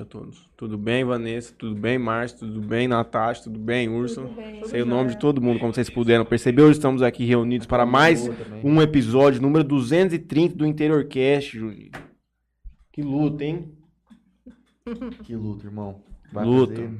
a 0.00 0.04
todos. 0.04 0.50
Tudo 0.56 0.76
bem, 0.76 1.04
Vanessa? 1.04 1.54
Tudo 1.56 1.76
bem, 1.76 1.98
Márcio? 1.98 2.38
Tudo 2.40 2.60
bem, 2.60 2.88
Natasha? 2.88 3.44
Tudo 3.44 3.58
bem, 3.60 3.88
Urso? 3.88 4.22
Sei 4.66 4.82
o 4.82 4.86
nome 4.86 5.10
de 5.10 5.18
todo 5.20 5.40
mundo, 5.40 5.60
como 5.60 5.72
vocês 5.72 5.88
puderam 5.88 6.24
perceber. 6.24 6.62
Hoje 6.62 6.72
estamos 6.78 7.00
aqui 7.00 7.24
reunidos 7.24 7.64
para 7.66 7.86
mais 7.86 8.28
um 8.64 8.82
episódio, 8.82 9.40
número 9.40 9.62
230 9.62 10.56
do 10.56 10.66
Interior 10.66 11.04
Cast, 11.06 11.56
Juninho. 11.56 11.92
Que 12.92 13.02
luta, 13.02 13.44
hein? 13.44 13.72
Que 15.22 15.36
luta, 15.36 15.66
irmão. 15.66 16.02
Vai 16.32 16.44
Luta. 16.44 16.74
fazer- 16.74 16.90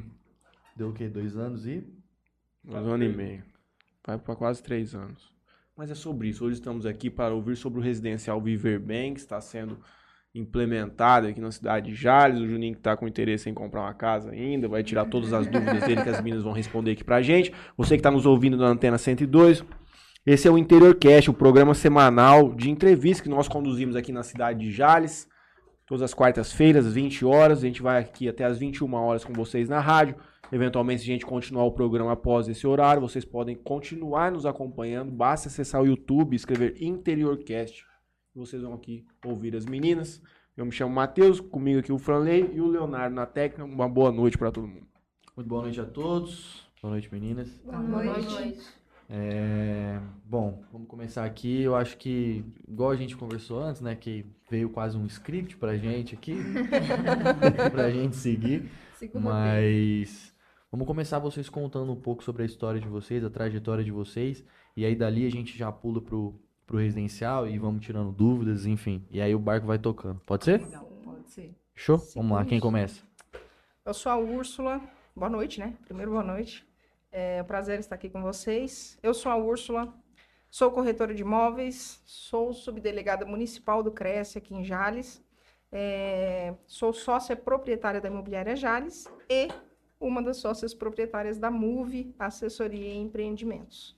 Deu 0.76 0.88
o 0.90 0.92
quê? 0.92 1.08
Dois 1.08 1.36
anos 1.36 1.66
e. 1.66 1.84
Dois 2.62 2.86
anos 2.86 3.12
e 3.12 3.16
meio. 3.16 3.42
Vai 4.06 4.18
para 4.18 4.36
quase 4.36 4.62
três 4.62 4.94
anos. 4.94 5.32
Mas 5.76 5.90
é 5.90 5.94
sobre 5.96 6.28
isso. 6.28 6.44
Hoje 6.44 6.54
estamos 6.54 6.86
aqui 6.86 7.10
para 7.10 7.34
ouvir 7.34 7.56
sobre 7.56 7.80
o 7.80 7.82
residencial 7.82 8.40
Viver 8.40 8.78
Bem, 8.78 9.14
que 9.14 9.20
está 9.20 9.40
sendo 9.40 9.78
implementado 10.34 11.28
aqui 11.28 11.40
na 11.40 11.52
cidade 11.52 11.90
de 11.90 11.94
Jales. 11.94 12.40
O 12.40 12.46
Juninho 12.46 12.74
que 12.74 12.80
está 12.80 12.96
com 12.96 13.06
interesse 13.06 13.48
em 13.48 13.54
comprar 13.54 13.82
uma 13.82 13.94
casa 13.94 14.30
ainda, 14.30 14.68
vai 14.68 14.82
tirar 14.82 15.04
todas 15.04 15.32
as 15.32 15.46
dúvidas 15.46 15.84
dele 15.84 16.02
que 16.02 16.08
as 16.08 16.20
meninas 16.20 16.42
vão 16.42 16.52
responder 16.52 16.92
aqui 16.92 17.04
pra 17.04 17.22
gente. 17.22 17.52
Você 17.76 17.94
que 17.94 18.00
está 18.00 18.10
nos 18.10 18.26
ouvindo 18.26 18.56
na 18.56 18.66
Antena 18.66 18.98
102, 18.98 19.64
esse 20.26 20.48
é 20.48 20.50
o 20.50 20.58
Interior 20.58 20.94
Cast, 20.96 21.30
o 21.30 21.34
programa 21.34 21.74
semanal 21.74 22.52
de 22.54 22.70
entrevista 22.70 23.22
que 23.22 23.28
nós 23.28 23.46
conduzimos 23.46 23.94
aqui 23.94 24.10
na 24.10 24.22
cidade 24.22 24.60
de 24.60 24.72
Jales. 24.72 25.28
Todas 25.86 26.02
as 26.02 26.14
quartas-feiras, 26.14 26.86
às 26.86 26.94
20 26.94 27.26
horas. 27.26 27.58
A 27.58 27.66
gente 27.66 27.82
vai 27.82 28.00
aqui 28.00 28.26
até 28.26 28.42
às 28.44 28.58
21 28.58 28.92
horas 28.94 29.22
com 29.22 29.34
vocês 29.34 29.68
na 29.68 29.80
rádio. 29.80 30.16
Eventualmente, 30.50 31.02
se 31.02 31.10
a 31.10 31.12
gente 31.12 31.26
continuar 31.26 31.64
o 31.64 31.72
programa 31.72 32.12
após 32.12 32.48
esse 32.48 32.66
horário, 32.66 33.02
vocês 33.02 33.24
podem 33.24 33.54
continuar 33.54 34.32
nos 34.32 34.46
acompanhando. 34.46 35.12
Basta 35.12 35.48
acessar 35.48 35.82
o 35.82 35.86
YouTube 35.86 36.32
e 36.32 36.36
escrever 36.36 36.74
Interiorcast. 36.80 37.93
Vocês 38.34 38.62
vão 38.62 38.74
aqui 38.74 39.06
ouvir 39.24 39.54
as 39.54 39.64
meninas. 39.64 40.20
Eu 40.56 40.66
me 40.66 40.72
chamo 40.72 40.92
Matheus, 40.92 41.38
comigo 41.38 41.78
aqui 41.78 41.92
o 41.92 41.98
Franley 41.98 42.50
e 42.52 42.60
o 42.60 42.66
Leonardo 42.66 43.14
na 43.14 43.26
técnica. 43.26 43.64
Uma 43.64 43.88
boa 43.88 44.10
noite 44.10 44.36
para 44.36 44.50
todo 44.50 44.66
mundo. 44.66 44.88
Muito 45.36 45.48
boa 45.48 45.62
noite 45.62 45.80
a 45.80 45.84
todos. 45.84 46.68
Boa 46.82 46.92
noite, 46.92 47.08
meninas. 47.12 47.48
Boa 47.64 47.78
noite. 47.78 48.58
É, 49.08 50.00
Bom, 50.24 50.64
vamos 50.72 50.88
começar 50.88 51.24
aqui. 51.24 51.62
Eu 51.62 51.76
acho 51.76 51.96
que, 51.96 52.44
igual 52.66 52.90
a 52.90 52.96
gente 52.96 53.16
conversou 53.16 53.62
antes, 53.62 53.80
né? 53.80 53.94
Que 53.94 54.26
veio 54.50 54.68
quase 54.68 54.96
um 54.96 55.06
script 55.06 55.56
pra 55.56 55.76
gente 55.76 56.16
aqui. 56.16 56.34
pra 57.70 57.88
gente 57.92 58.16
seguir. 58.16 58.68
Mas 59.14 60.34
vamos 60.72 60.88
começar 60.88 61.20
vocês 61.20 61.48
contando 61.48 61.92
um 61.92 62.00
pouco 62.00 62.24
sobre 62.24 62.42
a 62.42 62.46
história 62.46 62.80
de 62.80 62.88
vocês, 62.88 63.22
a 63.22 63.30
trajetória 63.30 63.84
de 63.84 63.92
vocês. 63.92 64.44
E 64.76 64.84
aí 64.84 64.96
dali 64.96 65.24
a 65.24 65.30
gente 65.30 65.56
já 65.56 65.70
pula 65.70 66.00
pro, 66.00 66.34
pro 66.66 66.78
residencial 66.78 67.46
e 67.46 67.58
vamos 67.58 67.84
tirando 67.84 68.12
dúvidas, 68.12 68.66
enfim. 68.66 69.06
E 69.10 69.20
aí 69.20 69.34
o 69.34 69.38
barco 69.38 69.66
vai 69.66 69.78
tocando. 69.78 70.20
Pode 70.26 70.44
ser? 70.44 70.60
Legal, 70.60 70.84
pode 71.04 71.28
ser. 71.30 71.54
Show? 71.74 71.98
Vamos 72.14 72.36
lá, 72.36 72.44
quem 72.44 72.60
começa? 72.60 73.02
Eu 73.84 73.92
sou 73.92 74.10
a 74.10 74.16
Úrsula. 74.16 74.80
Boa 75.14 75.30
noite, 75.30 75.60
né? 75.60 75.74
Primeiro, 75.84 76.10
boa 76.12 76.22
noite. 76.22 76.66
É 77.12 77.42
um 77.42 77.44
prazer 77.44 77.78
estar 77.78 77.94
aqui 77.94 78.08
com 78.08 78.22
vocês. 78.22 78.98
Eu 79.02 79.14
sou 79.14 79.30
a 79.30 79.36
Úrsula, 79.36 79.94
sou 80.50 80.70
corretora 80.70 81.14
de 81.14 81.22
imóveis, 81.22 82.02
sou 82.04 82.52
subdelegada 82.52 83.24
municipal 83.24 83.82
do 83.82 83.92
Cresce 83.92 84.38
aqui 84.38 84.54
em 84.54 84.64
Jales. 84.64 85.22
É, 85.70 86.54
sou 86.66 86.92
sócia 86.92 87.36
proprietária 87.36 88.00
da 88.00 88.08
imobiliária 88.08 88.56
Jales 88.56 89.06
e 89.28 89.48
uma 90.00 90.22
das 90.22 90.38
sócias 90.38 90.74
proprietárias 90.74 91.38
da 91.38 91.50
MUVE, 91.50 92.14
Assessoria 92.18 92.94
e 92.94 92.98
Empreendimentos. 92.98 93.96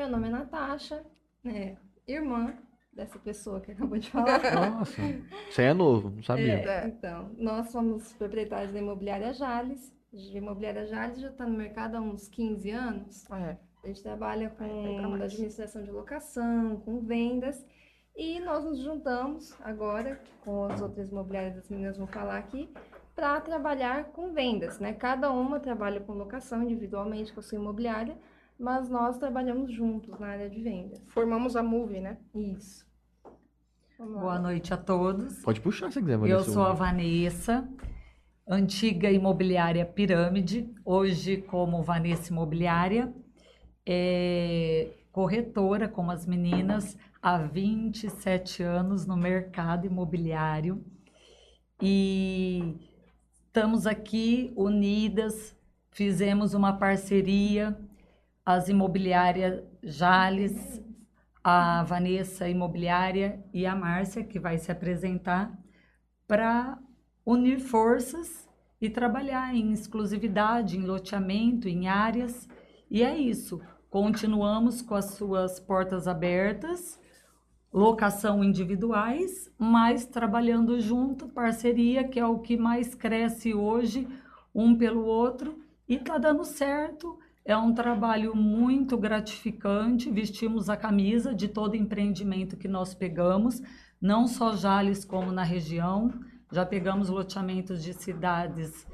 Meu 0.00 0.08
nome 0.08 0.28
é 0.28 0.30
Natasha, 0.30 1.04
né, 1.44 1.76
irmã 2.08 2.54
dessa 2.90 3.18
pessoa 3.18 3.60
que 3.60 3.72
acabou 3.72 3.98
de 3.98 4.10
falar. 4.10 4.40
Nossa, 4.78 5.02
aí 5.02 5.66
é 5.66 5.74
novo, 5.74 6.08
não 6.08 6.22
sabia. 6.22 6.54
É, 6.54 6.86
então, 6.86 7.30
nós 7.36 7.68
somos 7.70 8.10
proprietários 8.14 8.72
da 8.72 8.78
imobiliária 8.78 9.34
Jales. 9.34 9.92
A 10.10 10.38
imobiliária 10.38 10.86
Jales 10.86 11.20
já 11.20 11.28
está 11.28 11.46
no 11.46 11.54
mercado 11.54 11.96
há 11.96 12.00
uns 12.00 12.28
15 12.28 12.70
anos. 12.70 13.30
É, 13.30 13.58
A 13.84 13.86
gente 13.88 14.02
trabalha 14.02 14.48
com 14.48 14.64
mais. 15.10 15.34
administração 15.34 15.82
de 15.82 15.90
locação, 15.90 16.80
com 16.80 17.00
vendas. 17.00 17.62
E 18.16 18.40
nós 18.40 18.64
nos 18.64 18.78
juntamos 18.78 19.54
agora 19.60 20.18
com 20.42 20.64
as 20.64 20.80
outras 20.80 21.10
imobiliárias 21.10 21.56
das 21.56 21.68
meninas 21.68 21.98
vão 21.98 22.06
falar 22.06 22.38
aqui 22.38 22.72
para 23.14 23.38
trabalhar 23.42 24.04
com 24.04 24.32
vendas, 24.32 24.78
né? 24.78 24.94
Cada 24.94 25.30
uma 25.30 25.60
trabalha 25.60 26.00
com 26.00 26.14
locação 26.14 26.62
individualmente 26.62 27.34
com 27.34 27.40
a 27.40 27.42
sua 27.42 27.58
imobiliária, 27.58 28.16
mas 28.60 28.90
nós 28.90 29.16
trabalhamos 29.16 29.72
juntos 29.72 30.18
na 30.20 30.26
área 30.28 30.50
de 30.50 30.60
vendas. 30.60 31.02
formamos 31.06 31.56
a 31.56 31.62
MUVE, 31.62 32.00
né? 32.00 32.18
Isso. 32.34 32.86
Vamos 33.98 34.14
lá. 34.14 34.20
Boa 34.20 34.38
noite 34.38 34.72
a 34.74 34.76
todos. 34.76 35.40
Pode 35.42 35.60
puxar 35.60 35.90
se 35.90 35.98
quiser, 36.00 36.14
Eu 36.14 36.20
Vanessa. 36.20 36.50
sou 36.52 36.62
a 36.62 36.72
Vanessa, 36.72 37.68
antiga 38.46 39.10
imobiliária 39.10 39.84
Pirâmide, 39.86 40.72
hoje 40.84 41.38
como 41.38 41.82
Vanessa 41.82 42.30
Imobiliária, 42.30 43.12
é, 43.86 44.90
corretora 45.10 45.88
como 45.88 46.10
as 46.10 46.26
meninas 46.26 46.96
há 47.22 47.38
27 47.38 48.62
anos 48.62 49.06
no 49.06 49.16
mercado 49.16 49.86
imobiliário 49.86 50.84
e 51.82 52.76
estamos 53.46 53.86
aqui 53.86 54.52
unidas, 54.54 55.56
fizemos 55.90 56.52
uma 56.54 56.74
parceria, 56.74 57.76
as 58.44 58.68
imobiliárias 58.68 59.62
Jales, 59.82 60.80
a 61.42 61.82
Vanessa 61.84 62.48
Imobiliária 62.48 63.42
e 63.52 63.64
a 63.64 63.74
Márcia, 63.74 64.24
que 64.24 64.38
vai 64.38 64.58
se 64.58 64.70
apresentar, 64.70 65.56
para 66.26 66.78
unir 67.24 67.60
forças 67.60 68.48
e 68.80 68.88
trabalhar 68.88 69.54
em 69.54 69.72
exclusividade, 69.72 70.76
em 70.76 70.84
loteamento, 70.84 71.68
em 71.68 71.88
áreas. 71.88 72.48
E 72.90 73.02
é 73.02 73.16
isso. 73.16 73.60
Continuamos 73.90 74.80
com 74.80 74.94
as 74.94 75.12
suas 75.14 75.60
portas 75.60 76.08
abertas, 76.08 76.98
locação 77.72 78.42
individuais, 78.42 79.50
mas 79.58 80.06
trabalhando 80.06 80.80
junto, 80.80 81.28
parceria, 81.28 82.04
que 82.04 82.18
é 82.18 82.26
o 82.26 82.38
que 82.38 82.56
mais 82.56 82.94
cresce 82.94 83.54
hoje, 83.54 84.08
um 84.54 84.76
pelo 84.76 85.04
outro, 85.04 85.58
e 85.88 85.94
está 85.94 86.18
dando 86.18 86.44
certo. 86.44 87.18
É 87.44 87.56
um 87.56 87.74
trabalho 87.74 88.36
muito 88.36 88.96
gratificante. 88.96 90.10
Vestimos 90.10 90.68
a 90.68 90.76
camisa 90.76 91.34
de 91.34 91.48
todo 91.48 91.74
empreendimento 91.74 92.56
que 92.56 92.68
nós 92.68 92.94
pegamos, 92.94 93.62
não 94.00 94.26
só 94.26 94.54
Jales 94.54 95.04
como 95.04 95.32
na 95.32 95.42
região. 95.42 96.12
Já 96.52 96.66
pegamos 96.66 97.08
loteamentos 97.08 97.82
de 97.82 97.92
cidades 97.92 98.86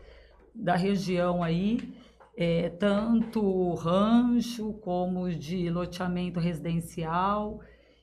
da 0.55 0.77
região 0.77 1.43
aí, 1.43 1.95
é, 2.37 2.69
tanto 2.69 3.75
rancho 3.75 4.75
como 4.75 5.31
de 5.31 5.69
loteamento 5.71 6.41
residencial. 6.41 7.61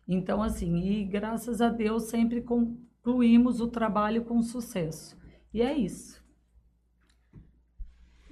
Então, 0.08 0.42
assim, 0.42 0.80
e 0.80 1.06
graças 1.06 1.62
a 1.62 1.70
Deus 1.70 2.03
sempre 2.03 2.42
concluímos 2.42 3.59
o 3.59 3.68
trabalho 3.68 4.24
com 4.24 4.42
sucesso. 4.42 5.18
E 5.53 5.62
é 5.62 5.74
isso. 5.74 6.22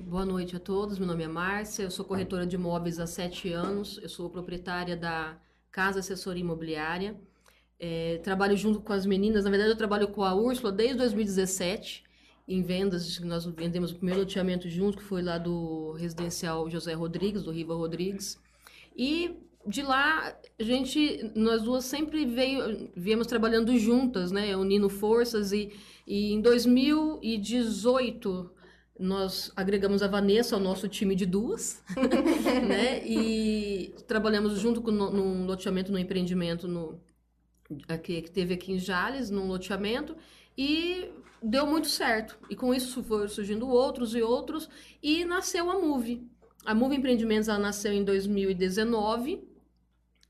Boa 0.07 0.25
noite 0.25 0.55
a 0.55 0.59
todos, 0.59 0.97
meu 0.97 1.07
nome 1.07 1.23
é 1.23 1.27
Márcia, 1.27 1.83
eu 1.83 1.91
sou 1.91 2.03
corretora 2.03 2.45
de 2.45 2.55
imóveis 2.55 2.99
há 2.99 3.07
sete 3.07 3.53
anos, 3.53 3.99
eu 4.01 4.09
sou 4.09 4.29
proprietária 4.29 4.97
da 4.97 5.37
Casa 5.71 5.99
Assessoria 5.99 6.41
Imobiliária, 6.41 7.15
É, 7.79 8.19
trabalho 8.23 8.55
junto 8.57 8.81
com 8.81 8.93
as 8.93 9.05
meninas, 9.05 9.43
na 9.43 9.49
verdade 9.49 9.71
eu 9.71 9.77
trabalho 9.77 10.07
com 10.09 10.23
a 10.23 10.33
Úrsula 10.35 10.71
desde 10.71 10.97
2017, 10.97 12.03
em 12.47 12.61
vendas, 12.61 13.19
nós 13.21 13.45
vendemos 13.45 13.91
o 13.91 13.95
primeiro 13.95 14.21
loteamento 14.21 14.69
junto, 14.69 14.97
que 14.97 15.03
foi 15.03 15.21
lá 15.21 15.37
do 15.37 15.93
residencial 15.93 16.69
José 16.69 16.93
Rodrigues, 16.93 17.43
do 17.43 17.51
Riva 17.51 17.73
Rodrigues, 17.75 18.39
e 18.95 19.35
de 19.67 19.81
lá, 19.81 20.35
a 20.59 20.63
gente, 20.63 21.31
nós 21.35 21.63
duas 21.63 21.85
sempre 21.85 22.25
veio, 22.25 22.89
viemos 22.95 23.27
trabalhando 23.27 23.75
juntas, 23.77 24.31
né, 24.31 24.55
unindo 24.55 24.89
forças, 24.89 25.51
e, 25.51 25.71
e 26.05 26.33
em 26.33 26.41
2018 26.41 28.51
nós 29.01 29.51
agregamos 29.55 30.03
a 30.03 30.07
Vanessa 30.07 30.55
ao 30.55 30.61
nosso 30.61 30.87
time 30.87 31.15
de 31.15 31.25
duas, 31.25 31.83
né? 32.67 33.05
E 33.05 33.95
trabalhamos 34.07 34.59
junto 34.59 34.81
com 34.81 34.91
no, 34.91 35.11
num 35.11 35.45
loteamento, 35.45 35.91
no 35.91 35.97
empreendimento 35.97 36.67
no, 36.67 37.01
aqui, 37.87 38.21
que 38.21 38.31
teve 38.31 38.53
aqui 38.53 38.71
em 38.71 38.79
Jales, 38.79 39.29
num 39.29 39.47
loteamento, 39.47 40.15
e 40.55 41.09
deu 41.41 41.65
muito 41.65 41.87
certo. 41.87 42.37
E 42.49 42.55
com 42.55 42.73
isso 42.73 43.03
foram 43.03 43.27
surgindo 43.27 43.67
outros 43.67 44.13
e 44.15 44.21
outros, 44.21 44.69
e 45.01 45.25
nasceu 45.25 45.69
a 45.71 45.79
Move. 45.79 46.29
A 46.63 46.75
Move 46.75 46.95
Empreendimentos 46.95 47.49
ela 47.49 47.57
nasceu 47.57 47.91
em 47.91 48.03
2019 48.03 49.43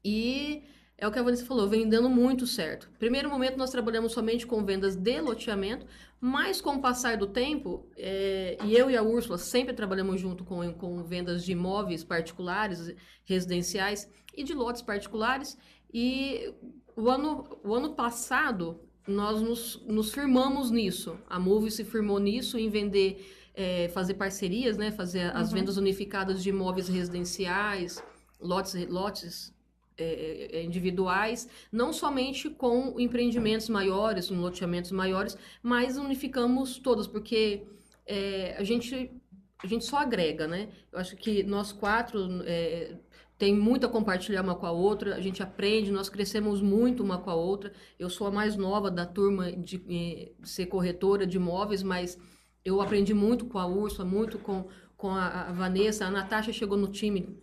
e 0.03 0.63
é 1.01 1.07
o 1.07 1.11
que 1.11 1.17
a 1.17 1.23
Vanessa 1.23 1.43
falou, 1.43 1.67
vem 1.67 1.89
dando 1.89 2.07
muito 2.07 2.45
certo. 2.45 2.87
Primeiro 2.99 3.27
momento 3.27 3.57
nós 3.57 3.71
trabalhamos 3.71 4.11
somente 4.11 4.45
com 4.45 4.63
vendas 4.63 4.95
de 4.95 5.19
loteamento, 5.19 5.87
mas 6.19 6.61
com 6.61 6.75
o 6.75 6.79
passar 6.79 7.17
do 7.17 7.25
tempo, 7.25 7.89
é, 7.97 8.55
e 8.63 8.77
eu 8.77 8.87
e 8.87 8.95
a 8.95 9.01
Úrsula 9.01 9.39
sempre 9.39 9.73
trabalhamos 9.73 10.21
junto 10.21 10.43
com, 10.45 10.71
com 10.75 11.03
vendas 11.03 11.43
de 11.43 11.53
imóveis 11.53 12.03
particulares, 12.03 12.95
residenciais 13.25 14.07
e 14.37 14.43
de 14.43 14.53
lotes 14.53 14.83
particulares. 14.83 15.57
E 15.91 16.53
o 16.95 17.09
ano, 17.09 17.49
o 17.63 17.73
ano 17.73 17.95
passado 17.95 18.79
nós 19.07 19.41
nos, 19.41 19.83
nos 19.87 20.13
firmamos 20.13 20.69
nisso. 20.69 21.17
A 21.27 21.39
Move 21.39 21.71
se 21.71 21.83
firmou 21.83 22.19
nisso 22.19 22.59
em 22.59 22.69
vender, 22.69 23.49
é, 23.55 23.89
fazer 23.89 24.13
parcerias, 24.13 24.77
né? 24.77 24.91
Fazer 24.91 25.31
uhum. 25.31 25.41
as 25.41 25.51
vendas 25.51 25.77
unificadas 25.77 26.43
de 26.43 26.49
imóveis 26.49 26.87
residenciais, 26.87 28.03
lotes, 28.39 28.87
lotes 28.87 29.51
é, 30.01 30.49
é, 30.55 30.59
é, 30.59 30.63
individuais, 30.63 31.47
não 31.71 31.93
somente 31.93 32.49
com 32.49 32.99
empreendimentos 32.99 33.69
maiores, 33.69 34.29
com 34.29 34.35
loteamentos 34.35 34.91
maiores, 34.91 35.37
mas 35.61 35.97
unificamos 35.97 36.79
todos, 36.79 37.07
porque 37.07 37.63
é, 38.05 38.55
a 38.57 38.63
gente 38.63 39.11
a 39.63 39.67
gente 39.67 39.85
só 39.85 39.97
agrega, 39.97 40.47
né? 40.47 40.69
Eu 40.91 40.97
acho 40.97 41.15
que 41.15 41.43
nós 41.43 41.71
quatro 41.71 42.41
é, 42.45 42.95
tem 43.37 43.55
muito 43.55 43.85
a 43.85 43.89
compartilhar 43.89 44.41
uma 44.41 44.55
com 44.55 44.65
a 44.65 44.71
outra, 44.71 45.15
a 45.15 45.21
gente 45.21 45.41
aprende, 45.43 45.91
nós 45.91 46.09
crescemos 46.09 46.61
muito 46.61 47.03
uma 47.03 47.19
com 47.19 47.29
a 47.29 47.35
outra. 47.35 47.71
Eu 47.99 48.09
sou 48.09 48.27
a 48.27 48.31
mais 48.31 48.55
nova 48.55 48.89
da 48.89 49.05
turma 49.05 49.51
de, 49.51 49.77
de 49.77 50.31
ser 50.43 50.65
corretora 50.65 51.27
de 51.27 51.37
imóveis, 51.37 51.83
mas 51.83 52.17
eu 52.63 52.81
aprendi 52.81 53.13
muito 53.13 53.45
com 53.45 53.57
a 53.57 53.65
Úrsula, 53.65 54.07
muito 54.07 54.39
com, 54.39 54.67
com 54.97 55.09
a, 55.09 55.49
a 55.49 55.51
Vanessa. 55.51 56.05
A 56.05 56.11
Natasha 56.11 56.51
chegou 56.53 56.77
no 56.77 56.87
time 56.87 57.37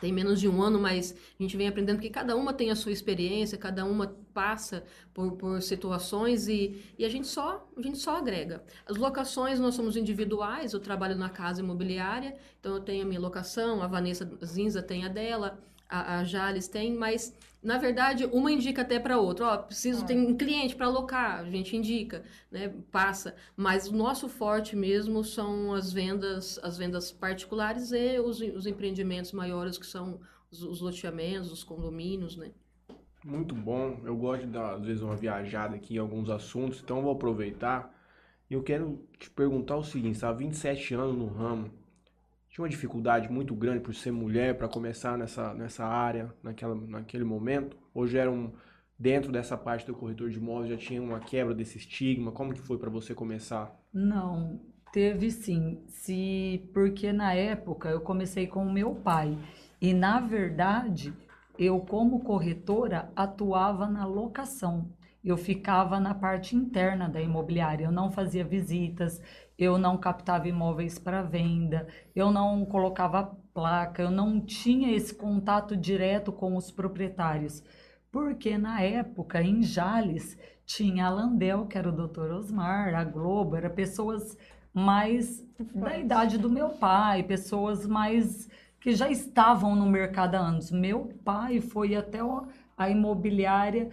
tem 0.00 0.12
menos 0.12 0.40
de 0.40 0.48
um 0.48 0.62
ano, 0.62 0.80
mas 0.80 1.14
a 1.38 1.42
gente 1.42 1.56
vem 1.56 1.68
aprendendo 1.68 2.00
que 2.00 2.08
cada 2.08 2.34
uma 2.34 2.52
tem 2.52 2.70
a 2.70 2.76
sua 2.76 2.92
experiência, 2.92 3.58
cada 3.58 3.84
uma 3.84 4.16
passa 4.32 4.84
por, 5.12 5.32
por 5.32 5.60
situações 5.60 6.48
e, 6.48 6.82
e 6.98 7.04
a 7.04 7.08
gente 7.08 7.26
só 7.26 7.68
a 7.76 7.82
gente 7.82 7.98
só 7.98 8.16
agrega. 8.16 8.64
As 8.86 8.96
locações 8.96 9.60
nós 9.60 9.74
somos 9.74 9.96
individuais, 9.96 10.72
eu 10.72 10.80
trabalho 10.80 11.16
na 11.16 11.28
casa 11.28 11.60
imobiliária, 11.60 12.34
então 12.58 12.74
eu 12.74 12.80
tenho 12.80 13.04
a 13.04 13.06
minha 13.06 13.20
locação, 13.20 13.82
a 13.82 13.86
Vanessa 13.86 14.28
Zinza 14.44 14.82
tem 14.82 15.04
a 15.04 15.08
dela, 15.08 15.58
a, 15.88 16.18
a 16.18 16.24
Jales 16.24 16.68
tem, 16.68 16.94
mas 16.94 17.34
na 17.62 17.78
verdade, 17.78 18.26
uma 18.26 18.50
indica 18.50 18.82
até 18.82 18.98
para 18.98 19.18
outra. 19.18 19.46
Ó, 19.46 19.58
preciso, 19.58 20.02
ah. 20.02 20.06
tem 20.06 20.18
um 20.18 20.36
cliente 20.36 20.74
para 20.74 20.86
alocar, 20.86 21.40
a 21.40 21.50
gente 21.50 21.76
indica, 21.76 22.24
né? 22.50 22.74
Passa. 22.90 23.36
Mas 23.56 23.86
o 23.86 23.96
nosso 23.96 24.28
forte 24.28 24.74
mesmo 24.74 25.22
são 25.22 25.72
as 25.72 25.92
vendas, 25.92 26.58
as 26.62 26.76
vendas 26.76 27.12
particulares 27.12 27.92
e 27.92 28.18
os, 28.18 28.40
os 28.40 28.66
empreendimentos 28.66 29.32
maiores, 29.32 29.78
que 29.78 29.86
são 29.86 30.20
os, 30.50 30.62
os 30.62 30.80
loteamentos, 30.80 31.52
os 31.52 31.62
condomínios, 31.62 32.36
né? 32.36 32.50
Muito 33.24 33.54
bom. 33.54 34.00
Eu 34.04 34.16
gosto 34.16 34.44
de 34.44 34.52
dar, 34.52 34.74
às 34.74 34.84
vezes, 34.84 35.00
uma 35.00 35.14
viajada 35.14 35.76
aqui 35.76 35.94
em 35.94 35.98
alguns 35.98 36.28
assuntos, 36.28 36.80
então 36.82 36.96
eu 36.96 37.02
vou 37.04 37.12
aproveitar. 37.12 37.94
E 38.50 38.54
eu 38.54 38.62
quero 38.62 39.06
te 39.20 39.30
perguntar 39.30 39.76
o 39.76 39.84
seguinte: 39.84 40.14
você 40.14 40.26
está 40.26 40.30
há 40.30 40.32
27 40.32 40.94
anos 40.94 41.16
no 41.16 41.26
ramo 41.26 41.70
tinha 42.52 42.62
uma 42.62 42.68
dificuldade 42.68 43.32
muito 43.32 43.54
grande 43.54 43.80
por 43.80 43.94
ser 43.94 44.10
mulher 44.10 44.58
para 44.58 44.68
começar 44.68 45.16
nessa, 45.16 45.54
nessa 45.54 45.86
área 45.86 46.34
naquela, 46.42 46.74
naquele 46.74 47.24
momento? 47.24 47.78
Hoje 47.94 48.18
era 48.18 48.30
um 48.30 48.52
dentro 48.98 49.32
dessa 49.32 49.56
parte 49.56 49.86
do 49.86 49.94
corretor 49.94 50.28
de 50.28 50.36
imóveis 50.36 50.68
já 50.68 50.76
tinha 50.76 51.02
uma 51.02 51.18
quebra 51.18 51.54
desse 51.54 51.78
estigma? 51.78 52.30
Como 52.30 52.52
que 52.52 52.60
foi 52.60 52.76
para 52.76 52.90
você 52.90 53.14
começar? 53.14 53.74
Não, 53.90 54.60
teve 54.92 55.30
sim. 55.30 55.82
Se 55.88 56.68
porque 56.74 57.10
na 57.10 57.32
época 57.32 57.88
eu 57.88 58.02
comecei 58.02 58.46
com 58.46 58.66
o 58.66 58.72
meu 58.72 58.96
pai 58.96 59.38
e 59.80 59.94
na 59.94 60.20
verdade 60.20 61.10
eu 61.58 61.80
como 61.80 62.20
corretora 62.20 63.10
atuava 63.16 63.88
na 63.88 64.04
locação. 64.04 64.90
Eu 65.24 65.38
ficava 65.38 65.98
na 65.98 66.14
parte 66.14 66.54
interna 66.54 67.08
da 67.08 67.20
imobiliária, 67.20 67.84
eu 67.84 67.92
não 67.92 68.10
fazia 68.10 68.44
visitas, 68.44 69.22
eu 69.62 69.78
não 69.78 69.96
captava 69.96 70.48
imóveis 70.48 70.98
para 70.98 71.22
venda, 71.22 71.86
eu 72.16 72.32
não 72.32 72.64
colocava 72.64 73.36
placa, 73.54 74.02
eu 74.02 74.10
não 74.10 74.40
tinha 74.40 74.90
esse 74.94 75.14
contato 75.14 75.76
direto 75.76 76.32
com 76.32 76.56
os 76.56 76.70
proprietários. 76.70 77.62
Porque 78.10 78.58
na 78.58 78.82
época, 78.82 79.40
em 79.40 79.62
Jales, 79.62 80.36
tinha 80.66 81.06
a 81.06 81.10
Landel, 81.10 81.66
que 81.66 81.78
era 81.78 81.88
o 81.88 81.96
doutor 81.96 82.32
Osmar, 82.32 82.94
a 82.94 83.04
Globo, 83.04 83.54
eram 83.54 83.70
pessoas 83.70 84.36
mais 84.74 85.46
da 85.74 85.96
idade 85.96 86.38
do 86.38 86.50
meu 86.50 86.70
pai, 86.70 87.22
pessoas 87.22 87.86
mais 87.86 88.48
que 88.80 88.92
já 88.94 89.08
estavam 89.08 89.76
no 89.76 89.86
mercado 89.86 90.34
há 90.34 90.38
anos. 90.40 90.72
Meu 90.72 91.12
pai 91.24 91.60
foi 91.60 91.94
até 91.94 92.18
a 92.76 92.90
imobiliária 92.90 93.90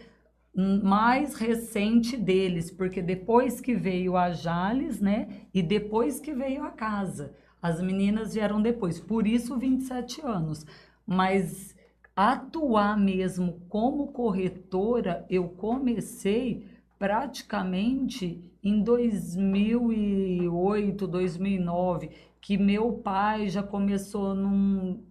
mais 0.84 1.36
recente 1.36 2.18
deles, 2.18 2.72
porque 2.72 3.02
depois 3.02 3.62
que 3.62 3.76
veio 3.76 4.18
a 4.18 4.32
Jales, 4.32 5.00
né, 5.00 5.28
e 5.54 5.62
depois 5.62 6.20
que 6.20 6.34
veio 6.34 6.64
a 6.64 6.72
casa. 6.72 7.36
As 7.62 7.80
meninas 7.82 8.34
vieram 8.34 8.62
depois, 8.62 8.98
por 9.00 9.28
isso 9.28 9.58
27 9.58 10.26
anos. 10.26 10.66
Mas 11.06 11.76
atuar 12.16 12.98
mesmo 12.98 13.60
como 13.68 14.14
corretora, 14.14 15.26
eu 15.30 15.50
comecei 15.50 16.66
praticamente 16.98 18.42
em 18.64 18.82
2008, 18.82 21.06
2009, 21.08 22.12
que 22.42 22.58
meu 22.58 22.94
pai 22.94 23.50
já 23.50 23.62
começou 23.64 24.34
num 24.36 25.04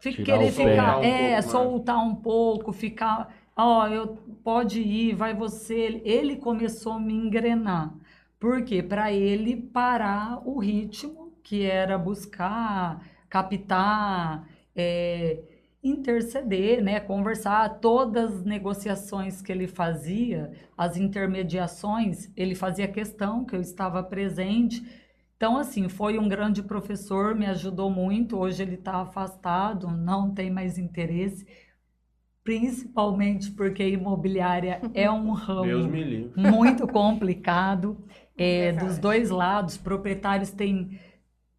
querer 0.00 0.52
ficar, 0.52 0.98
um 0.98 1.04
é, 1.04 1.40
soltar 1.40 1.98
um 1.98 2.16
pouco, 2.16 2.72
ficar 2.72 3.32
ó, 3.56 3.82
oh, 3.82 3.86
eu 3.86 4.18
pode 4.42 4.80
ir, 4.80 5.14
vai 5.14 5.34
você. 5.34 6.00
Ele 6.04 6.36
começou 6.36 6.94
a 6.94 7.00
me 7.00 7.14
engrenar. 7.14 7.94
Por 8.44 8.62
quê? 8.62 8.82
Para 8.82 9.10
ele 9.10 9.56
parar 9.56 10.46
o 10.46 10.58
ritmo, 10.58 11.32
que 11.42 11.62
era 11.64 11.96
buscar, 11.96 13.02
captar, 13.26 14.46
é, 14.76 15.38
interceder, 15.82 16.84
né, 16.84 17.00
conversar, 17.00 17.80
todas 17.80 18.34
as 18.34 18.44
negociações 18.44 19.40
que 19.40 19.50
ele 19.50 19.66
fazia, 19.66 20.52
as 20.76 20.98
intermediações, 20.98 22.30
ele 22.36 22.54
fazia 22.54 22.86
questão 22.86 23.46
que 23.46 23.56
eu 23.56 23.62
estava 23.62 24.02
presente. 24.02 24.84
Então, 25.38 25.56
assim, 25.56 25.88
foi 25.88 26.18
um 26.18 26.28
grande 26.28 26.62
professor, 26.62 27.34
me 27.34 27.46
ajudou 27.46 27.88
muito. 27.88 28.36
Hoje 28.36 28.62
ele 28.62 28.74
está 28.74 28.96
afastado, 28.96 29.88
não 29.88 30.34
tem 30.34 30.50
mais 30.50 30.76
interesse 30.76 31.46
principalmente 32.44 33.50
porque 33.52 33.88
imobiliária 33.88 34.82
é 34.92 35.10
um 35.10 35.32
ramo 35.32 35.90
muito 36.36 36.86
complicado. 36.86 37.96
É, 38.36 38.72
dos 38.72 38.98
dois 38.98 39.30
lados, 39.30 39.76
proprietários 39.76 40.50
têm 40.50 40.98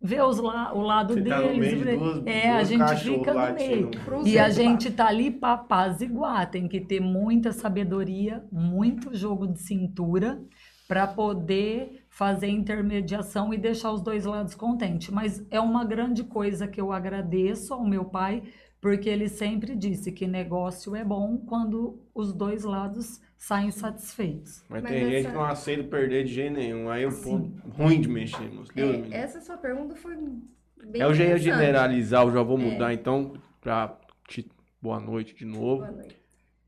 vê 0.05 0.21
os 0.21 0.37
la, 0.37 0.71
o 0.73 0.81
lado 0.81 1.13
Você 1.15 1.21
deles. 1.21 1.83
Tá 1.83 1.95
duas, 1.95 2.27
é, 2.27 2.51
a 2.51 2.63
gente 2.63 2.95
fica 2.97 3.33
no 3.33 3.53
meio. 3.55 3.91
E 4.23 4.37
a 4.37 4.49
gente 4.49 4.91
tá 4.91 5.07
ali 5.07 5.31
para 5.31 5.53
apaziguar. 5.53 6.49
Tem 6.49 6.67
que 6.67 6.79
ter 6.79 6.99
muita 6.99 7.51
sabedoria, 7.51 8.43
muito 8.51 9.15
jogo 9.15 9.47
de 9.47 9.59
cintura 9.59 10.39
para 10.87 11.07
poder 11.07 12.05
fazer 12.09 12.47
intermediação 12.47 13.51
e 13.51 13.57
deixar 13.57 13.91
os 13.91 14.01
dois 14.01 14.25
lados 14.25 14.53
contentes. 14.53 15.09
Mas 15.09 15.43
é 15.49 15.59
uma 15.59 15.83
grande 15.83 16.23
coisa 16.23 16.67
que 16.67 16.79
eu 16.79 16.91
agradeço 16.91 17.73
ao 17.73 17.83
meu 17.83 18.05
pai 18.05 18.43
porque 18.79 19.09
ele 19.09 19.27
sempre 19.27 19.75
disse 19.75 20.11
que 20.11 20.27
negócio 20.27 20.95
é 20.95 21.03
bom 21.03 21.37
quando 21.37 21.99
os 22.13 22.31
dois 22.31 22.63
lados 22.63 23.19
saem 23.45 23.69
satisfeitos. 23.69 24.65
Mas, 24.67 24.81
Mas 24.81 24.91
tem 24.91 25.01
essa... 25.01 25.11
gente 25.11 25.27
que 25.27 25.33
não 25.33 25.45
aceita 25.45 25.83
perder 25.83 26.23
de 26.23 26.33
jeito 26.33 26.53
nenhum. 26.53 26.89
Aí 26.89 27.05
um 27.05 27.11
ponto 27.11 27.51
ruim 27.77 28.01
de 28.01 28.09
mexer. 28.09 28.49
Deus 28.73 29.11
é, 29.11 29.17
essa 29.17 29.39
sua 29.39 29.55
pergunta 29.55 29.95
foi 29.95 30.15
bem 30.15 30.99
Eu 30.99 31.13
já 31.13 31.25
ia 31.25 31.37
generalizar, 31.37 32.25
eu 32.25 32.31
já 32.31 32.41
vou 32.41 32.57
é. 32.57 32.61
mudar 32.61 32.89
é. 32.89 32.95
então 32.95 33.33
para 33.61 33.99
te... 34.27 34.49
boa 34.81 34.99
noite 34.99 35.35
de 35.35 35.45
novo. 35.45 35.83
Boa 35.83 35.91
noite. 35.91 36.19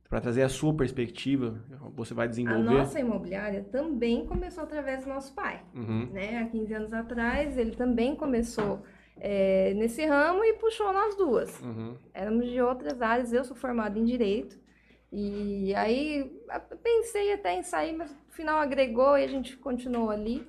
Para 0.08 0.22
trazer 0.22 0.44
a 0.44 0.50
sua 0.50 0.72
perspectiva, 0.72 1.60
você 1.96 2.14
vai 2.14 2.30
desenvolver. 2.30 2.70
A 2.70 2.78
nossa 2.78 3.00
imobiliária 3.00 3.64
também 3.72 4.24
começou 4.28 4.64
através 4.64 5.04
do 5.04 5.10
nosso 5.10 5.34
pai. 5.34 5.64
Uhum. 5.74 6.12
Né? 6.14 6.38
Há 6.38 6.46
15 6.46 6.74
anos 6.76 6.94
atrás, 6.94 7.58
ele 7.58 7.72
também 7.72 8.16
começou 8.16 8.84
é, 9.20 9.74
nesse 9.74 10.06
ramo 10.06 10.44
e 10.46 10.54
puxou 10.54 10.94
nós 10.94 11.16
duas. 11.18 11.60
Uhum. 11.60 11.96
Éramos 12.14 12.48
de 12.48 12.62
outras 12.62 13.02
áreas, 13.02 13.34
eu 13.34 13.44
sou 13.44 13.56
formada 13.56 13.98
em 13.98 14.06
Direito. 14.06 14.58
E 15.12 15.74
aí 15.76 16.37
pensei 16.82 17.34
até 17.34 17.58
em 17.58 17.64
sair, 17.64 17.94
mas 17.94 18.12
no 18.12 18.32
final 18.32 18.60
agregou 18.60 19.18
e 19.18 19.24
a 19.24 19.28
gente 19.28 19.56
continuou 19.58 20.10
ali. 20.10 20.48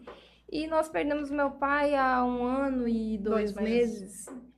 E 0.50 0.66
nós 0.66 0.88
perdemos 0.88 1.30
meu 1.30 1.50
pai 1.50 1.94
há 1.94 2.24
um 2.24 2.42
ano 2.42 2.88
e 2.88 3.18
dois, 3.18 3.52
dois 3.52 3.68
meses. 3.68 4.00
meses. 4.00 4.48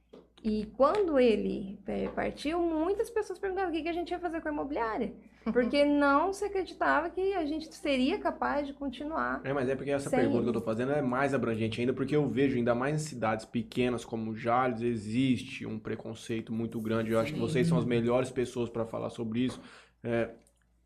E 0.42 0.66
quando 0.76 1.18
ele 1.18 1.78
é, 1.86 2.08
partiu, 2.08 2.60
muitas 2.60 3.10
pessoas 3.10 3.38
perguntaram 3.38 3.68
o 3.68 3.72
que 3.72 3.86
a 3.86 3.92
gente 3.92 4.10
ia 4.10 4.18
fazer 4.18 4.40
com 4.40 4.48
a 4.48 4.52
imobiliária. 4.52 5.12
Porque 5.52 5.84
não 5.84 6.32
se 6.32 6.44
acreditava 6.44 7.10
que 7.10 7.34
a 7.34 7.44
gente 7.44 7.74
seria 7.74 8.18
capaz 8.18 8.66
de 8.66 8.72
continuar. 8.72 9.40
É, 9.42 9.52
mas 9.52 9.68
é 9.70 9.74
porque 9.74 9.90
essa 9.90 10.10
pergunta 10.10 10.42
que 10.42 10.48
eu 10.50 10.52
tô 10.52 10.60
fazendo 10.60 10.92
é 10.92 11.00
mais 11.00 11.32
abrangente 11.32 11.80
ainda, 11.80 11.94
porque 11.94 12.14
eu 12.14 12.28
vejo 12.28 12.58
ainda 12.58 12.74
mais 12.74 12.94
em 12.94 12.98
cidades 12.98 13.46
pequenas 13.46 14.04
como 14.04 14.36
Jales, 14.36 14.82
existe 14.82 15.64
um 15.64 15.78
preconceito 15.78 16.52
muito 16.52 16.78
grande. 16.78 17.12
Eu 17.12 17.18
acho 17.18 17.32
que 17.32 17.40
vocês 17.40 17.66
são 17.66 17.78
as 17.78 17.86
melhores 17.86 18.30
pessoas 18.30 18.68
para 18.68 18.84
falar 18.84 19.08
sobre 19.08 19.40
isso. 19.40 19.58
É, 20.04 20.28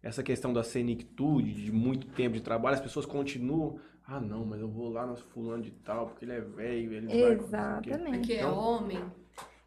essa 0.04 0.22
questão 0.22 0.52
da 0.52 0.62
senectude, 0.62 1.54
de 1.54 1.72
muito 1.72 2.06
tempo 2.08 2.34
de 2.34 2.42
trabalho, 2.42 2.74
as 2.74 2.80
pessoas 2.80 3.06
continuam. 3.06 3.80
Ah, 4.06 4.20
não, 4.20 4.44
mas 4.44 4.60
eu 4.60 4.68
vou 4.68 4.90
lá 4.90 5.06
no 5.06 5.16
fulano 5.16 5.62
de 5.62 5.70
tal, 5.70 6.08
porque 6.08 6.26
ele 6.26 6.32
é 6.32 6.40
velho, 6.42 6.92
ele 6.92 7.10
Exatamente. 7.10 7.90
Vai, 7.90 8.18
porque 8.18 8.32
é 8.34 8.36
então, 8.36 8.50
é 8.50 8.52
homem. 8.52 9.04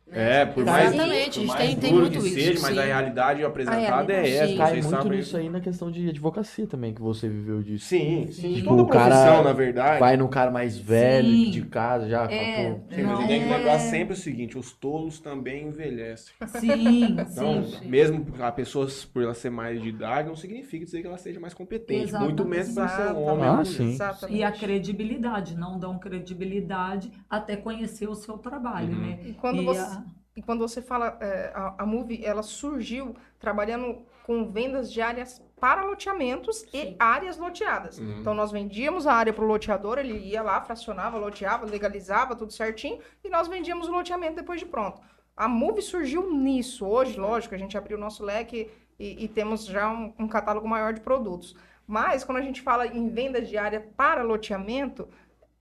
É, 0.09 0.45
por 0.45 0.63
mais, 0.63 0.93
Exatamente, 0.93 1.39
por 1.39 1.43
a 1.43 1.47
mais 1.47 1.59
gente 1.69 1.71
tem, 1.73 1.79
tem 1.81 1.91
duro 1.91 2.01
muito 2.03 2.19
que 2.21 2.27
isso. 2.27 2.35
seja, 2.35 2.59
mas 2.61 2.77
a 2.77 2.81
sim. 2.81 2.87
realidade 2.87 3.43
apresentada 3.43 3.81
realidade, 4.13 4.27
é 4.29 4.35
essa. 4.37 4.47
sim. 4.47 4.57
Cai 4.57 4.73
muito 4.73 4.89
sabem. 4.89 5.11
nisso 5.17 5.37
aí 5.37 5.49
na 5.49 5.59
questão 5.59 5.91
de 5.91 6.09
advocacia 6.09 6.65
também, 6.65 6.93
que 6.93 7.01
você 7.01 7.27
viveu 7.27 7.61
disso. 7.61 7.87
Sim, 7.87 8.27
sim. 8.31 8.53
Tipo, 8.53 8.69
Toda 8.69 8.83
o 8.83 8.87
cara 8.87 9.09
profissão, 9.15 9.43
na 9.43 9.51
verdade. 9.53 9.99
Vai 9.99 10.15
no 10.15 10.29
cara 10.29 10.49
mais 10.49 10.77
velho, 10.77 11.27
Sim. 11.27 11.51
de 11.51 11.61
casa, 11.63 12.07
já. 12.07 12.23
É, 12.23 12.55
pô, 12.71 12.95
Sim, 12.95 13.03
mas 13.03 13.19
a 13.19 13.27
tem 13.27 13.41
que 13.43 13.49
é- 13.49 13.57
lembrar 13.57 13.79
sempre 13.79 14.13
o 14.13 14.17
seguinte: 14.17 14.57
os 14.57 14.71
tolos 14.71 15.19
também 15.19 15.67
envelhecem. 15.67 16.33
Sim, 16.47 17.17
Então, 17.19 17.63
sim. 17.65 17.87
mesmo 17.89 18.25
a 18.39 18.51
pessoa, 18.51 18.87
por 19.13 19.23
ela 19.23 19.33
ser 19.33 19.49
mais 19.49 19.81
de 19.81 19.89
idade, 19.89 20.29
não 20.29 20.37
significa 20.37 20.85
dizer 20.85 21.01
que 21.01 21.07
ela 21.07 21.17
seja 21.17 21.39
mais 21.39 21.53
competente. 21.53 22.03
Exatamente. 22.03 22.27
Muito 22.29 22.45
menos 22.49 22.69
para 22.73 22.87
ser 22.87 23.11
um 23.13 23.23
homem. 23.23 23.45
Ah, 23.45 23.65
sim. 23.65 23.89
Exatamente. 23.91 24.39
E 24.39 24.43
a 24.43 24.51
credibilidade, 24.53 25.53
não 25.55 25.77
dão 25.77 25.99
credibilidade 25.99 27.11
até 27.29 27.57
conhecer 27.57 28.07
o 28.07 28.15
seu 28.15 28.37
trabalho, 28.37 28.93
Uhum. 28.93 29.01
né? 29.01 29.19
E 29.25 29.33
quando 29.33 29.61
E 29.61 29.65
você, 29.65 29.79
a- 29.79 29.96
e 30.37 30.41
quando 30.43 30.59
você 30.59 30.83
fala, 30.83 31.17
é, 31.19 31.51
a, 31.55 31.73
a 31.79 31.85
Move, 31.85 32.23
ela 32.23 32.43
surgiu 32.43 33.15
trabalhando 33.39 34.05
com 34.23 34.47
vendas 34.51 34.93
de 34.93 35.01
áreas 35.01 35.41
para 35.59 35.83
loteamentos 35.83 36.63
e 36.71 36.95
áreas 36.99 37.39
loteadas. 37.39 37.97
Uhum. 37.97 38.19
Então, 38.19 38.35
nós 38.35 38.51
vendíamos 38.51 39.07
a 39.07 39.13
área 39.13 39.33
para 39.33 39.43
o 39.43 39.47
loteador, 39.47 39.97
ele 39.97 40.15
ia 40.15 40.43
lá, 40.43 40.61
fracionava, 40.61 41.17
loteava, 41.17 41.65
legalizava, 41.65 42.35
tudo 42.35 42.53
certinho, 42.53 42.99
e 43.23 43.29
nós 43.29 43.47
vendíamos 43.47 43.87
o 43.87 43.91
loteamento 43.91 44.35
depois 44.35 44.59
de 44.59 44.67
pronto. 44.67 45.01
A 45.35 45.47
Move 45.47 45.81
surgiu 45.81 46.31
nisso. 46.31 46.85
Hoje, 46.85 47.19
lógico, 47.19 47.55
a 47.55 47.57
gente 47.57 47.75
abriu 47.75 47.97
o 47.97 47.99
nosso 47.99 48.23
leque 48.23 48.69
e, 48.99 49.23
e 49.23 49.27
temos 49.27 49.65
já 49.65 49.89
um, 49.89 50.13
um 50.19 50.27
catálogo 50.27 50.67
maior 50.67 50.93
de 50.93 51.01
produtos. 51.01 51.55
Mas, 51.87 52.23
quando 52.23 52.37
a 52.37 52.43
gente 52.43 52.61
fala 52.61 52.85
em 52.85 53.09
venda 53.09 53.41
de 53.41 53.57
área 53.57 53.81
para 53.97 54.21
loteamento, 54.21 55.09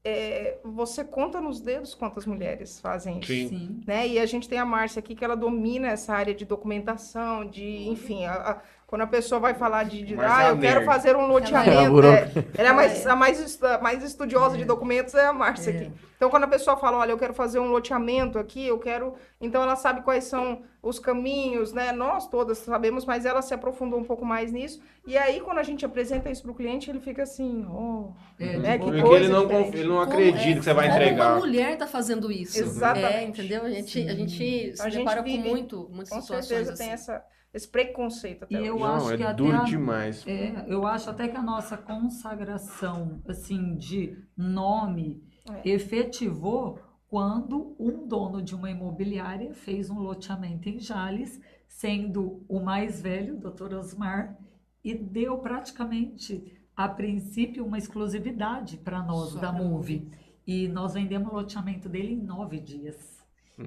é, 0.07 0.59
você 0.65 1.03
conta 1.05 1.41
nos 1.41 1.61
dedos 1.61 1.95
quantas 1.95 2.25
mulheres 2.27 2.79
fazem 2.81 3.19
isso 3.19 3.33
Sim. 3.33 3.49
sim. 3.49 3.81
né? 3.87 4.07
E 4.07 4.19
a 4.19 4.27
gente 4.27 4.49
tem 4.49 4.59
a 4.59 4.65
Márcia 4.65 5.01
aqui 5.01 5.15
que 5.15 5.25
ela 5.25 5.37
domina 5.37 5.89
essa 5.89 6.15
área 6.15 6.35
de 6.35 6.45
documentação, 6.45 7.45
de, 7.49 7.89
enfim, 7.89 8.25
a- 8.25 8.33
a- 8.35 8.63
quando 8.87 9.03
a 9.03 9.07
pessoa 9.07 9.41
vai 9.41 9.53
falar 9.55 9.83
de, 9.85 10.03
de 10.03 10.15
ah, 10.21 10.45
é 10.47 10.51
eu 10.51 10.59
quero 10.59 10.85
fazer 10.85 11.17
um 11.17 11.21
Ela 11.23 11.29
loteamento, 11.29 11.71
é 12.07 12.09
a 12.09 12.15
é, 12.21 12.33
ela 12.57 12.69
é 12.69 12.73
mais, 12.73 13.07
a 13.07 13.17
mais, 13.17 13.63
a 13.63 13.79
mais 13.79 14.03
estudiosa 14.05 14.57
de 14.57 14.65
documentos 14.65 15.13
é 15.15 15.27
a 15.27 15.33
Márcia 15.33 15.71
É. 15.73 15.77
aqui. 15.77 15.93
Então, 16.17 16.31
quando 16.31 16.45
a 16.45 16.49
pessoa 16.49 16.79
fala, 16.79 16.97
olha, 16.97 17.11
eu 17.11 17.19
quero 17.19 17.35
fazer 17.35 17.59
um 17.59 17.67
loteamento 17.67 18.39
aqui, 18.39 18.67
eu 18.67 18.79
quero, 18.79 19.15
então 19.39 19.61
ela 19.63 19.77
sabe 19.77 20.01
quais 20.01 20.25
são 20.25 20.63
os 20.83 20.99
caminhos, 20.99 21.75
né? 21.75 21.93
Nós 21.93 22.27
todas 22.27 22.57
sabemos, 22.59 23.05
mas 23.05 23.27
ela 23.27 23.43
se 23.43 23.53
aprofundou 23.53 23.99
um 24.01 24.05
pouco 24.05 24.25
mais 24.25 24.51
nisso. 24.51 24.81
E 25.07 25.19
aí, 25.19 25.41
quando 25.43 25.59
a 25.59 25.63
gente 25.63 25.85
apresenta 25.85 26.31
isso 26.31 26.43
para 26.43 26.53
o 26.53 26.55
cliente, 26.55 26.89
ele 26.89 27.01
fica 27.01 27.25
assim, 27.25 27.67
oh, 27.69 28.13
É, 28.41 28.57
né? 28.57 28.79
Que 28.79 28.85
Porque 28.85 29.03
coisa 29.03 29.25
ele 29.25 29.33
não, 29.33 29.43
diferente. 29.43 29.65
confia, 29.67 29.81
ele 29.81 29.89
não 29.91 29.97
Como- 29.97 30.11
acredita 30.13 30.49
é, 30.49 30.55
que 30.55 30.63
você 30.63 30.73
vai 30.73 30.89
como 30.89 31.01
entregar. 31.03 31.33
uma 31.33 31.39
mulher 31.41 31.77
tá 31.77 31.87
fazendo 31.87 32.33
isso. 32.33 32.59
Exatamente. 32.61 33.15
É, 33.15 33.23
entendeu? 33.25 33.63
A 33.65 33.71
gente, 33.71 34.09
a 34.09 34.15
gente 34.15 34.37
se 34.77 34.83
A 34.83 34.89
gente 34.89 34.99
depara 35.01 35.21
vive- 35.23 35.43
com 35.43 35.49
muito, 35.51 35.89
muitas 35.91 36.09
Com 36.09 36.21
situações 36.23 36.47
certeza 36.47 36.73
assim. 36.73 36.85
tem 36.85 36.93
essa, 36.95 37.23
esse 37.57 37.67
preconceito 37.69 38.45
até 38.45 38.55
E 38.55 38.59
hoje. 38.59 38.69
eu 38.69 38.79
Não, 38.79 38.87
acho 38.97 39.11
é 39.13 39.17
que 39.17 39.23
até 39.23 39.35
duro 39.35 39.57
a- 39.57 39.65
demais. 39.65 40.27
É, 40.27 40.65
eu 40.69 40.87
acho 40.87 41.09
até 41.11 41.27
que 41.29 41.37
a 41.37 41.43
nossa 41.43 41.77
consagração, 41.77 43.21
assim, 43.27 43.75
de 43.77 44.17
nome 44.37 45.23
É. 45.49 45.69
efetivou 45.71 46.79
quando 47.09 47.75
um 47.79 48.07
dono 48.07 48.43
de 48.43 48.55
uma 48.55 48.71
imobiliária 48.71 49.55
fez 49.55 49.89
um 49.89 49.99
loteamento 49.99 50.69
em 50.69 50.79
Jales, 50.79 51.41
sendo 51.67 52.45
o 52.49 52.61
mais 52.61 53.01
velho, 53.01 53.37
o 53.37 53.51
Dr. 53.51 53.75
Osmar, 53.75 54.37
e 54.85 54.95
deu 54.95 55.39
praticamente, 55.39 56.53
a 56.77 56.89
princípio, 56.89 57.65
uma 57.65 57.79
exclusividade 57.79 58.77
para 58.77 59.03
nós 59.03 59.31
Só 59.31 59.41
da 59.41 59.53
Move. 59.53 60.11
E 60.47 60.69
nós 60.69 60.95
vendemos 60.95 61.33
o 61.33 61.35
loteamento 61.35 61.89
dele 61.89 62.13
em 62.15 62.23
nove 62.23 62.61
dias. 62.61 63.16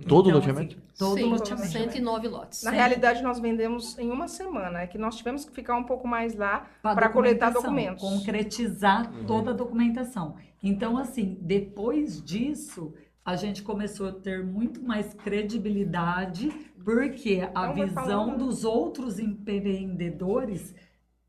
Todo 0.08 0.30
Então, 0.30 0.40
loteamento? 0.40 0.76
assim, 0.76 0.86
todo 1.00 1.16
Sim, 1.18 1.24
loteamento. 1.24 1.68
109 1.72 2.28
lotes. 2.28 2.64
Na 2.64 2.70
realidade, 2.70 3.24
nós 3.24 3.40
vendemos 3.40 3.98
em 3.98 4.12
uma 4.12 4.28
semana. 4.28 4.82
É 4.82 4.88
que 4.88 5.00
nós 5.00 5.16
tivemos 5.16 5.44
que 5.46 5.52
ficar 5.52 5.76
um 5.76 5.84
pouco 5.84 6.08
mais 6.08 6.36
lá 6.36 6.68
para 6.84 7.10
coletar 7.10 7.50
documentos. 7.52 8.02
Concretizar 8.08 9.12
Uhum. 9.12 9.26
toda 9.26 9.50
a 9.50 9.54
documentação. 9.54 10.36
Então, 10.62 10.96
assim, 10.96 11.38
depois 11.42 12.22
disso, 12.24 12.94
a 13.26 13.36
gente 13.36 13.64
começou 13.64 14.10
a 14.10 14.12
ter 14.12 14.44
muito 14.44 14.80
mais 14.82 15.12
credibilidade, 15.16 16.50
porque 16.84 17.42
a 17.42 17.50
Então, 17.50 17.76
vai 17.76 17.86
visão 17.88 18.26
falando. 18.28 18.38
dos 18.46 18.64
outros 18.64 19.18
empreendedores 19.18 20.76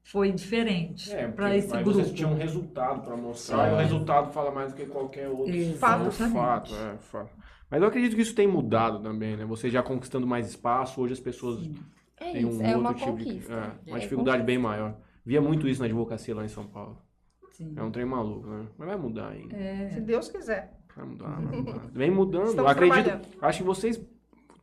foi 0.03 0.33
diferente 0.33 1.11
É, 1.13 1.29
para 1.29 1.57
esse 1.57 1.75
aí 1.75 1.83
grupo. 1.85 1.99
vocês 1.99 2.13
tinham 2.13 2.33
um 2.33 2.37
resultado 2.37 3.03
para 3.03 3.17
mostrar, 3.17 3.71
e 3.71 3.75
o 3.75 3.77
resultado 3.77 4.33
fala 4.33 4.51
mais 4.51 4.73
do 4.73 4.77
que 4.77 4.87
qualquer 4.87 5.29
outro 5.29 5.55
Exatamente. 5.55 6.33
fato. 6.35 6.75
É, 6.75 6.97
fato. 6.99 7.31
Mas 7.71 7.81
eu 7.81 7.89
acredito 7.89 8.17
que 8.17 8.23
isso 8.23 8.35
tem 8.35 8.47
mudado 8.49 9.01
também, 9.01 9.37
né? 9.37 9.45
Você 9.45 9.71
já 9.71 9.83
conquistando 9.83 10.27
mais 10.27 10.49
espaço, 10.49 11.01
hoje 11.01 11.13
as 11.13 11.21
pessoas 11.21 11.71
É 12.17 12.33
têm 12.33 12.45
um 12.45 12.51
isso, 12.51 12.63
é 12.63 12.77
uma 12.77 12.91
outro 12.91 13.05
tipo 13.05 13.19
de. 13.19 13.53
É, 13.53 13.73
uma 13.87 13.97
É 13.99 14.01
dificuldade 14.01 14.43
bem 14.43 14.59
maior. 14.59 14.97
Via 15.25 15.41
muito 15.41 15.69
isso 15.69 15.81
na 15.81 15.87
advocacia 15.87 16.35
lá 16.35 16.45
em 16.45 16.49
São 16.49 16.67
Paulo. 16.67 16.99
Sim. 17.53 17.75
É 17.77 17.83
um 17.83 17.91
trem 17.91 18.07
maluco, 18.07 18.49
né? 18.49 18.67
Mas 18.77 18.89
vai 18.89 18.97
mudar 18.97 19.29
ainda. 19.29 19.55
É, 19.55 19.91
Se 19.91 20.01
Deus 20.01 20.29
quiser. 20.29 20.79
Vai 20.97 21.07
mudar, 21.07 21.41
vai 21.41 21.57
mudar. 21.61 21.91
Vem 21.93 22.11
mudando. 22.11 22.45
Eu 22.47 22.51
Estamos 22.51 22.71
acredito. 22.73 23.29
Acho 23.41 23.59
que 23.59 23.65
vocês 23.65 24.05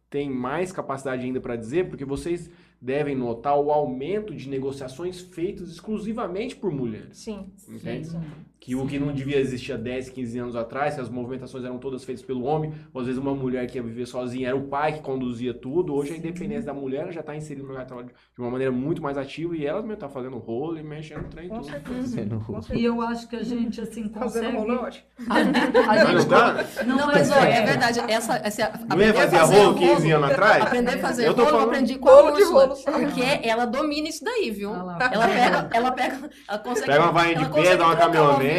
têm 0.10 0.30
mais 0.30 0.72
capacidade 0.72 1.24
ainda 1.24 1.40
para 1.40 1.56
dizer, 1.56 1.90
porque 1.90 2.04
vocês 2.04 2.50
devem 2.82 3.16
notar 3.16 3.58
o 3.58 3.72
aumento 3.72 4.36
de 4.36 4.50
negociações 4.50 5.22
feitas 5.22 5.70
exclusivamente 5.70 6.56
por 6.56 6.72
mulheres. 6.72 7.18
Sim. 7.18 7.52
Entende? 7.68 8.08
sim. 8.10 8.22
Que 8.60 8.76
o 8.76 8.86
que 8.88 8.98
não 9.00 9.14
devia 9.14 9.38
existir 9.38 9.72
há 9.74 9.78
10, 9.78 10.10
15 10.10 10.40
anos 10.40 10.56
atrás, 10.56 10.96
que 10.96 11.02
as 11.02 11.10
movimentações 11.10 11.64
eram 11.64 11.78
todas 11.78 12.04
feitas 12.04 12.24
pelo 12.26 12.44
homem, 12.44 12.74
ou 12.94 13.00
às 13.02 13.08
vezes 13.08 13.22
uma 13.22 13.34
mulher 13.34 13.68
que 13.68 13.78
ia 13.78 13.84
viver 13.84 14.06
sozinha 14.08 14.48
era 14.50 14.58
o 14.58 14.64
pai 14.64 14.94
que 14.94 15.02
conduzia 15.02 15.54
tudo. 15.54 15.94
Hoje 15.94 16.14
a 16.14 16.18
independência 16.18 16.64
da 16.66 16.74
mulher 16.74 17.12
já 17.14 17.22
está 17.22 17.36
inserida 17.36 17.66
no 17.68 17.74
mercado 17.74 18.06
de 18.06 18.42
uma 18.42 18.50
maneira 18.50 18.72
muito 18.72 19.02
mais 19.02 19.18
ativa 19.18 19.56
e 19.56 19.66
ela 19.66 19.80
mesmo 19.82 19.94
está 19.94 20.10
fazendo 20.10 20.38
rolo 20.38 20.78
e 20.78 20.84
mexendo 20.84 21.22
no 21.24 21.30
trem 21.30 21.48
Com 21.50 21.60
tudo. 21.62 21.70
certeza. 21.70 22.28
E 22.74 22.84
eu 22.84 23.02
acho 23.02 23.28
que 23.30 23.36
a 23.36 23.44
gente, 23.44 23.80
assim, 23.80 24.10
Fazendo 24.10 24.52
consegue... 24.56 24.58
rolo 24.58 24.88
é. 24.88 24.92
A, 25.88 25.92
a 25.92 26.04
não 26.04 26.20
gente... 26.20 26.30
dá? 26.30 26.66
Não, 26.86 27.08
mas 27.08 27.32
olha, 27.32 27.48
é 27.48 27.66
verdade. 27.66 28.00
Essa, 28.08 28.38
essa, 28.44 28.64
Não 28.90 29.00
ia 29.00 29.10
aprender 29.10 29.10
a 29.10 29.14
fazer 29.14 29.38
fazer 29.38 29.58
rolo 29.58 29.76
15 29.78 30.12
anos 30.12 30.32
atrás? 30.32 30.64
Aprender 30.64 30.92
a 30.92 30.98
fazer 31.00 31.28
Eu 31.28 31.34
tô 31.34 31.42
rolo, 31.44 31.52
falando- 31.52 31.68
aprendi 31.70 31.98
com 32.00 32.10
a 32.10 32.14
Rolo 32.22 32.32
de 32.36 32.42
Úrsula. 32.42 32.62
rolo, 32.66 32.76
sabe? 32.76 33.06
Porque 33.06 33.48
ela 33.48 33.66
domina 33.66 34.10
isso 34.10 34.24
daí, 34.24 34.52
viu? 34.52 34.74
Ela 34.74 34.96
pega, 34.96 35.70
ela 35.74 35.92
pega, 35.92 36.30
ela 36.48 36.60
consegue. 36.60 36.88
Pega 36.88 37.04
uma 37.04 37.12
varinha 37.12 37.38
de 37.40 37.50
pedra, 37.54 37.86
uma 37.86 37.96
trocar 37.96 38.10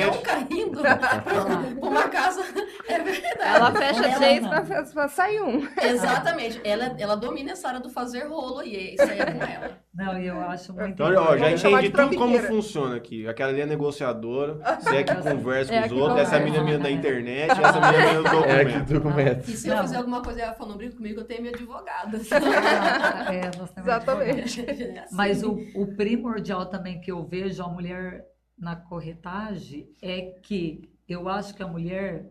avião 0.07 0.23
caindo 0.23 0.81
pra 0.81 1.63
uma 1.81 2.09
casa. 2.09 2.43
É 2.89 2.99
verdade. 2.99 3.39
Ela 3.41 3.73
fecha 3.73 4.05
Ela 4.07 4.41
não. 4.41 4.67
pra, 4.67 4.83
pra 4.85 5.09
sair 5.09 5.41
um. 5.43 5.67
Exatamente. 5.83 6.61
Ela, 6.65 6.95
ela 6.99 7.17
domina 7.17 7.53
essa 7.53 7.69
área 7.69 7.81
do 7.81 7.91
fazer 7.91 8.27
rolo 8.27 8.63
e 8.63 8.95
isso 8.95 9.03
aí 9.03 9.19
é 9.21 9.27
com 9.27 9.45
ela. 9.45 9.79
Não, 9.95 10.17
eu 10.19 10.41
acho 10.43 10.73
muito 10.73 10.91
Então, 10.91 11.07
ó, 11.17 11.37
já 11.37 11.51
entendi 11.51 11.91
tudo 11.91 12.17
como 12.17 12.39
funciona 12.41 12.97
aqui. 12.97 13.27
Aquela 13.27 13.51
ali 13.51 13.61
é 13.63 13.67
negociadora, 13.67 14.55
você 14.81 14.97
é 14.99 15.03
que 15.03 15.15
conversa 15.17 15.73
com 15.73 15.79
É 15.79 15.81
os 15.83 15.87
que 15.89 15.95
outros, 15.95 16.21
essa 16.21 16.37
é 16.37 16.45
menina 16.45 16.79
da 16.79 16.91
internet, 16.91 17.51
essa 17.51 17.81
menina 17.81 18.05
é 18.05 18.15
do 18.15 18.45
É 18.49 18.65
que 18.65 18.79
documento. 18.79 18.93
documento. 18.95 19.51
E 19.51 19.57
se 19.57 19.69
eu 19.69 19.75
Não. 19.75 19.83
fizer 19.83 19.97
alguma 19.97 20.23
coisa 20.23 20.39
e 20.39 20.43
ela 20.43 20.53
falar, 20.55 20.71
não 20.71 20.77
brinca 20.77 20.97
comigo, 20.97 21.21
eu 21.21 21.25
tenho 21.25 21.41
minha 21.43 21.53
advogada. 21.53 22.21
Ah, 22.31 23.35
é, 23.35 23.81
Exatamente. 23.81 24.65
É 24.69 25.01
assim. 25.01 25.15
Mas 25.17 25.43
o, 25.43 25.59
o 25.75 25.97
primordial 25.97 26.67
também 26.67 27.01
que 27.01 27.11
eu 27.11 27.25
vejo 27.25 27.63
a 27.63 27.69
mulher 27.69 28.25
na 28.59 28.75
corretagem 28.75 29.89
é 30.03 30.23
que 30.43 30.89
eu 31.09 31.29
acho 31.29 31.55
que 31.55 31.63
a 31.63 31.69
mulher, 31.69 32.31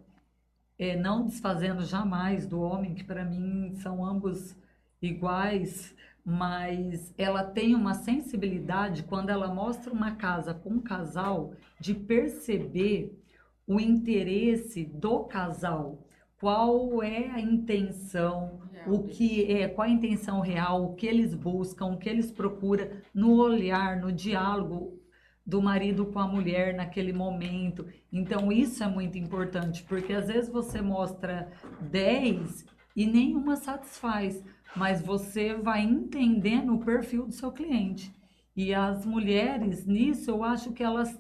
é, 0.78 0.96
não 0.96 1.26
desfazendo 1.26 1.84
jamais 1.84 2.46
do 2.46 2.62
homem, 2.62 2.94
que 2.94 3.04
para 3.04 3.26
mim 3.26 3.74
são 3.76 4.06
ambos 4.06 4.56
iguais, 5.02 5.96
mas 6.24 7.14
ela 7.18 7.44
tem 7.44 7.74
uma 7.74 7.94
sensibilidade 7.94 9.04
quando 9.04 9.30
ela 9.30 9.54
mostra 9.54 9.92
uma 9.94 10.16
casa 10.16 10.54
com 10.54 10.70
um 10.72 10.82
casal 10.82 11.54
de 11.80 11.94
perceber 11.94 13.18
o 13.66 13.80
interesse 13.80 14.84
do 14.84 15.24
casal. 15.24 16.06
Qual 16.40 17.02
é 17.02 17.30
a 17.32 17.40
intenção, 17.40 18.60
o 18.86 19.04
que 19.04 19.52
é, 19.52 19.68
qual 19.68 19.88
a 19.88 19.92
intenção 19.92 20.40
real, 20.40 20.84
o 20.84 20.96
que 20.96 21.08
eles 21.08 21.34
buscam, 21.34 21.88
o 21.88 21.98
que 21.98 22.08
eles 22.08 22.32
procuram 22.32 22.90
no 23.14 23.38
olhar, 23.38 24.00
no 24.00 24.12
diálogo 24.12 24.97
do 25.48 25.62
marido 25.62 26.06
com 26.08 26.20
a 26.20 26.28
mulher 26.28 26.76
naquele 26.76 27.14
momento. 27.14 27.88
Então 28.12 28.52
isso 28.52 28.84
é 28.84 28.88
muito 28.88 29.18
importante, 29.18 29.82
porque 29.84 30.12
às 30.12 30.28
vezes 30.28 30.50
você 30.52 30.82
mostra 30.82 31.50
10 31.80 32.66
e 32.94 33.06
nenhuma 33.06 33.56
satisfaz, 33.56 34.44
mas 34.76 35.02
você 35.02 35.54
vai 35.54 35.82
entendendo 35.84 36.74
o 36.74 36.84
perfil 36.84 37.26
do 37.26 37.32
seu 37.32 37.50
cliente. 37.50 38.14
E 38.54 38.74
as 38.74 39.06
mulheres 39.06 39.86
nisso, 39.86 40.30
eu 40.30 40.44
acho 40.44 40.74
que 40.74 40.84
elas 40.84 41.18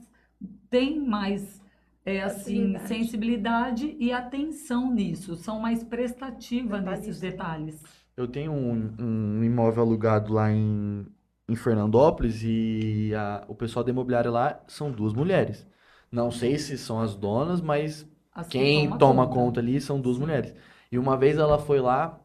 têm 0.70 1.00
mais 1.00 1.62
é, 2.06 2.22
assim, 2.22 2.78
sensibilidade 2.80 3.96
e 4.00 4.12
atenção 4.12 4.94
nisso, 4.94 5.36
são 5.36 5.60
mais 5.60 5.84
prestativas 5.84 6.84
nesses 6.84 7.20
detalhes. 7.20 7.82
Eu 8.16 8.28
tenho 8.28 8.52
um, 8.52 8.94
um 9.00 9.44
imóvel 9.44 9.84
alugado 9.84 10.34
lá 10.34 10.52
em, 10.52 11.06
em 11.48 11.56
Fernandópolis 11.56 12.42
e 12.44 13.14
a- 13.16 13.46
o 13.48 13.56
pessoal 13.56 13.84
da 13.84 13.92
imobiliária 13.92 14.30
lá 14.32 14.62
são 14.68 14.92
duas 14.92 15.14
mulheres. 15.14 15.66
Não 16.12 16.32
sei 16.32 16.58
se 16.58 16.78
são 16.78 17.00
as 17.02 17.16
donas, 17.16 17.62
mas 17.62 18.08
quem 18.50 18.92
toma 18.98 19.28
conta 19.28 19.60
ali 19.60 19.80
são 19.82 20.00
duas 20.02 20.18
mulheres. 20.18 20.54
E 20.92 20.98
uma 20.98 21.18
vez 21.18 21.38
ela 21.38 21.60
foi 21.60 21.80
lá, 21.82 22.20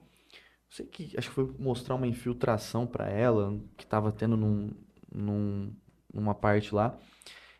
sei 0.71 0.87
que, 0.87 1.17
acho 1.19 1.29
que 1.29 1.35
foi 1.35 1.55
mostrar 1.59 1.95
uma 1.97 2.07
infiltração 2.07 2.87
para 2.87 3.09
ela, 3.11 3.61
que 3.77 3.87
tava 3.87 4.13
tendo 4.13 4.37
num, 4.37 4.71
num, 5.13 5.75
numa 6.13 6.35
parte 6.35 6.75
lá. 6.75 6.99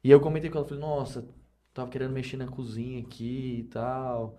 E 0.05 0.11
eu 0.11 0.21
comentei 0.21 0.51
com 0.51 0.59
ela, 0.59 0.67
falei, 0.69 0.81
nossa, 0.83 1.27
tava 1.75 1.91
querendo 1.91 2.13
mexer 2.13 2.37
na 2.37 2.49
cozinha 2.49 3.01
aqui 3.03 3.61
e 3.61 3.65
tal, 3.65 4.39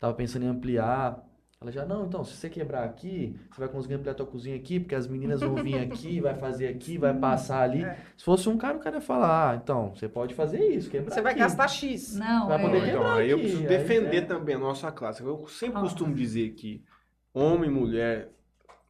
tava 0.00 0.14
pensando 0.14 0.44
em 0.44 0.48
ampliar. 0.48 1.24
Ela 1.64 1.72
já, 1.72 1.86
não, 1.86 2.04
então, 2.04 2.22
se 2.22 2.36
você 2.36 2.50
quebrar 2.50 2.84
aqui, 2.84 3.34
você 3.50 3.58
vai 3.58 3.68
conseguir 3.70 3.94
ampliar 3.94 4.12
a 4.12 4.14
tua 4.14 4.26
cozinha 4.26 4.54
aqui, 4.54 4.78
porque 4.78 4.94
as 4.94 5.06
meninas 5.06 5.40
vão 5.40 5.54
vir 5.54 5.78
aqui, 5.78 6.20
vai 6.20 6.34
fazer 6.34 6.68
aqui, 6.68 6.98
vai 6.98 7.14
passar 7.14 7.62
ali. 7.62 7.82
É. 7.82 7.96
Se 8.18 8.22
fosse 8.22 8.50
um 8.50 8.58
cara, 8.58 8.76
o 8.76 8.80
cara 8.80 8.96
ia 8.96 9.00
falar, 9.00 9.52
ah, 9.52 9.56
então, 9.56 9.94
você 9.94 10.06
pode 10.06 10.34
fazer 10.34 10.62
isso, 10.62 10.90
quebrar 10.90 11.10
Você 11.10 11.20
aqui. 11.20 11.22
vai 11.22 11.34
gastar 11.34 11.66
X. 11.68 12.16
Não, 12.16 12.48
vai 12.48 12.58
é... 12.58 12.62
poder 12.62 12.88
Então, 12.88 13.12
aí 13.12 13.30
eu 13.30 13.38
preciso 13.38 13.62
defender 13.62 14.18
é. 14.18 14.20
também 14.20 14.56
a 14.56 14.58
nossa 14.58 14.92
classe. 14.92 15.22
Eu 15.22 15.46
sempre 15.48 15.78
ah. 15.78 15.80
costumo 15.80 16.14
dizer 16.14 16.50
que 16.50 16.84
homem 17.32 17.70
e 17.70 17.72
mulher 17.72 18.28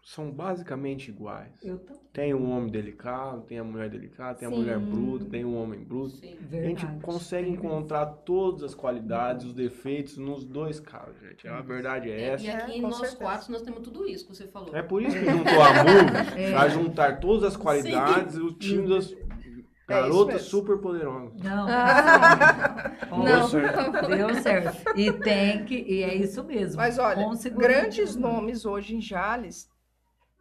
são 0.04 0.30
basicamente 0.30 1.08
iguais. 1.08 1.50
Tem 2.12 2.34
um 2.34 2.50
homem 2.50 2.70
delicado, 2.70 3.40
tem 3.40 3.58
a 3.58 3.64
mulher 3.64 3.88
delicada, 3.88 4.38
tem 4.38 4.46
Sim. 4.46 4.54
a 4.54 4.58
mulher 4.58 4.78
bruta, 4.78 5.24
tem 5.24 5.46
um 5.46 5.56
homem 5.56 5.82
bruto. 5.82 6.16
Sim, 6.16 6.36
a 6.52 6.62
gente 6.62 6.86
consegue 7.00 7.48
encontrar 7.48 8.04
todas 8.06 8.62
as 8.62 8.74
qualidades, 8.74 9.46
os 9.46 9.54
defeitos 9.54 10.18
nos 10.18 10.44
dois 10.44 10.78
casos, 10.78 11.18
gente. 11.20 11.48
A 11.48 11.62
verdade 11.62 12.10
é, 12.10 12.28
essa. 12.28 12.44
E 12.44 12.50
aqui 12.50 12.78
é, 12.78 12.82
nós 12.82 12.96
certeza. 12.96 13.16
quatro 13.16 13.50
nós 13.50 13.62
temos 13.62 13.80
tudo 13.80 14.06
isso 14.06 14.26
que 14.26 14.36
você 14.36 14.46
falou. 14.46 14.76
É 14.76 14.82
por 14.82 15.02
isso 15.02 15.18
que 15.18 15.24
juntou 15.24 15.62
a 15.62 15.72
MUV 15.82 16.36
é. 16.38 16.52
para 16.52 16.68
juntar 16.68 17.20
todas 17.20 17.44
as 17.44 17.56
qualidades, 17.56 18.34
Sim. 18.34 18.42
o 18.42 18.52
time 18.52 18.86
das 18.86 19.10
é 19.10 19.86
garotas 19.88 20.34
é 20.34 20.38
super 20.38 20.78
poderosas. 20.78 21.32
Não, 21.42 21.66
ah. 21.66 22.92
não, 23.10 23.24
deu 23.24 23.48
certo. 23.48 24.06
Deu 24.06 24.34
certo. 24.42 24.98
E 24.98 25.12
tem 25.12 25.64
que, 25.64 25.76
e 25.76 26.02
é 26.02 26.14
isso 26.14 26.44
mesmo. 26.44 26.76
Mas 26.76 26.98
olha, 26.98 27.26
grandes 27.54 28.14
nomes 28.16 28.66
hoje 28.66 28.96
em 28.96 29.00
Jales 29.00 29.72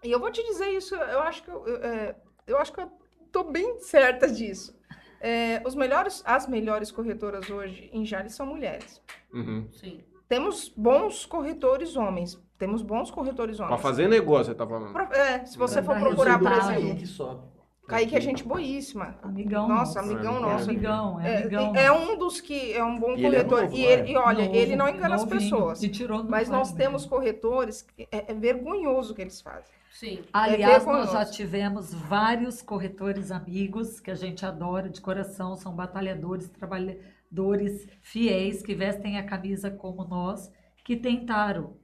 e 0.03 0.12
eu 0.12 0.19
vou 0.19 0.31
te 0.31 0.43
dizer 0.43 0.69
isso, 0.69 0.95
eu 0.95 1.22
acho 1.22 1.43
que 1.43 1.50
eu, 1.50 1.65
é, 1.83 2.15
eu 2.45 2.57
acho 2.57 2.74
que 2.74 2.79
eu 2.81 2.91
tô 3.31 3.43
bem 3.43 3.79
certa 3.79 4.27
disso. 4.27 4.77
É, 5.19 5.62
os 5.65 5.74
melhores, 5.74 6.22
as 6.25 6.48
melhores 6.48 6.91
corretoras 6.91 7.50
hoje 7.50 7.89
em 7.93 8.05
Jales 8.05 8.36
são 8.36 8.45
mulheres. 8.45 9.01
Uhum. 9.33 9.69
Sim. 9.72 10.03
Temos 10.27 10.67
bons 10.75 11.25
corretores 11.25 11.95
homens. 11.95 12.41
Temos 12.57 12.81
bons 12.81 13.10
corretores 13.10 13.60
homens. 13.60 13.75
Para 13.75 13.81
fazer 13.81 14.10
negócio, 14.10 14.51
você 14.51 14.55
tá 14.55 14.67
falando. 14.67 14.91
Pra, 14.91 15.10
é, 15.17 15.45
se 15.45 15.57
você 15.57 15.81
for 15.81 15.98
procurar, 15.98 16.39
por 16.39 16.51
exemplo. 16.51 17.53
Kaique 17.88 18.15
é 18.15 18.22
gente 18.22 18.43
boíssima. 18.43 19.17
Amigão 19.22 19.67
nossa. 19.67 20.00
amigão 20.00 20.38
é 20.38 20.39
nosso. 20.39 20.69
É 20.69 20.74
amigão, 20.74 21.19
é, 21.19 21.38
amigão. 21.38 21.75
É, 21.75 21.86
é, 21.86 21.91
um 21.91 22.17
dos 22.17 22.39
que 22.39 22.74
é 22.74 22.83
um 22.83 22.98
bom 22.98 23.13
e 23.13 23.22
corretor. 23.22 23.25
Ele 23.25 23.36
é 23.36 23.43
novo, 23.43 23.75
e, 23.75 23.86
ele, 23.86 24.12
e 24.12 24.17
olha, 24.17 24.45
novo, 24.45 24.55
ele 24.55 24.75
não 24.75 24.88
engana 24.88 25.17
novinho, 25.17 25.38
as 25.38 25.43
pessoas. 25.43 25.79
Tirou 25.81 26.24
mas 26.24 26.50
nós 26.50 26.72
temos 26.72 27.05
corretores 27.05 27.81
que 27.81 28.07
é, 28.10 28.31
é 28.31 28.33
vergonhoso 28.33 29.12
o 29.12 29.15
que 29.15 29.22
eles 29.22 29.41
fazem. 29.41 29.72
Sim. 29.94 30.24
Aliás, 30.34 30.84
nós 30.88 31.12
já 31.12 31.24
tivemos 31.24 31.94
vários 31.94 32.64
corretores 32.64 33.30
amigos 33.30 34.00
que 34.00 34.10
a 34.10 34.16
gente 34.16 34.44
adora 34.44 34.90
de 34.90 35.00
coração, 35.00 35.56
são 35.56 35.76
batalhadores, 35.76 36.50
trabalhadores 36.50 37.88
fiéis 38.02 38.64
que 38.64 38.74
vestem 38.74 39.20
a 39.20 39.24
camisa 39.24 39.70
como 39.70 40.04
nós, 40.04 40.52
que 40.84 40.98
tentaram 40.98 41.78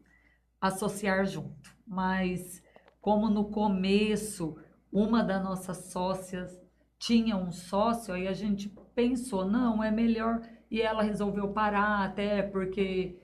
associar 0.59 1.23
junto. 1.27 1.69
Mas 1.85 2.63
como 2.99 3.29
no 3.29 3.45
começo 3.51 4.57
uma 4.91 5.23
das 5.23 5.43
nossas 5.43 5.91
sócias 5.91 6.59
tinha 6.97 7.37
um 7.37 7.51
sócio, 7.51 8.11
aí 8.11 8.27
a 8.27 8.33
gente 8.33 8.69
pensou, 8.95 9.45
não, 9.45 9.83
é 9.83 9.91
melhor. 9.91 10.41
E 10.69 10.81
ela 10.81 11.03
resolveu 11.03 11.49
parar, 11.49 12.05
até 12.05 12.41
porque 12.41 13.19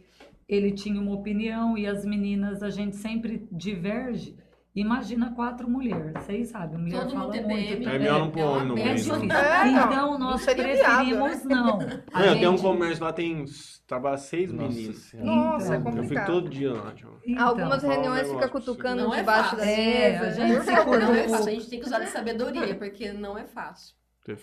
ele 0.47 0.71
tinha 0.71 1.01
uma 1.01 1.13
opinião 1.13 1.75
e 1.75 1.87
as 1.87 2.05
meninas, 2.05 2.61
a 2.61 2.69
gente 2.69 2.95
sempre 2.95 3.47
diverge. 3.51 4.37
Imagina 4.75 5.33
quatro 5.33 5.69
mulheres, 5.69 6.11
vocês 6.13 6.49
sabem, 6.49 6.77
mulher 6.77 6.99
Todo 6.99 7.13
fala 7.13 7.33
muito. 7.33 7.47
muito. 7.47 7.89
É 7.89 7.97
melhor 7.97 8.19
não 8.19 8.29
pôr 8.31 8.43
homem 8.43 8.67
no 8.67 8.77
é 8.77 8.83
meio. 8.83 8.95
difícil. 8.95 9.31
É, 9.31 9.67
então, 9.69 10.19
nós 10.19 10.43
preferimos 10.43 11.43
viado, 11.43 11.47
né? 11.47 11.55
não. 11.55 11.79
A 12.13 12.27
gente... 12.27 12.39
Tem 12.39 12.47
um 12.49 12.57
comércio 12.57 13.03
lá, 13.05 13.13
tem 13.13 13.45
trabalha 13.87 14.17
seis 14.17 14.51
Nossa 14.51 14.67
meninas. 14.67 15.13
Nossa, 15.13 15.77
então, 15.77 15.93
é 15.93 15.99
Eu 15.99 16.03
fico 16.03 16.25
todo 16.25 16.49
dia 16.49 16.73
lá, 16.73 16.91
tipo. 16.91 17.11
Então, 17.25 17.47
Algumas 17.47 17.83
reuniões 17.83 18.27
um 18.27 18.33
fica 18.33 18.49
cutucando 18.49 19.03
não 19.03 19.11
debaixo 19.11 19.55
é 19.55 19.57
da 19.57 19.65
mesa. 19.65 19.79
É, 19.79 20.17
a 20.17 20.29
gente, 20.31 20.65
não 20.65 21.13
é 21.15 21.27
fácil. 21.29 21.47
a 21.47 21.51
gente 21.51 21.69
tem 21.69 21.79
que 21.79 21.85
usar 21.85 21.99
de 21.99 22.07
sabedoria, 22.07 22.75
porque 22.75 23.13
não 23.13 23.37
é 23.37 23.45
fácil. 23.45 23.95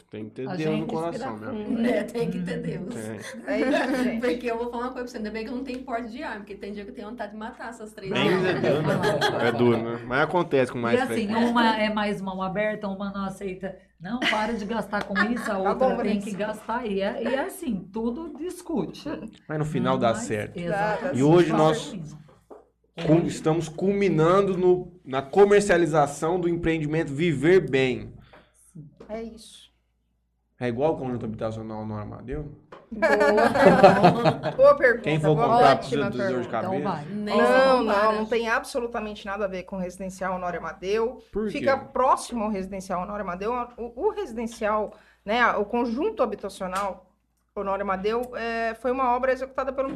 Tem 0.09 0.27
que 0.27 0.31
ter 0.31 0.49
a 0.49 0.55
Deus 0.55 0.79
no 0.79 0.87
coração, 0.87 1.37
né? 1.39 1.91
É, 1.91 2.05
tem 2.05 2.31
que 2.31 2.41
ter 2.41 2.59
Deus. 2.63 2.95
É, 2.95 3.53
é 3.53 3.61
isso, 3.61 4.05
gente. 4.05 4.21
Porque 4.21 4.49
eu 4.49 4.57
vou 4.57 4.71
falar 4.71 4.85
uma 4.85 4.93
coisa 4.93 5.03
pra 5.03 5.11
você, 5.11 5.17
ainda 5.17 5.31
bem 5.33 5.45
que 5.45 5.51
eu 5.51 5.57
não 5.57 5.65
tenho 5.65 5.83
porte 5.83 6.09
de 6.13 6.23
arma, 6.23 6.37
porque 6.37 6.55
tem 6.55 6.73
dia 6.73 6.85
que 6.85 6.91
eu 6.91 6.95
tenho 6.95 7.11
vontade 7.11 7.33
de 7.33 7.39
matar 7.39 7.71
essas 7.71 7.93
três. 7.93 8.13
Nem 8.13 8.29
é 8.29 8.61
Deus, 8.61 8.87
né? 8.87 9.49
É 9.49 9.51
duro, 9.51 9.83
né? 9.83 10.01
Mas 10.07 10.21
acontece 10.21 10.71
com 10.71 10.79
mais 10.79 11.01
E 11.01 11.03
assim, 11.03 11.27
frequência. 11.27 11.51
uma 11.51 11.77
é 11.77 11.93
mais 11.93 12.21
mão 12.21 12.41
aberta, 12.41 12.87
uma 12.87 13.11
não 13.11 13.25
aceita. 13.25 13.77
Não, 14.01 14.21
para 14.21 14.53
de 14.53 14.65
gastar 14.65 15.03
com 15.03 15.15
isso, 15.33 15.51
a 15.51 15.55
tá 15.55 15.59
outra 15.59 15.75
tá 15.75 15.97
bom, 15.97 16.03
tem 16.03 16.21
que 16.21 16.31
gastar. 16.31 16.87
E 16.87 17.01
é, 17.01 17.21
e 17.25 17.35
é 17.35 17.41
assim, 17.41 17.89
tudo 17.93 18.37
discute. 18.39 19.09
Mas 19.49 19.59
no 19.59 19.65
final 19.65 19.95
não, 19.95 20.01
dá 20.01 20.15
certo. 20.15 20.57
Exatamente. 20.57 21.19
E 21.19 21.23
hoje 21.25 21.51
nós 21.51 21.93
estamos 23.27 23.69
culminando 23.69 24.57
no, 24.57 24.93
na 25.05 25.23
comercialização 25.23 26.39
do 26.39 26.49
empreendimento 26.49 27.13
Viver 27.13 27.69
Bem. 27.69 28.13
É 29.09 29.23
isso. 29.23 29.62
É 30.63 30.69
igual 30.69 30.93
o 30.93 30.97
conjunto 30.97 31.25
habitacional 31.25 31.85
no 31.85 31.97
Armadeu? 31.97 32.49
Boa, 32.89 34.53
Boa 34.57 34.75
pergunta. 34.77 35.03
Quem 35.03 35.19
for 35.19 35.35
comprar 35.35 35.77
precisa 35.77 36.09
de 36.09 36.19
dor 36.19 36.41
de 36.41 36.49
cabeça? 36.49 37.05
Então 37.11 37.83
não, 37.83 37.83
não, 37.83 38.13
não 38.13 38.27
tem 38.27 38.49
absolutamente 38.49 39.27
nada 39.27 39.47
a 39.47 39.49
ver 39.49 39.65
com 39.65 39.77
residencial 39.77 40.37
Honório 40.37 40.61
Amadeu. 40.61 41.21
Por 41.33 41.47
quê? 41.47 41.59
Fica 41.59 41.77
próximo 41.77 42.45
ao 42.45 42.51
residencial 42.51 43.03
Honório 43.03 43.25
Amadeu. 43.25 43.53
O, 43.77 44.07
o 44.07 44.11
residencial, 44.11 44.95
né, 45.25 45.45
o 45.57 45.65
conjunto 45.65 46.23
habitacional 46.23 47.11
Honório 47.57 47.83
Amadeu 47.83 48.23
é, 48.37 48.75
foi 48.75 48.93
uma 48.93 49.17
obra 49.17 49.33
executada 49.33 49.73
pelo, 49.73 49.91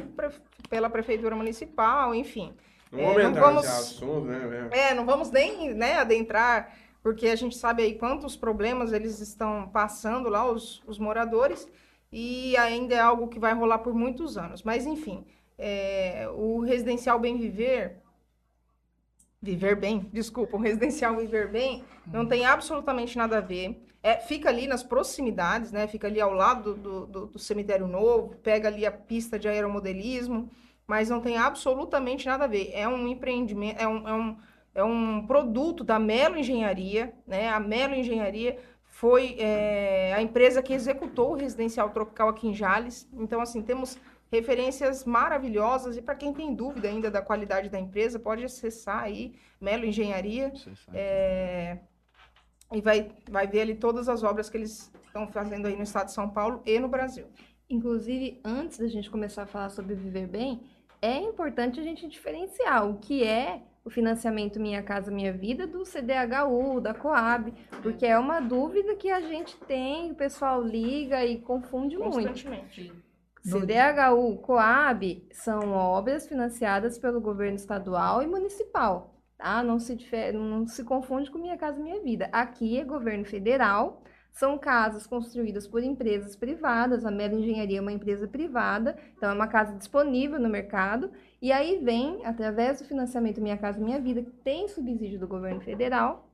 pela 0.68 0.90
Prefeitura 0.90 1.36
Municipal, 1.36 2.12
enfim. 2.12 2.56
Não, 2.90 3.20
é, 3.20 3.22
não 3.22 3.34
vamos, 3.34 3.66
assunto, 3.66 4.26
né? 4.26 4.68
É, 4.72 4.94
não 4.94 5.06
vamos 5.06 5.30
nem 5.30 5.72
né, 5.74 5.98
adentrar 5.98 6.72
porque 7.06 7.28
a 7.28 7.36
gente 7.36 7.56
sabe 7.56 7.84
aí 7.84 7.94
quantos 7.94 8.36
problemas 8.36 8.92
eles 8.92 9.20
estão 9.20 9.68
passando 9.68 10.28
lá, 10.28 10.44
os, 10.50 10.82
os 10.88 10.98
moradores, 10.98 11.68
e 12.10 12.56
ainda 12.56 12.96
é 12.96 12.98
algo 12.98 13.28
que 13.28 13.38
vai 13.38 13.54
rolar 13.54 13.78
por 13.78 13.94
muitos 13.94 14.36
anos. 14.36 14.64
Mas, 14.64 14.84
enfim, 14.86 15.24
é, 15.56 16.28
o 16.34 16.58
residencial 16.58 17.16
Bem 17.20 17.38
Viver, 17.38 18.02
Viver 19.40 19.76
Bem, 19.76 20.00
desculpa, 20.12 20.56
o 20.56 20.60
residencial 20.60 21.16
Viver 21.16 21.48
Bem 21.48 21.84
não 22.08 22.26
tem 22.26 22.44
absolutamente 22.44 23.16
nada 23.16 23.38
a 23.38 23.40
ver. 23.40 23.80
É, 24.02 24.16
fica 24.16 24.48
ali 24.48 24.66
nas 24.66 24.82
proximidades, 24.82 25.70
né? 25.70 25.86
Fica 25.86 26.08
ali 26.08 26.20
ao 26.20 26.32
lado 26.32 26.74
do, 26.74 27.06
do, 27.06 27.26
do 27.26 27.38
cemitério 27.38 27.86
novo, 27.86 28.34
pega 28.42 28.66
ali 28.66 28.84
a 28.84 28.90
pista 28.90 29.38
de 29.38 29.46
aeromodelismo, 29.46 30.50
mas 30.88 31.08
não 31.08 31.20
tem 31.20 31.38
absolutamente 31.38 32.26
nada 32.26 32.46
a 32.46 32.48
ver. 32.48 32.72
É 32.72 32.88
um 32.88 33.06
empreendimento, 33.06 33.80
é 33.80 33.86
um, 33.86 34.08
é 34.08 34.12
um 34.12 34.36
é 34.76 34.84
um 34.84 35.26
produto 35.26 35.82
da 35.82 35.98
Melo 35.98 36.36
Engenharia, 36.36 37.14
né? 37.26 37.48
A 37.48 37.58
Melo 37.58 37.94
Engenharia 37.94 38.58
foi 38.84 39.34
é, 39.38 40.12
a 40.14 40.20
empresa 40.20 40.62
que 40.62 40.74
executou 40.74 41.32
o 41.32 41.34
residencial 41.34 41.88
tropical 41.90 42.28
aqui 42.28 42.46
em 42.46 42.54
Jales. 42.54 43.08
Então, 43.14 43.40
assim, 43.40 43.62
temos 43.62 43.98
referências 44.30 45.04
maravilhosas 45.04 45.96
e 45.96 46.02
para 46.02 46.14
quem 46.14 46.32
tem 46.34 46.54
dúvida 46.54 46.88
ainda 46.88 47.10
da 47.10 47.22
qualidade 47.22 47.70
da 47.70 47.80
empresa, 47.80 48.18
pode 48.18 48.44
acessar 48.44 49.04
aí 49.04 49.34
Melo 49.58 49.86
Engenharia 49.86 50.52
é, 50.92 51.78
e 52.70 52.80
vai, 52.82 53.10
vai 53.30 53.46
ver 53.46 53.62
ali 53.62 53.76
todas 53.76 54.10
as 54.10 54.22
obras 54.22 54.50
que 54.50 54.58
eles 54.58 54.92
estão 55.06 55.26
fazendo 55.28 55.68
aí 55.68 55.76
no 55.76 55.84
estado 55.84 56.06
de 56.06 56.12
São 56.12 56.28
Paulo 56.28 56.60
e 56.66 56.78
no 56.78 56.88
Brasil. 56.88 57.26
Inclusive, 57.70 58.40
antes 58.44 58.76
da 58.78 58.88
gente 58.88 59.10
começar 59.10 59.44
a 59.44 59.46
falar 59.46 59.70
sobre 59.70 59.94
viver 59.94 60.26
bem, 60.26 60.60
é 61.00 61.16
importante 61.16 61.80
a 61.80 61.82
gente 61.82 62.06
diferenciar 62.06 62.86
o 62.86 62.98
que 62.98 63.24
é 63.24 63.62
o 63.86 63.90
financiamento 63.90 64.58
Minha 64.58 64.82
Casa 64.82 65.12
Minha 65.12 65.32
Vida 65.32 65.64
do 65.64 65.84
CDHU, 65.84 66.80
da 66.80 66.92
Coab, 66.92 67.54
porque 67.82 68.04
é 68.04 68.18
uma 68.18 68.40
dúvida 68.40 68.96
que 68.96 69.08
a 69.08 69.20
gente 69.20 69.56
tem, 69.58 70.10
o 70.10 70.14
pessoal 70.16 70.60
liga 70.60 71.24
e 71.24 71.38
confunde 71.38 71.96
muito. 71.96 72.34
CDHU, 73.44 74.38
Coab 74.38 75.28
são 75.30 75.70
obras 75.70 76.26
financiadas 76.26 76.98
pelo 76.98 77.20
governo 77.20 77.54
estadual 77.54 78.24
e 78.24 78.26
municipal, 78.26 79.14
tá? 79.38 79.62
Não 79.62 79.78
se, 79.78 79.96
não 80.34 80.66
se 80.66 80.82
confunde 80.82 81.30
com 81.30 81.38
Minha 81.38 81.56
Casa 81.56 81.80
Minha 81.80 82.02
Vida. 82.02 82.28
Aqui 82.32 82.80
é 82.80 82.84
governo 82.84 83.24
federal, 83.24 84.02
são 84.36 84.58
casas 84.58 85.06
construídas 85.06 85.66
por 85.66 85.82
empresas 85.82 86.36
privadas, 86.36 87.06
a 87.06 87.10
Melo 87.10 87.38
Engenharia 87.38 87.78
é 87.78 87.80
uma 87.80 87.90
empresa 87.90 88.28
privada, 88.28 88.94
então 89.16 89.30
é 89.30 89.32
uma 89.32 89.48
casa 89.48 89.74
disponível 89.74 90.38
no 90.38 90.46
mercado, 90.46 91.10
e 91.40 91.50
aí 91.50 91.78
vem, 91.82 92.20
através 92.22 92.78
do 92.78 92.86
financiamento 92.86 93.40
Minha 93.40 93.56
Casa 93.56 93.80
Minha 93.80 93.98
Vida, 93.98 94.20
que 94.20 94.30
tem 94.30 94.68
subsídio 94.68 95.18
do 95.18 95.26
governo 95.26 95.62
federal, 95.62 96.28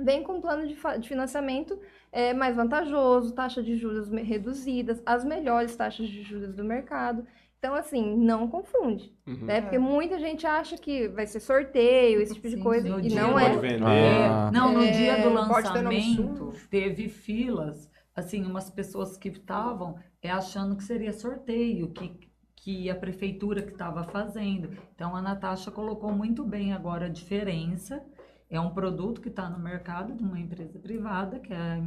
vem 0.00 0.24
com 0.24 0.38
um 0.38 0.40
plano 0.40 0.66
de, 0.66 0.76
de 0.98 1.08
financiamento 1.08 1.78
é, 2.10 2.34
mais 2.34 2.56
vantajoso, 2.56 3.32
taxa 3.32 3.62
de 3.62 3.76
juros 3.76 4.10
reduzidas, 4.10 5.00
as 5.06 5.24
melhores 5.24 5.76
taxas 5.76 6.08
de 6.08 6.22
juros 6.24 6.56
do 6.56 6.64
mercado. 6.64 7.24
Então, 7.64 7.74
assim, 7.74 8.14
não 8.14 8.46
confunde, 8.46 9.10
uhum. 9.26 9.46
né? 9.46 9.62
Porque 9.62 9.78
muita 9.78 10.18
gente 10.18 10.46
acha 10.46 10.76
que 10.76 11.08
vai 11.08 11.26
ser 11.26 11.40
sorteio, 11.40 12.20
esse 12.20 12.34
tipo 12.34 12.46
Sim, 12.46 12.56
de 12.56 12.62
coisa, 12.62 12.86
e 12.86 13.14
não 13.14 13.38
é. 13.38 13.54
é. 13.54 14.50
Não, 14.52 14.74
no 14.74 14.82
é, 14.82 14.90
dia 14.90 15.22
do 15.22 15.32
lançamento, 15.32 16.52
teve 16.68 17.08
filas, 17.08 17.90
assim, 18.14 18.44
umas 18.44 18.68
pessoas 18.68 19.16
que 19.16 19.28
estavam 19.30 19.96
é, 20.20 20.30
achando 20.30 20.76
que 20.76 20.84
seria 20.84 21.10
sorteio, 21.10 21.90
que, 21.90 22.20
que 22.54 22.90
a 22.90 22.94
prefeitura 22.94 23.62
que 23.62 23.72
estava 23.72 24.04
fazendo. 24.04 24.68
Então, 24.94 25.16
a 25.16 25.22
Natasha 25.22 25.70
colocou 25.70 26.12
muito 26.12 26.44
bem 26.44 26.74
agora 26.74 27.06
a 27.06 27.08
diferença. 27.08 28.04
É 28.50 28.60
um 28.60 28.74
produto 28.74 29.22
que 29.22 29.30
está 29.30 29.48
no 29.48 29.58
mercado 29.58 30.12
de 30.12 30.22
uma 30.22 30.38
empresa 30.38 30.78
privada, 30.78 31.40
que 31.40 31.50
é 31.50 31.80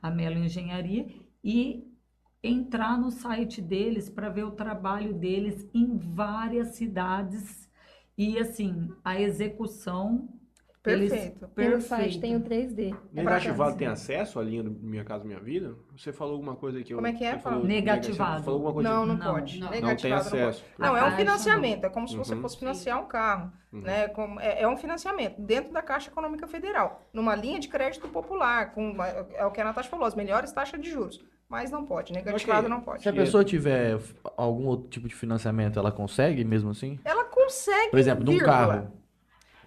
a 0.00 0.10
Melo 0.10 0.38
Engenharia, 0.38 1.08
e 1.44 1.89
entrar 2.42 2.98
no 2.98 3.10
site 3.10 3.60
deles 3.60 4.08
para 4.08 4.28
ver 4.28 4.44
o 4.44 4.52
trabalho 4.52 5.12
deles 5.12 5.68
em 5.74 5.96
várias 5.96 6.68
cidades 6.68 7.68
e 8.16 8.38
assim 8.38 8.90
a 9.04 9.20
execução 9.20 10.28
Perfeito. 10.82 11.50
Eles, 11.58 11.84
site 11.84 12.18
tem 12.18 12.34
o 12.36 12.40
3D. 12.40 12.96
É 13.14 13.22
negativado 13.22 13.76
tem 13.76 13.86
acesso 13.86 14.40
à 14.40 14.42
linha 14.42 14.62
do 14.62 14.70
Minha 14.70 15.04
Casa 15.04 15.26
Minha 15.26 15.38
Vida? 15.38 15.76
Você 15.94 16.10
falou 16.10 16.34
alguma 16.34 16.56
coisa 16.56 16.78
aqui. 16.78 16.94
Como 16.94 17.06
é 17.06 17.12
que 17.12 17.22
é? 17.22 17.38
Falou, 17.38 17.62
negativado. 17.62 18.42
Falou 18.42 18.66
alguma 18.66 18.72
coisa 18.72 18.88
não, 18.88 19.04
não, 19.04 19.14
não 19.14 19.32
pode. 19.34 19.60
Não, 19.60 19.70
não 19.70 19.94
tem 19.96 20.10
acesso. 20.10 20.64
Não, 20.78 20.96
é 20.96 21.06
um 21.06 21.16
financiamento. 21.16 21.84
É 21.84 21.90
como 21.90 22.08
se 22.08 22.16
você 22.16 22.34
uhum. 22.34 22.40
fosse 22.40 22.58
financiar 22.58 22.98
um 22.98 23.06
carro. 23.06 23.52
Uhum. 23.70 23.82
Né? 23.82 24.08
Como, 24.08 24.40
é, 24.40 24.62
é, 24.62 24.68
um 24.68 24.76
financiamento 24.78 25.38
dentro 25.42 25.70
da 25.70 25.82
Caixa 25.82 26.08
Econômica 26.08 26.46
Federal. 26.46 27.06
Numa 27.12 27.36
linha 27.36 27.60
de 27.60 27.68
crédito 27.68 28.08
popular. 28.08 28.72
Com, 28.72 28.96
é 29.34 29.44
o 29.44 29.50
que 29.50 29.60
a 29.60 29.64
Natasha 29.64 29.90
falou, 29.90 30.06
as 30.06 30.14
melhores 30.14 30.50
taxas 30.50 30.80
de 30.80 30.90
juros 30.90 31.22
mas 31.50 31.68
não 31.68 31.84
pode, 31.84 32.12
negativado 32.12 32.60
okay. 32.60 32.70
não 32.70 32.80
pode. 32.80 33.02
Se 33.02 33.08
a 33.08 33.12
pessoa 33.12 33.44
tiver 33.44 33.98
algum 34.36 34.66
outro 34.66 34.88
tipo 34.88 35.08
de 35.08 35.14
financiamento, 35.16 35.80
ela 35.80 35.90
consegue 35.90 36.44
mesmo 36.44 36.70
assim? 36.70 37.00
Ela 37.04 37.24
consegue. 37.24 37.90
Por 37.90 37.98
exemplo, 37.98 38.24
de 38.24 38.30
um 38.30 38.38
carro. 38.38 38.92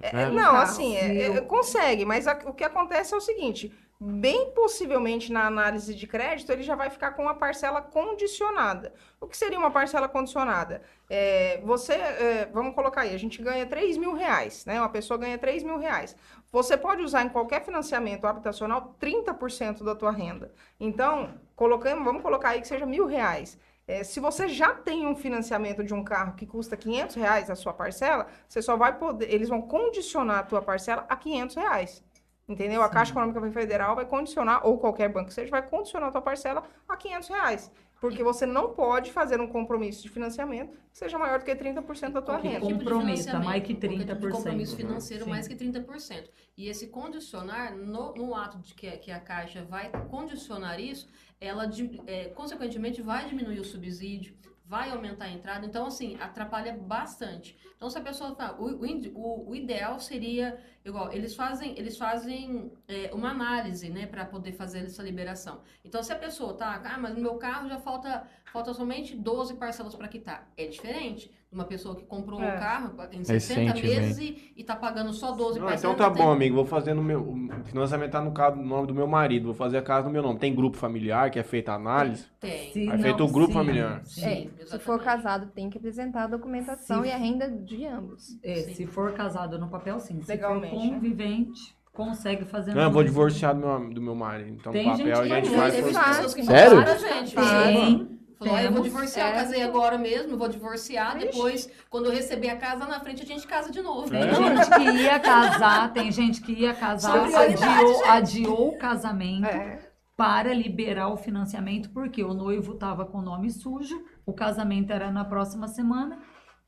É, 0.02 0.13
né? 0.13 0.30
Não, 0.30 0.56
assim, 0.56 0.96
é, 0.96 1.28
é, 1.28 1.41
consegue, 1.41 2.06
mas 2.06 2.26
a, 2.26 2.39
o 2.46 2.54
que 2.54 2.63
acontece 2.63 3.13
é 3.13 3.17
o 3.17 3.22
seguinte: 3.22 3.74
bem 4.00 4.52
possivelmente 4.52 5.32
na 5.32 5.46
análise 5.46 5.93
de 5.93 6.08
crédito 6.08 6.52
ele 6.52 6.63
já 6.63 6.76
vai 6.76 6.89
ficar 6.89 7.12
com 7.12 7.24
uma 7.24 7.36
parcela 7.36 7.82
condicionada. 7.82 8.93
O 9.19 9.28
que 9.28 9.36
seria 9.36 9.60
uma 9.60 9.72
parcela 9.72 10.08
condicionada? 10.08 10.82
É, 11.10 11.62
você, 11.65 11.93
é, 11.93 12.50
vamos 12.54 12.76
colocar 12.76 13.02
aí, 13.02 13.13
a 13.13 13.19
gente 13.19 13.41
ganha 13.41 13.65
3 13.65 13.98
mil 13.98 14.13
reais, 14.13 14.65
né? 14.65 14.80
Uma 14.80 14.89
pessoa 14.89 15.17
ganha 15.17 15.38
3 15.38 15.63
mil 15.63 15.78
reais. 15.78 16.15
Você 16.54 16.78
pode 16.78 17.02
usar 17.02 17.24
em 17.24 17.30
qualquer 17.30 17.66
financiamento 17.66 18.28
habitacional 18.28 18.96
30% 19.02 19.84
da 19.84 19.96
tua 19.96 20.12
renda. 20.12 20.54
Então, 20.80 21.34
colocamos, 21.56 22.06
vamos 22.06 22.22
colocar 22.22 22.50
aí 22.50 22.62
que 22.62 22.68
seja 22.68 22.86
mil 22.86 23.08
reais. 23.08 23.58
É, 23.88 24.04
se 24.04 24.20
você 24.20 24.48
já 24.48 24.72
tem 24.72 25.08
um 25.08 25.16
financiamento 25.16 25.84
de 25.84 25.96
um 25.96 26.04
carro 26.04 26.36
que 26.36 26.46
custa 26.46 26.78
500 26.78 27.16
reais 27.16 27.50
a 27.50 27.56
sua 27.56 27.74
parcela, 27.74 28.28
você 28.48 28.62
só 28.62 28.78
vai 28.78 28.96
poder, 29.00 29.34
eles 29.34 29.50
vão 29.50 29.63
condicionar 29.63 30.39
a 30.39 30.44
tua 30.44 30.62
parcela 30.62 31.08
a 31.10 31.16
500 31.16 31.56
reais. 31.56 32.04
Entendeu? 32.48 32.82
Sim. 32.82 32.86
A 32.86 32.89
Caixa 32.89 33.12
Econômica 33.12 33.42
Federal 33.52 33.96
vai 33.96 34.06
condicionar, 34.06 34.63
ou 34.63 34.78
qualquer 34.78 35.10
banco 35.10 35.30
que 35.30 35.34
seja, 35.34 35.50
vai 35.50 35.68
condicionar 35.68 36.10
a 36.10 36.12
tua 36.12 36.22
parcela 36.22 36.63
a 36.88 36.96
500 36.96 37.30
reais. 37.30 37.72
Porque 38.04 38.22
você 38.22 38.46
não 38.46 38.74
pode 38.74 39.13
fazer 39.13 39.39
um 39.39 39.48
compromisso 39.48 40.04
de 40.04 40.10
financiamento 40.10 40.78
que 40.92 40.98
seja 40.98 41.18
maior 41.18 41.39
do 41.39 41.46
que 41.46 41.56
30% 41.56 42.12
da 42.12 42.22
tua 42.22 42.36
renda. 42.36 42.60
Tipo 42.60 42.80
comprometa 42.80 43.39
mais 43.39 43.63
que 43.63 43.74
30%. 43.74 44.28
Um 44.28 44.30
compromisso 44.30 44.76
financeiro 44.76 45.24
Sim. 45.24 45.30
mais 45.30 45.48
que 45.48 45.56
30%. 45.56 46.28
E 46.58 46.68
esse 46.68 46.88
condicionar, 46.88 47.74
no, 47.74 48.13
no 48.13 48.36
ato 48.36 48.58
de 48.58 48.74
que, 48.74 48.92
que 48.98 49.10
a 49.10 49.22
Caixa 49.22 49.63
vai 49.63 49.89
condicionar 50.10 50.82
isso, 50.82 51.08
ela, 51.39 51.63
é, 52.06 52.26
consequentemente, 52.26 53.02
vai 53.02 53.26
diminuir 53.26 53.62
o 53.62 53.63
subsídio, 53.63 54.36
vai 54.74 54.90
aumentar 54.90 55.26
a 55.26 55.30
entrada. 55.30 55.64
Então, 55.68 55.86
assim, 55.86 56.18
atrapalha 56.20 56.74
bastante. 56.76 57.56
Então, 57.76 57.88
se 57.92 57.98
a 58.00 58.02
pessoa 58.02 58.34
fala, 58.34 58.60
o, 58.60 58.66
o, 59.14 59.50
o 59.52 59.56
ideal 59.56 60.00
seria, 60.00 60.60
igual, 60.84 61.14
eles 61.14 61.36
fazem, 61.36 61.78
eles 61.78 61.96
fazem 61.96 62.72
é, 62.88 63.12
uma 63.14 63.30
análise, 63.30 63.88
né, 63.92 64.08
para 64.08 64.26
poder 64.26 64.54
fazer 64.54 64.80
essa 64.80 65.04
liberação. 65.04 65.62
Então, 65.86 66.02
se 66.02 66.12
a 66.12 66.16
pessoa 66.16 66.56
tá, 66.56 66.82
ah, 66.84 66.98
mas 66.98 67.14
no 67.14 67.22
meu 67.22 67.36
carro 67.36 67.70
já 67.70 67.80
falta, 67.80 68.28
falta 68.52 68.74
somente 68.74 69.16
12 69.16 69.54
parcelas 69.58 69.94
para 69.94 70.08
quitar. 70.08 70.52
É 70.58 70.66
diferente 70.66 71.32
uma 71.54 71.66
pessoa 71.66 71.96
que 71.96 72.04
comprou 72.04 72.42
é. 72.42 72.56
um 72.56 72.60
carro 72.60 72.96
em 73.12 73.24
60 73.24 73.74
meses 73.76 74.18
e, 74.18 74.54
está 74.58 74.76
pagando 74.76 75.13
só 75.13 75.32
12 75.32 75.60
não, 75.60 75.72
Então 75.72 75.96
tá 75.96 76.10
bom, 76.10 76.32
amigo. 76.32 76.56
Vou 76.56 76.66
fazer 76.66 76.94
no 76.94 77.04
meu. 77.04 77.22
O 77.22 77.63
financiamento 77.66 78.12
tá 78.12 78.22
no, 78.22 78.32
caso, 78.32 78.58
no 78.58 78.66
nome 78.66 78.88
do 78.88 78.94
meu 78.94 79.08
marido. 79.08 79.46
Vou 79.46 79.54
fazer 79.54 79.78
a 79.78 79.82
casa 79.82 80.08
no 80.08 80.13
meu 80.13 80.24
nome. 80.24 80.39
Tem 80.39 80.54
grupo 80.54 80.78
familiar 80.78 81.30
que 81.30 81.39
é 81.39 81.44
feita 81.44 81.72
a 81.72 81.76
análise? 81.76 82.26
Tem. 82.39 82.72
Sim, 82.72 82.92
é 82.92 82.98
feito 82.98 83.24
o 83.24 83.28
grupo 83.28 83.54
sim, 83.54 83.60
familiar. 83.60 84.02
Sim, 84.06 84.50
é, 84.60 84.66
se 84.66 84.80
for 84.80 85.02
casado, 85.02 85.48
tem 85.48 85.70
que 85.70 85.78
apresentar 85.78 86.24
a 86.24 86.28
documentação 86.28 87.06
e 87.06 87.12
a 87.12 87.18
renda 87.18 87.50
de 87.50 87.86
ambos. 87.86 88.39
É, 88.44 88.63
se 88.74 88.86
for 88.88 89.13
casado 89.13 89.60
no 89.60 89.70
papel, 89.70 90.00
sim. 90.00 90.22
Se 90.22 90.32
Legalmente, 90.32 90.76
for 90.76 90.94
convivente. 90.94 91.84
Consegue 91.94 92.44
fazer. 92.46 92.74
Não, 92.74 92.82
eu 92.82 92.92
vou 92.92 93.04
divorciar 93.04 93.54
do 93.54 93.60
meu, 93.60 93.94
do 93.94 94.02
meu 94.02 94.16
marido. 94.16 94.50
Então, 94.50 94.74
tem 94.74 94.84
papel 94.84 95.20
a 95.20 95.28
gente 95.28 95.50
faz. 95.52 96.34
Por... 96.34 96.44
Sério? 96.44 96.84
Gente, 97.00 97.36
tem. 97.36 98.23
Falou, 98.43 98.60
eu 98.60 98.71
vou 98.71 98.84
divorciar, 98.84 99.29
eu 99.29 99.36
casei 99.36 99.62
agora 99.63 99.97
mesmo, 99.97 100.38
vou 100.38 100.47
divorciar, 100.47 101.17
Ixi. 101.17 101.25
depois, 101.25 101.69
quando 101.89 102.06
eu 102.06 102.12
receber 102.12 102.49
a 102.49 102.58
casa 102.58 102.86
na 102.86 102.99
frente, 102.99 103.23
a 103.23 103.25
gente 103.25 103.47
casa 103.47 103.71
de 103.71 103.82
novo. 103.82 104.10
Tem 104.10 104.21
é. 104.21 104.34
gente 104.34 104.69
que 104.69 105.01
ia 105.01 105.19
casar, 105.19 105.93
tem 105.93 106.12
gente 106.12 106.41
que 106.41 106.51
ia 106.51 106.73
casar, 106.73 107.25
adiou, 107.25 108.06
adiou 108.06 108.69
o 108.69 108.77
casamento 108.77 109.45
é. 109.45 109.79
para 110.15 110.53
liberar 110.53 111.10
o 111.10 111.17
financiamento, 111.17 111.89
porque 111.89 112.23
o 112.23 112.34
noivo 112.34 112.73
estava 112.73 113.06
com 113.06 113.19
o 113.19 113.21
nome 113.21 113.49
sujo, 113.49 114.03
o 114.25 114.34
casamento 114.34 114.91
era 114.91 115.12
na 115.12 115.25
próxima 115.25 115.67
semana, 115.67 116.19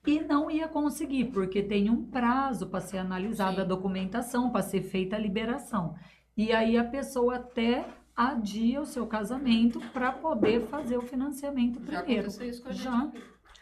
e 0.05 0.19
não 0.19 0.51
ia 0.51 0.67
conseguir, 0.67 1.25
porque 1.25 1.63
tem 1.63 1.89
um 1.89 2.05
prazo 2.05 2.67
para 2.67 2.79
ser 2.79 2.99
analisada 2.99 3.55
Sim. 3.55 3.61
a 3.61 3.65
documentação, 3.65 4.49
para 4.51 4.61
ser 4.61 4.83
feita 4.83 5.15
a 5.15 5.19
liberação. 5.19 5.95
E 6.37 6.51
aí 6.51 6.77
a 6.77 6.83
pessoa 6.83 7.35
até 7.37 7.85
adia 8.15 8.81
o 8.81 8.85
seu 8.85 9.05
casamento 9.05 9.79
para 9.91 10.11
poder 10.11 10.61
fazer 10.67 10.97
o 10.97 11.01
financiamento 11.01 11.79
primeiro. 11.81 12.29
Já 12.29 12.45
isso 12.45 12.63
com 12.63 12.69
a 12.69 12.71
gente. 12.71 12.83
Já. 12.83 13.11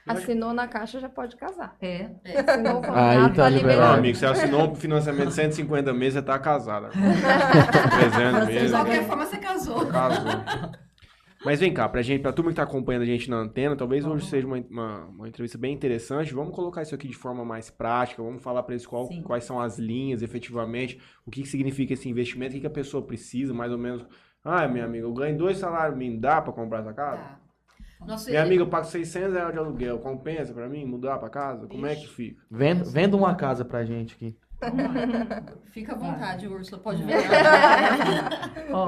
Assinou 0.05 0.53
na 0.53 0.67
caixa, 0.67 0.99
já 0.99 1.07
pode 1.07 1.37
casar. 1.37 1.77
É. 1.81 2.09
é. 2.25 2.39
Assinou 2.39 2.73
o 2.73 2.81
contrato, 2.81 2.97
Aí 2.97 3.29
tá, 3.29 3.43
tá 3.43 3.49
liberado. 3.49 3.99
amigo, 3.99 4.17
você 4.17 4.25
assinou 4.25 4.71
um 4.71 4.75
financiamento 4.75 5.29
de 5.29 5.33
150 5.33 5.93
meses, 5.93 6.15
você 6.15 6.21
tá 6.21 6.37
casada. 6.37 6.89
300 6.91 8.47
meses. 8.47 8.63
De 8.63 8.71
qualquer 8.71 9.07
forma, 9.07 9.25
você 9.25 9.37
casou. 9.37 9.87
Casou. 9.87 10.25
Mas 11.45 11.59
vem 11.59 11.73
cá, 11.73 11.89
pra 11.89 12.01
gente, 12.01 12.21
pra 12.21 12.31
turma 12.31 12.51
que 12.51 12.55
tá 12.55 12.63
acompanhando 12.63 13.01
a 13.01 13.05
gente 13.05 13.29
na 13.29 13.35
antena, 13.35 13.75
talvez 13.75 14.05
hoje 14.05 14.25
seja 14.27 14.47
uma, 14.47 14.57
uma, 14.69 15.05
uma, 15.07 15.27
entrevista 15.27 15.57
bem 15.57 15.73
interessante. 15.73 16.33
Vamos 16.33 16.55
colocar 16.55 16.81
isso 16.81 16.95
aqui 16.95 17.05
de 17.05 17.15
forma 17.15 17.43
mais 17.43 17.69
prática, 17.69 18.23
vamos 18.23 18.41
falar 18.41 18.63
para 18.63 18.75
eles 18.75 18.87
qual, 18.87 19.09
quais 19.23 19.43
são 19.43 19.59
as 19.59 19.77
linhas, 19.77 20.21
efetivamente, 20.21 21.01
o 21.25 21.31
que, 21.31 21.41
que 21.41 21.49
significa 21.49 21.93
esse 21.93 22.07
investimento, 22.07 22.51
o 22.51 22.53
que, 22.53 22.61
que 22.61 22.67
a 22.67 22.69
pessoa 22.69 23.05
precisa, 23.05 23.53
mais 23.53 23.73
ou 23.73 23.77
menos 23.77 24.05
ah, 24.43 24.67
minha 24.67 24.85
amiga, 24.85 25.05
eu 25.05 25.13
ganho 25.13 25.37
dois 25.37 25.57
salários 25.57 25.97
mínimos, 25.97 26.21
dá 26.21 26.41
pra 26.41 26.51
comprar 26.51 26.79
essa 26.79 26.93
casa? 26.93 27.21
Dá. 27.21 27.43
Nossa, 28.05 28.29
minha 28.29 28.41
ele... 28.41 28.47
amiga, 28.47 28.63
eu 28.63 28.69
pago 28.69 28.85
600 28.85 29.33
reais 29.33 29.53
de 29.53 29.59
aluguel, 29.59 29.99
compensa 29.99 30.53
pra 30.53 30.67
mim 30.67 30.85
mudar 30.85 31.17
pra 31.17 31.29
casa? 31.29 31.67
Como 31.67 31.85
é 31.85 31.95
que 31.95 32.07
fica? 32.07 32.41
Venda, 32.51 32.83
venda 32.83 33.15
uma 33.15 33.35
casa 33.35 33.63
pra 33.63 33.85
gente 33.85 34.15
aqui. 34.15 34.37
Fica 35.71 35.93
à 35.93 35.97
vontade, 35.97 36.47
Úrsula, 36.47 36.81
pode 36.81 37.03
ver. 37.03 37.17
ó, 38.71 38.87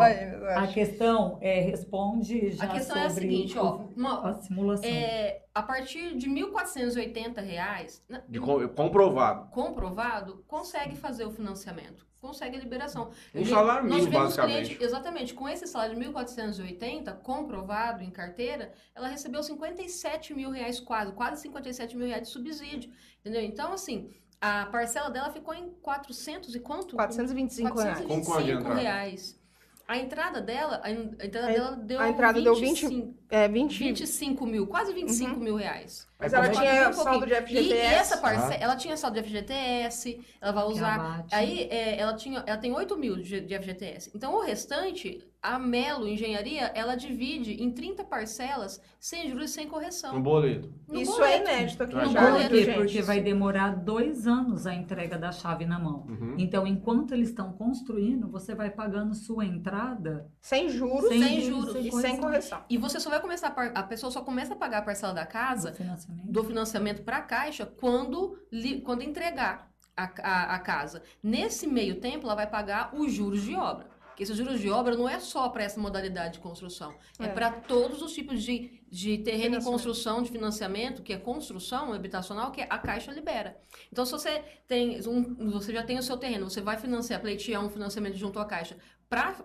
a 0.57 0.67
questão 0.67 1.37
é, 1.41 1.59
responde 1.61 2.51
já 2.51 2.63
A 2.63 2.67
questão 2.67 2.97
é 2.97 3.05
a 3.05 3.09
seguinte, 3.09 3.57
ó, 3.57 3.87
uma, 3.95 4.29
a 4.29 4.33
simulação. 4.35 4.89
É, 4.89 5.41
a 5.53 5.61
partir 5.61 6.15
de 6.15 6.29
1.480 6.29 7.43
reais, 7.43 8.03
de 8.29 8.39
comprovado. 8.39 9.49
Comprovado, 9.51 10.43
consegue 10.47 10.95
fazer 10.95 11.25
o 11.25 11.31
financiamento 11.31 12.05
consegue 12.25 12.57
a 12.57 12.59
liberação. 12.59 13.11
Um 13.33 13.45
salário 13.45 13.87
mínimo, 13.87 14.11
basicamente. 14.11 14.65
Cliente, 14.65 14.83
exatamente. 14.83 15.33
Com 15.33 15.47
esse 15.47 15.67
salário 15.67 15.95
de 15.95 16.01
1.480, 16.01 17.19
comprovado 17.21 18.03
em 18.03 18.09
carteira, 18.09 18.73
ela 18.95 19.07
recebeu 19.07 19.43
57 19.43 20.33
mil 20.33 20.49
reais 20.49 20.79
quase, 20.79 21.11
quase 21.13 21.41
57 21.41 21.95
mil 21.95 22.07
reais 22.07 22.23
de 22.23 22.29
subsídio. 22.29 22.91
Entendeu? 23.21 23.41
Então, 23.41 23.73
assim, 23.73 24.09
a 24.41 24.65
parcela 24.65 25.09
dela 25.09 25.31
ficou 25.31 25.53
em 25.53 25.69
400 25.81 26.55
e 26.55 26.59
quanto? 26.59 26.95
425, 26.95 27.73
425 27.73 28.63
reais. 28.63 28.81
reais. 28.81 29.45
A 29.87 29.97
entrada 29.97 30.41
dela, 30.41 30.81
a 30.83 30.89
entrada 30.89 31.47
a, 31.47 31.51
dela 31.51 31.71
deu 31.75 31.99
A 31.99 32.09
entrada 32.09 32.39
25, 32.39 32.89
deu 32.89 33.05
20, 33.05 33.15
é, 33.29 33.47
20... 33.47 33.79
25 33.79 34.45
mil, 34.47 34.65
quase 34.65 34.91
25 34.93 35.33
uhum. 35.33 35.39
mil 35.39 35.55
reais. 35.55 36.07
Mas 36.17 36.31
ela 36.33 36.49
tinha 36.49 36.89
um 36.89 36.93
saldo 36.93 37.25
de 37.25 37.35
FGTS. 37.35 37.63
E, 37.63 37.73
e 37.73 37.77
essa 37.77 38.17
parcela, 38.17 38.53
ah. 38.53 38.57
ela 38.59 38.75
tinha 38.75 38.95
saldo 38.95 39.21
de 39.21 39.27
FGTS, 39.27 40.19
ela 40.39 40.51
vai 40.51 40.63
usar... 40.65 41.25
Aí, 41.31 41.67
é, 41.69 41.99
ela, 41.99 42.13
tinha, 42.15 42.43
ela 42.45 42.57
tem 42.57 42.71
8 42.73 42.97
mil 42.97 43.17
de, 43.17 43.41
de 43.41 43.59
FGTS. 43.59 44.11
Então, 44.15 44.33
o 44.33 44.41
restante, 44.41 45.21
A 45.41 45.59
Melo 45.59 46.07
Engenharia, 46.07 46.71
ela 46.73 46.95
divide 46.95 47.61
em 47.61 47.69
30 47.71 48.03
parcelas, 48.05 48.81
sem 48.99 49.29
juros 49.29 49.51
e 49.51 49.53
sem 49.53 49.67
correção. 49.67 50.13
No 50.13 50.21
boleto. 50.21 50.73
No 50.87 51.01
Isso 51.01 51.11
boleto. 51.11 51.49
é 51.49 51.53
inédito 51.55 51.83
aqui 51.83 51.95
No 51.95 52.01
no 52.03 52.13
boleto, 52.13 52.31
Jardim, 52.31 52.47
Por 52.47 52.49
quê? 52.49 52.63
gente. 52.63 52.77
Porque 52.77 53.01
vai 53.01 53.19
demorar 53.21 53.75
dois 53.75 54.25
anos 54.25 54.65
a 54.65 54.73
entrega 54.73 55.17
da 55.17 55.31
chave 55.33 55.65
na 55.65 55.77
mão. 55.77 56.05
Uhum. 56.07 56.35
Então, 56.37 56.65
enquanto 56.65 57.13
eles 57.13 57.29
estão 57.29 57.51
construindo, 57.53 58.29
você 58.29 58.55
vai 58.55 58.69
pagando 58.69 59.13
sua 59.13 59.45
entrada 59.45 60.27
Sem 60.41 60.69
juros 60.69 61.09
Sem 61.09 61.41
juros 61.41 61.75
e 61.75 61.91
sem 61.91 62.17
correção. 62.17 62.63
E 62.69 62.77
você 62.77 62.99
só 62.99 63.09
vai 63.09 63.19
começar 63.19 63.47
a, 63.47 63.51
par- 63.51 63.71
a 63.75 63.83
pessoa 63.83 64.09
só 64.11 64.21
começa 64.21 64.53
a 64.53 64.55
pagar 64.55 64.77
a 64.79 64.81
parcela 64.81 65.13
da 65.13 65.25
casa 65.25 65.75
financiamento. 66.05 66.31
do 66.31 66.43
financiamento 66.43 67.03
para 67.03 67.17
a 67.17 67.21
Caixa 67.21 67.65
quando, 67.65 68.37
quando 68.83 69.01
entregar 69.03 69.71
a, 69.95 70.03
a, 70.21 70.55
a 70.55 70.59
casa. 70.59 71.03
Nesse 71.23 71.67
meio 71.67 71.99
tempo, 71.99 72.25
ela 72.25 72.35
vai 72.35 72.47
pagar 72.49 72.93
os 72.95 73.11
juros 73.13 73.41
de 73.43 73.55
obra. 73.55 73.93
Porque 74.07 74.23
esses 74.23 74.37
juros 74.37 74.61
de 74.61 74.69
obra 74.69 74.95
não 74.95 75.09
é 75.09 75.19
só 75.19 75.49
para 75.49 75.63
essa 75.65 75.77
modalidade 75.77 76.35
de 76.35 76.39
construção, 76.39 76.95
é, 77.19 77.25
É. 77.25 77.27
para 77.27 77.51
todos 77.51 78.01
os 78.01 78.13
tipos 78.13 78.41
de, 78.41 78.81
de 78.89 79.17
terreno 79.17 79.57
em 79.57 79.61
construção, 79.61 80.23
de 80.23 80.31
financiamento, 80.31 81.03
que 81.03 81.11
é 81.11 81.17
construção 81.17 81.91
habitacional, 81.91 82.49
que 82.51 82.61
a 82.61 82.79
Caixa 82.79 83.11
libera. 83.11 83.57
Então, 83.91 84.05
se 84.05 84.13
você 84.13 84.41
tem 84.67 85.01
um, 85.05 85.51
você 85.51 85.73
já 85.73 85.83
tem 85.83 85.97
o 85.97 86.03
seu 86.03 86.15
terreno, 86.17 86.49
você 86.49 86.61
vai 86.61 86.77
financiar, 86.77 87.19
pleitear 87.19 87.61
um 87.61 87.69
financiamento 87.69 88.15
junto 88.15 88.39
à 88.39 88.45
Caixa 88.45 88.77
para 89.09 89.35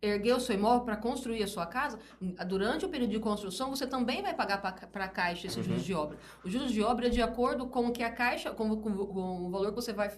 erguer 0.00 0.34
o 0.34 0.40
seu 0.40 0.54
imóvel, 0.54 0.84
para 0.84 0.96
construir 0.96 1.42
a 1.42 1.46
sua 1.46 1.66
casa, 1.66 1.98
durante 2.46 2.84
o 2.84 2.88
período 2.88 3.10
de 3.10 3.18
construção, 3.18 3.70
você 3.70 3.86
também 3.86 4.22
vai 4.22 4.34
pagar 4.34 4.58
para 4.60 5.04
a 5.04 5.08
Caixa 5.08 5.46
esses 5.48 5.64
juros 5.64 5.84
de 5.84 5.92
obra. 5.94 6.16
Os 6.44 6.52
juros 6.52 6.70
de 6.72 6.82
obra 6.82 7.06
é 7.08 7.10
de 7.10 7.20
acordo 7.20 7.66
com 7.66 7.86
o 7.86 7.92
que 7.92 8.02
a 8.02 8.10
Caixa, 8.12 8.50
com, 8.52 8.76
com- 8.80 9.06
com 9.06 9.46
o 9.46 9.50
valor 9.50 9.70
que 9.70 9.74
você 9.76 9.92
vai 9.92 10.10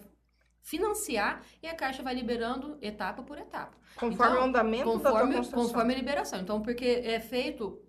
financiar, 0.61 1.41
e 1.63 1.67
a 1.67 1.75
Caixa 1.75 2.03
vai 2.03 2.13
liberando 2.13 2.77
etapa 2.81 3.23
por 3.23 3.37
etapa. 3.39 3.75
Conforme 3.95 4.33
Então, 4.33 4.41
o 4.43 4.45
andamento 4.47 4.85
da 4.85 5.09
Conforme, 5.09 5.35
construção. 5.35 5.63
conforme 5.67 5.93
a 5.93 5.97
liberação. 5.97 6.39
Então, 6.39 6.61
porque 6.61 6.85
é 7.03 7.19
feito, 7.19 7.81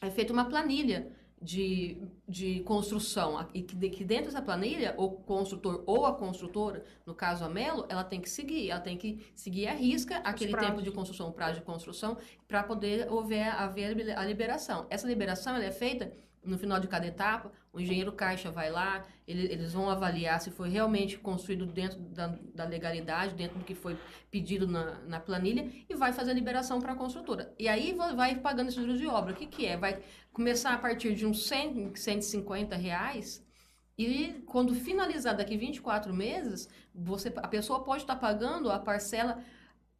é 0.00 0.10
feito 0.10 0.32
uma 0.32 0.44
planilha 0.44 1.10
de, 1.44 1.98
de 2.26 2.60
construção, 2.60 3.36
a- 3.38 3.46
e 3.52 3.60
que, 3.62 3.76
de- 3.76 3.90
que 3.90 4.02
dentro 4.02 4.26
dessa 4.26 4.40
planilha, 4.40 4.94
o 4.96 5.10
construtor 5.10 5.84
ou 5.86 6.06
a 6.06 6.14
construtora, 6.14 6.82
no 7.04 7.14
caso 7.14 7.44
a 7.44 7.48
Melo, 7.50 7.84
ela 7.90 8.02
tem 8.02 8.18
que 8.20 8.30
seguir, 8.30 8.70
ela 8.70 8.80
tem 8.80 8.96
que 8.96 9.20
seguir 9.34 9.66
a 9.68 9.74
risca 9.74 10.16
aquele 10.24 10.50
tempo 10.70 10.82
de 10.82 10.90
construção, 10.90 11.30
prazo 11.30 11.58
de 11.60 11.64
construção, 11.66 12.16
para 12.48 12.62
poder 12.62 13.06
haver, 13.12 13.42
haver 13.48 14.16
a 14.18 14.24
liberação. 14.24 14.86
Essa 14.88 15.06
liberação 15.06 15.54
ela 15.54 15.64
é 15.64 15.70
feita 15.70 16.10
no 16.44 16.58
final 16.58 16.78
de 16.80 16.88
cada 16.88 17.06
etapa, 17.06 17.50
o 17.72 17.80
engenheiro 17.80 18.12
caixa 18.12 18.50
vai 18.50 18.70
lá, 18.70 19.02
ele- 19.26 19.52
eles 19.52 19.72
vão 19.72 19.90
avaliar 19.90 20.40
se 20.40 20.50
foi 20.50 20.68
realmente 20.68 21.18
construído 21.18 21.66
dentro 21.66 21.98
da, 22.00 22.28
da 22.54 22.64
legalidade, 22.64 23.34
dentro 23.34 23.58
do 23.58 23.64
que 23.64 23.74
foi 23.74 23.96
pedido 24.30 24.66
na, 24.66 25.00
na 25.06 25.20
planilha, 25.20 25.70
e 25.88 25.94
vai 25.94 26.12
fazer 26.12 26.30
a 26.32 26.34
liberação 26.34 26.80
para 26.80 26.92
a 26.92 26.96
construtora. 26.96 27.52
E 27.58 27.68
aí 27.68 27.94
vai, 27.94 28.36
pagando 28.36 28.68
esses 28.68 28.80
juros 28.80 28.98
de 29.00 29.06
obra. 29.06 29.32
O 29.32 29.36
que, 29.36 29.46
que 29.46 29.66
é? 29.66 29.76
Vai 29.76 30.02
começar 30.32 30.74
a 30.74 30.78
partir 30.78 31.14
de 31.14 31.26
uns 31.26 31.46
100, 31.46 31.94
150 31.94 32.76
reais, 32.76 33.44
e 33.96 34.42
quando 34.46 34.74
finalizar 34.74 35.36
daqui 35.36 35.56
24 35.56 36.12
meses, 36.12 36.68
você, 36.94 37.32
a 37.36 37.48
pessoa 37.48 37.84
pode 37.84 38.02
estar 38.02 38.16
pagando 38.16 38.70
a 38.70 38.78
parcela 38.78 39.38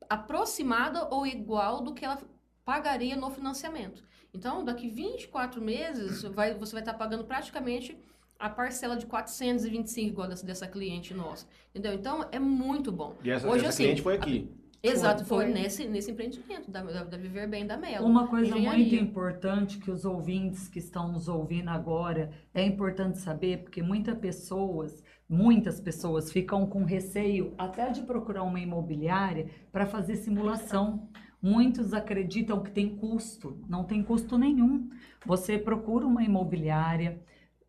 aproximada 0.09 1.09
ou 1.11 1.27
igual 1.27 1.81
do 1.81 1.95
que 1.95 2.05
ela 2.05 2.19
pagaria 2.65 3.17
no 3.17 3.31
financiamento. 3.31 4.03
Então, 4.35 4.65
daqui 4.65 4.89
24 4.89 5.63
meses, 5.63 6.23
vai, 6.23 6.55
você 6.55 6.73
vai 6.73 6.83
estar 6.83 6.95
pagando 6.95 7.25
praticamente 7.25 7.97
a 8.39 8.51
parcela 8.51 8.97
de 8.97 9.07
425, 9.07 10.09
igual 10.09 10.29
dessa, 10.29 10.45
dessa 10.45 10.67
cliente 10.67 11.15
nossa. 11.15 11.47
Entendeu? 11.71 11.95
Então, 11.95 12.27
é 12.33 12.39
muito 12.39 12.91
bom. 12.91 13.15
E 13.23 13.31
essa, 13.31 13.47
Hoje, 13.49 13.61
essa 13.61 13.69
assim, 13.69 13.85
cliente 13.85 14.03
foi 14.03 14.15
aqui. 14.15 14.51
Exato, 14.85 15.25
foi, 15.25 15.47
Foi. 15.47 15.55
nesse, 15.55 15.89
nesse 15.89 16.11
empreendimento 16.11 16.71
da, 16.71 16.83
da, 16.83 17.05
da 17.05 17.17
Viver 17.17 17.49
Bem 17.49 17.67
da 17.67 17.75
Melo. 17.75 18.07
Uma 18.07 18.29
coisa 18.29 18.51
Engenharia. 18.51 18.79
muito 18.79 18.95
importante 18.95 19.79
que 19.79 19.91
os 19.91 20.05
ouvintes 20.05 20.69
que 20.69 20.79
estão 20.79 21.11
nos 21.11 21.27
ouvindo 21.27 21.71
agora 21.71 22.31
é 22.53 22.63
importante 22.63 23.19
saber, 23.19 23.63
porque 23.63 23.83
muitas 23.83 24.15
pessoas, 24.19 25.03
muitas 25.27 25.81
pessoas 25.81 26.31
ficam 26.31 26.67
com 26.67 26.85
receio 26.85 27.55
até 27.57 27.91
de 27.91 28.03
procurar 28.03 28.43
uma 28.43 28.61
imobiliária 28.61 29.49
para 29.73 29.87
fazer 29.87 30.17
simulação. 30.17 31.09
Muitos 31.45 31.93
acreditam 31.93 32.63
que 32.63 32.71
tem 32.71 32.97
custo, 32.97 33.63
não 33.69 33.85
tem 33.85 34.03
custo 34.03 34.39
nenhum. 34.39 34.89
Você 35.27 35.59
procura 35.59 36.07
uma 36.07 36.25
imobiliária, 36.25 37.23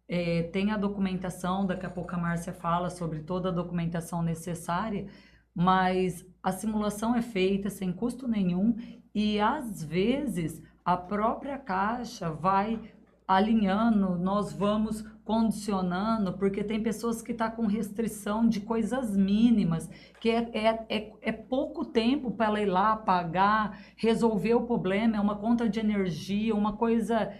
eh, 0.07 0.43
tem 0.43 0.71
a 0.71 0.77
documentação, 0.77 1.65
daqui 1.65 1.85
a 1.85 1.89
pouco 1.89 2.15
a 2.15 2.17
Márcia 2.17 2.53
fala 2.53 2.89
sobre 2.89 3.19
toda 3.19 3.49
a 3.49 3.51
documentação 3.51 4.21
necessária, 4.21 5.07
mas 5.53 6.25
a 6.41 6.53
simulação 6.53 7.17
é 7.17 7.21
feita 7.21 7.69
sem 7.69 7.91
custo 7.91 8.29
nenhum 8.29 8.77
e 9.13 9.41
às 9.41 9.83
vezes 9.83 10.63
a 10.85 10.95
própria 10.95 11.57
caixa 11.57 12.29
vai 12.31 12.79
alinhando, 13.27 14.17
nós 14.17 14.53
vamos 14.53 15.03
condicionando, 15.23 16.33
porque 16.33 16.63
tem 16.63 16.81
pessoas 16.83 17.21
que 17.21 17.31
estão 17.31 17.49
com 17.49 17.65
restrição 17.65 18.47
de 18.47 18.61
coisas 18.61 19.17
mínimas, 19.17 19.89
que 20.21 20.29
é, 20.29 20.49
é, 20.53 20.85
é, 20.88 21.13
é 21.21 21.31
pouco 21.31 21.83
tempo 21.83 22.29
para 22.29 22.45
ela 22.45 22.61
ir 22.61 22.67
lá 22.67 22.95
pagar, 22.95 23.79
resolver 23.95 24.53
o 24.53 24.65
problema, 24.67 25.17
é 25.17 25.19
uma 25.19 25.35
conta 25.35 25.67
de 25.67 25.79
energia, 25.79 26.55
uma 26.55 26.73
coisa 26.73 27.33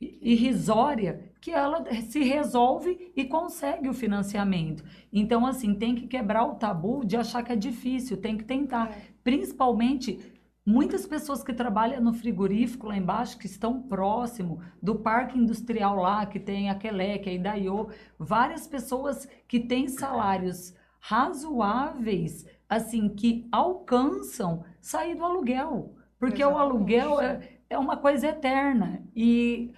irrisória, 0.00 1.32
que 1.40 1.50
ela 1.50 1.84
se 2.02 2.22
resolve 2.22 3.12
e 3.16 3.24
consegue 3.24 3.88
o 3.88 3.94
financiamento. 3.94 4.84
Então, 5.12 5.44
assim, 5.44 5.74
tem 5.74 5.94
que 5.94 6.06
quebrar 6.06 6.44
o 6.44 6.54
tabu 6.54 7.04
de 7.04 7.16
achar 7.16 7.42
que 7.42 7.52
é 7.52 7.56
difícil, 7.56 8.16
tem 8.16 8.36
que 8.36 8.44
tentar. 8.44 8.96
Principalmente, 9.24 10.31
muitas 10.64 11.06
pessoas 11.06 11.42
que 11.42 11.52
trabalham 11.52 12.00
no 12.00 12.12
frigorífico 12.12 12.86
lá 12.86 12.96
embaixo, 12.96 13.38
que 13.38 13.46
estão 13.46 13.82
próximo 13.82 14.62
do 14.80 14.96
parque 14.96 15.38
industrial 15.38 15.96
lá, 15.96 16.24
que 16.26 16.38
tem 16.38 16.70
a 16.70 16.74
Quelec, 16.74 17.28
a 17.28 17.32
Idaiô, 17.32 17.88
várias 18.18 18.66
pessoas 18.66 19.28
que 19.48 19.60
têm 19.60 19.88
salários 19.88 20.74
razoáveis, 21.00 22.46
assim, 22.68 23.08
que 23.08 23.48
alcançam 23.50 24.64
sair 24.80 25.16
do 25.16 25.24
aluguel. 25.24 25.96
Porque 26.18 26.44
o 26.44 26.50
Exatamente. 26.50 26.60
aluguel 26.60 27.20
é, 27.20 27.48
é 27.68 27.76
uma 27.76 27.96
coisa 27.96 28.28
eterna. 28.28 29.02
E 29.14 29.72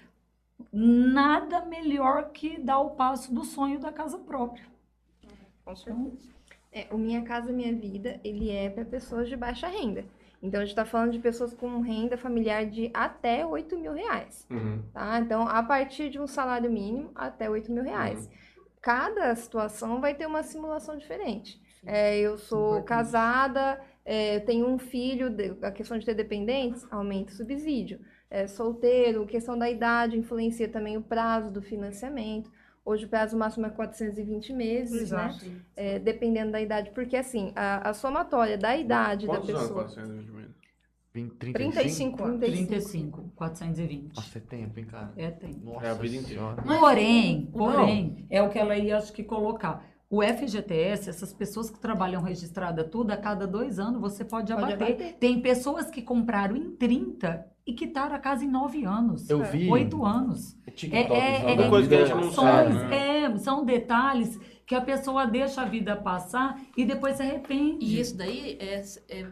nada 0.70 1.64
melhor 1.64 2.30
que 2.30 2.60
dar 2.60 2.80
o 2.80 2.90
passo 2.90 3.32
do 3.34 3.44
sonho 3.44 3.80
da 3.80 3.90
casa 3.90 4.18
própria. 4.18 4.66
Com 5.64 5.74
certeza. 5.74 6.34
É, 6.70 6.88
o 6.90 6.98
Minha 6.98 7.22
Casa 7.22 7.52
Minha 7.52 7.74
Vida, 7.74 8.20
ele 8.22 8.50
é 8.50 8.68
para 8.68 8.84
pessoas 8.84 9.28
de 9.28 9.36
baixa 9.36 9.68
renda. 9.68 10.04
Então, 10.44 10.60
a 10.60 10.64
gente 10.64 10.72
está 10.72 10.84
falando 10.84 11.12
de 11.12 11.18
pessoas 11.18 11.54
com 11.54 11.80
renda 11.80 12.16
familiar 12.18 12.66
de 12.66 12.90
até 12.92 13.46
8 13.46 13.78
mil 13.78 13.92
reais, 13.94 14.46
Uhum. 14.50 14.82
tá? 14.92 15.18
Então, 15.18 15.48
a 15.48 15.62
partir 15.62 16.10
de 16.10 16.20
um 16.20 16.26
salário 16.26 16.70
mínimo 16.70 17.10
até 17.14 17.48
8 17.48 17.72
mil 17.72 17.82
reais. 17.82 18.28
Cada 18.82 19.34
situação 19.34 20.00
vai 20.00 20.14
ter 20.14 20.26
uma 20.26 20.42
simulação 20.42 20.98
diferente. 20.98 21.58
É, 21.86 22.18
eu 22.18 22.36
sou 22.36 22.78
Importante. 22.78 22.86
casada, 22.88 23.80
é, 24.04 24.36
eu 24.36 24.44
tenho 24.44 24.66
um 24.68 24.78
filho, 24.78 25.30
de- 25.30 25.56
a 25.62 25.70
questão 25.70 25.96
de 25.98 26.04
ter 26.04 26.14
dependentes, 26.14 26.86
aumenta 26.90 27.32
o 27.32 27.36
subsídio. 27.36 27.98
É, 28.30 28.46
solteiro, 28.46 29.24
questão 29.26 29.56
da 29.56 29.70
idade, 29.70 30.18
influencia 30.18 30.68
também 30.68 30.96
o 30.98 31.02
prazo 31.02 31.50
do 31.50 31.62
financiamento. 31.62 32.50
Hoje 32.84 33.06
o 33.06 33.08
prazo 33.08 33.36
máximo 33.36 33.64
é 33.66 33.70
420 33.70 34.52
meses, 34.52 35.10
né? 35.10 35.28
Exato. 35.28 35.46
É, 35.74 35.98
dependendo 35.98 36.52
da 36.52 36.60
idade, 36.60 36.90
porque 36.90 37.16
assim, 37.16 37.50
a, 37.56 37.88
a 37.88 37.94
somatória 37.94 38.58
da 38.58 38.76
idade 38.76 39.26
Quantos 39.26 39.48
da 39.48 39.54
anos 39.54 39.68
pessoa. 39.68 39.84
420 39.84 40.30
meses? 40.30 40.54
20, 41.14 41.34
35 41.36 42.24
anos. 42.24 42.40
35, 42.40 43.32
420. 43.36 44.16
Nossa, 44.16 44.38
é 44.38 44.40
tempo, 44.40 44.78
hein, 44.80 44.84
cara? 44.84 45.12
É 45.16 45.30
tempo. 45.30 45.64
Nossa 45.64 45.86
É 45.86 45.90
a 45.90 45.94
vida 45.94 46.16
inteira. 46.16 46.56
Porém, 46.78 47.46
porém, 47.52 48.26
é 48.28 48.42
o 48.42 48.50
que 48.50 48.58
ela 48.58 48.76
ia 48.76 48.98
acho 48.98 49.12
que 49.12 49.22
colocar. 49.22 49.86
O 50.10 50.22
FGTS, 50.22 51.08
essas 51.08 51.32
pessoas 51.32 51.70
que 51.70 51.78
trabalham 51.78 52.20
registrada 52.20 52.84
tudo, 52.84 53.12
a 53.12 53.16
cada 53.16 53.46
dois 53.46 53.78
anos 53.78 54.00
você 54.00 54.24
pode 54.24 54.52
Pode 54.52 54.72
abater. 54.72 54.88
abater. 54.88 55.14
Tem 55.14 55.40
pessoas 55.40 55.88
que 55.90 56.02
compraram 56.02 56.56
em 56.56 56.70
30 56.76 57.46
e 57.66 57.72
quitaram 57.72 58.14
a 58.14 58.18
casa 58.18 58.44
em 58.44 58.48
9 58.48 58.84
anos. 58.84 59.28
Eu 59.30 59.42
vi. 59.44 59.70
8 59.70 60.04
anos. 60.04 60.54
É 60.66 60.70
É, 60.70 60.72
TikTok, 60.72 61.12
é, 61.12 61.50
é, 61.50 61.54
Uma 61.54 61.68
coisa 61.70 61.88
que 61.88 61.94
a 61.94 62.04
gente 62.04 62.16
não 62.16 62.32
sabe, 62.32 62.74
né? 62.74 63.24
é, 63.24 63.38
são 63.38 63.64
detalhes 63.64 64.38
que 64.66 64.74
a 64.74 64.80
pessoa 64.80 65.26
deixa 65.26 65.62
a 65.62 65.64
vida 65.64 65.96
passar 65.96 66.60
e 66.76 66.84
depois 66.84 67.16
se 67.16 67.22
arrepende. 67.22 67.84
E 67.84 68.00
isso 68.00 68.16
daí 68.16 68.56
é, 68.60 68.82
é, 69.08 69.26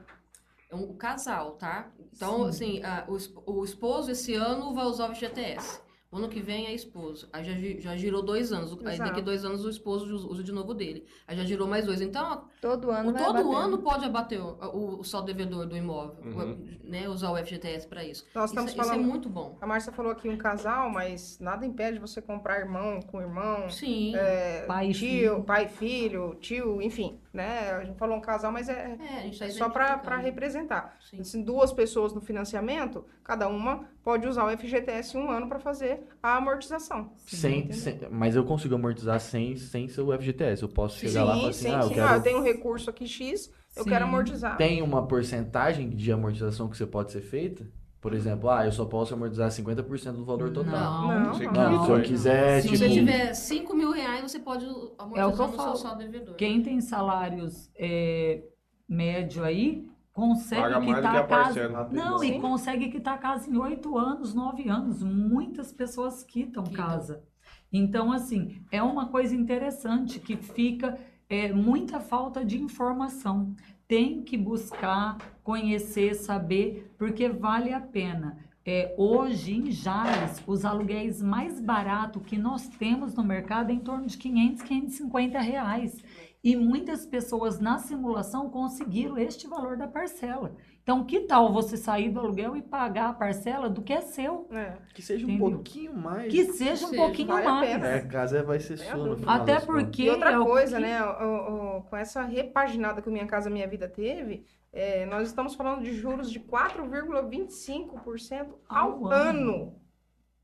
é 0.71 0.75
um 0.75 0.95
casal, 0.95 1.53
tá? 1.53 1.91
Então, 2.15 2.45
Sim. 2.45 2.49
assim, 2.49 2.83
a- 2.85 3.05
o, 3.09 3.61
o 3.61 3.65
esposo 3.65 4.11
esse 4.11 4.35
ano 4.35 4.73
vai 4.75 4.85
usar 4.87 5.11
o 5.11 5.15
FGTS. 5.15 5.81
O 6.13 6.19
ano 6.19 6.29
que 6.29 6.43
vem 6.43 6.67
é 6.67 6.75
esposo. 6.75 7.27
Aí 7.33 7.43
já, 7.43 7.55
já 7.81 7.97
girou 7.97 8.23
dois 8.23 8.53
anos. 8.53 8.73
Exato. 8.73 8.87
Aí 8.87 8.99
daqui 8.99 9.23
dois 9.23 9.47
anos 9.47 9.65
o 9.65 9.71
esposo 9.71 10.29
usa 10.29 10.45
de 10.45 10.53
novo 10.53 10.75
dele. 10.75 11.07
Aí 11.27 11.35
já 11.35 11.43
girou 11.43 11.67
mais 11.67 11.87
dois. 11.87 12.03
Então, 12.03 12.45
todo 12.61 12.91
ano, 12.91 13.09
o, 13.09 13.15
todo 13.15 13.57
ano 13.57 13.79
pode 13.79 14.05
abater 14.05 14.39
o, 14.39 14.59
o, 14.63 15.01
o 15.01 15.05
saldo 15.05 15.29
devedor 15.29 15.65
do 15.65 15.75
imóvel. 15.75 16.23
Uhum. 16.23 16.69
Né, 16.85 17.09
usar 17.09 17.31
o 17.31 17.37
FGTS 17.39 17.89
para 17.89 18.05
isso. 18.05 18.27
Nós 18.35 18.51
estamos 18.51 18.73
isso, 18.73 18.77
falando, 18.79 19.01
isso 19.01 19.09
é 19.09 19.11
muito 19.11 19.31
bom. 19.31 19.57
A 19.59 19.67
Márcia 19.67 19.91
falou 19.91 20.13
aqui 20.13 20.29
um 20.29 20.37
casal, 20.37 20.91
mas 20.91 21.39
nada 21.41 21.65
impede 21.65 21.99
você 21.99 22.21
comprar 22.21 22.61
irmão 22.61 23.01
com 23.01 23.19
irmão. 23.19 23.71
Sim. 23.71 24.15
É, 24.15 24.67
pai 24.67 24.89
tio, 24.89 24.99
filho. 24.99 25.45
pai 25.45 25.69
filho, 25.69 26.37
tio, 26.43 26.83
enfim. 26.83 27.19
Né? 27.33 27.71
A 27.71 27.85
gente 27.85 27.97
falou 27.97 28.19
um 28.19 28.21
casal, 28.21 28.53
mas 28.53 28.69
é, 28.69 28.99
é 29.01 29.31
tá 29.31 29.49
só 29.49 29.71
para 29.71 30.19
representar. 30.19 30.99
Assim, 31.19 31.43
duas 31.43 31.73
pessoas 31.73 32.13
no 32.13 32.21
financiamento, 32.21 33.07
cada 33.25 33.49
uma 33.49 33.89
pode 34.03 34.27
usar 34.27 34.45
o 34.45 34.57
FGTS 34.57 35.17
um 35.17 35.31
ano 35.31 35.49
para 35.49 35.59
fazer 35.59 36.01
a 36.23 36.37
amortização. 36.37 37.13
Sem, 37.19 37.71
sem, 37.73 38.01
mas 38.11 38.37
eu 38.37 38.45
consigo 38.45 38.75
amortizar 38.75 39.21
sem, 39.21 39.57
sem 39.57 39.89
ser 39.89 40.01
o 40.01 40.13
FGTS. 40.13 40.63
Eu 40.63 40.69
posso 40.69 40.99
chegar 40.99 41.13
sim, 41.13 41.19
lá 41.19 41.37
e 41.37 41.39
falar 41.39 41.49
assim, 41.51 41.69
sim, 41.69 41.75
ah, 41.75 41.79
eu 41.79 41.89
sim. 41.89 41.95
quero... 41.95 42.09
Ah, 42.09 42.17
eu 42.17 42.23
tenho 42.23 42.39
um 42.39 42.43
recurso 42.43 42.91
aqui 42.91 43.07
X, 43.07 43.51
eu 43.77 43.85
quero 43.85 44.05
amortizar. 44.05 44.57
Tem 44.57 44.83
uma 44.83 45.07
porcentagem 45.07 45.91
de 45.91 46.13
amortização 46.13 46.69
que 46.69 46.77
você 46.77 46.87
pode 46.87 47.13
ser 47.13 47.23
feita? 47.23 47.67
Por 48.01 48.15
exemplo, 48.15 48.51
ah, 48.51 48.67
eu 48.67 48.73
só 48.73 48.85
posso 48.85 49.15
amortizar 49.15 49.49
50% 49.49 50.13
do 50.15 50.25
valor 50.25 50.51
total. 50.51 51.03
Não, 51.03 51.21
não. 51.21 51.39
não. 51.39 51.73
não. 51.73 51.85
Se 51.85 51.91
eu 51.93 52.03
quiser, 52.03 52.61
Se 52.61 52.69
tipo... 52.69 52.79
você 52.79 52.91
tiver 52.91 53.33
5 53.33 53.77
mil 53.77 53.93
reais, 53.93 54.23
você 54.23 54.41
pode 54.41 54.65
amortizar 54.99 55.19
é 55.19 55.27
o 55.27 55.33
que 55.33 55.41
eu 55.41 55.47
no 55.47 55.53
falo. 55.53 55.77
seu 55.77 55.87
saldo 55.87 55.99
devedor. 56.01 56.35
Quem 56.35 56.61
tem 56.61 56.81
salários 56.81 57.71
é, 57.77 58.43
médio 58.89 59.45
aí, 59.45 59.89
consegue 60.13 60.63
Paga 60.63 60.81
quitar 60.81 61.17
a 61.17 61.25
casa. 61.25 61.89
Não, 61.91 62.19
Sim. 62.19 62.37
e 62.37 62.41
consegue 62.41 62.89
quitar 62.91 63.15
a 63.15 63.19
casa 63.19 63.51
em 63.51 63.57
oito 63.57 63.97
anos, 63.97 64.35
nove 64.35 64.69
anos. 64.69 65.03
Muitas 65.03 65.73
pessoas 65.73 66.23
quitam 66.23 66.65
Quita. 66.65 66.77
casa. 66.77 67.25
Então, 67.73 68.13
assim, 68.13 68.63
é 68.71 68.83
uma 68.83 69.09
coisa 69.09 69.35
interessante 69.35 70.21
que 70.21 70.37
fica 70.37 70.99
é, 71.29 71.51
muita 71.53 71.99
falta 71.99 72.45
de 72.45 72.61
informação 72.61 73.55
tem 73.89 74.23
que 74.23 74.37
buscar 74.39 75.19
conhecer, 75.43 76.15
saber, 76.15 76.95
porque 76.97 77.29
vale 77.29 77.73
a 77.73 77.81
pena. 77.81 78.39
É, 78.65 78.95
hoje, 78.97 79.55
em 79.55 79.71
Jales, 79.71 80.43
os 80.47 80.65
aluguéis 80.65 81.21
mais 81.21 81.61
baratos 81.61 82.23
que 82.23 82.39
nós 82.39 82.69
temos 82.69 83.15
no 83.15 83.25
mercado 83.25 83.71
é 83.71 83.75
em 83.75 83.81
torno 83.81 84.07
de 84.07 84.17
500, 84.17 84.63
550 84.63 85.41
reais. 85.41 86.03
E 86.43 86.57
muitas 86.57 87.07
pessoas 87.07 87.61
na 87.61 87.79
simulação 87.79 88.51
conseguiram 88.51 89.17
este 89.17 89.47
valor 89.47 89.77
da 89.77 89.87
parcela. 89.87 90.57
Então, 90.83 91.05
que 91.05 91.21
tal 91.21 91.53
você 91.53 91.77
sair 91.77 92.11
do 92.11 92.19
aluguel 92.19 92.57
e 92.57 92.63
pagar 92.63 93.11
a 93.11 93.13
parcela 93.13 93.71
do 93.71 93.81
que 93.81 93.93
é 93.93 94.01
seu? 94.01 94.49
É, 94.51 94.73
que 94.93 95.01
seja 95.01 95.25
Entendeu? 95.25 95.47
um 95.47 95.51
pouquinho 95.53 95.97
mais. 95.97 96.33
Que 96.33 96.47
seja 96.47 96.87
um 96.87 96.89
seja, 96.89 97.03
pouquinho 97.03 97.29
vale 97.29 97.47
mais. 97.47 97.85
É, 97.85 97.95
a 97.95 98.05
casa 98.07 98.43
vai 98.43 98.59
ser 98.59 98.79
sua 98.79 98.97
no 98.97 99.17
final 99.17 99.37
Até 99.37 99.61
porque. 99.61 100.03
E 100.03 100.11
outra 100.11 100.33
é 100.33 100.39
coisa, 100.39 100.79
que... 100.79 100.83
né? 100.83 101.01
O, 101.05 101.79
o, 101.79 101.83
com 101.83 101.97
essa 101.97 102.23
repaginada 102.23 103.01
que 103.01 103.09
o 103.09 103.13
Minha 103.13 103.29
Casa 103.29 103.49
Minha 103.49 103.69
Vida 103.69 103.89
teve, 103.89 104.45
é, 104.73 105.07
nós 105.07 105.29
estamos 105.29 105.55
falando 105.55 105.85
de 105.85 105.95
juros 105.95 106.29
de 106.29 106.41
4,25% 106.41 108.49
ao, 108.69 108.69
ao 108.69 109.07
ano. 109.07 109.13
ano. 109.13 109.81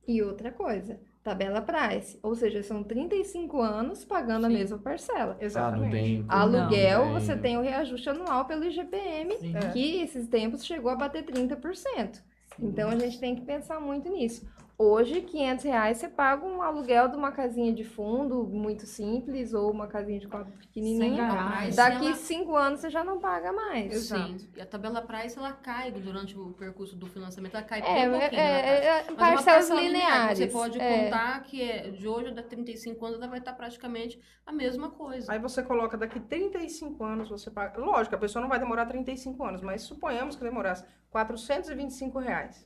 E 0.06 0.22
outra 0.22 0.52
coisa, 0.52 1.00
tabela 1.28 1.60
price, 1.60 2.18
ou 2.22 2.34
seja, 2.34 2.62
são 2.62 2.82
35 2.82 3.60
anos 3.60 4.04
pagando 4.04 4.46
Sim. 4.46 4.54
a 4.54 4.58
mesma 4.58 4.78
parcela. 4.78 5.36
Exatamente. 5.40 6.24
Ah, 6.28 6.40
Aluguel, 6.40 7.06
não, 7.06 7.12
você 7.14 7.36
tem 7.36 7.58
o 7.58 7.60
reajuste 7.60 8.08
anual 8.08 8.46
pelo 8.46 8.64
IGPM, 8.64 9.36
Sim. 9.38 9.52
que 9.72 10.00
esses 10.00 10.26
tempos 10.26 10.64
chegou 10.64 10.90
a 10.90 10.96
bater 10.96 11.24
30%. 11.24 12.14
Sim. 12.14 12.22
Então 12.60 12.88
a 12.88 12.96
gente 12.96 13.20
tem 13.20 13.34
que 13.34 13.42
pensar 13.42 13.78
muito 13.78 14.08
nisso. 14.08 14.48
Hoje, 14.80 15.22
500 15.22 15.64
reais 15.64 15.98
você 15.98 16.08
paga 16.08 16.46
um 16.46 16.62
aluguel 16.62 17.08
de 17.08 17.16
uma 17.16 17.32
casinha 17.32 17.72
de 17.72 17.82
fundo 17.82 18.44
muito 18.44 18.86
simples 18.86 19.52
ou 19.52 19.72
uma 19.72 19.88
casinha 19.88 20.20
de 20.20 20.28
quarto 20.28 20.52
pequenininha. 20.52 21.26
Daqui 21.74 22.06
ela... 22.06 22.14
cinco 22.14 22.54
anos 22.54 22.78
você 22.78 22.88
já 22.88 23.02
não 23.02 23.18
paga 23.18 23.52
mais. 23.52 24.04
Sim. 24.04 24.36
E 24.56 24.60
a 24.60 24.64
tabela 24.64 25.02
price 25.02 25.36
ela 25.36 25.52
cai 25.52 25.90
durante 25.90 26.38
o 26.38 26.52
percurso 26.52 26.94
do 26.94 27.08
financiamento, 27.08 27.56
ela 27.56 27.64
cai 27.64 27.80
é, 27.80 28.08
um 28.08 28.20
pouquinho. 28.20 28.40
É, 28.40 28.84
é, 28.84 28.98
é 28.98 29.12
parcelas 29.14 29.68
lineares. 29.68 30.38
Você 30.38 30.46
pode 30.46 30.80
é. 30.80 31.06
contar 31.06 31.42
que 31.42 31.60
é, 31.60 31.90
de 31.90 32.06
hoje 32.06 32.28
a 32.38 32.42
35 32.44 33.04
anos 33.04 33.18
ela 33.18 33.26
vai 33.26 33.40
estar 33.40 33.54
praticamente 33.54 34.20
a 34.46 34.52
mesma 34.52 34.90
coisa. 34.90 35.32
Aí 35.32 35.40
você 35.40 35.60
coloca 35.60 35.96
daqui 35.96 36.20
35 36.20 37.04
anos 37.04 37.28
você 37.28 37.50
paga. 37.50 37.80
Lógico, 37.80 38.14
a 38.14 38.18
pessoa 38.18 38.40
não 38.40 38.48
vai 38.48 38.60
demorar 38.60 38.86
35 38.86 39.44
anos, 39.44 39.60
mas 39.60 39.82
suponhamos 39.82 40.36
que 40.36 40.44
demorasse 40.44 40.84
425 41.10 42.20
reais. 42.20 42.64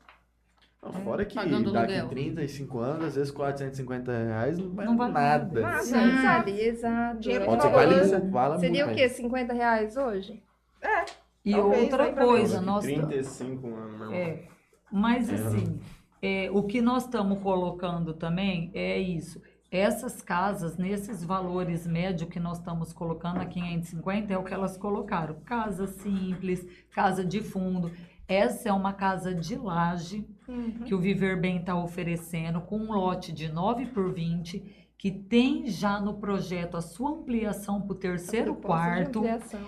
Não, 0.83 0.93
fora 0.93 1.25
que 1.25 1.37
Pagando 1.37 1.73
daqui 1.73 1.95
aluguel. 1.95 2.09
35 2.09 2.79
anos, 2.81 3.07
às 3.07 3.15
vezes 3.15 3.31
450 3.31 4.13
reais 4.13 4.59
não 4.59 4.75
vale, 4.75 4.89
não 4.89 4.97
vale 4.97 5.13
nada. 5.13 5.61
Nada, 5.61 6.51
exato. 6.51 7.21
Dinheiro 7.21 7.45
Pode 7.45 7.63
ser 7.63 7.71
vale, 7.71 8.31
vale 8.31 8.59
Seria 8.59 8.87
o 8.87 8.95
quê? 8.95 9.09
50 9.09 9.53
reais 9.53 9.97
hoje? 9.97 10.43
É. 10.81 11.05
E 11.45 11.55
outra 11.55 12.13
coisa, 12.13 12.61
nós... 12.61 12.85
35 12.85 13.67
anos, 13.75 13.99
meu 13.99 14.13
é, 14.13 14.45
Mas 14.91 15.31
é. 15.31 15.35
assim, 15.35 15.81
é, 16.21 16.51
o 16.53 16.65
que 16.65 16.81
nós 16.81 17.05
estamos 17.05 17.41
colocando 17.41 18.13
também 18.15 18.71
é 18.75 18.99
isso. 18.99 19.41
Essas 19.71 20.21
casas, 20.21 20.77
nesses 20.77 21.25
valores 21.25 21.87
médios 21.87 22.29
que 22.29 22.39
nós 22.39 22.59
estamos 22.59 22.93
colocando 22.93 23.39
aqui 23.39 23.59
em 23.59 23.81
550, 23.81 24.33
é 24.33 24.37
o 24.37 24.45
que 24.45 24.53
elas 24.53 24.77
colocaram. 24.77 25.37
Casa 25.45 25.87
simples, 25.87 26.67
casa 26.91 27.25
de 27.25 27.41
fundo. 27.41 27.91
Essa 28.29 28.69
é 28.69 28.73
uma 28.73 28.93
casa 28.93 29.35
de 29.35 29.57
laje 29.57 30.27
uhum. 30.53 30.85
que 30.85 30.95
o 30.95 30.99
Viver 30.99 31.41
Bem 31.41 31.59
está 31.59 31.75
oferecendo 31.75 32.61
com 32.61 32.79
um 32.79 32.93
lote 32.93 33.33
de 33.33 33.51
9 33.51 33.87
por 33.87 34.13
20 34.13 34.83
que 35.03 35.11
tem 35.11 35.67
já 35.67 35.99
no 35.99 36.15
projeto 36.15 36.77
a 36.77 36.81
sua 36.81 37.11
ampliação 37.11 37.81
para 37.81 37.93
o 37.93 37.97
terceiro 37.97 38.55
quarto. 38.55 39.25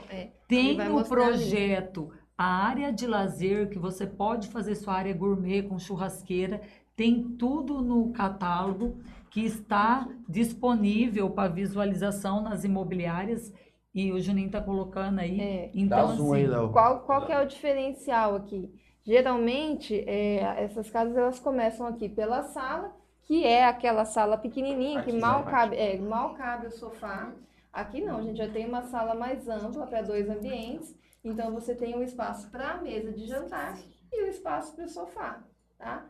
É. 0.09 0.29
Tem 0.47 0.77
no 0.77 1.05
projeto 1.05 2.09
ali. 2.13 2.21
a 2.39 2.45
área 2.45 2.93
de 2.93 3.05
lazer, 3.05 3.69
que 3.69 3.77
você 3.77 4.07
pode 4.07 4.47
fazer 4.47 4.77
sua 4.77 4.95
área 4.95 5.13
gourmet 5.13 5.65
com 5.65 5.77
churrasqueira. 5.77 6.61
Tem 6.95 7.21
tudo 7.37 7.83
no 7.83 8.13
catálogo 8.13 9.01
que 9.29 9.45
está 9.45 10.09
disponível 10.29 11.29
para 11.29 11.49
visualização 11.49 12.41
nas 12.41 12.63
imobiliárias 12.63 13.53
e 13.93 14.13
o 14.13 14.21
Juninho 14.21 14.51
tá 14.51 14.61
colocando 14.61 15.19
aí. 15.19 15.41
É. 15.41 15.71
Então, 15.75 16.11
Dá 16.11 16.15
zoom 16.15 16.33
assim, 16.33 16.43
aí, 16.43 16.47
Léo. 16.47 16.69
Qual, 16.71 17.01
qual 17.01 17.27
que 17.27 17.33
é 17.33 17.43
o 17.43 17.47
diferencial 17.47 18.37
aqui? 18.37 18.73
Geralmente, 19.05 20.03
é, 20.09 20.65
essas 20.65 20.91
casas 20.91 21.17
elas 21.17 21.39
começam 21.39 21.87
aqui 21.87 22.09
pela 22.09 22.43
sala, 22.43 22.97
que 23.23 23.45
é 23.45 23.67
aquela 23.67 24.05
sala 24.07 24.39
pequenininha, 24.39 25.01
aqui 25.01 25.13
que 25.13 25.19
mal 25.19 25.45
cabe, 25.45 25.77
é, 25.77 25.99
mal 25.99 26.35
cabe 26.35 26.69
o 26.69 26.71
sofá. 26.71 27.33
Aqui 27.71 28.01
não, 28.01 28.19
a 28.19 28.23
gente 28.23 28.39
já 28.39 28.49
tem 28.49 28.67
uma 28.67 28.83
sala 28.83 29.15
mais 29.15 29.47
ampla 29.47 29.87
para 29.87 30.01
dois 30.01 30.29
ambientes. 30.31 30.95
Então, 31.23 31.53
você 31.53 31.75
tem 31.75 31.95
um 31.95 32.03
espaço 32.03 32.51
para 32.51 32.73
a 32.73 32.77
mesa 32.79 33.13
de 33.13 33.27
jantar 33.27 33.79
e 34.13 34.25
um 34.25 34.29
espaço 34.29 34.75
para 34.75 34.85
o 34.85 34.89
sofá, 34.89 35.43
tá? 35.79 36.07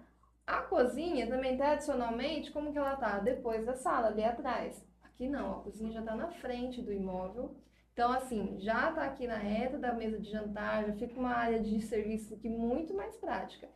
A 0.47 0.59
cozinha 0.59 1.27
também 1.27 1.57
tradicionalmente, 1.57 2.53
como 2.53 2.71
que 2.71 2.79
ela 2.79 2.97
tá? 2.97 3.19
Depois 3.19 3.65
da 3.65 3.75
sala, 3.75 4.09
ali 4.09 4.23
atrás. 4.23 4.85
Aqui 5.03 5.27
não, 5.29 5.53
a 5.53 5.61
cozinha 5.63 5.93
já 5.93 6.01
está 6.01 6.15
na 6.15 6.29
frente 6.29 6.83
do 6.83 6.93
imóvel. 6.93 7.57
Então, 7.95 8.11
assim, 8.13 8.57
já 8.59 8.91
está 8.91 9.05
aqui 9.05 9.25
na 9.25 9.37
reta 9.37 9.79
da 9.79 9.93
mesa 9.93 10.19
de 10.19 10.29
jantar, 10.29 10.85
já 10.85 10.93
fica 10.95 11.19
uma 11.19 11.33
área 11.33 11.61
de 11.61 11.81
serviço 11.81 12.35
aqui 12.35 12.49
muito 12.49 12.93
mais 12.93 13.17
prática. 13.17 13.69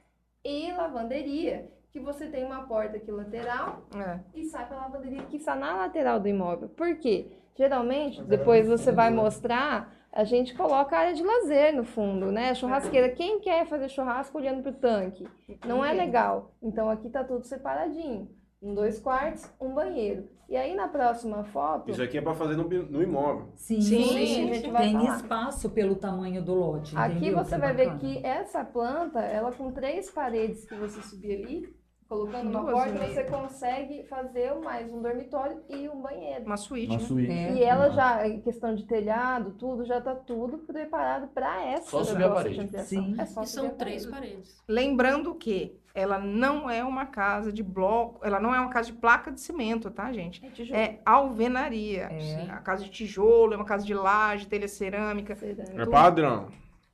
E 0.45 0.73
lavanderia, 0.73 1.71
que 1.93 2.01
você 2.01 2.27
tem 2.27 2.45
uma 2.45 2.67
porta 2.67 2.97
aqui 2.97 3.13
lateral 3.13 3.87
é. 3.95 4.19
e 4.35 4.45
sai 4.45 4.67
para 4.67 4.77
a 4.77 4.81
lavanderia 4.83 5.23
que 5.23 5.37
está 5.37 5.55
na 5.55 5.77
lateral 5.77 6.19
do 6.19 6.29
imóvel. 6.29 6.69
Por 6.69 6.97
quê? 6.97 7.31
Geralmente, 7.57 8.21
depois 8.23 8.67
você 8.67 8.91
vai 8.91 9.11
mostrar, 9.11 9.93
a 10.13 10.25
gente 10.25 10.55
coloca 10.55 10.97
a 10.97 11.01
área 11.01 11.15
de 11.15 11.23
lazer 11.23 11.75
no 11.75 11.85
fundo, 11.85 12.31
né? 12.31 12.55
Churrasqueira. 12.55 13.11
Quem 13.11 13.41
quer 13.41 13.67
fazer 13.67 13.89
churrasco 13.89 14.37
olhando 14.37 14.63
para 14.63 14.73
o 14.73 14.75
tanque? 14.75 15.29
Não 15.65 15.85
é 15.85 15.93
legal. 15.93 16.55
Então, 16.61 16.91
aqui 16.91 17.07
está 17.07 17.25
tudo 17.25 17.45
separadinho. 17.45 18.29
Um 18.61 18.75
dois 18.75 18.99
quartos, 18.99 19.49
um 19.61 19.73
banheiro. 19.73 20.29
E 20.49 20.57
aí 20.57 20.75
na 20.75 20.89
próxima 20.89 21.45
foto. 21.45 21.91
Isso 21.91 22.03
aqui 22.03 22.19
é 22.19 22.23
para 22.23 22.35
fazer 22.35 22.57
no, 22.57 22.67
no, 22.67 23.03
imóvel. 23.03 23.53
Sim, 23.55 23.81
sim, 23.81 24.03
sim 24.03 24.51
a 24.51 24.55
gente 24.55 24.71
vai 24.71 24.83
tem 24.83 24.93
falar. 24.95 25.17
espaço 25.17 25.71
pelo 25.71 25.95
tamanho 25.95 26.43
do 26.43 26.55
lote. 26.55 26.97
Aqui 26.97 27.17
entendeu? 27.19 27.37
você 27.37 27.55
que 27.55 27.61
vai 27.61 27.75
bacana. 27.75 27.99
ver 27.99 27.99
que 27.99 28.27
essa 28.27 28.65
planta, 28.65 29.21
ela 29.21 29.53
com 29.53 29.71
três 29.71 30.11
paredes 30.11 30.65
que 30.65 30.75
você 30.75 31.03
subir 31.03 31.45
ali, 31.45 31.78
colocando 32.09 32.49
uma 32.49 32.65
porta, 32.65 33.07
você 33.07 33.25
consegue 33.25 34.03
fazer 34.05 34.55
mais 34.55 34.91
um 34.91 35.03
dormitório 35.03 35.61
e 35.69 35.89
um 35.89 36.01
banheiro. 36.01 36.45
Uma 36.47 36.57
suíte. 36.57 36.93
Uma 36.93 36.99
né? 36.99 37.07
suíte. 37.07 37.33
É. 37.33 37.53
E 37.53 37.63
ela 37.63 37.91
já, 37.91 38.27
em 38.27 38.41
questão 38.41 38.75
de 38.75 38.85
telhado, 38.85 39.55
tudo, 39.59 39.85
já 39.85 39.99
está 39.99 40.15
tudo 40.15 40.59
preparado 40.59 41.29
para 41.29 41.63
essa. 41.63 41.91
Só 41.91 42.03
subir 42.03 42.25
a 42.25 42.31
parede. 42.31 42.83
Sim. 42.85 43.15
É 43.19 43.27
só 43.27 43.43
e 43.43 43.47
são 43.47 43.71
três 43.71 44.07
paredes. 44.07 44.63
Lembrando 44.67 45.35
que 45.35 45.79
ela 45.95 46.19
não 46.19 46.71
é 46.71 46.83
uma 46.83 47.07
casa 47.07 47.53
de 47.53 47.63
bloco, 47.63 48.25
ela 48.25 48.41
não 48.41 48.55
é 48.55 48.61
uma 48.61 48.71
casa 48.71 48.87
de 48.91 48.97
placa 48.97 49.31
de 49.31 49.41
cimento, 49.41 49.91
tá, 49.91 50.11
gente? 50.13 50.45
É, 50.47 50.51
tijolo. 50.51 50.81
é 50.81 51.01
alvenaria. 51.05 52.05
É. 52.05 52.51
A 52.51 52.59
casa 52.59 52.85
de 52.85 52.91
tijolo, 52.91 53.53
é 53.53 53.57
uma 53.57 53.65
casa 53.67 53.85
de 53.85 53.93
laje, 53.93 54.47
telha 54.47 54.69
cerâmica. 54.69 55.37
É 55.43 55.87
padrão. 55.87 56.49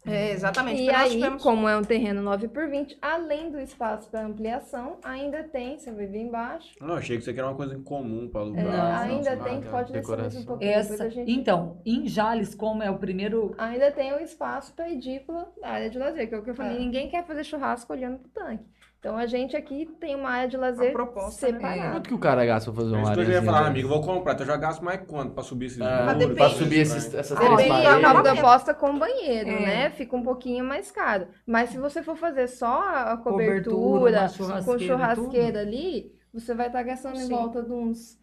É, 0.07 0.33
exatamente. 0.33 0.83
E 0.83 0.91
aí, 0.91 1.11
tivemos... 1.11 1.43
como 1.43 1.69
é 1.69 1.77
um 1.77 1.83
terreno 1.83 2.21
9 2.23 2.49
por 2.49 2.69
20, 2.69 2.99
além 3.01 3.51
do 3.51 3.59
espaço 3.59 4.11
para 4.11 4.25
ampliação, 4.25 4.99
ainda 5.03 5.43
tem, 5.45 5.79
você 5.79 5.91
vai 5.91 6.07
ver 6.07 6.21
embaixo. 6.21 6.75
Não, 6.81 6.95
achei 6.95 7.17
que 7.17 7.23
isso 7.23 7.31
aqui 7.31 7.39
era 7.39 7.49
uma 7.49 7.57
coisa 7.57 7.75
em 7.75 7.83
comum 7.83 8.29
para 8.29 8.43
alugar. 8.43 8.65
É, 8.67 9.13
ainda 9.13 9.37
tem, 9.39 9.63
pode 9.63 9.93
descer 9.93 10.17
mais 10.17 10.37
um 10.37 10.45
pouquinho. 10.45 10.71
Essa, 10.71 11.11
gente... 11.11 11.31
Então, 11.31 11.81
em 11.85 12.07
Jales, 12.07 12.55
como 12.55 12.83
é 12.83 12.91
o 12.91 12.99
primeiro... 12.99 13.55
Ainda 13.57 13.91
tem 13.91 14.13
o 14.13 14.21
espaço 14.21 14.75
para 14.75 14.91
edícula 14.91 15.51
da 15.61 15.69
área 15.69 15.89
de 15.89 15.99
lazer, 15.99 16.29
que 16.29 16.35
é 16.35 16.39
o 16.39 16.43
que 16.43 16.51
eu 16.51 16.55
falei, 16.55 16.77
é. 16.77 16.81
ninguém 16.81 17.09
quer 17.09 17.25
fazer 17.27 17.45
churrasco 17.45 17.93
olhando 17.93 18.19
pro 18.19 18.31
tanque. 18.31 18.65
Então 19.05 19.19
a 19.19 19.27
gente 19.27 19.55
aqui 19.55 19.85
tem 20.01 20.15
uma 20.15 20.31
área 20.31 20.49
de 20.49 20.57
lazer 20.57 20.91
proposta, 20.91 21.47
né? 21.49 21.53
separada. 21.53 21.83
Né? 21.83 21.91
Quanto 21.93 22.09
que 22.09 22.15
o 22.15 22.19
cara 22.19 22.47
gasta 22.47 22.73
pra 22.73 22.83
fazer 22.83 22.97
uma 22.97 23.11
área? 23.11 23.23
Eu 23.23 23.31
ia 23.33 23.43
falar, 23.43 23.67
amigo, 23.67 23.87
vou 23.87 24.01
comprar, 24.01 24.33
então 24.33 24.47
eu 24.47 24.51
já 24.51 24.57
gasto 24.57 24.83
mais 24.83 25.03
quanto 25.07 25.35
pra 25.35 25.45
subir 25.45 25.67
esses 25.67 25.81
ah, 25.83 26.17
muros, 26.19 26.35
Pra 26.35 26.49
subir 26.49 26.79
esses, 26.79 27.15
essas 27.15 27.37
três 27.39 27.51
paredes. 27.69 27.85
Depende 27.85 28.03
da 28.03 28.23
proposta 28.23 28.73
com 28.73 28.99
banheiro, 28.99 29.51
é. 29.51 29.61
né? 29.61 29.91
Fica 29.91 30.17
um 30.17 30.23
pouquinho 30.23 30.65
mais 30.65 30.91
caro. 30.91 31.29
Mas 31.47 31.69
se 31.69 31.77
você 31.77 32.03
for 32.03 32.17
fazer 32.17 32.49
só 32.49 32.81
a 32.81 33.19
cobertura, 33.19 34.27
cobertura 34.27 34.63
com 34.63 34.79
churrasqueira 34.79 35.61
ali, 35.61 36.11
você 36.33 36.55
vai 36.55 36.69
estar 36.69 36.79
tá 36.79 36.85
gastando 36.85 37.19
Sim. 37.19 37.27
em 37.27 37.29
volta 37.29 37.63
de 37.63 37.73
uns 37.73 38.19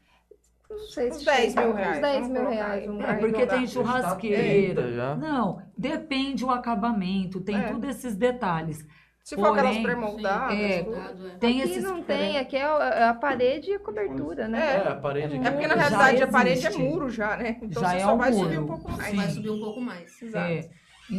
não 0.67 0.79
sei 0.87 1.11
se 1.11 1.17
uns 1.17 1.25
10 1.25 1.55
mil 1.55 1.73
reais. 1.73 1.97
Uns 1.97 2.01
10 2.01 2.27
mil 2.29 2.49
reais. 2.49 2.89
Um 2.89 3.01
é, 3.03 3.13
porque 3.17 3.45
tem 3.45 3.67
churrasqueira. 3.67 4.93
Já. 4.93 5.15
Não, 5.15 5.61
depende 5.77 6.43
o 6.43 6.49
acabamento, 6.49 7.39
tem 7.41 7.57
é. 7.57 7.67
todos 7.67 7.87
esses 7.87 8.15
detalhes. 8.15 8.83
Se 9.23 9.35
for 9.35 9.47
aquelas 9.47 9.77
pré-moldadas. 9.77 10.59
É, 10.59 10.83
tem 11.39 11.61
aqui 11.61 11.79
não 11.79 12.01
tem, 12.01 12.37
aqui 12.37 12.57
é, 12.57 12.61
é 12.61 13.03
a 13.03 13.13
parede 13.13 13.71
e 13.71 13.75
a 13.75 13.79
cobertura, 13.79 14.47
né? 14.47 14.77
É, 14.77 14.87
a 14.87 14.95
parede. 14.95 15.35
É 15.35 15.51
porque 15.51 15.67
na 15.67 15.75
realidade 15.75 16.23
a 16.23 16.27
parede 16.27 16.67
é 16.67 16.71
muro 16.71 17.09
já, 17.09 17.37
né? 17.37 17.57
Então 17.61 17.81
já 17.81 17.89
você 17.89 17.97
é 17.97 17.99
só 17.99 18.15
um 18.15 18.17
vai 18.17 18.31
muro. 18.31 18.43
subir 18.43 18.59
um 18.59 18.67
pouco 18.67 18.91
mais. 18.91 19.09
Sim. 19.09 19.15
Vai 19.15 19.27
subir 19.29 19.49
um 19.49 19.59
pouco 19.59 19.81
mais. 19.81 20.21
Exato. 20.21 20.51
É. 20.51 20.69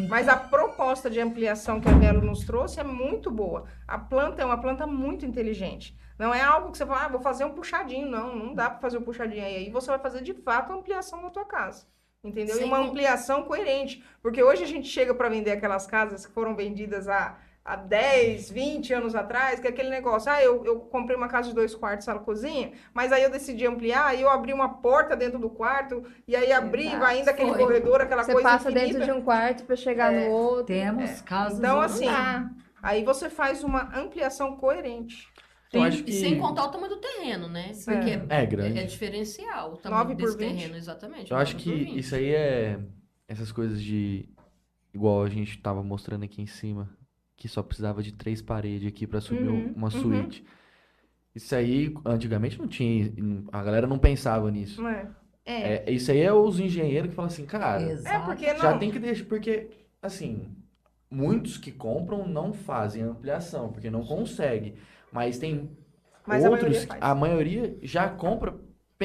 Mas 0.09 0.27
a 0.27 0.37
proposta 0.37 1.11
de 1.11 1.21
ampliação 1.21 1.81
que 1.81 1.89
a 1.89 1.93
Melo 1.93 2.23
nos 2.23 2.45
trouxe 2.45 2.81
é 2.81 2.85
muito 2.85 3.31
boa. 3.31 3.65
A 3.87 3.99
planta 3.99 4.41
é 4.41 4.45
uma 4.45 4.59
planta 4.59 4.87
muito 4.87 5.27
inteligente. 5.27 5.95
Não 6.19 6.33
é 6.33 6.41
algo 6.41 6.71
que 6.71 6.79
você 6.79 6.87
fala, 6.87 7.05
ah, 7.05 7.09
vou 7.09 7.21
fazer 7.21 7.45
um 7.45 7.51
puxadinho. 7.51 8.09
Não, 8.09 8.35
não 8.35 8.55
dá 8.55 8.71
para 8.71 8.81
fazer 8.81 8.97
um 8.97 9.03
puxadinho 9.03 9.45
aí. 9.45 9.57
Aí 9.57 9.71
você 9.71 9.91
vai 9.91 9.99
fazer 9.99 10.23
de 10.23 10.33
fato 10.33 10.73
a 10.73 10.77
ampliação 10.77 11.23
da 11.23 11.31
tua 11.31 11.45
casa. 11.45 11.87
Entendeu? 12.25 12.57
Sim. 12.57 12.63
E 12.63 12.65
uma 12.65 12.79
ampliação 12.79 13.43
coerente. 13.43 14.03
Porque 14.23 14.43
hoje 14.43 14.63
a 14.63 14.67
gente 14.67 14.89
chega 14.89 15.15
para 15.15 15.29
vender 15.29 15.51
aquelas 15.51 15.87
casas 15.87 16.25
que 16.25 16.33
foram 16.33 16.57
vendidas 16.57 17.07
a 17.07 17.37
há 17.65 17.77
10, 17.77 18.51
20 18.51 18.93
anos 18.93 19.15
atrás, 19.15 19.61
que 19.61 19.67
é 19.67 19.71
aquele 19.71 19.89
negócio, 19.89 20.31
ah, 20.31 20.43
eu, 20.43 20.65
eu 20.65 20.81
comprei 20.81 21.17
uma 21.17 21.29
casa 21.29 21.49
de 21.49 21.55
dois 21.55 21.75
quartos, 21.75 22.05
sala, 22.05 22.19
cozinha, 22.19 22.73
mas 22.93 23.13
aí 23.13 23.23
eu 23.23 23.31
decidi 23.31 23.67
ampliar, 23.67 24.17
e 24.17 24.23
eu 24.23 24.29
abri 24.29 24.53
uma 24.53 24.69
porta 24.69 25.17
dentro 25.17 25.39
do 25.39 25.49
quarto, 25.49 26.05
e 26.27 26.35
aí 26.35 26.53
abri, 26.53 26.87
Exato. 26.87 26.99
vai 26.99 27.19
ainda 27.19 27.31
aquele 27.31 27.51
Foi. 27.51 27.59
corredor, 27.59 28.01
aquela 28.01 28.25
você 28.25 28.33
coisa 28.33 28.49
Você 28.49 28.55
passa 28.55 28.71
infinita. 28.71 28.99
dentro 28.99 29.13
de 29.13 29.19
um 29.19 29.23
quarto 29.23 29.65
para 29.65 29.77
chegar 29.77 30.13
é. 30.13 30.29
no 30.29 30.33
outro. 30.33 30.67
Temos 30.67 31.11
é. 31.11 31.23
casos... 31.23 31.59
Então, 31.59 31.81
assim, 31.81 32.07
aí 32.83 33.05
você 33.05 33.31
faz 33.31 33.63
uma 33.63 33.97
ampliação 33.97 34.57
coerente. 34.57 35.29
Eu 35.73 35.83
acho 35.83 36.03
que... 36.05 36.11
E 36.11 36.21
sem 36.21 36.39
contar 36.39 36.65
o 36.65 36.69
tamanho 36.69 36.97
do 36.97 37.01
terreno, 37.01 37.49
né? 37.49 37.73
Porque 37.85 38.11
é, 38.29 38.43
é 38.43 38.47
grande. 38.47 38.79
É, 38.79 38.85
diferencial 38.85 39.73
o 39.73 39.77
tamanho 39.79 40.15
desse 40.15 40.37
terreno, 40.37 40.77
exatamente. 40.77 41.31
Eu 41.31 41.37
acho 41.39 41.57
que 41.57 41.71
isso 41.71 42.15
aí 42.15 42.35
é... 42.35 42.79
Essas 43.27 43.51
coisas 43.51 43.81
de... 43.81 44.29
Igual 44.93 45.23
a 45.23 45.29
gente 45.31 45.57
tava 45.57 45.83
mostrando 45.83 46.25
aqui 46.25 46.43
em 46.43 46.47
cima 46.47 46.91
que 47.43 47.49
só 47.49 47.61
precisava 47.61 48.05
de 48.05 48.13
três 48.13 48.41
paredes 48.41 48.87
aqui 48.87 49.05
para 49.05 49.21
subir 49.21 49.49
uhum, 49.49 49.73
uma 49.75 49.93
uhum. 49.93 50.01
suíte. 50.01 50.43
Uhum. 50.43 50.47
Isso 51.35 51.53
aí, 51.57 51.93
antigamente 52.05 52.57
não 52.57 52.69
tinha, 52.69 53.13
a 53.51 53.65
galera 53.65 53.85
não 53.85 53.99
pensava 53.99 54.49
nisso. 54.49 54.87
É. 54.87 55.09
É. 55.45 55.91
é 55.91 55.91
isso 55.91 56.13
aí 56.13 56.21
é 56.21 56.33
os 56.33 56.61
engenheiros 56.61 57.11
que 57.11 57.17
falam 57.17 57.29
assim, 57.29 57.45
cara, 57.45 57.83
é 57.83 58.19
porque 58.21 58.53
não... 58.53 58.61
já 58.61 58.79
tem 58.79 58.93
que 58.93 59.01
deixar, 59.01 59.25
porque, 59.25 59.71
assim, 60.01 60.57
muitos 61.11 61.59
que 61.59 61.73
compram 61.73 62.29
não 62.29 62.53
fazem 62.53 63.03
ampliação, 63.03 63.73
porque 63.73 63.91
não 63.91 64.05
conseguem. 64.05 64.77
Mas 65.11 65.37
tem 65.37 65.69
Mas 66.25 66.45
outros, 66.45 66.85
a 66.85 66.87
maioria, 66.87 67.11
a 67.11 67.15
maioria 67.17 67.79
já 67.83 68.09
compra 68.09 68.55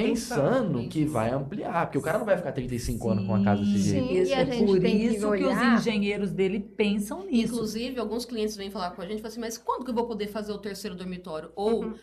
pensando 0.03 0.87
que 0.89 1.05
vai 1.05 1.31
ampliar, 1.31 1.85
porque 1.85 1.97
o 1.97 2.01
cara 2.01 2.17
não 2.17 2.25
vai 2.25 2.37
ficar 2.37 2.51
35 2.51 3.03
sim, 3.03 3.11
anos 3.11 3.25
com 3.25 3.35
a 3.35 3.43
casa 3.43 3.63
desse 3.63 3.79
jeito. 3.79 4.07
Sim, 4.07 4.33
é 4.33 4.45
por 4.45 4.85
isso 4.85 5.31
que, 5.31 5.37
que, 5.37 5.45
os 5.45 5.61
engenheiros 5.79 6.31
dele 6.31 6.59
pensam 6.59 7.25
nisso. 7.25 7.53
Inclusive, 7.53 7.99
alguns 7.99 8.25
clientes 8.25 8.55
vêm 8.55 8.69
falar 8.69 8.91
com 8.91 9.01
a 9.01 9.05
gente 9.05 9.19
e 9.19 9.21
falam 9.21 9.31
assim, 9.31 9.39
mas 9.39 9.57
quando 9.57 9.83
que 9.83 9.91
eu 9.91 9.95
vou 9.95 10.07
poder 10.07 10.27
fazer 10.27 10.51
o 10.51 10.57
terceiro 10.57 10.95
dormitório? 10.95 11.51
Ou, 11.55 11.85
uhum. 11.85 11.95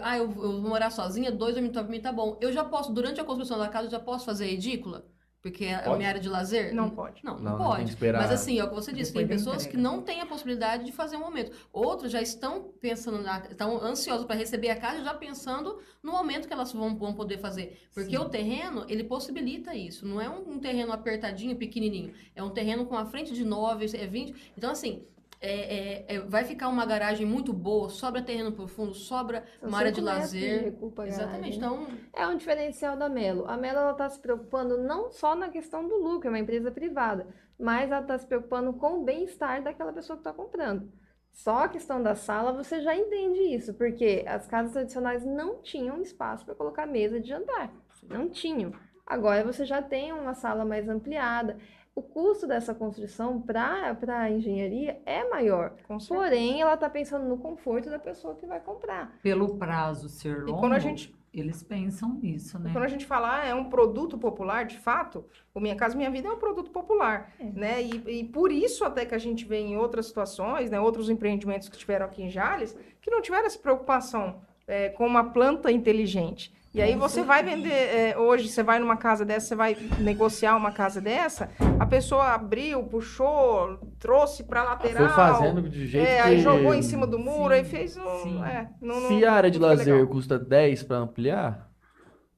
ah, 0.00 0.18
eu, 0.18 0.24
eu, 0.24 0.60
vou 0.60 0.70
morar 0.70 0.90
sozinha, 0.90 1.30
dois 1.30 1.54
dormitórios 1.54 1.88
pra 1.88 1.96
mim 1.96 2.02
tá 2.02 2.12
bom. 2.12 2.38
Eu 2.40 2.52
já 2.52 2.64
posso, 2.64 2.92
durante 2.92 3.20
a 3.20 3.24
construção 3.24 3.58
da 3.58 3.68
casa, 3.68 3.86
eu 3.86 3.90
já 3.90 4.00
posso 4.00 4.24
fazer 4.24 4.44
a 4.44 4.48
edícula? 4.48 5.06
Porque 5.50 5.64
é 5.64 5.74
a 5.74 5.96
minha 5.96 6.08
área 6.08 6.20
de 6.20 6.28
lazer? 6.28 6.74
Não 6.74 6.90
pode. 6.90 7.24
Não, 7.24 7.38
não, 7.38 7.52
não 7.52 7.58
pode. 7.58 7.96
Mas 8.12 8.30
assim, 8.30 8.58
é 8.58 8.64
o 8.64 8.68
que 8.68 8.74
você 8.74 8.92
disse, 8.92 9.12
tem 9.12 9.26
pessoas 9.26 9.66
que 9.66 9.76
não 9.76 10.02
têm 10.02 10.20
a 10.20 10.26
possibilidade 10.26 10.84
de 10.84 10.92
fazer 10.92 11.16
um 11.16 11.20
momento. 11.20 11.52
Outros 11.72 12.12
já 12.12 12.20
estão 12.20 12.70
pensando, 12.80 13.22
na, 13.22 13.38
estão 13.50 13.82
ansiosos 13.82 14.26
para 14.26 14.36
receber 14.36 14.70
a 14.70 14.76
casa, 14.76 15.02
já 15.02 15.14
pensando 15.14 15.78
no 16.02 16.12
momento 16.12 16.46
que 16.46 16.52
elas 16.52 16.72
vão, 16.72 16.96
vão 16.96 17.14
poder 17.14 17.38
fazer. 17.38 17.80
Porque 17.94 18.16
Sim. 18.16 18.18
o 18.18 18.28
terreno, 18.28 18.84
ele 18.88 19.04
possibilita 19.04 19.74
isso. 19.74 20.06
Não 20.06 20.20
é 20.20 20.28
um, 20.28 20.52
um, 20.52 20.58
terreno 20.58 20.92
apertadinho, 20.92 21.56
pequenininho. 21.56 22.12
É 22.34 22.42
um 22.42 22.50
terreno 22.50 22.86
com 22.86 22.96
a 22.96 23.06
frente 23.06 23.32
de 23.32 23.44
9, 23.44 23.86
é 23.96 24.06
20. 24.06 24.52
Então, 24.56 24.70
assim, 24.70 25.02
é, 25.40 25.50
é, 25.50 26.16
é, 26.16 26.20
vai 26.20 26.44
ficar 26.44 26.68
uma 26.68 26.84
garagem 26.84 27.24
muito 27.26 27.52
boa, 27.52 27.88
sobra 27.88 28.20
terreno 28.20 28.52
profundo, 28.52 28.92
sobra 28.92 29.44
São 29.60 29.68
uma 29.68 29.78
área 29.78 29.92
de 29.92 30.00
lazer. 30.00 30.72
De 30.72 31.02
Exatamente. 31.06 31.56
Então, 31.56 31.86
é 32.12 32.26
um 32.26 32.36
diferencial 32.36 32.96
da 32.96 33.08
Melo. 33.08 33.48
A 33.48 33.56
Melo 33.56 33.90
está 33.92 34.08
se 34.08 34.20
preocupando 34.20 34.78
não 34.78 35.10
só 35.10 35.34
na 35.34 35.48
questão 35.48 35.86
do 35.86 35.96
lucro, 35.96 36.28
é 36.28 36.30
uma 36.30 36.38
empresa 36.38 36.70
privada, 36.70 37.26
mas 37.58 37.90
ela 37.90 38.00
está 38.02 38.18
se 38.18 38.26
preocupando 38.26 38.72
com 38.72 39.00
o 39.00 39.04
bem-estar 39.04 39.62
daquela 39.62 39.92
pessoa 39.92 40.16
que 40.16 40.22
está 40.22 40.32
comprando. 40.32 40.90
Só 41.32 41.64
a 41.64 41.68
questão 41.68 42.02
da 42.02 42.16
sala 42.16 42.52
você 42.52 42.80
já 42.80 42.96
entende 42.96 43.54
isso, 43.54 43.72
porque 43.74 44.24
as 44.26 44.46
casas 44.48 44.72
tradicionais 44.72 45.24
não 45.24 45.62
tinham 45.62 46.02
espaço 46.02 46.44
para 46.44 46.54
colocar 46.56 46.84
mesa 46.84 47.20
de 47.20 47.28
jantar. 47.28 47.72
Não 48.02 48.28
tinham. 48.28 48.72
Agora 49.06 49.44
você 49.44 49.64
já 49.64 49.80
tem 49.80 50.12
uma 50.12 50.34
sala 50.34 50.64
mais 50.64 50.88
ampliada 50.88 51.56
o 51.98 52.02
custo 52.02 52.46
dessa 52.46 52.72
construção 52.72 53.42
para 53.42 53.96
a 54.06 54.30
engenharia 54.30 55.00
é 55.04 55.28
maior. 55.28 55.74
Porém, 56.06 56.60
ela 56.60 56.74
está 56.74 56.88
pensando 56.88 57.26
no 57.26 57.36
conforto 57.36 57.90
da 57.90 57.98
pessoa 57.98 58.36
que 58.36 58.46
vai 58.46 58.60
comprar. 58.60 59.18
Pelo 59.20 59.56
prazo 59.56 60.08
ser 60.08 60.44
longo, 60.44 60.50
e 60.50 60.60
quando 60.60 60.74
a 60.74 60.78
gente, 60.78 61.12
eles 61.34 61.60
pensam 61.60 62.14
nisso, 62.14 62.56
né? 62.56 62.70
Quando 62.72 62.84
a 62.84 62.88
gente 62.88 63.04
fala 63.04 63.40
ah, 63.40 63.44
é 63.44 63.52
um 63.52 63.68
produto 63.68 64.16
popular, 64.16 64.64
de 64.64 64.78
fato, 64.78 65.24
o 65.52 65.58
Minha 65.58 65.74
Casa 65.74 65.96
Minha 65.96 66.10
Vida 66.10 66.28
é 66.28 66.30
um 66.30 66.38
produto 66.38 66.70
popular, 66.70 67.32
é. 67.40 67.44
né? 67.46 67.82
E, 67.82 68.20
e, 68.20 68.24
por 68.24 68.52
isso 68.52 68.84
até 68.84 69.04
que 69.04 69.14
a 69.16 69.18
gente 69.18 69.44
vê 69.44 69.58
em 69.58 69.76
outras 69.76 70.06
situações, 70.06 70.70
né, 70.70 70.78
outros 70.78 71.10
empreendimentos 71.10 71.68
que 71.68 71.76
tiveram 71.76 72.06
aqui 72.06 72.22
em 72.22 72.30
Jales, 72.30 72.78
que 73.00 73.10
não 73.10 73.20
tiveram 73.20 73.46
essa 73.46 73.58
preocupação 73.58 74.40
é, 74.68 74.88
com 74.90 75.04
uma 75.04 75.32
planta 75.32 75.72
inteligente. 75.72 76.56
E 76.74 76.82
aí 76.82 76.94
você 76.94 77.22
vai 77.22 77.42
vender, 77.42 77.72
é, 77.72 78.18
hoje 78.18 78.48
você 78.48 78.62
vai 78.62 78.78
numa 78.78 78.96
casa 78.96 79.24
dessa, 79.24 79.46
você 79.48 79.54
vai 79.56 79.76
negociar 79.98 80.54
uma 80.54 80.70
casa 80.70 81.00
dessa, 81.00 81.48
a 81.78 81.86
pessoa 81.86 82.34
abriu, 82.34 82.82
puxou, 82.84 83.78
trouxe 83.98 84.44
para 84.44 84.62
lateral. 84.62 85.08
Foi 85.08 85.16
fazendo 85.16 85.68
de 85.68 85.86
jeito 85.86 86.06
é, 86.06 86.16
que... 86.16 86.22
aí 86.22 86.40
jogou 86.40 86.74
em 86.74 86.82
cima 86.82 87.06
do 87.06 87.18
muro, 87.18 87.54
sim, 87.54 87.60
aí 87.60 87.64
fez 87.64 87.96
um... 87.96 88.44
É, 88.44 88.70
não, 88.82 89.08
Se 89.08 89.20
não, 89.20 89.28
a 89.28 89.32
área 89.32 89.50
de 89.50 89.58
lazer 89.58 89.94
legal. 89.94 90.08
custa 90.08 90.38
10 90.38 90.82
para 90.82 90.96
ampliar, 90.98 91.70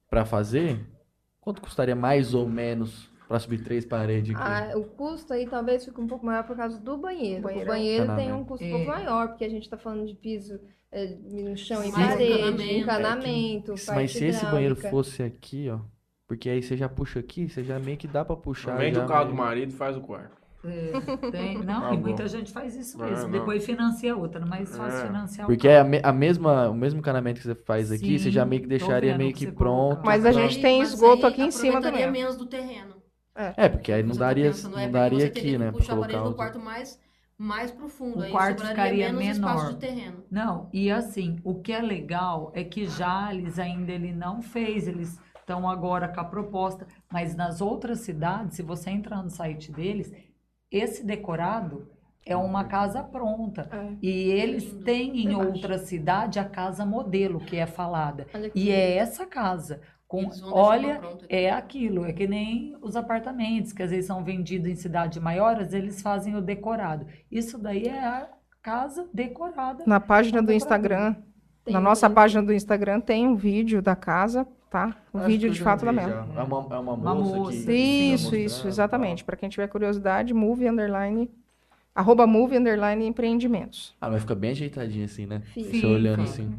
para 0.09 0.23
fazer, 0.23 0.89
quanto 1.41 1.61
custaria 1.61 1.95
mais 1.95 2.33
ou 2.33 2.47
menos 2.47 3.11
para 3.27 3.37
subir 3.37 3.63
três 3.63 3.85
paredes 3.85 4.33
aqui? 4.33 4.43
Ah, 4.43 4.77
o 4.77 4.83
custo 4.85 5.33
aí 5.33 5.45
talvez 5.45 5.83
fique 5.83 5.99
um 5.99 6.07
pouco 6.07 6.25
maior 6.25 6.45
por 6.45 6.55
causa 6.55 6.79
do 6.79 6.97
banheiro. 6.97 7.43
banheiro. 7.43 7.69
O 7.69 7.73
banheiro 7.73 8.15
tem 8.15 8.31
um 8.31 8.45
custo 8.45 8.65
um 8.65 8.69
pouco 8.69 8.83
é. 8.83 8.87
maior, 8.87 9.27
porque 9.27 9.45
a 9.45 9.49
gente 9.49 9.63
está 9.63 9.77
falando 9.77 10.05
de 10.05 10.15
piso 10.15 10.53
é, 10.55 10.59
no 10.91 11.55
chão 11.55 11.83
e 11.83 11.91
parede, 11.91 12.23
encanamento. 12.23 12.71
encanamento 12.73 13.71
é, 13.71 13.95
mas 13.95 14.11
se 14.11 14.25
esse 14.25 14.45
banheiro 14.45 14.75
fosse 14.75 15.23
aqui, 15.23 15.69
ó. 15.69 15.79
Porque 16.27 16.49
aí 16.49 16.61
você 16.61 16.77
já 16.77 16.87
puxa 16.87 17.19
aqui, 17.19 17.49
você 17.49 17.63
já 17.63 17.77
meio 17.79 17.97
que 17.97 18.07
dá 18.07 18.23
pra 18.23 18.35
puxar. 18.35 18.77
Vende 18.77 18.99
o 18.99 19.05
carro 19.05 19.25
meio... 19.25 19.35
do 19.35 19.35
marido 19.35 19.73
e 19.73 19.75
faz 19.75 19.97
o 19.97 20.01
quarto. 20.01 20.41
É, 20.63 20.91
tem, 21.31 21.57
não, 21.57 21.81
tá 21.81 21.93
e 21.93 21.97
muita 21.97 22.27
gente 22.27 22.51
faz 22.51 22.75
isso 22.75 22.97
mesmo. 22.97 23.23
Não, 23.23 23.31
Depois 23.31 23.65
financia 23.65 24.15
outra, 24.15 24.45
mas 24.45 24.75
fácil 24.75 24.99
é. 24.99 25.07
financiar 25.07 25.47
Porque 25.47 25.67
é 25.67 25.79
a, 25.79 25.83
me, 25.83 25.99
a, 26.03 26.13
mesma, 26.13 26.69
o 26.69 26.73
mesmo 26.73 26.99
encanamento 26.99 27.41
que 27.41 27.47
você 27.47 27.55
faz 27.55 27.87
Sim, 27.87 27.95
aqui, 27.95 28.19
você 28.19 28.31
já 28.31 28.45
meio 28.45 28.61
que 28.61 28.67
deixaria 28.67 29.17
meio 29.17 29.33
que, 29.33 29.51
pronto. 29.51 30.01
Mas 30.05 30.25
a 30.25 30.31
gente 30.31 30.61
tem 30.61 30.81
esgoto 30.81 31.25
aqui 31.25 31.41
em 31.41 31.51
cima 31.51 31.81
também. 31.81 32.09
menos 32.11 32.35
do 32.35 32.45
terreno. 32.45 32.95
É, 33.35 33.65
é 33.65 33.69
porque 33.69 33.91
aí 33.91 34.03
não 34.03 34.15
daria, 34.15 34.51
não 34.69 34.77
é 34.77 34.87
daria 34.87 35.25
aqui, 35.25 35.57
né? 35.57 35.71
Puxar 35.71 35.93
a 35.93 35.99
parede 36.01 36.23
do 36.23 36.35
quarto 36.35 36.59
mais 36.59 36.99
mais 37.41 37.71
profundo. 37.71 38.19
O 38.19 38.21
aí 38.21 38.31
quarto 38.31 38.63
ficaria 38.67 39.11
menor. 39.11 39.69
de 39.69 39.77
terreno. 39.77 40.23
Não, 40.29 40.69
e 40.71 40.91
assim, 40.91 41.39
o 41.43 41.55
que 41.55 41.73
é 41.73 41.81
legal 41.81 42.51
é 42.53 42.63
que 42.63 42.85
Jales 42.85 43.57
ainda 43.57 43.91
ele 43.91 44.13
não 44.13 44.43
fez, 44.43 44.87
eles 44.87 45.19
estão 45.39 45.67
agora 45.67 46.07
com 46.07 46.21
a 46.21 46.23
proposta, 46.23 46.85
mas 47.11 47.35
nas 47.35 47.59
outras 47.59 48.01
cidades, 48.01 48.57
se 48.57 48.61
você 48.61 48.91
entrar 48.91 49.23
no 49.23 49.29
site 49.31 49.71
deles, 49.71 50.13
esse 50.69 51.03
decorado 51.03 51.89
é 52.23 52.35
uma 52.35 52.65
casa 52.65 53.03
pronta. 53.03 53.67
É. 53.71 53.97
E 54.03 54.09
eles 54.09 54.71
têm 54.85 55.25
em 55.25 55.35
outra 55.35 55.79
cidade 55.79 56.37
a 56.37 56.45
casa 56.45 56.85
modelo 56.85 57.39
que 57.39 57.57
é 57.57 57.65
falada. 57.65 58.27
E 58.53 58.69
é 58.69 58.97
essa 58.97 59.25
casa 59.25 59.81
Com, 60.11 60.29
olha, 60.51 60.99
é 61.29 61.49
aquilo, 61.49 62.03
é 62.03 62.11
que 62.11 62.27
nem 62.27 62.75
os 62.81 62.97
apartamentos, 62.97 63.71
que 63.71 63.81
às 63.81 63.91
vezes 63.91 64.07
são 64.07 64.21
vendidos 64.21 64.69
em 64.69 64.75
cidade 64.75 65.21
maiores, 65.21 65.71
eles 65.71 66.01
fazem 66.01 66.35
o 66.35 66.41
decorado. 66.41 67.07
Isso 67.31 67.57
daí 67.57 67.87
é 67.87 67.97
a 67.97 68.27
casa 68.61 69.07
decorada. 69.13 69.85
Na 69.87 70.01
página 70.01 70.43
do 70.43 70.51
Instagram, 70.51 71.15
tem 71.63 71.73
na 71.73 71.79
um 71.79 71.83
nossa 71.83 72.09
vídeo. 72.09 72.15
página 72.15 72.43
do 72.43 72.51
Instagram 72.51 72.99
tem 72.99 73.25
um 73.25 73.37
vídeo 73.37 73.81
da 73.81 73.95
casa, 73.95 74.45
tá? 74.69 74.93
O 75.13 75.19
um 75.19 75.21
vídeo 75.21 75.49
de 75.49 75.61
fato 75.61 75.85
da 75.85 75.93
Mel. 75.93 76.09
É 76.09 76.13
uma, 76.13 76.27
é 76.35 76.43
uma 76.43 76.97
moça, 76.97 76.99
uma 76.99 77.15
moça 77.15 77.51
que... 77.65 77.71
Isso, 77.71 78.35
isso, 78.35 78.67
exatamente. 78.67 79.23
Para 79.23 79.37
quem 79.37 79.47
tiver 79.47 79.69
curiosidade, 79.69 80.33
move 80.33 80.67
underline 80.67 81.31
arroba 81.95 82.27
move 82.27 82.57
underline 82.57 83.05
empreendimentos. 83.05 83.95
Ah, 84.01 84.09
mas 84.09 84.23
fica 84.23 84.35
bem 84.35 84.51
ajeitadinho 84.51 85.05
assim, 85.05 85.25
né? 85.25 85.41
Fica. 85.53 85.69
Você 85.69 85.85
olhando 85.85 86.23
assim. 86.23 86.53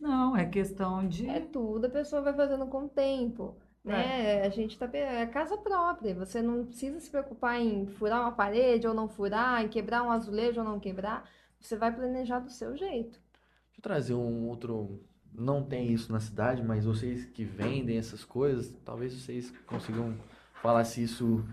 Não, 0.00 0.36
é 0.36 0.44
questão 0.46 1.06
de. 1.06 1.28
É 1.28 1.40
tudo, 1.40 1.86
a 1.86 1.90
pessoa 1.90 2.22
vai 2.22 2.32
fazendo 2.32 2.66
com 2.66 2.84
o 2.84 2.88
tempo. 2.88 3.56
Né? 3.84 4.42
É. 4.42 4.46
A 4.46 4.50
gente 4.50 4.78
tá. 4.78 4.88
É 4.92 5.26
casa 5.26 5.56
própria. 5.56 6.14
Você 6.14 6.40
não 6.42 6.64
precisa 6.64 7.00
se 7.00 7.10
preocupar 7.10 7.60
em 7.60 7.86
furar 7.86 8.20
uma 8.20 8.32
parede 8.32 8.86
ou 8.86 8.94
não 8.94 9.08
furar, 9.08 9.64
em 9.64 9.68
quebrar 9.68 10.02
um 10.02 10.10
azulejo 10.10 10.60
ou 10.60 10.66
não 10.66 10.78
quebrar. 10.78 11.28
Você 11.58 11.76
vai 11.76 11.94
planejar 11.94 12.38
do 12.40 12.50
seu 12.50 12.76
jeito. 12.76 13.18
Deixa 13.18 13.78
eu 13.78 13.82
trazer 13.82 14.14
um 14.14 14.46
outro. 14.46 15.00
Não 15.32 15.62
tem 15.62 15.92
isso 15.92 16.10
na 16.12 16.20
cidade, 16.20 16.62
mas 16.62 16.84
vocês 16.84 17.24
que 17.24 17.44
vendem 17.44 17.98
essas 17.98 18.24
coisas, 18.24 18.74
talvez 18.84 19.12
vocês 19.12 19.52
consigam 19.66 20.16
falar 20.62 20.84
se 20.84 21.02
isso 21.02 21.44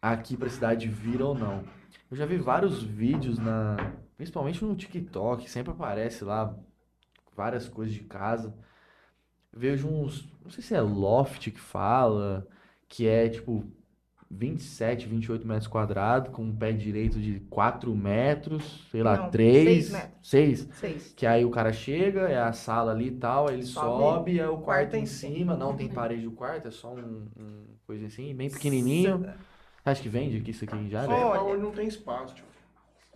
aqui 0.00 0.36
para 0.36 0.48
a 0.48 0.50
cidade 0.50 0.88
vira 0.88 1.24
ou 1.24 1.34
não. 1.34 1.64
Eu 2.10 2.16
já 2.16 2.26
vi 2.26 2.36
vários 2.36 2.82
vídeos 2.82 3.38
na, 3.38 3.76
principalmente 4.16 4.64
no 4.64 4.74
TikTok, 4.74 5.48
sempre 5.48 5.72
aparece 5.72 6.24
lá 6.24 6.54
várias 7.36 7.68
coisas 7.68 7.94
de 7.94 8.00
casa. 8.00 8.54
Vejo 9.52 9.88
uns, 9.88 10.28
não 10.42 10.50
sei 10.50 10.62
se 10.62 10.74
é 10.74 10.80
loft 10.80 11.50
que 11.50 11.60
fala, 11.60 12.46
que 12.88 13.06
é 13.06 13.28
tipo 13.28 13.64
27, 14.30 15.06
28 15.06 15.46
metros 15.46 15.66
quadrados, 15.66 16.32
com 16.32 16.42
um 16.42 16.56
pé 16.56 16.72
direito 16.72 17.20
de 17.20 17.40
4 17.50 17.94
metros, 17.94 18.88
sei 18.90 19.02
lá, 19.02 19.16
não, 19.16 19.30
3, 19.30 19.86
6 19.86 19.90
metros. 19.90 20.12
6. 20.22 20.68
6. 20.72 21.14
Que 21.14 21.26
aí 21.26 21.44
o 21.44 21.50
cara 21.50 21.72
chega, 21.72 22.22
é 22.22 22.38
a 22.38 22.52
sala 22.52 22.92
ali 22.92 23.08
e 23.08 23.16
tal, 23.16 23.48
aí 23.48 23.56
ele 23.56 23.64
sobe, 23.64 23.86
sobe 23.86 24.38
é 24.40 24.48
o 24.48 24.56
quarto, 24.56 24.64
quarto 24.64 24.96
em 24.96 25.04
cima. 25.04 25.34
cima. 25.34 25.56
Não 25.56 25.76
tem 25.76 25.88
parede 25.88 26.22
do 26.22 26.32
quarto, 26.32 26.68
é 26.68 26.70
só 26.70 26.94
um, 26.94 27.28
um 27.38 27.64
coisa 27.86 28.06
assim, 28.06 28.34
bem 28.34 28.48
pequenininho. 28.48 29.30
Acho 29.84 30.00
que 30.00 30.08
vende 30.08 30.38
aqui 30.38 30.50
isso 30.50 30.64
aqui 30.64 30.88
já? 30.88 31.06
Olha, 31.06 31.58
não 31.58 31.72
tem 31.72 31.86
espaço, 31.86 32.34
tipo. 32.34 32.51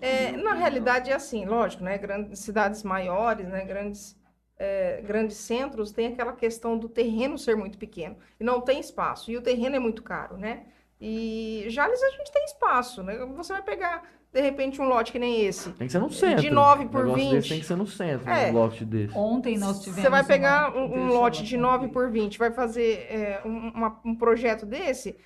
É, 0.01 0.33
na 0.33 0.55
realidade 0.55 1.11
é 1.11 1.15
assim, 1.15 1.45
lógico, 1.45 1.83
né? 1.83 1.97
Grandes 1.99 2.41
cidades 2.41 2.83
maiores, 2.83 3.49
né? 3.49 3.65
Grandes, 3.65 4.17
é, 4.59 5.01
grandes 5.03 5.37
centros 5.39 5.91
tem 5.91 6.09
aquela 6.09 6.33
questão 6.33 6.77
do 6.79 6.89
terreno 6.89 7.39
ser 7.39 7.57
muito 7.57 7.79
pequeno 7.79 8.17
e 8.39 8.45
não 8.45 8.61
tem 8.61 8.81
espaço 8.81 9.31
e 9.31 9.37
o 9.37 9.43
terreno 9.43 9.77
é 9.77 9.79
muito 9.79 10.03
caro, 10.03 10.37
né? 10.37 10.65
E 11.01 11.67
Jales 11.69 12.03
a 12.03 12.11
gente 12.11 12.33
tem 12.33 12.45
espaço, 12.45 13.03
né? 13.03 13.17
Você 13.37 13.53
vai 13.53 13.63
pegar 13.63 14.03
de 14.33 14.41
repente 14.41 14.83
um 14.83 14.85
lote 14.85 15.13
que 15.13 15.19
nem 15.19 15.47
esse. 15.47 15.71
Tem 15.73 15.87
que 15.87 15.93
ser 15.93 15.99
no 15.99 16.11
centro. 16.11 16.43
De 16.43 16.51
9 16.51 16.87
por 16.87 17.15
20. 17.15 17.49
tem 17.49 17.61
que 17.61 17.67
ser 17.67 17.77
no 17.77 17.87
centro, 17.87 18.29
é. 18.29 18.51
um 18.51 18.53
lote 18.53 18.85
desse. 18.85 19.17
Ontem 19.17 19.57
nós 19.57 19.81
tivemos. 19.81 20.03
Você 20.03 20.11
vai 20.11 20.25
pegar 20.25 20.77
um, 20.77 20.85
um 20.85 21.07
lote 21.09 21.43
de 21.43 21.57
9 21.57 21.89
por 21.89 22.11
20, 22.11 22.39
vai 22.39 22.51
fazer 22.51 23.07
é, 23.11 23.41
um, 23.45 23.71
uma, 23.71 24.01
um 24.05 24.15
projeto 24.15 24.67
desse, 24.67 25.17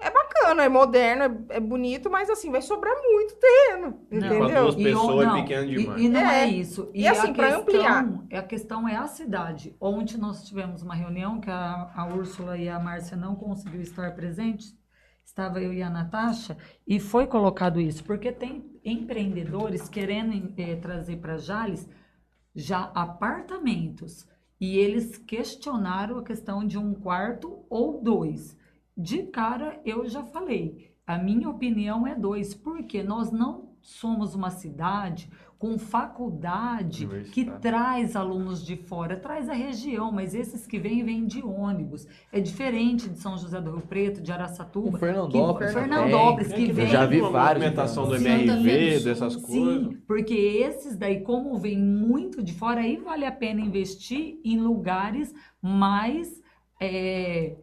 é 0.00 0.10
bacana, 0.10 0.64
é 0.64 0.68
moderno, 0.68 1.46
é, 1.50 1.56
é, 1.56 1.60
bonito, 1.60 2.10
mas 2.10 2.30
assim, 2.30 2.50
vai 2.50 2.62
sobrar 2.62 2.94
muito 3.02 3.34
terreno, 3.36 4.00
não. 4.10 4.18
entendeu? 4.18 4.46
Para 4.46 4.62
duas 4.62 4.74
pessoas 4.74 5.28
é 5.28 5.42
pequeno 5.42 5.66
demais. 5.66 6.00
E, 6.00 6.04
e 6.04 6.08
não 6.08 6.20
é, 6.20 6.44
é 6.44 6.48
isso. 6.48 6.90
E, 6.94 7.02
e 7.02 7.08
assim, 7.08 7.32
para 7.32 7.56
ampliar. 7.56 8.06
A 8.32 8.42
questão 8.42 8.88
é 8.88 8.96
a 8.96 9.06
cidade. 9.06 9.76
Ontem 9.80 10.16
nós 10.16 10.44
tivemos 10.44 10.82
uma 10.82 10.94
reunião 10.94 11.40
que 11.40 11.50
a, 11.50 11.90
a 11.94 12.06
Úrsula 12.06 12.56
e 12.56 12.68
a 12.68 12.78
Márcia 12.78 13.16
não 13.16 13.34
conseguiu 13.34 13.80
estar 13.82 14.14
presentes, 14.14 14.74
estava 15.24 15.60
eu 15.60 15.72
e 15.72 15.82
a 15.82 15.90
Natasha, 15.90 16.56
e 16.86 16.98
foi 16.98 17.26
colocado 17.26 17.80
isso, 17.80 18.02
porque 18.02 18.32
tem 18.32 18.80
empreendedores 18.84 19.88
querendo 19.88 20.52
é, 20.56 20.76
trazer 20.76 21.16
para 21.16 21.36
Jales 21.36 21.88
já 22.54 22.90
apartamentos, 22.94 24.26
e 24.60 24.76
eles 24.76 25.16
questionaram 25.16 26.18
a 26.18 26.24
questão 26.24 26.66
de 26.66 26.76
um 26.76 26.94
quarto 26.94 27.64
ou 27.70 28.02
dois. 28.02 28.58
De 29.00 29.22
cara, 29.24 29.80
eu 29.84 30.06
já 30.08 30.22
falei, 30.22 30.92
a 31.06 31.16
minha 31.16 31.48
opinião 31.48 32.06
é 32.06 32.14
dois, 32.14 32.54
porque 32.54 33.02
nós 33.02 33.30
não 33.30 33.70
somos 33.80 34.34
uma 34.34 34.50
cidade 34.50 35.30
com 35.58 35.78
faculdade 35.78 37.06
que 37.32 37.44
traz 37.44 38.16
alunos 38.16 38.64
de 38.64 38.76
fora, 38.76 39.14
traz 39.14 39.48
a 39.48 39.52
região, 39.52 40.10
mas 40.10 40.34
esses 40.34 40.66
que 40.66 40.78
vêm, 40.78 41.04
vêm 41.04 41.26
de 41.26 41.42
ônibus. 41.42 42.06
É 42.32 42.40
diferente 42.40 43.10
de 43.10 43.18
São 43.18 43.36
José 43.36 43.60
do 43.60 43.72
Rio 43.72 43.82
Preto, 43.82 44.22
de 44.22 44.32
Araçatuba. 44.32 44.96
O 44.96 44.98
Fernandópolis. 44.98 45.68
Que, 45.68 45.78
Fernandópolis, 45.78 46.52
que 46.52 46.72
vem. 46.72 46.84
Eu 46.86 46.90
já 46.90 47.04
vi 47.04 47.20
vários. 47.20 47.64
Movimentação 47.64 48.06
do 48.08 48.16
MRV, 48.16 49.00
dessas 49.00 49.36
coisas. 49.36 49.50
Sim, 49.50 49.98
porque 50.06 50.34
esses 50.34 50.96
daí, 50.96 51.20
como 51.20 51.58
vem 51.58 51.78
muito 51.78 52.42
de 52.42 52.54
fora, 52.54 52.80
aí 52.80 52.96
vale 52.96 53.26
a 53.26 53.32
pena 53.32 53.60
investir 53.60 54.40
em 54.42 54.58
lugares 54.58 55.34
mais. 55.60 56.40
É, 56.80 57.56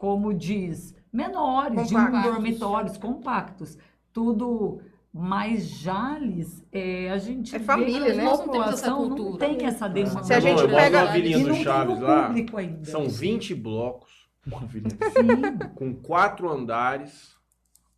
como 0.00 0.32
diz, 0.32 0.94
menores, 1.12 1.90
compactos. 1.92 2.22
de 2.22 2.28
um 2.28 2.32
dormitórios 2.32 2.96
compactos. 2.96 3.78
Tudo 4.14 4.80
mais 5.12 5.68
Jales, 5.68 6.64
é, 6.72 7.10
a 7.10 7.18
gente 7.18 7.54
é 7.54 7.58
família, 7.58 8.14
né? 8.14 8.26
A 8.26 8.30
população 8.38 9.10
não 9.10 9.36
tem 9.36 9.62
essa 9.66 9.86
demanda. 9.90 10.24
Se 10.24 10.32
a 10.32 10.40
gente 10.40 10.66
pega 10.66 11.02
a 11.02 11.04
vilinha 11.04 11.44
do 11.44 11.54
Chaves 11.54 12.00
lá, 12.00 12.32
são 12.82 13.10
20 13.10 13.54
blocos, 13.54 14.30
com 15.76 15.94
quatro 15.94 16.50
andares, 16.50 17.36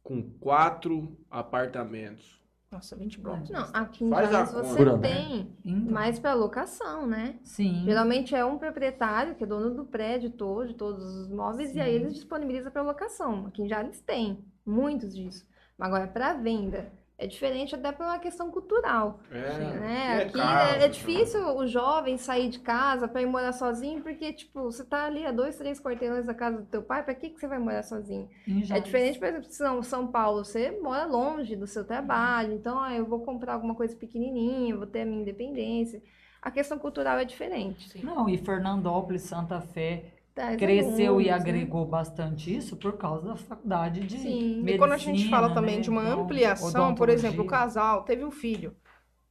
com 0.03 0.20
quatro 0.40 1.16
apartamentos. 1.30 2.41
Nossa, 2.73 2.97
20 2.97 3.20
blocos. 3.20 3.51
Não, 3.51 3.68
aqui 3.75 4.03
em 4.03 4.11
Jales 4.11 4.51
você 4.51 4.99
tem 4.99 5.55
mais 5.91 6.18
para 6.18 6.33
locação, 6.33 7.07
né? 7.07 7.39
Sim. 7.45 7.83
Geralmente 7.85 8.35
é 8.35 8.43
um 8.43 8.57
proprietário 8.57 9.35
que 9.35 9.45
é 9.45 9.47
dono 9.47 9.75
do 9.75 9.85
prédio 9.85 10.31
todo, 10.31 10.68
de 10.68 10.75
todos 10.75 11.05
os 11.05 11.29
móveis, 11.29 11.70
Sim. 11.70 11.79
e 11.79 11.81
aí 11.83 11.95
eles 11.95 12.14
disponibilizam 12.14 12.73
para 12.73 12.81
locação. 12.81 13.47
Aqui 13.47 13.62
em 13.62 13.68
Jales 13.68 14.01
tem 14.01 14.43
muitos 14.64 15.14
disso. 15.14 15.47
Agora, 15.79 16.07
para 16.07 16.33
venda, 16.33 16.91
é 17.23 17.27
diferente 17.27 17.73
até 17.73 17.93
por 17.93 18.05
uma 18.05 18.18
questão 18.18 18.51
cultural. 18.51 19.20
É, 19.31 19.59
né? 19.59 20.16
É 20.18 20.23
Aqui 20.25 20.33
casa, 20.33 20.77
é, 20.77 20.85
é, 20.85 20.89
difícil 20.89 21.57
o 21.57 21.66
jovem 21.68 22.16
sair 22.16 22.49
de 22.49 22.59
casa 22.59 23.07
para 23.07 23.23
ir 23.23 23.27
morar 23.27 23.53
sozinho, 23.53 24.03
porque, 24.03 24.33
tipo, 24.33 24.64
você 24.64 24.85
tá 24.85 25.05
ali 25.05 25.25
a 25.25 25.31
dois, 25.31 25.57
três 25.57 25.81
quarteirões 25.81 26.27
da 26.27 26.35
casa 26.35 26.59
do 26.59 26.66
teu 26.66 26.83
pai, 26.83 27.05
para 27.05 27.14
que, 27.14 27.31
que 27.31 27.39
você 27.39 27.47
vai 27.47 27.61
morar 27.61 27.85
sozinho? 27.85 28.29
É 28.70 28.81
diferente, 28.81 29.20
por 29.20 29.29
exemplo, 29.29 29.49
se 29.49 29.64
São 29.85 30.07
Paulo, 30.09 30.45
você 30.45 30.73
mora 30.83 31.07
longe 31.07 31.55
do 31.55 31.66
seu 31.66 31.85
trabalho, 31.85 32.55
então, 32.55 32.81
ah, 32.81 32.93
eu 32.93 33.07
vou 33.07 33.20
comprar 33.20 33.55
alguma 33.55 33.77
coisa 33.77 33.95
pequenininha, 33.95 34.77
vou 34.77 34.87
ter 34.87 35.03
a 35.03 35.07
minha 35.07 35.23
independência. 35.23 36.03
A 36.41 36.51
questão 36.51 36.77
cultural 36.77 37.18
é 37.18 37.25
diferente. 37.25 37.89
Sim. 37.89 38.03
Não, 38.03 38.29
e 38.29 38.37
Fernandópolis, 38.37 39.23
Santa 39.23 39.61
Fé, 39.61 40.07
cresceu 40.59 41.20
e 41.20 41.26
né? 41.26 41.30
agregou 41.30 41.85
né? 41.85 41.91
bastante 41.91 42.55
isso 42.57 42.76
por 42.76 42.97
causa 42.97 43.28
da 43.28 43.37
faculdade 43.37 44.01
de 44.01 44.18
Sim. 44.18 44.28
Medicina, 44.28 44.70
e 44.70 44.78
quando 44.78 44.93
a 44.93 44.99
gente 44.99 45.28
fala 45.28 45.53
também 45.55 45.76
né? 45.76 45.83
de 45.83 45.91
uma 45.91 46.03
então, 46.03 46.22
ampliação, 46.22 46.95
por 46.95 47.09
exemplo, 47.09 47.43
o 47.43 47.47
casal 47.47 48.03
teve 48.03 48.24
um 48.24 48.30
filho. 48.30 48.74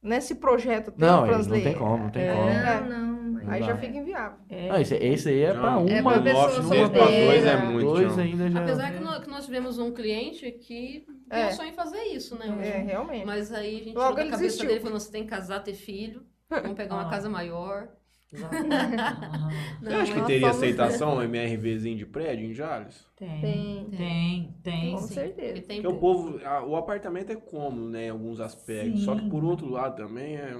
Nesse 0.02 0.34
projeto 0.34 0.90
tem 0.90 1.08
não, 1.08 1.26
não 1.26 1.44
tem 1.44 1.74
como, 1.74 2.04
não 2.04 2.10
tem 2.10 2.22
é, 2.24 2.34
como. 2.34 2.48
É, 2.48 2.80
não, 2.80 3.12
Aí 3.46 3.60
não 3.60 3.66
já 3.68 3.76
fica 3.76 3.96
inviável. 3.96 4.38
É. 4.48 4.68
Não, 4.68 4.80
esse, 4.80 4.94
esse 4.96 5.28
aí 5.28 5.42
é 5.42 5.52
para 5.52 5.78
uma, 5.78 5.90
é 5.90 6.02
pra 6.02 6.22
pessoa 6.22 6.62
mesmo 6.62 6.90
para 6.90 7.04
dois 7.04 7.46
é 7.46 7.56
muito. 7.56 7.86
Dois 7.86 8.18
ainda 8.18 8.50
já... 8.50 8.60
Apesar 8.60 8.92
que 8.92 9.00
nós, 9.00 9.24
que 9.24 9.30
nós 9.30 9.44
tivemos 9.44 9.78
um 9.78 9.92
cliente 9.92 10.50
que 10.52 11.06
é. 11.30 11.48
pensou 11.48 11.64
em 11.64 11.72
fazer 11.72 12.02
isso, 12.04 12.36
né? 12.38 12.46
É, 12.60 12.78
realmente. 12.82 13.24
Mas 13.24 13.52
aí 13.52 13.80
a 13.80 13.84
gente 13.84 13.96
Logo 13.96 14.10
tirou 14.10 14.24
da 14.24 14.30
cabeça 14.30 14.42
desistiu. 14.42 14.66
dele 14.66 14.80
e 14.80 14.82
falou, 14.82 14.98
você 14.98 15.10
tem 15.10 15.24
que 15.24 15.30
casar, 15.30 15.60
ter 15.60 15.74
filho, 15.74 16.24
vamos 16.48 16.74
pegar 16.74 16.94
uma 16.94 17.06
ah. 17.06 17.10
casa 17.10 17.28
maior. 17.28 17.88
Você 19.82 19.94
acha 19.94 20.14
que 20.14 20.26
teria 20.26 20.50
aceitação 20.50 21.14
no 21.14 21.22
MRVzinho 21.22 21.98
de 21.98 22.06
prédio 22.06 22.46
em 22.46 22.54
Jales? 22.54 23.06
Tem, 23.16 23.40
tem, 23.40 23.90
tem, 23.90 24.56
tem 24.62 24.92
com 24.92 25.02
sim. 25.02 25.14
certeza. 25.14 25.60
Porque 25.60 25.86
o 25.86 25.98
povo, 25.98 26.40
a, 26.44 26.64
o 26.64 26.76
apartamento 26.76 27.30
é 27.30 27.36
cômodo, 27.36 27.90
né, 27.90 28.06
em 28.06 28.10
alguns 28.10 28.40
aspectos, 28.40 29.00
sim. 29.00 29.04
só 29.04 29.14
que 29.14 29.28
por 29.28 29.44
outro 29.44 29.68
lado 29.68 29.96
também 29.96 30.36
é 30.36 30.56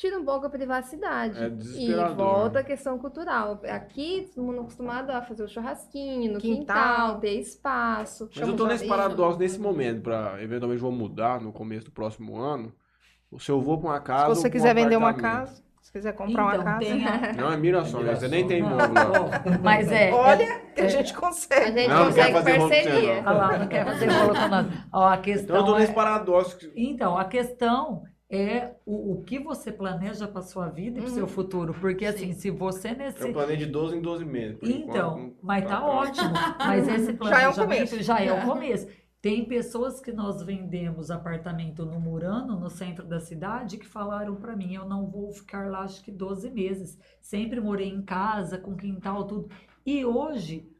tira 0.00 0.18
um 0.18 0.24
pouco 0.24 0.46
a 0.46 0.50
privacidade. 0.50 1.38
É 1.38 1.48
e 1.78 2.14
volta 2.14 2.60
a 2.60 2.64
questão 2.64 2.98
cultural. 2.98 3.60
Aqui, 3.64 4.30
todo 4.34 4.42
mundo 4.42 4.62
acostumado 4.62 5.10
a 5.10 5.20
fazer 5.20 5.42
o 5.42 5.48
churrasquinho 5.48 6.32
no 6.32 6.40
quintal, 6.40 7.10
quintal 7.10 7.20
ter 7.20 7.38
espaço. 7.38 8.30
Mas 8.34 8.48
eu 8.48 8.56
tô 8.56 8.66
nesse 8.66 8.88
paradoxo 8.88 9.38
nesse 9.38 9.60
momento, 9.60 10.00
para 10.00 10.42
eventualmente 10.42 10.80
vou 10.80 10.90
mudar 10.90 11.38
no 11.38 11.52
começo 11.52 11.84
do 11.84 11.90
próximo 11.90 12.38
ano. 12.38 12.72
Se 13.38 13.50
eu 13.50 13.60
vou 13.60 13.78
para 13.78 13.90
uma 13.90 14.00
casa. 14.00 14.34
Se 14.34 14.40
você 14.40 14.50
quiser 14.50 14.74
vender 14.74 14.96
uma 14.96 15.12
casa. 15.12 15.62
Se 15.90 15.98
quiser 15.98 16.12
comprar 16.12 16.54
então, 16.54 16.60
uma 16.60 16.78
casa. 16.78 17.30
A... 17.30 17.32
Não, 17.32 17.52
é 17.52 17.56
Mirassol, 17.56 18.04
você 18.04 18.28
nem 18.28 18.46
tem 18.46 18.60
imóvel 18.60 18.94
lá. 18.94 19.58
Mas 19.60 19.90
é. 19.90 20.12
Olha, 20.14 20.44
é, 20.44 20.58
que 20.72 20.82
a 20.82 20.88
gente 20.88 21.12
consegue. 21.12 21.64
A 21.64 21.72
gente 21.72 21.88
não, 21.88 22.06
consegue 22.06 22.32
não 22.32 22.42
parceria. 22.42 23.12
Olha 23.26 23.30
lá, 23.32 23.58
não 23.58 23.66
quer 23.66 23.84
fazer 23.84 24.06
rolo 24.06 24.34
com 24.34 24.48
nada. 24.48 24.86
Ó, 24.92 25.08
a 25.08 25.18
questão. 25.18 25.56
Então 25.56 25.56
eu 25.56 25.64
tô 25.64 25.78
nesse 25.78 25.90
é... 25.90 25.94
paradoxo. 25.94 26.72
Então, 26.76 27.18
a 27.18 27.24
questão 27.24 28.04
é 28.30 28.70
o, 28.86 29.14
o 29.14 29.22
que 29.24 29.40
você 29.40 29.72
planeja 29.72 30.28
para 30.28 30.42
sua 30.42 30.68
vida 30.68 31.00
e 31.00 31.02
para 31.02 31.10
o 31.10 31.12
seu 31.12 31.24
uhum. 31.24 31.28
futuro. 31.28 31.74
Porque, 31.74 32.06
assim, 32.06 32.18
Sim. 32.18 32.30
assim, 32.30 32.40
se 32.40 32.50
você 32.50 32.92
nesse. 32.92 33.20
Eu 33.20 33.32
planejei 33.32 33.66
de 33.66 33.72
12 33.72 33.96
em 33.96 34.00
12 34.00 34.24
meses. 34.24 34.58
Então, 34.62 35.18
enquanto, 35.18 35.36
mas 35.42 35.64
tá, 35.64 35.70
tá 35.70 35.86
ótimo. 35.86 36.30
Mas 36.56 36.86
esse 36.86 37.12
planejamento 37.18 37.20
já 37.20 37.40
é 37.42 37.48
o 37.48 37.54
começo. 37.54 38.02
Já 38.02 38.20
é 38.20 38.32
o 38.32 38.46
começo. 38.46 38.86
Tem 39.22 39.44
pessoas 39.44 40.00
que 40.00 40.12
nós 40.12 40.42
vendemos 40.42 41.10
apartamento 41.10 41.84
no 41.84 42.00
Murano, 42.00 42.58
no 42.58 42.70
centro 42.70 43.06
da 43.06 43.20
cidade, 43.20 43.76
que 43.76 43.86
falaram 43.86 44.36
para 44.36 44.56
mim: 44.56 44.74
eu 44.74 44.86
não 44.86 45.06
vou 45.06 45.30
ficar 45.30 45.70
lá 45.70 45.80
acho 45.80 46.02
que 46.02 46.10
12 46.10 46.50
meses. 46.50 46.98
Sempre 47.20 47.60
morei 47.60 47.88
em 47.88 48.00
casa, 48.00 48.56
com 48.56 48.74
quintal, 48.74 49.26
tudo. 49.26 49.50
E 49.84 50.04
hoje, 50.06 50.70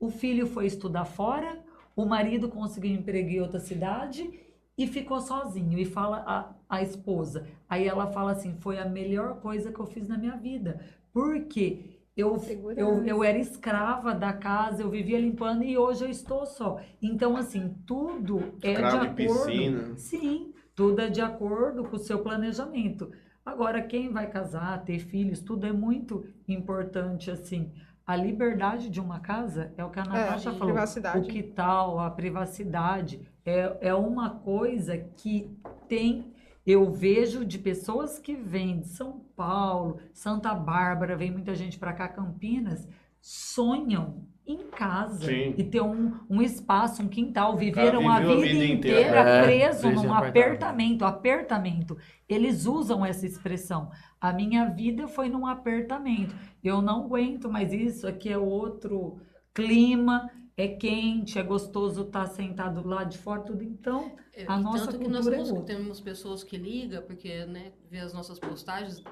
o 0.00 0.10
filho 0.10 0.46
foi 0.46 0.66
estudar 0.66 1.04
fora, 1.04 1.62
o 1.94 2.06
marido 2.06 2.48
conseguiu 2.48 2.92
emprego 2.92 3.28
em 3.28 3.40
outra 3.42 3.60
cidade 3.60 4.40
e 4.76 4.86
ficou 4.86 5.20
sozinho. 5.20 5.78
E 5.78 5.84
fala 5.84 6.24
a, 6.26 6.76
a 6.76 6.82
esposa. 6.82 7.46
Aí 7.68 7.86
ela 7.86 8.06
fala 8.06 8.32
assim: 8.32 8.54
foi 8.54 8.78
a 8.78 8.88
melhor 8.88 9.40
coisa 9.40 9.70
que 9.70 9.80
eu 9.80 9.86
fiz 9.86 10.08
na 10.08 10.16
minha 10.16 10.36
vida. 10.38 10.80
Porque 11.12 11.91
eu, 12.16 12.36
eu, 12.76 13.04
eu 13.04 13.24
era 13.24 13.38
escrava 13.38 14.14
da 14.14 14.32
casa, 14.32 14.82
eu 14.82 14.90
vivia 14.90 15.18
limpando 15.18 15.64
e 15.64 15.78
hoje 15.78 16.04
eu 16.04 16.10
estou 16.10 16.44
só. 16.44 16.78
Então, 17.00 17.36
assim, 17.36 17.74
tudo 17.86 18.54
é 18.62 18.74
de 18.74 18.82
acordo. 18.82 19.14
Piscina. 19.14 19.96
Sim, 19.96 20.52
tudo 20.74 21.00
é 21.00 21.08
de 21.08 21.22
acordo 21.22 21.84
com 21.84 21.96
o 21.96 21.98
seu 21.98 22.18
planejamento. 22.18 23.10
Agora, 23.44 23.82
quem 23.82 24.10
vai 24.10 24.28
casar, 24.28 24.84
ter 24.84 24.98
filhos, 24.98 25.40
tudo 25.40 25.66
é 25.66 25.72
muito 25.72 26.24
importante, 26.46 27.30
assim. 27.30 27.72
A 28.06 28.14
liberdade 28.14 28.90
de 28.90 29.00
uma 29.00 29.20
casa 29.20 29.72
é 29.76 29.84
o 29.84 29.90
que 29.90 29.98
a 29.98 30.02
é, 30.02 30.08
Natasha 30.08 30.50
é, 30.50 30.52
falou. 30.52 30.74
Privacidade. 30.74 31.18
O 31.18 31.22
que 31.28 31.42
tal, 31.42 31.98
a 31.98 32.10
privacidade, 32.10 33.20
é, 33.44 33.76
é 33.80 33.94
uma 33.94 34.30
coisa 34.30 34.98
que 34.98 35.50
tem 35.88 36.31
eu 36.66 36.90
vejo 36.90 37.44
de 37.44 37.58
pessoas 37.58 38.18
que 38.18 38.34
vêm 38.34 38.80
de 38.80 38.88
São 38.88 39.24
Paulo, 39.36 39.98
Santa 40.12 40.54
Bárbara, 40.54 41.16
vem 41.16 41.30
muita 41.30 41.54
gente 41.54 41.78
para 41.78 41.92
cá, 41.92 42.08
Campinas, 42.08 42.88
sonham 43.20 44.26
em 44.44 44.58
casa 44.70 45.26
Sim. 45.26 45.54
e 45.56 45.62
ter 45.62 45.80
um, 45.80 46.12
um 46.28 46.42
espaço, 46.42 47.02
um 47.02 47.08
quintal, 47.08 47.56
viveram 47.56 48.08
a 48.10 48.18
vida, 48.18 48.32
a 48.32 48.36
vida 48.40 48.64
inteira, 48.64 49.20
é, 49.20 49.42
preso 49.42 49.90
num 49.90 50.12
apertamento, 50.12 51.04
apertamento. 51.04 51.96
Eles 52.28 52.66
usam 52.66 53.06
essa 53.06 53.24
expressão. 53.24 53.90
A 54.20 54.32
minha 54.32 54.66
vida 54.66 55.06
foi 55.06 55.28
num 55.28 55.46
apertamento. 55.46 56.34
Eu 56.62 56.82
não 56.82 57.04
aguento 57.04 57.48
mais 57.50 57.72
isso, 57.72 58.06
aqui 58.06 58.28
é 58.28 58.38
outro 58.38 59.20
clima 59.54 60.28
é 60.56 60.68
quente, 60.68 61.38
é 61.38 61.42
gostoso 61.42 62.02
estar 62.02 62.26
tá 62.28 62.34
sentado 62.34 62.86
lá 62.86 63.04
de 63.04 63.18
fora, 63.18 63.42
tudo. 63.42 63.62
Então, 63.62 64.14
é, 64.34 64.44
a 64.46 64.58
nossa 64.58 64.86
tanto 64.86 64.98
que 64.98 65.08
nós 65.08 65.26
é 65.26 65.30
temos, 65.30 65.64
temos 65.64 66.00
pessoas 66.00 66.44
que 66.44 66.56
ligam, 66.56 67.02
porque 67.02 67.44
né, 67.46 67.72
vê 67.90 67.98
as 67.98 68.12
nossas 68.12 68.38
postagens 68.38 69.02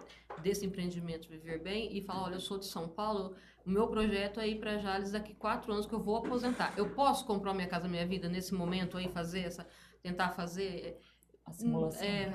desse 0.43 0.67
empreendimento 0.67 1.29
Viver 1.29 1.63
Bem 1.63 1.97
e 1.97 2.03
falam, 2.03 2.25
olha, 2.25 2.35
eu 2.35 2.41
sou 2.41 2.59
de 2.59 2.67
São 2.67 2.89
Paulo, 2.89 3.35
o 3.65 3.71
meu 3.71 3.89
projeto 3.89 4.41
é 4.41 4.49
ir 4.49 4.59
para 4.59 4.79
Jales 4.79 5.13
daqui 5.13 5.35
quatro 5.35 5.73
anos 5.73 5.87
que 5.87 5.95
eu 5.95 6.01
vou 6.01 6.17
aposentar. 6.17 6.75
Eu 6.77 6.91
posso 6.91 7.27
comprar 7.27 7.55
minha 7.55 7.69
casa, 7.69 7.89
minha 7.89 8.07
vida 8.07 8.29
nesse 8.29 8.55
momento 8.55 8.97
aí, 8.97 9.09
fazer 9.09 9.41
essa, 9.41 9.67
tentar 10.03 10.31
fazer 10.31 10.99
a 11.47 11.53
simulação. 11.53 12.07
É, 12.07 12.33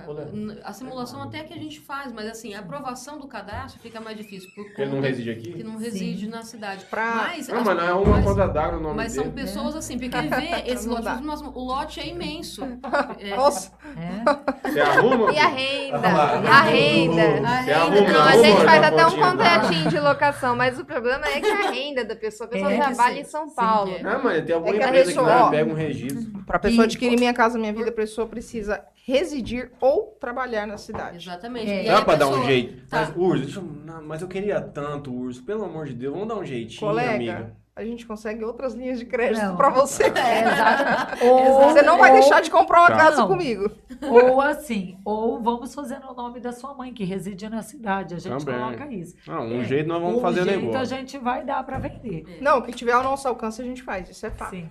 a 0.63 0.73
simulação 0.73 1.23
até 1.23 1.43
que 1.43 1.53
a 1.53 1.57
gente 1.57 1.79
faz, 1.79 2.11
mas 2.11 2.27
assim, 2.27 2.53
a 2.53 2.59
aprovação 2.59 3.17
do 3.17 3.27
cadastro 3.27 3.79
fica 3.81 4.01
mais 4.01 4.17
difícil. 4.17 4.49
Por 4.53 4.65
Porque 4.65 4.85
não 4.85 4.99
reside 4.99 5.29
aqui? 5.29 5.53
Que 5.53 5.63
não 5.63 5.77
reside 5.77 6.25
Sim. 6.25 6.31
na 6.31 6.41
cidade. 6.43 6.85
Pra... 6.85 7.15
Mas, 7.15 7.47
não, 7.47 7.63
mas 7.63 7.77
não 7.77 7.87
é 7.87 7.93
uma 7.93 8.21
conta 8.21 8.47
d'água 8.47 8.77
o 8.77 8.81
nome 8.81 8.95
Mas 8.95 9.13
dele. 9.13 9.25
são 9.25 9.33
pessoas 9.33 9.75
assim, 9.75 9.97
porque 9.97 10.17
ele 10.17 10.27
vê 10.27 10.63
esse 10.67 10.87
lote, 10.87 11.07
o 11.53 11.63
lote 11.63 11.99
é 11.99 12.07
imenso. 12.07 12.61
É, 13.17 13.35
Nossa! 13.35 13.71
É. 13.97 14.69
Você 14.69 14.79
arruma? 14.79 15.31
E 15.31 15.37
a 15.37 15.47
renda? 15.47 16.07
e 16.43 16.47
a 16.47 16.61
renda? 16.61 17.63
Você 17.63 17.71
arruma? 17.71 18.11
Não, 18.11 18.21
a 18.23 18.37
gente 18.37 18.65
faz 18.65 18.83
até 18.83 19.07
um 19.07 19.15
contratinho 19.15 19.89
de 19.89 19.99
locação, 19.99 20.55
mas 20.55 20.79
o 20.79 20.85
problema 20.85 21.25
é 21.27 21.39
que 21.39 21.47
a 21.47 21.71
renda 21.71 22.03
da 22.03 22.15
pessoa, 22.15 22.47
a 22.47 22.51
pessoa 22.51 22.73
é, 22.73 22.77
trabalha 22.77 23.19
em 23.19 23.23
São 23.23 23.49
Paulo. 23.49 23.93
Sim, 23.93 23.99
é. 23.99 24.03
Não, 24.03 24.23
mas 24.23 24.45
tem 24.45 24.55
alguma 24.55 24.73
é 24.73 24.77
empresa 24.77 25.11
que, 25.11 25.17
pessoa, 25.17 25.45
que 25.45 25.51
pega 25.51 25.71
um 25.71 25.73
registro. 25.73 26.43
Para 26.45 26.57
a 26.57 26.59
pessoa 26.59 26.83
adquirir 26.83 27.17
Minha 27.17 27.33
Casa 27.33 27.57
Minha 27.57 27.73
Vida, 27.73 27.89
a 27.89 27.93
pessoa 27.93 28.27
precisa 28.27 28.83
residir 29.05 29.71
ou 29.79 30.17
trabalhar 30.19 30.65
na 30.65 30.77
cidade. 30.77 31.17
Exatamente. 31.17 31.69
É. 31.69 31.83
Dá 31.83 32.01
pra 32.01 32.17
pessoa... 32.17 32.37
dar 32.37 32.41
um 32.41 32.45
jeito. 32.45 32.87
Tá. 32.87 33.01
Mas, 33.01 33.15
Urso, 33.15 33.59
eu... 33.59 33.63
Não, 33.63 34.03
mas 34.03 34.21
eu 34.21 34.27
queria 34.27 34.59
tanto, 34.59 35.13
Urso. 35.13 35.43
Pelo 35.43 35.63
amor 35.63 35.85
de 35.85 35.93
Deus, 35.93 36.13
vamos 36.13 36.27
dar 36.27 36.35
um 36.35 36.45
jeitinho, 36.45 36.79
Colega, 36.79 37.13
amiga. 37.13 37.55
A 37.75 37.83
gente 37.83 38.05
consegue 38.05 38.41
outras 38.43 38.73
linhas 38.73 38.97
de 38.97 39.05
crédito 39.05 39.55
para 39.57 39.69
você. 39.69 40.05
É, 40.15 40.41
exatamente. 40.43 41.25
Ou, 41.25 41.69
você 41.69 41.81
não 41.81 41.97
vai 41.97 42.09
ou, 42.11 42.19
deixar 42.19 42.41
de 42.41 42.49
comprar 42.49 42.79
uma 42.79 42.87
tá. 42.87 42.97
casa 42.97 43.17
não. 43.17 43.27
comigo. 43.27 43.69
Ou 44.01 44.39
assim, 44.41 44.97
ou 45.03 45.41
vamos 45.43 45.75
fazer 45.75 45.99
no 45.99 46.13
nome 46.13 46.39
da 46.39 46.53
sua 46.53 46.73
mãe, 46.73 46.93
que 46.93 47.03
reside 47.03 47.49
na 47.49 47.61
cidade. 47.61 48.15
A 48.15 48.17
gente 48.17 48.45
Também. 48.45 48.59
coloca 48.59 48.93
isso. 48.93 49.15
Não, 49.27 49.41
um 49.43 49.61
é. 49.61 49.65
jeito 49.65 49.87
nós 49.89 50.01
vamos 50.01 50.19
um 50.19 50.21
fazer 50.21 50.41
o 50.41 50.45
negócio. 50.45 50.79
a 50.79 50.85
gente 50.85 51.17
vai 51.17 51.43
dar 51.43 51.63
para 51.63 51.77
vender. 51.77 52.39
Não, 52.41 52.59
o 52.59 52.61
que 52.63 52.71
tiver 52.71 52.93
ao 52.93 53.03
nosso 53.03 53.27
alcance 53.27 53.61
a 53.61 53.65
gente 53.65 53.83
faz. 53.83 54.09
Isso 54.09 54.25
é 54.25 54.31
fato. 54.31 54.51
Sim. 54.51 54.69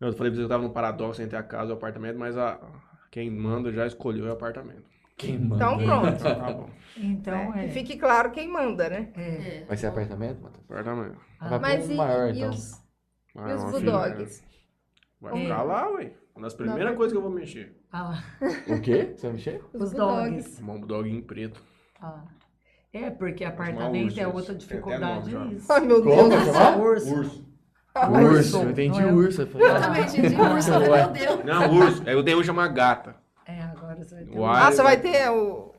Eu 0.00 0.12
falei 0.12 0.30
pra 0.30 0.36
você 0.36 0.40
que 0.40 0.44
eu 0.44 0.48
tava 0.48 0.62
no 0.64 0.70
paradoxo 0.70 1.22
entre 1.22 1.38
a 1.38 1.42
casa 1.42 1.70
e 1.70 1.74
o 1.74 1.76
apartamento, 1.76 2.18
mas 2.18 2.36
a, 2.36 2.58
quem 3.10 3.30
manda 3.30 3.72
já 3.72 3.86
escolheu 3.86 4.26
o 4.26 4.32
apartamento. 4.32 4.84
Quem 5.16 5.38
manda. 5.38 5.56
Então 5.56 5.78
pronto. 5.78 6.22
tá 6.22 6.52
bom. 6.52 6.70
Então 6.96 7.54
é. 7.54 7.66
é. 7.66 7.68
fique 7.70 7.96
claro 7.96 8.30
quem 8.30 8.48
manda, 8.48 8.88
né? 8.88 9.12
É. 9.16 9.22
é. 9.22 9.64
Vai 9.66 9.76
ser 9.76 9.86
apartamento, 9.86 10.42
Matheus? 10.42 10.64
Apartamento. 10.64 11.18
Ah, 11.40 11.58
mas 11.58 11.90
e, 11.90 11.94
maior, 11.94 12.28
e 12.28 12.38
então. 12.38 12.50
os, 12.50 12.72
e 13.34 13.54
os 13.54 13.64
bulldogs? 13.64 14.44
Vai 15.20 15.42
ficar 15.42 15.62
lá, 15.62 15.90
ué. 15.90 16.12
Uma 16.34 16.42
das 16.44 16.54
primeiras 16.54 16.94
coisas 16.96 17.12
que 17.12 17.18
eu 17.18 17.22
vou 17.22 17.30
mexer. 17.30 17.74
Ah 17.90 18.02
lá. 18.02 18.24
O 18.68 18.80
quê? 18.80 19.14
Você 19.16 19.26
vai 19.26 19.32
mexer? 19.32 19.64
Os, 19.72 19.82
os 19.82 19.92
dogs. 19.92 20.62
Um 20.62 20.66
bulldog 20.66 21.08
em 21.08 21.22
preto. 21.22 21.62
Ah. 22.00 22.24
É, 22.92 23.10
porque 23.10 23.44
apartamento 23.44 24.18
é 24.18 24.26
outra 24.26 24.54
dificuldade. 24.54 25.30
Isso. 25.54 25.70
Ai, 25.72 25.80
meu 25.80 26.02
Deus. 26.02 26.14
Como? 26.14 26.82
Urso. 26.82 27.14
Urso. 27.14 27.55
Urso, 28.04 28.62
eu 28.62 28.70
entendi 28.70 29.00
é 29.00 29.06
urso. 29.06 29.42
Eu, 29.42 29.46
falei, 29.46 29.68
eu 29.68 29.80
também 29.80 30.02
entendi 30.06 30.34
urso, 30.40 30.70
meu 30.70 31.08
Deus. 31.10 31.44
Não, 31.44 31.74
urso. 31.74 32.02
Eu 32.08 32.22
tenho 32.22 32.52
uma 32.52 32.68
gata. 32.68 33.16
É, 33.46 33.62
agora 33.62 33.96
você 33.96 34.14
vai 34.14 34.24
ter. 34.24 34.42
Ah, 34.44 34.70
você 34.70 34.82
vai 34.82 34.96
ter 34.96 35.30
o. 35.30 35.72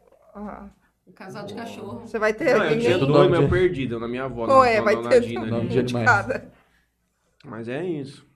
O 1.05 1.13
casal 1.13 1.45
de 1.45 1.53
cachorro. 1.53 2.01
Você 2.01 2.19
vai 2.19 2.33
ter. 2.33 2.57
Não, 2.57 2.65
eu 2.65 2.79
tinha 2.79 2.97
dois, 2.97 3.29
mas 3.29 3.39
eu 3.39 3.49
perdi, 3.49 3.87
deu 3.87 3.99
na 3.99 4.07
minha 4.07 4.25
avó. 4.25 4.45
Não 4.47 4.63
é, 4.63 4.81
vai 4.81 4.95
ter. 5.03 5.33
Nome 5.39 5.67
de 5.83 5.93
cada. 5.93 6.51
Mas 7.45 7.67
é 7.67 7.83
isso. 7.83 8.27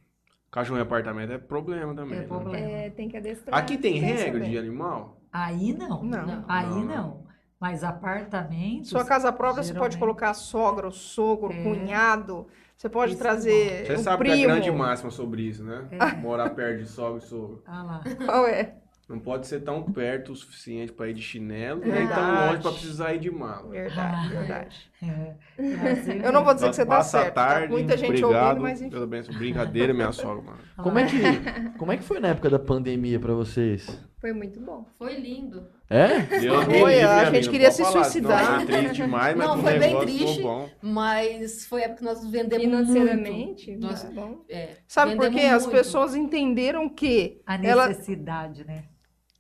Cachorro 0.51 0.79
em 0.79 0.81
apartamento 0.81 1.31
é 1.31 1.37
problema 1.37 1.95
também. 1.95 2.17
É 2.17 2.21
né? 2.21 2.27
problema. 2.27 2.57
É, 2.57 2.89
tem 2.89 3.07
que 3.07 3.15
adestrar. 3.15 3.57
Aqui 3.57 3.77
tem 3.77 3.99
regra 3.99 4.41
de 4.41 4.57
animal? 4.57 5.21
Aí 5.31 5.73
não. 5.73 6.03
Não. 6.03 6.25
não. 6.25 6.45
Aí 6.47 6.67
não. 6.67 6.85
não. 6.85 7.25
Mas 7.59 7.83
apartamento. 7.83 8.87
Sua 8.87 9.05
casa 9.05 9.31
própria 9.31 9.63
geralmente... 9.63 9.73
você 9.73 9.79
pode 9.79 9.97
colocar 9.97 10.33
sogra, 10.33 10.89
sogro, 10.91 11.53
é. 11.53 11.63
cunhado. 11.63 12.47
Você 12.81 12.89
pode 12.89 13.11
isso 13.11 13.21
trazer. 13.21 13.85
Você 13.85 13.97
sabe 13.99 14.23
primo. 14.23 14.35
que 14.35 14.41
é 14.41 14.45
a 14.45 14.47
grande 14.47 14.71
máxima 14.71 15.11
sobre 15.11 15.43
isso, 15.43 15.63
né? 15.63 15.85
É. 15.91 16.13
Morar 16.17 16.49
perto 16.49 16.79
de 16.79 16.89
sogra 16.89 17.19
e 17.23 17.27
sogro. 17.27 17.61
Ah 17.63 17.83
lá. 17.83 18.03
Qual 18.25 18.47
é? 18.47 18.73
Não 19.07 19.19
pode 19.19 19.45
ser 19.45 19.59
tão 19.59 19.83
perto 19.83 20.31
o 20.31 20.35
suficiente 20.35 20.91
para 20.91 21.07
ir 21.07 21.13
de 21.13 21.21
chinelo, 21.21 21.81
nem 21.81 22.07
tão 22.07 22.47
longe 22.47 22.61
para 22.63 22.71
precisar 22.71 23.13
ir 23.13 23.19
de 23.19 23.29
mala. 23.29 23.69
Verdade, 23.69 24.27
ah, 24.35 24.39
verdade. 24.39 24.91
É. 25.59 26.27
Eu 26.27 26.31
não 26.31 26.43
vou 26.43 26.53
dizer 26.53 26.69
que 26.69 26.75
você 26.75 26.85
tá 26.85 27.03
certo. 27.03 27.35
Tarde, 27.35 27.67
tá 27.67 27.71
muita 27.71 27.97
gente 27.97 28.23
obrigado 28.23 28.47
ouvindo, 28.47 28.61
mas 28.61 28.81
enfim. 28.81 28.89
Pela 28.89 29.05
benção. 29.05 29.35
Brincadeira, 29.35 29.93
minha 29.93 30.11
sogra, 30.11 30.41
mano. 30.41 30.59
Como 30.77 30.97
é, 30.97 31.05
que, 31.05 31.17
como 31.77 31.91
é 31.91 31.97
que 31.97 32.03
foi 32.03 32.19
na 32.19 32.29
época 32.29 32.49
da 32.49 32.59
pandemia 32.59 33.19
para 33.19 33.33
vocês? 33.33 33.99
Foi 34.21 34.31
muito 34.33 34.59
bom. 34.59 34.85
Foi 34.99 35.15
lindo. 35.15 35.67
É? 35.89 36.19
Deus 36.19 36.63
foi, 36.65 37.01
a 37.01 37.31
gente 37.31 37.49
queria 37.49 37.71
se 37.71 37.83
falar, 37.83 38.03
suicidar. 38.03 38.43
Não, 38.43 38.57
foi 38.59 38.65
triste 38.67 38.93
demais, 38.93 39.35
mas 39.35 39.47
não, 39.47 39.57
foi 39.57 39.79
bem 39.79 39.99
triste, 39.99 40.43
mas 40.79 41.65
foi 41.65 41.81
a 41.81 41.85
época 41.85 41.97
que 41.99 42.05
nós 42.05 42.25
vendemos 42.27 42.63
Financeiramente, 42.63 43.71
muito. 43.71 43.87
Nós, 43.87 44.03
bom. 44.03 44.45
É, 44.47 44.77
Sabe 44.87 45.15
por 45.15 45.31
quê? 45.31 45.41
As 45.47 45.65
pessoas 45.65 46.15
entenderam 46.15 46.87
que... 46.87 47.41
A 47.47 47.57
necessidade, 47.57 48.61
ela... 48.61 48.71
né? 48.71 48.83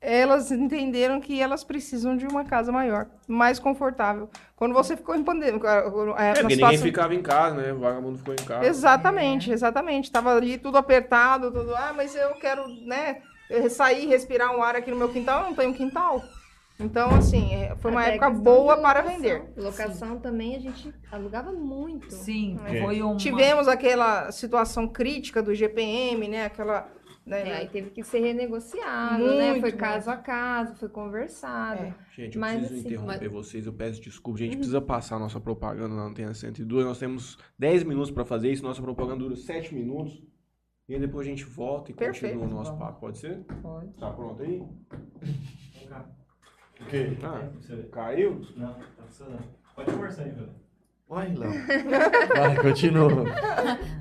elas 0.01 0.51
entenderam 0.51 1.21
que 1.21 1.39
elas 1.39 1.63
precisam 1.63 2.17
de 2.17 2.25
uma 2.25 2.43
casa 2.43 2.71
maior, 2.71 3.07
mais 3.27 3.59
confortável. 3.59 4.27
Quando 4.55 4.73
você 4.73 4.97
ficou 4.97 5.15
em 5.15 5.23
pandemia... 5.23 5.61
É, 6.17 6.33
porque 6.33 6.55
situação... 6.55 6.71
ninguém 6.71 6.77
ficava 6.79 7.13
em 7.13 7.21
casa, 7.21 7.55
né? 7.55 7.71
O 7.71 7.79
vagabundo 7.79 8.17
ficou 8.17 8.33
em 8.33 8.43
casa. 8.43 8.65
Exatamente, 8.65 9.51
é. 9.51 9.53
exatamente. 9.53 10.11
Tava 10.11 10.35
ali 10.35 10.57
tudo 10.57 10.79
apertado, 10.79 11.51
tudo... 11.51 11.75
Ah, 11.75 11.93
mas 11.95 12.15
eu 12.15 12.31
quero, 12.33 12.67
né, 12.83 13.21
sair, 13.69 14.07
respirar 14.07 14.55
um 14.55 14.61
ar 14.61 14.75
aqui 14.75 14.91
no 14.91 14.97
meu 14.97 15.09
quintal. 15.09 15.43
Eu 15.43 15.49
não 15.49 15.55
tenho 15.55 15.73
quintal. 15.73 16.23
Então, 16.79 17.11
assim, 17.11 17.53
é, 17.53 17.75
foi 17.75 17.91
uma 17.91 18.01
Até 18.01 18.11
época 18.15 18.29
boa 18.31 18.77
para 18.81 19.01
vender. 19.01 19.43
Locação 19.55 20.15
Sim. 20.15 20.19
também 20.19 20.55
a 20.55 20.59
gente 20.59 20.91
alugava 21.11 21.51
muito. 21.51 22.11
Sim, 22.11 22.57
foi 22.81 23.01
uma... 23.01 23.17
Tivemos 23.17 23.67
aquela 23.67 24.31
situação 24.31 24.87
crítica 24.87 25.43
do 25.43 25.53
GPM, 25.53 26.27
né? 26.27 26.45
Aquela 26.45 26.89
né? 27.25 27.49
É, 27.49 27.57
aí 27.57 27.67
teve 27.67 27.91
que 27.91 28.03
ser 28.03 28.19
renegociado, 28.19 29.23
Muito 29.23 29.37
né? 29.37 29.59
Foi 29.59 29.71
caso 29.71 30.09
a 30.09 30.17
caso, 30.17 30.75
foi 30.75 30.89
conversado. 30.89 31.83
É. 31.83 31.95
Gente, 32.15 32.35
eu 32.35 32.41
mas, 32.41 32.57
preciso 32.57 32.79
assim, 32.79 32.87
interromper 32.87 33.31
mas... 33.31 33.31
vocês, 33.31 33.65
eu 33.67 33.73
peço 33.73 34.01
desculpa. 34.01 34.39
A 34.39 34.43
gente 34.43 34.57
precisa 34.57 34.81
passar 34.81 35.17
a 35.17 35.19
nossa 35.19 35.39
propaganda 35.39 35.95
na 35.95 36.03
Antena 36.03 36.33
102. 36.33 36.85
Nós 36.85 36.97
temos 36.97 37.37
10 37.59 37.83
minutos 37.83 38.09
para 38.09 38.25
fazer 38.25 38.51
isso, 38.51 38.63
nossa 38.63 38.81
propaganda 38.81 39.19
dura 39.19 39.35
7 39.35 39.73
minutos. 39.73 40.21
E 40.91 40.95
aí 40.95 40.99
depois 40.99 41.25
a 41.25 41.29
gente 41.29 41.45
volta 41.45 41.89
e 41.89 41.93
Perfeito. 41.93 42.37
continua 42.37 42.53
o 42.53 42.63
nosso 42.65 42.77
papo. 42.77 42.99
Pode 42.99 43.17
ser? 43.17 43.39
Pode. 43.61 43.93
Tá 43.93 44.11
pronto 44.11 44.43
aí? 44.43 44.59
O 46.81 46.85
quê? 46.89 47.17
Ah, 47.23 47.49
caiu? 47.89 48.41
Não, 48.57 48.73
tá 48.73 49.03
funcionando. 49.07 49.43
Pode 49.73 49.91
forçar 49.93 50.25
aí, 50.25 50.31
velho. 50.31 50.49
Vai, 51.07 51.33
Léo. 51.33 51.49
Vai, 52.35 52.61
continua. 52.61 53.23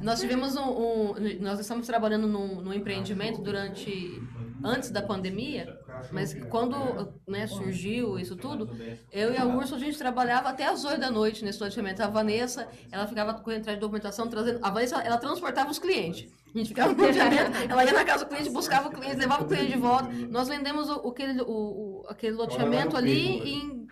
Nós 0.03 0.20
tivemos 0.20 0.57
um, 0.57 0.68
um, 0.68 1.14
Nós 1.41 1.61
estamos 1.61 1.86
trabalhando 1.86 2.26
num, 2.26 2.61
num 2.61 2.74
empreendimento 2.74 3.41
durante. 3.41 4.20
Antes 4.64 4.91
da 4.91 5.01
pandemia, 5.01 5.80
mas 6.13 6.35
quando 6.49 7.13
né, 7.27 7.47
surgiu 7.47 8.19
isso 8.19 8.37
tudo, 8.37 8.71
eu 9.11 9.33
e 9.33 9.37
a 9.37 9.45
Urso 9.45 9.75
a 9.75 9.79
gente 9.79 9.97
trabalhava 9.97 10.49
até 10.49 10.67
as 10.67 10.85
8 10.85 11.01
da 11.01 11.11
noite 11.11 11.45
nesse 11.45 11.63
loteamento. 11.63 12.03
A 12.03 12.09
Vanessa, 12.09 12.69
ela 12.91 13.07
ficava 13.07 13.35
correndo 13.35 13.61
atrás 13.61 13.77
de 13.77 13.81
documentação, 13.81 14.29
trazendo. 14.29 14.59
A 14.63 14.71
Vanessa, 14.71 14.97
ela 15.01 15.19
transportava 15.19 15.71
os 15.71 15.79
clientes. 15.79 16.31
A 16.55 16.59
gente 16.59 16.69
ficava 16.69 16.93
no 16.93 17.03
loteamento, 17.03 17.51
ela 17.69 17.85
ia 17.85 17.93
na 17.93 18.05
casa 18.05 18.25
do 18.25 18.29
cliente, 18.29 18.51
buscava 18.51 18.89
o 18.89 18.93
cliente, 18.93 19.17
levava 19.17 19.45
o 19.45 19.47
cliente 19.47 19.73
de 19.73 19.79
volta. 19.79 20.09
Nós 20.29 20.49
vendemos 20.49 20.89
o, 20.89 21.09
aquele, 21.09 21.41
o, 21.43 22.05
aquele 22.09 22.37
loteamento 22.37 22.97
ali 22.97 23.55
em. 23.55 23.87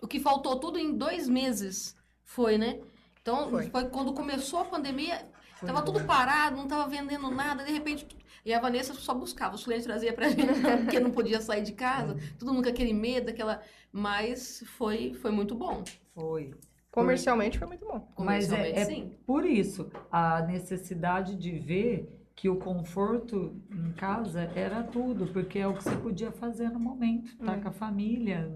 O 0.00 0.06
que 0.06 0.20
faltou 0.20 0.56
tudo 0.56 0.78
em 0.78 0.96
dois 0.96 1.28
meses. 1.28 1.96
Foi, 2.24 2.56
né? 2.56 2.78
Então, 3.20 3.50
foi, 3.50 3.68
foi 3.68 3.88
quando 3.88 4.12
começou 4.12 4.60
a 4.60 4.64
pandemia, 4.64 5.26
foi 5.56 5.66
tava 5.66 5.82
tudo 5.82 6.04
parado, 6.04 6.56
não 6.56 6.66
tava 6.66 6.88
vendendo 6.88 7.30
nada, 7.30 7.64
de 7.64 7.72
repente. 7.72 8.06
E 8.48 8.54
a 8.54 8.58
Vanessa 8.58 8.94
só 8.94 9.12
buscava, 9.12 9.56
os 9.56 9.62
clientes 9.62 9.84
traziam 9.84 10.14
pra 10.14 10.26
gente, 10.32 10.46
porque 10.82 10.98
não 10.98 11.10
podia 11.10 11.38
sair 11.38 11.62
de 11.62 11.72
casa, 11.72 12.16
todo 12.38 12.50
mundo 12.50 12.64
com 12.64 12.70
aquele 12.70 12.94
medo, 12.94 13.28
aquela. 13.28 13.60
Mas 13.92 14.64
foi, 14.78 15.12
foi 15.12 15.30
muito 15.30 15.54
bom. 15.54 15.84
Foi. 16.14 16.54
Comercialmente 16.90 17.58
foi 17.58 17.68
muito 17.68 17.84
bom. 17.84 18.08
Mas 18.18 18.50
é, 18.50 18.70
é 18.70 18.84
sim. 18.86 19.12
por 19.26 19.44
isso, 19.44 19.90
a 20.10 20.40
necessidade 20.40 21.36
de 21.36 21.58
ver 21.58 22.08
que 22.34 22.48
o 22.48 22.56
conforto 22.56 23.54
em 23.70 23.92
casa 23.92 24.50
era 24.54 24.82
tudo, 24.82 25.26
porque 25.26 25.58
é 25.58 25.66
o 25.66 25.74
que 25.74 25.84
você 25.84 25.96
podia 25.96 26.32
fazer 26.32 26.70
no 26.70 26.80
momento, 26.80 27.36
tá 27.44 27.52
hum. 27.52 27.60
com 27.60 27.68
a 27.68 27.72
família, 27.72 28.50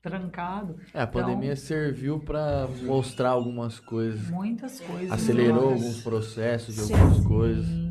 trancado. 0.00 0.76
É, 0.94 1.00
a 1.00 1.06
pandemia 1.06 1.52
então, 1.52 1.64
serviu 1.64 2.20
para 2.20 2.68
mostrar 2.84 3.30
algumas 3.30 3.80
coisas. 3.80 4.30
Muitas 4.30 4.78
coisas. 4.78 5.10
Acelerou 5.10 5.70
alguns 5.70 6.00
processos 6.00 6.76
de 6.76 6.82
sim, 6.82 6.94
algumas 6.94 7.26
coisas. 7.26 7.86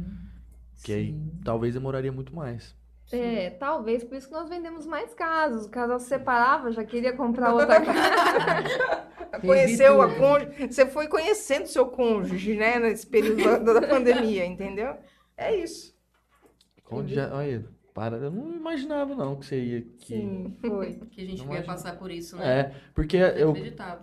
Que 0.85 0.93
aí 0.93 1.24
talvez 1.45 1.75
demoraria 1.75 2.11
muito 2.11 2.35
mais. 2.35 2.75
É, 3.11 3.51
talvez 3.51 4.03
por 4.03 4.17
isso 4.17 4.27
que 4.27 4.33
nós 4.33 4.49
vendemos 4.49 4.85
mais 4.85 5.13
casos. 5.13 5.67
O 5.67 5.69
casal 5.69 5.99
se 5.99 6.07
separava, 6.07 6.71
já 6.71 6.83
queria 6.83 7.13
comprar 7.13 7.53
outra 7.53 7.79
casa. 7.79 9.05
Conheceu 9.41 10.01
a 10.01 10.15
cônjuge. 10.15 10.67
Você 10.71 10.85
foi 10.87 11.07
conhecendo 11.07 11.67
seu 11.67 11.85
cônjuge, 11.85 12.55
né? 12.55 12.79
Nesse 12.79 13.05
período 13.05 13.63
da, 13.63 13.79
da 13.79 13.87
pandemia, 13.87 14.45
entendeu? 14.45 14.95
É 15.37 15.55
isso. 15.55 15.95
Onde 16.89 17.13
já, 17.13 17.31
olha, 17.33 17.65
para, 17.95 18.17
eu 18.17 18.29
não 18.29 18.53
imaginava 18.53 19.15
não 19.15 19.37
que 19.37 19.45
você 19.45 19.57
ia 19.57 19.81
que 19.97 20.17
Sim, 20.17 20.53
foi. 20.59 20.99
que 21.09 21.21
a 21.21 21.25
gente 21.25 21.45
não 21.45 21.53
ia 21.55 21.63
passar 21.63 21.97
por 21.97 22.11
isso, 22.11 22.35
né? 22.35 22.59
É, 22.59 22.71
porque 22.93 23.15
eu 23.15 23.53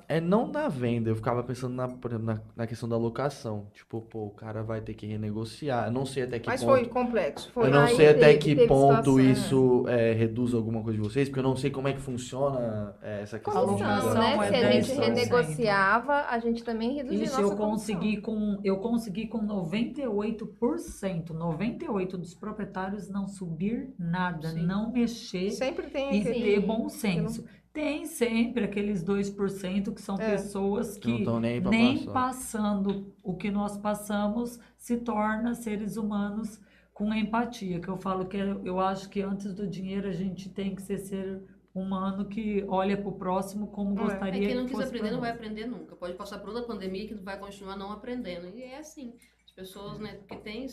é 0.08 0.18
não 0.18 0.46
na 0.48 0.66
venda, 0.66 1.10
eu 1.10 1.14
ficava 1.14 1.42
pensando 1.42 1.74
na, 1.74 1.86
por 1.86 2.10
exemplo, 2.10 2.24
na, 2.24 2.40
na, 2.56 2.66
questão 2.66 2.88
da 2.88 2.96
locação. 2.96 3.66
Tipo, 3.74 4.00
pô, 4.00 4.28
o 4.28 4.30
cara 4.30 4.62
vai 4.62 4.80
ter 4.80 4.94
que 4.94 5.04
renegociar. 5.04 5.88
Eu 5.88 5.92
não 5.92 6.06
sei 6.06 6.22
até 6.22 6.38
que 6.38 6.48
Mas 6.48 6.64
ponto. 6.64 6.72
Mas 6.72 6.80
foi 6.80 6.88
complexo, 6.88 7.52
foi. 7.52 7.66
Eu 7.66 7.70
não 7.70 7.82
Aí 7.82 7.94
sei 7.94 8.06
teve, 8.06 8.24
até 8.24 8.36
que 8.38 8.66
ponto 8.66 9.20
isso 9.20 9.84
é, 9.86 10.14
reduz 10.14 10.54
alguma 10.54 10.82
coisa 10.82 10.98
de 10.98 11.04
vocês, 11.06 11.28
porque 11.28 11.40
eu 11.40 11.44
não 11.44 11.54
sei 11.56 11.70
como 11.70 11.86
é 11.86 11.92
que 11.92 12.00
funciona 12.00 12.96
é, 13.02 13.20
essa 13.20 13.38
questão. 13.38 13.66
Comissão, 13.66 14.14
né? 14.14 14.48
Se 14.48 14.54
a 14.54 14.72
gente 14.72 14.92
renegociava, 14.92 16.14
a 16.30 16.38
gente 16.38 16.64
também 16.64 16.94
reduzia 16.94 17.24
isso 17.24 17.38
eu 17.38 17.54
consegui 17.56 18.22
com 18.22 18.58
eu 18.64 18.78
consegui 18.78 19.26
com 19.26 19.46
98%, 19.46 21.28
98 21.30 22.16
dos 22.16 22.32
proprietários 22.32 23.10
não 23.10 23.28
subir 23.28 23.81
nada, 23.98 24.50
Sim. 24.50 24.66
não 24.66 24.92
mexer 24.92 25.50
sempre 25.50 25.88
tem 25.88 26.20
e 26.20 26.24
ter 26.24 26.60
bom 26.60 26.88
senso. 26.88 27.42
Não... 27.42 27.62
Tem 27.72 28.04
sempre 28.04 28.64
aqueles 28.64 29.02
2% 29.02 29.94
que 29.94 30.02
são 30.02 30.16
é. 30.16 30.32
pessoas 30.32 30.98
que 30.98 31.24
nem, 31.40 31.58
nem 31.58 32.04
passando 32.04 33.14
o 33.22 33.34
que 33.34 33.50
nós 33.50 33.78
passamos 33.78 34.60
se 34.76 34.98
torna 34.98 35.54
seres 35.54 35.96
humanos 35.96 36.60
com 36.92 37.12
empatia, 37.14 37.80
que 37.80 37.88
eu 37.88 37.96
falo 37.96 38.26
que 38.26 38.36
eu 38.36 38.78
acho 38.78 39.08
que 39.08 39.22
antes 39.22 39.54
do 39.54 39.66
dinheiro 39.66 40.06
a 40.06 40.12
gente 40.12 40.50
tem 40.50 40.74
que 40.74 40.82
ser 40.82 40.98
ser 40.98 41.42
humano 41.74 42.26
que 42.26 42.64
olha 42.68 42.96
para 42.96 43.08
o 43.08 43.12
próximo 43.12 43.68
como 43.68 43.98
é. 43.98 44.02
gostaria 44.02 44.44
é, 44.44 44.46
quem 44.46 44.54
não 44.54 44.66
quis 44.66 44.78
aprender 44.78 45.10
não 45.10 45.20
vai 45.20 45.30
aprender 45.30 45.66
nunca. 45.66 45.96
Pode 45.96 46.14
passar 46.14 46.38
por 46.38 46.50
outra 46.50 46.64
pandemia 46.64 47.08
que 47.08 47.14
vai 47.14 47.38
continuar 47.38 47.76
não 47.76 47.90
aprendendo. 47.90 48.48
E 48.54 48.62
é 48.62 48.78
assim. 48.78 49.14
As 49.46 49.52
pessoas, 49.52 49.98
né, 49.98 50.20
que 50.28 50.36
tem 50.36 50.66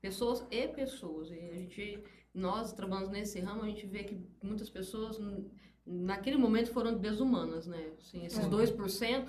pessoas 0.00 0.46
e 0.50 0.68
pessoas. 0.68 1.30
E 1.30 1.38
a 1.50 1.54
gente 1.54 2.02
nós 2.38 2.72
trabalhamos 2.72 3.10
nesse 3.10 3.40
ramo, 3.40 3.62
a 3.62 3.68
gente 3.68 3.86
vê 3.86 4.04
que 4.04 4.18
muitas 4.42 4.70
pessoas 4.70 5.18
naquele 5.84 6.36
momento 6.36 6.70
foram 6.70 6.96
desumanas, 6.96 7.66
né? 7.66 7.92
Assim, 7.98 8.24
esses 8.24 8.38
é. 8.38 8.48
2%, 8.48 9.26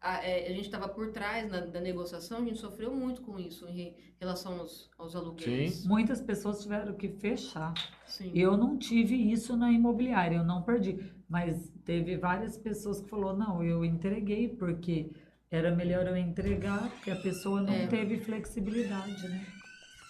a, 0.00 0.24
é, 0.26 0.46
a 0.46 0.50
gente 0.50 0.64
estava 0.64 0.88
por 0.88 1.12
trás 1.12 1.50
na, 1.50 1.60
da 1.60 1.80
negociação, 1.80 2.38
a 2.38 2.44
gente 2.44 2.58
sofreu 2.58 2.94
muito 2.94 3.20
com 3.20 3.38
isso 3.38 3.68
em 3.68 3.94
relação 4.18 4.58
aos, 4.58 4.90
aos 4.98 5.14
aluguéis. 5.14 5.74
Sim. 5.74 5.88
Muitas 5.88 6.20
pessoas 6.20 6.62
tiveram 6.62 6.94
que 6.94 7.08
fechar. 7.08 7.74
Sim. 8.06 8.32
Eu 8.34 8.56
não 8.56 8.78
tive 8.78 9.14
isso 9.14 9.56
na 9.56 9.70
imobiliária, 9.70 10.36
eu 10.36 10.44
não 10.44 10.62
perdi. 10.62 10.98
Mas 11.28 11.70
teve 11.84 12.16
várias 12.16 12.56
pessoas 12.56 13.00
que 13.00 13.08
falou 13.08 13.36
não, 13.36 13.62
eu 13.62 13.84
entreguei 13.84 14.48
porque 14.48 15.12
era 15.50 15.74
melhor 15.74 16.06
eu 16.06 16.16
entregar, 16.16 16.90
porque 16.90 17.10
a 17.10 17.16
pessoa 17.16 17.60
não 17.60 17.72
é. 17.72 17.86
teve 17.86 18.18
flexibilidade, 18.18 19.28
né? 19.28 19.46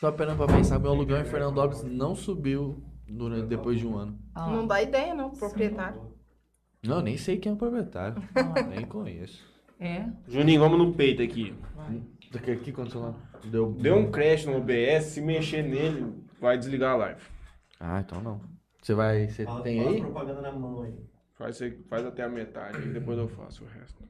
Só 0.01 0.11
pena 0.11 0.34
pra 0.34 0.46
pensar, 0.46 0.78
meu 0.78 0.92
aluguel 0.92 1.20
em 1.20 1.26
Fernandópolis 1.26 1.82
não 1.82 2.14
subiu 2.14 2.82
durante, 3.07 3.48
depois 3.48 3.78
de 3.78 3.86
um 3.86 3.98
ano. 3.98 4.18
Ah. 4.34 4.48
Não 4.48 4.66
dá 4.66 4.80
ideia, 4.80 5.14
não, 5.14 5.28
proprietário. 5.28 6.01
Não, 6.82 7.03
nem 7.03 7.18
sei 7.18 7.36
quem 7.36 7.53
é 7.53 7.55
o 7.55 7.59
proprietário. 7.59 8.22
Ah. 8.34 8.62
Nem 8.62 8.86
conheço. 8.86 9.44
É? 9.78 10.07
Juninho, 10.26 10.59
vamos 10.59 10.78
no 10.78 10.94
peito 10.94 11.20
aqui. 11.22 11.55
Aqui, 12.34 12.51
aqui 12.51 12.72
quando 12.72 12.98
lá. 12.98 13.14
Deu, 13.44 13.72
Deu 13.72 13.96
um 13.96 14.11
crash 14.11 14.46
no 14.46 14.57
OBS, 14.57 15.05
se 15.05 15.20
mexer 15.20 15.62
nele, 15.62 16.14
vai 16.40 16.57
desligar 16.57 16.94
a 16.94 16.96
live. 16.96 17.20
Ah, 17.78 18.01
então 18.01 18.22
não. 18.22 18.40
Você 18.80 18.94
vai. 18.94 19.28
Você 19.28 19.44
fala, 19.44 19.62
tem 19.62 19.82
fala 19.82 19.94
aí? 19.96 20.01
propaganda 20.01 20.40
na 20.40 20.53
mão 20.53 20.82
aí. 20.82 20.94
Faz, 21.34 21.59
faz 21.90 22.07
até 22.07 22.22
a 22.22 22.28
metade, 22.28 22.88
depois 22.88 23.18
eu 23.18 23.28
faço 23.28 23.64
o 23.64 23.66
resto. 23.66 24.03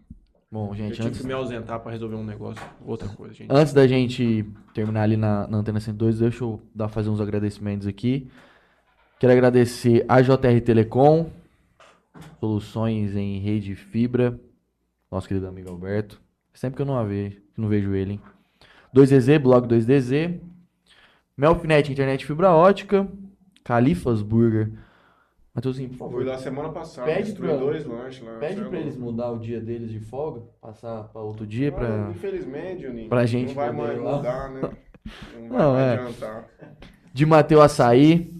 Bom, 0.52 0.74
gente, 0.74 0.98
eu 0.98 1.06
antes... 1.06 1.20
que 1.20 1.26
me 1.26 1.32
ausentar 1.32 1.78
para 1.78 1.92
resolver 1.92 2.16
um 2.16 2.24
negócio, 2.24 2.60
outra 2.84 3.08
coisa, 3.08 3.32
gente. 3.32 3.48
Antes 3.52 3.72
da 3.72 3.86
gente 3.86 4.44
terminar 4.74 5.02
ali 5.02 5.16
na, 5.16 5.46
na 5.46 5.58
Antena 5.58 5.78
102, 5.78 6.18
deixa 6.18 6.42
eu 6.42 6.60
dar, 6.74 6.88
fazer 6.88 7.08
uns 7.08 7.20
agradecimentos 7.20 7.86
aqui. 7.86 8.28
Quero 9.20 9.32
agradecer 9.32 10.04
a 10.08 10.20
JR 10.20 10.60
Telecom, 10.64 11.30
soluções 12.40 13.14
em 13.14 13.38
rede 13.38 13.76
fibra, 13.76 14.40
nosso 15.08 15.28
querido 15.28 15.46
amigo 15.46 15.70
Alberto. 15.70 16.20
Sempre 16.52 16.76
que 16.76 16.82
eu 16.82 16.86
não, 16.86 17.06
vejo, 17.06 17.40
não 17.56 17.68
vejo 17.68 17.94
ele, 17.94 18.14
hein? 18.14 18.20
2DZ, 18.92 19.38
blog 19.38 19.68
2DZ. 19.68 20.40
Melfinet, 21.36 21.92
internet 21.92 22.26
fibra 22.26 22.50
ótica. 22.50 23.06
Califas 23.62 24.20
Burger, 24.20 24.72
Matheusinho, 25.54 25.88
por 25.90 25.96
favor. 25.98 26.16
Fui 26.16 26.24
lá 26.24 26.38
semana 26.38 26.68
passada, 26.68 27.06
pede 27.12 27.32
pra, 27.32 27.56
dois 27.56 27.84
lanches 27.84 28.24
lá. 28.24 28.38
Pede 28.38 28.62
pra 28.62 28.78
eles 28.78 28.96
mudar 28.96 29.32
o 29.32 29.38
dia 29.38 29.60
deles 29.60 29.90
de 29.90 29.98
folga, 29.98 30.42
passar 30.60 31.04
pra 31.04 31.20
outro 31.20 31.46
dia 31.46 31.72
pra... 31.72 32.10
Infelizmente, 32.10 32.82
Juninho. 32.82 33.08
Pra 33.08 33.26
gente 33.26 33.48
Não 33.48 33.54
vai 33.54 33.72
mais 33.72 33.98
mudar, 33.98 34.50
né? 34.50 34.60
Não 35.34 35.48
vai 35.48 35.58
Não, 35.58 35.78
é. 35.78 35.94
adiantar. 35.94 36.48
De 37.12 37.26
Mateu 37.26 37.60
Açaí. 37.60 38.32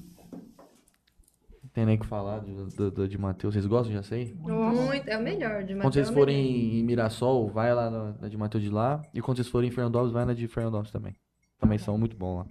Não 1.62 1.70
tem 1.72 1.84
nem 1.86 1.96
o 1.96 2.00
que 2.00 2.06
falar 2.06 2.40
de, 2.40 2.54
de, 2.90 3.08
de 3.08 3.18
Mateus. 3.18 3.54
Vocês 3.54 3.66
gostam 3.66 3.92
de 3.92 3.98
açaí? 3.98 4.34
Muito, 4.34 5.08
é 5.08 5.16
o 5.16 5.22
melhor 5.22 5.62
de 5.64 5.74
Mateus. 5.74 5.82
Quando 5.82 5.94
vocês 5.94 6.10
é 6.10 6.12
forem 6.12 6.80
em 6.80 6.84
Mirassol, 6.84 7.48
vai 7.48 7.74
lá 7.74 7.88
na, 7.90 8.14
na 8.20 8.28
de 8.28 8.36
Mateus 8.36 8.62
de 8.62 8.70
lá. 8.70 9.02
E 9.14 9.20
quando 9.20 9.36
vocês 9.36 9.48
forem 9.48 9.68
em 9.68 9.72
Fernandópolis, 9.72 10.12
vai 10.12 10.24
na 10.24 10.34
de 10.34 10.46
Fernandópolis 10.46 10.92
também. 10.92 11.14
Também 11.58 11.78
são 11.78 11.96
muito 11.96 12.16
bons 12.16 12.38
lá. 12.38 12.46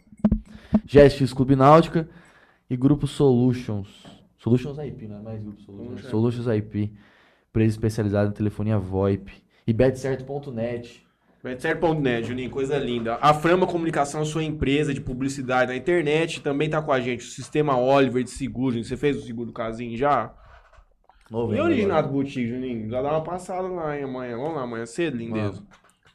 GSX 0.86 1.34
Clube 1.34 1.55
Náutica 1.55 2.10
e 2.70 2.78
Grupo 2.78 3.07
Solutions. 3.07 4.05
Solutions 4.40 4.78
IP, 4.78 5.08
não 5.08 5.18
é 5.18 5.22
mais 5.22 5.42
Grupo 5.42 5.62
Solutions. 5.62 6.04
Uhum. 6.04 6.10
Solutions 6.10 6.48
IP. 6.48 6.92
Empresa 7.50 7.72
especializada 7.72 8.30
em 8.30 8.34
telefonia 8.34 8.80
VoIP. 8.80 9.32
E 9.68 9.74
betcerto.net. 9.74 11.06
Betcerto.net, 11.44 12.28
Juninho, 12.28 12.50
coisa 12.50 12.78
linda. 12.78 13.18
A 13.22 13.34
Frama 13.34 13.68
Comunicação, 13.68 14.26
sua 14.26 14.44
empresa 14.44 14.94
de 14.94 15.02
publicidade 15.02 15.72
na 15.72 15.78
internet, 15.78 16.42
também 16.42 16.68
está 16.68 16.82
com 16.82 16.92
a 16.92 17.00
gente. 17.00 17.22
O 17.22 17.30
sistema 17.30 17.78
Oliver 17.78 18.24
de 18.24 18.30
seguro. 18.30 18.82
Você 18.84 18.98
fez 18.98 19.18
o 19.18 19.22
seguro 19.22 19.52
casinho 19.52 19.96
já? 19.98 20.34
Novembro, 21.30 21.58
e 21.58 21.62
originado 21.62 22.10
boutique, 22.10 22.48
Juninho? 22.48 22.90
Já 22.90 23.02
dá 23.02 23.12
uma 23.12 23.24
passada 23.24 23.68
lá 23.68 23.98
em 23.98 24.04
amanhã. 24.04 24.38
Vamos 24.38 24.56
lá 24.56 24.64
amanhã 24.64 24.86
cedo, 24.86 25.18
lindeza. 25.18 25.64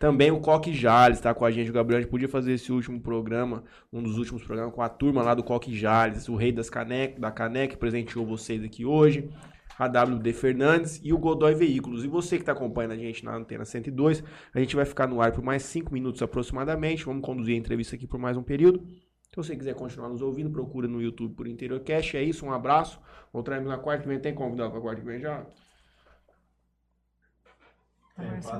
Também 0.05 0.31
o 0.31 0.39
Coque 0.39 0.71
Jales 0.71 1.17
está 1.17 1.33
com 1.33 1.47
a 1.47 1.51
gente. 1.51 1.71
O 1.71 1.73
Gabriel 1.73 1.97
a 1.97 2.03
gente 2.03 2.11
podia 2.11 2.29
fazer 2.29 2.53
esse 2.53 2.71
último 2.71 3.01
programa, 3.01 3.65
um 3.91 4.03
dos 4.03 4.19
últimos 4.19 4.45
programas, 4.45 4.75
com 4.75 4.83
a 4.83 4.89
turma 4.91 5.23
lá 5.23 5.35
do 5.35 5.43
Coque 5.43 5.75
Jales, 5.75 6.29
o 6.29 6.37
rei 6.37 6.53
das 6.53 6.69
canecas, 6.69 7.19
da 7.19 7.31
caneca, 7.31 7.75
presenteou 7.75 8.27
vocês 8.27 8.63
aqui 8.63 8.85
hoje. 8.85 9.31
A 9.79 9.87
WD 9.87 10.31
Fernandes 10.35 11.01
e 11.03 11.11
o 11.15 11.17
Godoy 11.17 11.55
Veículos. 11.55 12.05
E 12.05 12.09
você 12.09 12.37
que 12.37 12.43
está 12.43 12.53
acompanhando 12.53 12.93
a 12.93 12.97
gente 12.99 13.25
na 13.25 13.35
Antena 13.35 13.65
102, 13.65 14.23
a 14.53 14.61
gente 14.61 14.77
vai 14.77 14.85
ficar 14.85 15.07
no 15.07 15.23
ar 15.23 15.33
por 15.33 15.43
mais 15.43 15.63
5 15.63 15.91
minutos 15.91 16.21
aproximadamente. 16.21 17.07
Vamos 17.07 17.25
conduzir 17.25 17.55
a 17.55 17.59
entrevista 17.59 17.97
aqui 17.97 18.07
por 18.07 18.21
mais 18.21 18.37
um 18.37 18.43
período. 18.43 18.87
Se 19.31 19.37
você 19.37 19.57
quiser 19.57 19.75
continuar 19.75 20.11
nos 20.11 20.21
ouvindo, 20.21 20.51
procura 20.51 20.87
no 20.87 21.01
YouTube 21.01 21.35
por 21.35 21.49
Interior 21.49 21.81
Cash. 21.81 22.15
É 22.17 22.23
isso, 22.23 22.45
um 22.45 22.53
abraço. 22.53 23.01
Voltaremos 23.33 23.71
na 23.71 23.79
quarta 23.79 24.03
que 24.03 24.09
vem. 24.11 24.21
Tem 24.21 24.35
convidado 24.35 24.71
pra 24.71 24.83
quarta 24.83 25.01
que 25.01 25.07
vem 25.07 25.19
já? 25.19 25.47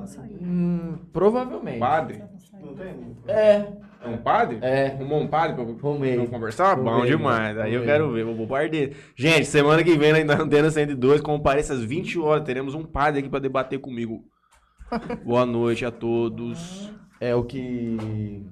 Saiu. 0.07 0.39
Hum, 0.41 0.99
provavelmente. 1.13 1.79
Padre? 1.79 2.23
Não 2.61 2.75
tem? 2.75 3.17
É, 3.29 3.73
É 4.03 4.09
um 4.09 4.17
padre? 4.19 4.59
é. 4.61 4.89
Arrumou 4.89 5.21
um 5.21 5.29
padre 5.29 5.55
pra. 5.55 5.65
Vamos 6.17 6.31
conversar? 6.31 6.77
Bom 6.77 6.89
Arrumei, 6.91 7.11
demais. 7.11 7.57
Aí 7.59 7.73
eu 7.75 7.85
quero 7.85 8.11
ver, 8.13 8.25
vou 8.25 8.35
dele. 8.69 8.97
Gente, 9.15 9.47
semana 9.47 9.85
que 9.85 9.97
vem 9.97 10.25
na 10.25 10.35
Antena 10.35 10.71
102, 10.71 11.21
compareça 11.21 11.75
às 11.75 11.85
20 11.85 12.19
horas, 12.19 12.45
teremos 12.45 12.75
um 12.75 12.85
padre 12.85 13.21
aqui 13.21 13.29
pra 13.29 13.39
debater 13.39 13.79
comigo. 13.79 14.25
Boa 15.25 15.47
noite 15.47 15.85
a 15.85 15.91
todos. 15.93 16.93
É 17.21 17.35
o 17.35 17.45
que 17.45 18.45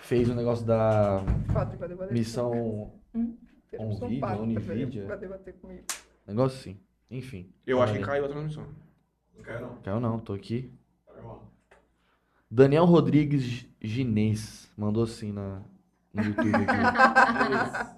fez 0.00 0.28
o 0.30 0.34
negócio 0.34 0.64
da 0.66 1.22
missão. 2.10 2.92
Um. 3.14 3.36
Vai 4.20 5.18
debater 5.18 5.54
comigo. 5.60 5.82
Negócio 6.26 6.58
assim. 6.58 6.80
Enfim. 7.10 7.50
Eu 7.66 7.82
acho 7.82 7.92
que 7.92 7.98
É, 7.98 8.02
caiu 8.02 8.24
a 8.24 8.28
transmissão. 8.28 8.64
Não 9.36 9.42
quero 9.44 9.60
não. 9.66 9.76
Caiu 9.82 10.00
não, 10.00 10.18
tô 10.18 10.32
aqui. 10.32 10.72
Tá. 11.06 11.38
Daniel 12.50 12.84
Rodrigues 12.84 13.66
Ginês 13.80 14.70
mandou 14.76 15.02
assim 15.04 15.32
na, 15.32 15.60
no 16.12 16.22
YouTube 16.22 16.50
aqui. 16.54 16.64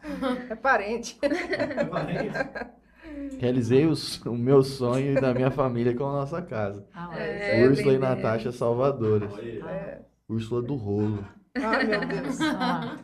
É 0.50 0.54
parente. 0.56 1.18
Realizei 3.38 3.86
os- 3.86 4.20
o 4.24 4.34
meu 4.34 4.62
sonho 4.62 5.12
e 5.16 5.20
da 5.20 5.34
minha 5.34 5.50
família 5.50 5.94
com 5.94 6.04
a 6.06 6.12
nossa 6.12 6.40
casa. 6.42 6.86
Ah. 6.94 7.16
É, 7.18 7.66
Úrsula 7.68 7.88
e 7.94 7.98
bem 7.98 7.98
Natasha 7.98 8.50
Salvadoras. 8.52 9.32
É. 9.38 10.02
Úrsula 10.28 10.62
do 10.62 10.74
rolo. 10.74 11.24
Ah, 11.56 11.84
meu 11.84 12.06
Deus. 12.06 12.40
Ah, 12.40 12.96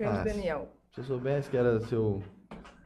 Ah, 0.00 0.22
Daniel. 0.22 0.72
Se 0.92 1.00
eu 1.00 1.04
soubesse 1.04 1.50
que 1.50 1.56
era 1.56 1.80
seu 1.80 2.22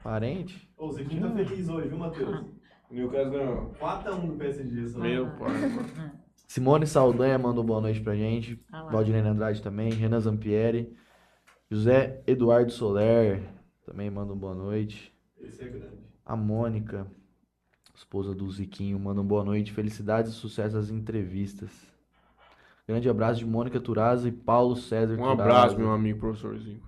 parente. 0.03 0.69
Ô, 0.77 0.87
o 0.87 0.93
Ziquinho 0.93 1.29
tá 1.29 1.35
feliz 1.35 1.69
hoje, 1.69 1.89
viu, 1.89 1.99
Matheus? 1.99 2.47
Newcastle 2.93 3.31
ganhou. 3.31 3.75
4x1 3.81 4.27
do 4.27 4.37
PSG, 4.37 4.89
só. 4.89 4.99
Meu 4.99 5.27
pai. 5.39 5.53
Simone 6.47 6.87
Saldanha 6.87 7.39
mandou 7.39 7.65
boa 7.65 7.81
noite 7.81 8.01
pra 8.01 8.15
gente. 8.15 8.63
ah. 8.71 8.85
Valdinei 8.91 9.23
Andrade 9.23 9.63
também. 9.63 9.91
Renan 9.93 10.21
Zampieri. 10.21 10.95
José 11.71 12.23
Eduardo 12.27 12.71
Soler 12.71 13.43
também 13.87 14.11
manda 14.11 14.35
um 14.35 14.37
boa 14.39 14.55
noite. 14.55 15.11
Esse 15.41 15.65
é 15.65 15.69
grande. 15.69 15.97
A 16.27 16.37
Mônica, 16.37 17.07
esposa 17.95 18.35
do 18.35 18.49
Ziquinho, 18.51 18.99
manda 19.01 19.23
um 19.23 19.27
boa 19.27 19.43
noite. 19.43 19.73
Felicidades 19.73 20.33
e 20.33 20.35
sucesso 20.35 20.77
às 20.77 20.91
entrevistas. 20.91 21.71
Grande 22.87 23.09
abraço 23.09 23.39
de 23.39 23.47
Mônica 23.47 23.81
Turaza 23.81 24.29
e 24.29 24.33
Paulo 24.33 24.77
César 24.77 25.15
Um 25.15 25.17
Turaza. 25.17 25.33
abraço, 25.43 25.79
meu 25.79 25.91
amigo 25.91 26.21
professorzinho. 26.21 26.83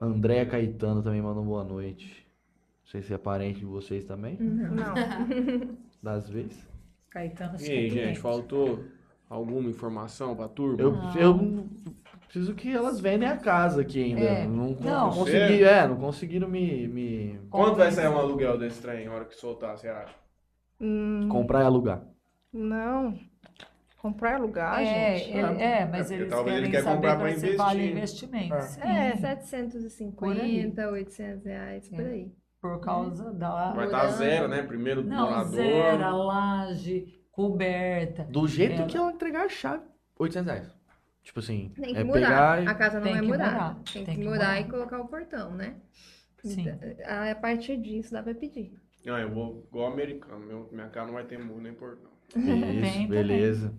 Andréa 0.00 0.44
Caetano 0.44 1.02
também 1.02 1.22
manda 1.22 1.40
um 1.40 1.44
boa 1.46 1.62
noite. 1.64 2.23
Não 2.84 2.90
sei 2.90 3.02
se 3.02 3.14
é 3.14 3.18
parente 3.18 3.60
de 3.60 3.64
vocês 3.64 4.04
também, 4.04 4.36
Não. 4.38 4.94
das 6.02 6.28
vezes. 6.28 6.68
Caetano 7.10 7.56
E 7.60 7.70
aí, 7.70 7.90
gente, 7.90 8.18
faltou 8.20 8.84
alguma 9.28 9.70
informação 9.70 10.36
pra 10.36 10.48
turma? 10.48 10.80
Eu, 10.80 10.94
eu 11.18 11.66
preciso 12.26 12.54
que 12.54 12.70
elas 12.70 13.00
vendem 13.00 13.26
a 13.28 13.36
casa 13.38 13.80
aqui 13.80 14.02
ainda. 14.04 14.20
É. 14.20 14.46
Não, 14.46 14.70
Não. 14.80 15.10
consegui, 15.12 15.64
é, 15.64 15.88
não 15.88 15.96
conseguiram 15.96 16.48
me, 16.48 16.86
me 16.88 17.40
Quanto 17.50 17.76
vai 17.76 17.90
sair 17.90 18.08
um 18.08 18.18
aluguel 18.18 18.58
desse 18.58 18.82
trem, 18.82 19.06
na 19.06 19.14
hora 19.14 19.24
que 19.24 19.34
soltar, 19.34 19.78
você 19.78 19.88
acha? 19.88 20.14
Hum, 20.80 21.28
comprar 21.30 21.62
e 21.62 21.64
alugar. 21.64 22.04
não. 22.52 23.18
Comprar 23.96 24.32
e 24.32 24.34
alugar, 24.34 24.82
É, 24.82 25.16
gente. 25.16 25.30
ele- 25.38 25.62
é, 25.62 25.86
mas 25.86 26.10
É 26.10 26.14
eles 26.16 26.28
talvez 26.28 26.58
ele 26.58 26.68
quer 26.70 26.84
comprar 26.84 27.16
pra 27.18 27.34
se 27.38 27.56
vale 27.56 27.90
investir. 27.90 28.28
investimento. 28.28 28.54
É. 28.82 29.08
É, 29.08 29.12
Por 29.12 29.16
aí. 29.16 29.18
750, 29.18 30.90
800 30.90 31.44
reais, 31.46 31.88
por 31.88 32.00
É. 32.00 32.04
aí. 32.10 32.32
Por 32.64 32.80
causa 32.80 33.30
da... 33.30 33.72
Vai 33.74 33.84
estar 33.84 34.06
zero, 34.12 34.48
né? 34.48 34.62
Primeiro 34.62 35.02
do 35.02 35.08
Não, 35.10 35.26
morador. 35.28 35.50
zero, 35.50 36.02
a 36.02 36.10
laje, 36.16 37.20
coberta. 37.30 38.24
Do 38.24 38.48
jeito 38.48 38.76
Ela- 38.76 38.86
que 38.86 38.96
eu 38.96 39.10
entregar 39.10 39.44
a 39.44 39.48
chave, 39.50 39.82
800 40.18 40.50
reais. 40.50 40.74
Tipo 41.22 41.40
assim, 41.40 41.70
Tem 41.78 41.92
que 41.92 42.00
é 42.00 42.04
murar. 42.04 42.20
pegar 42.20 42.62
e... 42.64 42.66
A 42.66 42.74
casa 42.74 42.96
não 43.00 43.06
Tem 43.06 43.16
é 43.18 43.20
murar, 43.22 43.74
Tem, 43.92 44.02
tem 44.04 44.14
que 44.16 44.22
que 44.22 44.26
murar. 44.26 44.58
e 44.62 44.64
colocar 44.64 44.98
o 44.98 45.06
portão, 45.08 45.50
né? 45.54 45.76
Sim. 46.42 46.64
A 47.04 47.32
a 47.32 47.34
partir 47.34 47.76
disso 47.76 48.12
dá 48.14 48.22
pra 48.22 48.34
pedir. 48.34 48.72
Não, 49.04 49.18
eu 49.18 49.30
vou 49.30 49.66
igual 49.68 49.92
americano. 49.92 50.46
Meu, 50.46 50.68
minha 50.72 50.88
casa 50.88 51.06
não 51.08 51.14
vai 51.14 51.24
ter 51.24 51.38
muro 51.38 51.60
nem 51.60 51.74
portão. 51.74 52.10
Isso, 52.34 52.92
Tem 52.96 53.06
beleza. 53.06 53.74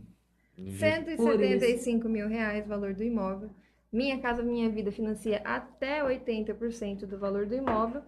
Do 0.56 0.70
jeito- 0.70 1.06
175 1.18 2.08
mil 2.08 2.28
reais, 2.28 2.68
valor 2.68 2.94
do 2.94 3.04
imóvel. 3.04 3.50
Minha 3.92 4.20
Casa 4.20 4.44
Minha 4.44 4.70
Vida 4.70 4.92
financia 4.92 5.42
até 5.44 6.04
80% 6.04 7.06
do 7.08 7.18
valor 7.18 7.48
do 7.48 7.56
imóvel. 7.56 8.02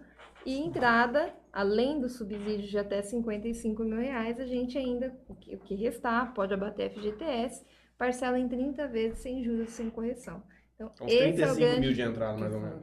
E 0.48 0.62
entrada, 0.62 1.30
além 1.52 2.00
do 2.00 2.08
subsídio 2.08 2.70
de 2.70 2.78
até 2.78 3.02
55 3.02 3.84
mil 3.84 3.98
reais, 4.00 4.40
a 4.40 4.46
gente 4.46 4.78
ainda, 4.78 5.14
o 5.28 5.36
que, 5.36 5.76
restar, 5.76 6.34
pode 6.34 6.54
abater 6.54 6.90
FGTS, 6.90 7.66
parcela 7.98 8.40
em 8.40 8.48
30 8.48 8.88
vezes 8.88 9.20
sem 9.20 9.44
juros, 9.44 9.72
sem 9.72 9.90
correção. 9.90 10.42
Então, 10.74 10.90
Uns 11.02 11.12
esse 11.12 11.42
é 11.42 11.52
o 11.52 11.54
35 11.54 11.56
grande... 11.58 11.80
mil 11.82 11.94
de 11.94 12.02
entrada, 12.02 12.38
mais 12.38 12.54
ou 12.54 12.62
menos. 12.62 12.82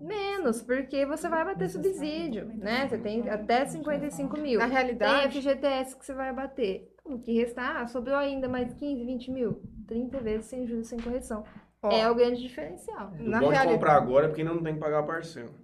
Menos, 0.00 0.62
porque 0.62 1.04
você 1.04 1.28
vai 1.28 1.44
bater 1.44 1.68
subsídio, 1.68 2.46
né? 2.46 2.88
Você 2.88 2.96
tem 2.96 3.28
até 3.28 3.66
55 3.66 4.40
mil. 4.40 4.58
Na 4.58 4.64
Tem 4.64 4.74
realidade, 4.74 5.38
FGTS 5.38 5.94
que 5.98 6.06
você 6.06 6.14
vai 6.14 6.32
bater. 6.32 6.96
O 7.04 7.18
que 7.18 7.34
restar, 7.34 7.82
ah, 7.82 7.86
sobrou 7.86 8.16
ainda 8.16 8.48
mais 8.48 8.72
15, 8.72 9.04
20 9.04 9.30
mil. 9.30 9.62
30 9.86 10.18
vezes 10.20 10.46
sem 10.46 10.66
juros, 10.66 10.86
sem 10.86 10.98
correção. 10.98 11.44
ó, 11.82 11.90
É 11.90 12.10
o 12.10 12.14
grande 12.14 12.40
diferencial. 12.40 13.12
O 13.20 13.22
na 13.22 13.38
bom 13.38 13.48
de 13.48 13.54
realidade, 13.54 13.74
comprar 13.74 13.96
agora 13.96 14.28
porque 14.28 14.40
ainda 14.40 14.54
não 14.54 14.62
tem 14.62 14.72
que 14.72 14.80
pagar 14.80 15.00
a 15.00 15.02
parcela. 15.02 15.61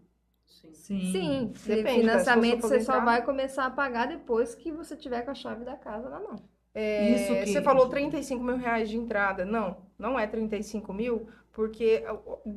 Sim. 0.48 0.72
Sim. 0.72 1.00
Sim, 1.12 1.52
Depende, 1.64 2.00
financiamento 2.00 2.56
né? 2.68 2.68
Você 2.68 2.80
só 2.80 3.00
vai 3.00 3.24
começar 3.24 3.66
a 3.66 3.70
pagar 3.70 4.06
depois 4.06 4.54
que 4.54 4.72
você 4.72 4.96
tiver 4.96 5.22
com 5.22 5.30
a 5.30 5.34
chave 5.34 5.64
da 5.64 5.76
casa 5.76 6.08
na 6.08 6.20
mão. 6.20 6.36
é, 6.74 7.12
Isso 7.14 7.34
que- 7.36 7.46
você 7.46 7.62
falou 7.62 7.88
35 7.88 8.42
mil 8.44 8.56
reais 8.56 8.88
de 8.88 8.96
entrada. 8.96 9.44
Não, 9.44 9.76
não 9.98 10.18
é 10.18 10.26
35 10.26 10.92
mil, 10.92 11.28
porque 11.52 12.04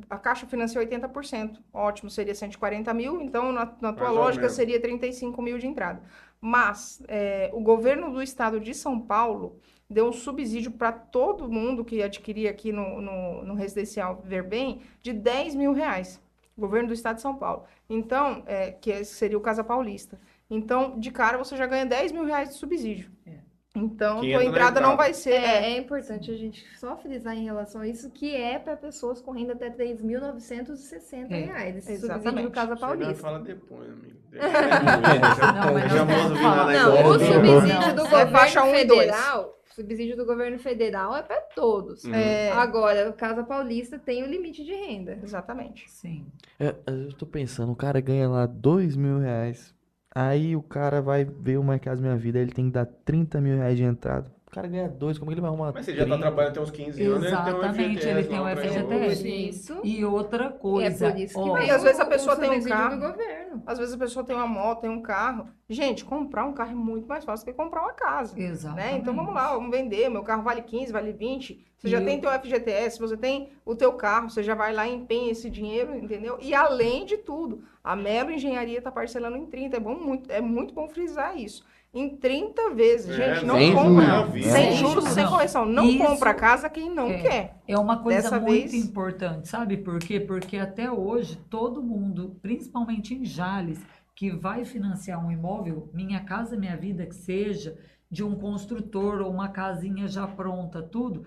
a, 0.08 0.14
a 0.16 0.18
Caixa 0.18 0.46
financia 0.46 0.80
80%. 0.80 1.62
Ótimo, 1.72 2.10
seria 2.10 2.34
140 2.34 2.92
mil, 2.94 3.20
então 3.20 3.52
na, 3.52 3.64
na 3.80 3.92
tua 3.92 4.06
Mais 4.06 4.14
lógica 4.16 4.48
seria 4.48 4.80
35 4.80 5.40
mil 5.42 5.58
de 5.58 5.66
entrada. 5.66 6.02
Mas 6.40 7.02
é, 7.08 7.50
o 7.52 7.60
governo 7.60 8.10
do 8.12 8.22
estado 8.22 8.58
de 8.60 8.74
São 8.74 9.00
Paulo 9.00 9.58
deu 9.88 10.08
um 10.08 10.12
subsídio 10.12 10.72
para 10.72 10.90
todo 10.92 11.48
mundo 11.50 11.84
que 11.84 12.02
adquiria 12.02 12.50
aqui 12.50 12.72
no, 12.72 13.00
no, 13.00 13.44
no 13.44 13.54
residencial 13.54 14.16
Viver 14.22 14.42
Bem 14.42 14.82
de 15.00 15.12
10 15.12 15.54
mil 15.54 15.72
reais. 15.72 16.20
Governo 16.56 16.88
do 16.88 16.94
estado 16.94 17.16
de 17.16 17.22
São 17.22 17.34
Paulo. 17.36 17.64
Então, 17.94 18.42
é, 18.46 18.72
que 18.72 18.90
esse 18.90 19.14
seria 19.14 19.36
o 19.38 19.40
Casa 19.40 19.62
Paulista. 19.62 20.18
Então, 20.48 20.98
de 20.98 21.10
cara, 21.10 21.38
você 21.38 21.56
já 21.56 21.66
ganha 21.66 21.84
10 21.86 22.12
mil 22.12 22.24
reais 22.24 22.48
de 22.50 22.54
subsídio. 22.56 23.10
É. 23.26 23.32
Então, 23.74 24.20
Que 24.20 24.32
tua 24.32 24.44
entra 24.44 24.44
na 24.44 24.50
entrada 24.50 24.80
não 24.82 24.96
vai 24.98 25.14
ser. 25.14 25.32
É, 25.32 25.72
é 25.72 25.78
importante 25.78 26.30
a 26.30 26.36
gente 26.36 26.62
só 26.78 26.94
frisar 26.96 27.34
em 27.34 27.44
relação 27.44 27.80
a 27.80 27.88
isso, 27.88 28.10
que 28.10 28.34
é 28.36 28.58
para 28.58 28.76
pessoas 28.76 29.22
com 29.22 29.30
renda 29.32 29.54
até 29.54 29.68
R$ 29.68 29.74
3.960 29.76 31.30
É, 31.30 31.36
reais. 31.40 31.76
Esse 31.78 31.92
exatamente. 31.92 32.22
subsídio 32.24 32.48
do 32.50 32.54
Casa 32.54 32.76
Paulista. 32.76 33.14
fala 33.14 33.40
depois, 33.40 33.88
amigo. 33.90 34.20
Não, 34.32 35.74
mas 35.74 35.92
não 35.92 36.06
na 36.06 36.64
Não, 36.64 36.70
escola. 36.96 37.08
o 37.08 37.12
subsídio 37.18 37.68
Não, 37.68 37.94
do 37.94 38.06
é 38.06 38.24
governo 38.24 38.70
federal, 38.72 39.58
subsídio 39.74 40.16
do 40.16 40.24
governo 40.26 40.58
federal 40.58 41.16
é 41.16 41.22
para 41.22 41.40
todos. 41.54 42.04
Hum. 42.04 42.14
É, 42.14 42.50
Agora, 42.52 43.08
o 43.10 43.12
Casa 43.12 43.42
Paulista 43.44 43.98
tem 43.98 44.22
o 44.22 44.26
limite 44.26 44.64
de 44.64 44.72
renda. 44.74 45.18
exatamente. 45.22 45.90
Sim. 45.90 46.26
É, 46.58 46.74
eu 46.86 47.12
tô 47.14 47.26
pensando, 47.26 47.72
o 47.72 47.76
cara 47.76 48.00
ganha 48.00 48.28
lá 48.28 48.46
2 48.46 48.96
mil 48.96 49.18
reais. 49.18 49.74
Aí 50.14 50.54
o 50.54 50.62
cara 50.62 51.00
vai 51.00 51.24
ver 51.24 51.58
uma 51.58 51.78
Casa 51.78 52.02
Minha 52.02 52.16
Vida, 52.16 52.38
ele 52.38 52.52
tem 52.52 52.66
que 52.66 52.72
dar 52.72 52.84
30 52.84 53.40
mil 53.40 53.56
reais 53.56 53.76
de 53.76 53.82
entrada. 53.82 54.30
O 54.46 54.50
cara 54.54 54.68
ganha 54.68 54.86
dois, 54.86 55.16
como 55.16 55.30
que 55.30 55.34
ele 55.34 55.40
vai 55.40 55.48
arrumar 55.48 55.72
Mas 55.72 55.86
você 55.86 55.92
já 55.94 56.00
tá 56.00 56.04
30? 56.10 56.18
trabalhando 56.20 56.50
até 56.50 56.60
uns 56.60 56.70
15 56.70 57.02
anos, 57.06 57.26
Exatamente, 57.26 58.06
ele 58.06 58.24
tem 58.24 58.38
um 58.38 58.42
lá 58.42 58.52
pra 58.54 58.64
ele. 58.66 58.74
FGTS. 58.74 59.22
Por 59.22 59.26
isso, 59.26 59.80
E 59.82 60.04
outra 60.04 60.44
é 60.44 60.48
coisa, 60.50 61.10
por 61.10 61.18
isso 61.18 61.32
que 61.42 61.48
ó, 61.50 61.54
vem 61.54 61.66
E 61.68 61.70
às 61.70 61.82
vezes 61.82 62.00
a 62.00 62.04
o- 62.04 62.08
pessoa 62.10 62.36
o 62.36 62.38
tem 62.38 62.50
um 62.50 62.52
subsídio 62.52 62.76
carro. 62.78 62.96
do 63.00 63.00
governo. 63.12 63.41
Às 63.66 63.78
vezes 63.78 63.94
a 63.94 63.98
pessoa 63.98 64.24
tem 64.24 64.34
uma 64.34 64.46
moto, 64.46 64.82
tem 64.82 64.90
um 64.90 65.02
carro. 65.02 65.48
Gente, 65.68 66.04
comprar 66.04 66.44
um 66.44 66.52
carro 66.52 66.72
é 66.72 66.74
muito 66.74 67.06
mais 67.06 67.24
fácil 67.24 67.44
que 67.44 67.52
comprar 67.52 67.82
uma 67.82 67.92
casa. 67.92 68.38
exatamente. 68.40 68.92
Né? 68.92 68.98
Então 68.98 69.14
vamos 69.14 69.34
lá, 69.34 69.52
vamos 69.52 69.70
vender. 69.70 70.08
Meu 70.08 70.22
carro 70.22 70.42
vale 70.42 70.62
15, 70.62 70.92
vale 70.92 71.12
20. 71.12 71.64
Você 71.78 71.88
já 71.88 72.00
E 72.00 72.04
tem 72.04 72.20
teu 72.20 72.30
FGTS, 72.30 72.98
você 72.98 73.16
tem 73.16 73.48
o 73.64 73.74
teu 73.74 73.92
carro, 73.94 74.30
você 74.30 74.42
já 74.42 74.54
vai 74.54 74.72
lá 74.72 74.86
e 74.86 74.94
empenha 74.94 75.32
esse 75.32 75.50
dinheiro, 75.50 75.96
entendeu? 75.96 76.38
E 76.40 76.54
além 76.54 77.04
de 77.04 77.16
tudo, 77.18 77.64
a 77.82 77.96
Melo 77.96 78.30
Engenharia 78.30 78.78
está 78.78 78.90
parcelando 78.92 79.36
em 79.36 79.46
30. 79.46 79.76
É, 79.76 79.80
bom, 79.80 79.96
muito, 79.96 80.30
é 80.30 80.40
muito 80.40 80.72
bom 80.72 80.88
frisar 80.88 81.36
isso. 81.36 81.64
Em 81.94 82.16
30 82.16 82.70
vezes, 82.74 83.10
É, 83.18 83.34
gente, 83.34 83.44
não 83.44 83.56
sem 83.56 83.74
compra. 83.74 84.24
juros, 84.26 84.46
Sem 84.46 84.72
juros, 84.76 85.04
sem 85.10 85.26
correção. 85.26 85.66
Não 85.66 85.84
Isso- 85.86 85.98
compra 85.98 86.32
casa 86.32 86.70
quem 86.70 86.88
não 86.90 87.08
É. 87.08 87.18
quer. 87.18 87.56
É 87.68 87.76
uma 87.78 87.98
coisa 88.02 88.22
Dessa 88.22 88.40
muito 88.40 88.70
vez- 88.70 88.72
importante, 88.74 89.46
sabe 89.48 89.76
por 89.76 89.98
quê? 89.98 90.18
Porque 90.18 90.56
até 90.56 90.90
hoje 90.90 91.36
todo 91.50 91.82
mundo, 91.82 92.38
principalmente 92.40 93.12
em 93.14 93.26
Jales, 93.26 93.78
que 94.14 94.30
vai 94.30 94.64
financiar 94.64 95.22
um 95.22 95.30
imóvel, 95.30 95.90
Minha 95.92 96.20
Casa 96.20 96.56
Minha 96.56 96.76
Vida, 96.78 97.04
que 97.04 97.14
seja 97.14 97.76
de 98.10 98.24
um 98.24 98.34
construtor 98.36 99.20
ou 99.20 99.30
uma 99.30 99.48
casinha 99.48 100.08
já 100.08 100.26
pronta, 100.26 100.82
tudo, 100.82 101.26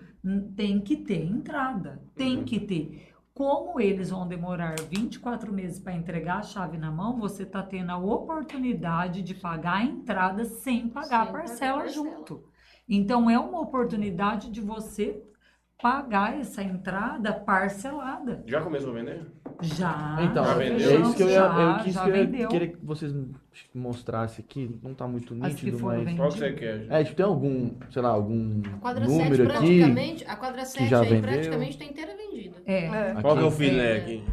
tem 0.56 0.80
que 0.80 0.96
ter 0.96 1.24
entrada, 1.24 2.00
tem 2.16 2.42
que 2.42 2.58
ter. 2.58 3.08
Como 3.36 3.78
eles 3.78 4.08
vão 4.08 4.26
demorar 4.26 4.76
24 4.88 5.52
meses 5.52 5.78
para 5.78 5.92
entregar 5.92 6.38
a 6.38 6.42
chave 6.42 6.78
na 6.78 6.90
mão, 6.90 7.18
você 7.18 7.42
está 7.42 7.62
tendo 7.62 7.90
a 7.90 7.98
oportunidade 7.98 9.20
de 9.20 9.34
pagar 9.34 9.74
a 9.74 9.84
entrada 9.84 10.46
sem 10.46 10.88
pagar 10.88 11.26
sem 11.26 11.28
a 11.28 11.32
parcela, 11.32 11.80
parcela 11.80 11.88
junto. 11.88 12.42
Então, 12.88 13.28
é 13.28 13.38
uma 13.38 13.60
oportunidade 13.60 14.50
de 14.50 14.62
você 14.62 15.22
pagar 15.80 16.38
essa 16.40 16.62
entrada 16.62 17.32
parcelada. 17.32 18.42
Já 18.46 18.60
começou 18.62 18.90
a 18.90 18.94
vender? 18.94 19.20
Já. 19.62 20.18
Então, 20.22 20.44
já 20.44 20.54
vendeu? 20.54 20.90
é 20.90 21.00
isso 21.00 21.14
que 21.16 21.22
eu, 21.22 21.28
ia, 21.28 21.34
já, 21.34 21.60
eu 21.78 21.84
quis 21.84 21.98
que 21.98 22.10
vendeu. 22.10 22.48
queria 22.48 22.68
que 22.68 22.76
vocês 22.84 23.14
mostrassem 23.74 24.44
aqui. 24.44 24.78
Não 24.82 24.94
tá 24.94 25.06
muito 25.06 25.32
As 25.42 25.52
nítido, 25.52 25.78
mas. 25.80 26.16
Qual 26.16 26.28
que 26.30 26.38
você 26.38 26.52
quer? 26.52 26.78
gente? 26.80 26.92
É, 26.92 27.04
tipo, 27.04 27.16
tem 27.16 27.26
algum, 27.26 27.70
sei 27.90 28.02
lá, 28.02 28.08
algum 28.10 28.60
A 28.74 28.78
quadra 28.78 29.06
7 29.06 29.18
número 29.24 29.42
aqui? 29.44 29.52
praticamente, 29.52 30.24
a 30.26 30.36
quadra 30.36 30.64
7 30.64 30.86
já 30.88 31.00
aí 31.00 31.08
vendeu? 31.08 31.22
praticamente 31.30 31.78
tá 31.78 31.84
inteira 31.84 32.12
vendida. 32.16 32.56
É. 32.66 32.84
É. 32.86 33.14
Qual 33.20 33.34
que 33.36 33.42
é 33.42 33.44
o 33.44 33.48
Aqui. 33.48 33.56
filé 33.56 33.92
É. 33.92 33.96
aqui? 33.98 34.24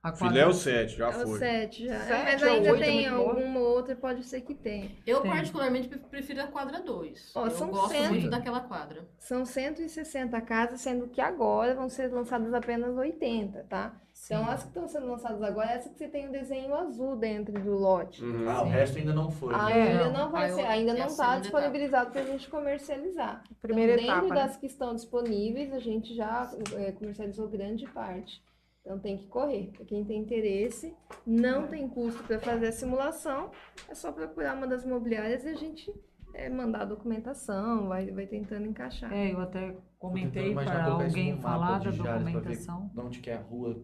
A 0.00 0.12
Filé 0.12 0.40
é 0.42 0.46
o 0.46 0.52
7, 0.52 0.96
já 0.96 1.06
É 1.06 1.16
o 1.24 1.26
foi. 1.26 1.38
7 1.40 1.86
já. 1.86 1.98
Sete 1.98 2.24
Mas 2.24 2.42
ou 2.42 2.48
ainda 2.48 2.70
oito 2.72 2.82
é 2.82 2.86
tem 2.86 3.06
alguma 3.08 3.58
outra, 3.60 3.96
pode 3.96 4.22
ser 4.24 4.42
que 4.42 4.54
tenha. 4.54 4.92
Eu, 5.04 5.22
Tem. 5.22 5.30
particularmente, 5.32 5.88
pre- 5.88 5.98
prefiro 5.98 6.40
a 6.40 6.46
quadra 6.46 6.80
2. 6.80 7.32
Ó, 7.34 7.46
eu 7.46 7.50
são 7.50 7.68
gosto 7.68 7.90
cento. 7.90 8.10
muito 8.10 8.30
daquela 8.30 8.60
quadra. 8.60 9.08
São 9.18 9.44
160 9.44 10.40
casas, 10.42 10.80
sendo 10.80 11.08
que 11.08 11.20
agora 11.20 11.74
vão 11.74 11.88
ser 11.88 12.12
lançadas 12.12 12.54
apenas 12.54 12.96
80, 12.96 13.66
tá? 13.68 13.92
Então, 14.24 14.44
Sim. 14.44 14.50
as 14.50 14.62
que 14.62 14.68
estão 14.68 14.86
sendo 14.88 15.06
lançadas 15.08 15.42
agora, 15.42 15.70
é 15.70 15.74
essa 15.74 15.88
que 15.88 15.98
você 15.98 16.06
tem 16.08 16.28
o 16.28 16.32
desenho 16.32 16.74
azul 16.74 17.16
dentro 17.16 17.52
do 17.60 17.72
lote. 17.76 18.22
Uhum. 18.24 18.48
Ah, 18.48 18.62
o 18.62 18.68
resto 18.68 18.98
ainda 18.98 19.12
não 19.12 19.30
foi. 19.32 19.52
Ah, 19.54 19.70
É. 19.70 19.82
ainda 19.82 20.10
não 20.10 20.30
vai 20.30 20.48
ser, 20.50 20.62
ainda 20.64 20.92
é 20.92 20.98
não 20.98 21.06
está 21.06 21.38
disponibilizado 21.40 22.12
para 22.12 22.20
a 22.20 22.24
gente 22.24 22.48
comercializar. 22.48 23.42
Primeira 23.60 23.94
então, 23.94 24.04
dentro 24.06 24.26
etapa, 24.26 24.34
né? 24.42 24.46
das 24.46 24.56
que 24.56 24.66
estão 24.66 24.94
disponíveis, 24.94 25.72
a 25.72 25.78
gente 25.80 26.14
já 26.14 26.48
é, 26.76 26.92
comercializou 26.92 27.48
grande 27.48 27.84
parte. 27.88 28.40
Então 28.88 28.98
tem 28.98 29.18
que 29.18 29.26
correr. 29.26 29.70
Para 29.76 29.84
quem 29.84 30.02
tem 30.02 30.18
interesse, 30.18 30.94
não 31.26 31.66
tem 31.66 31.86
custo 31.86 32.22
para 32.24 32.40
fazer 32.40 32.68
a 32.68 32.72
simulação, 32.72 33.50
é 33.86 33.94
só 33.94 34.10
procurar 34.10 34.56
uma 34.56 34.66
das 34.66 34.82
imobiliárias 34.82 35.44
e 35.44 35.48
a 35.50 35.54
gente 35.54 35.92
é, 36.32 36.48
mandar 36.48 36.80
a 36.80 36.84
documentação, 36.86 37.86
vai, 37.86 38.10
vai 38.10 38.26
tentando 38.26 38.64
encaixar. 38.66 39.12
É, 39.12 39.30
eu 39.34 39.40
até 39.40 39.76
comentei 39.98 40.54
para 40.54 40.62
isso 40.64 40.88
alguém 40.88 41.36
falar 41.38 41.80
da 41.80 41.90
documentação. 41.90 42.90
De 42.94 43.00
onde 43.00 43.18
que 43.20 43.28
é 43.28 43.34
a 43.34 43.40
rua. 43.42 43.76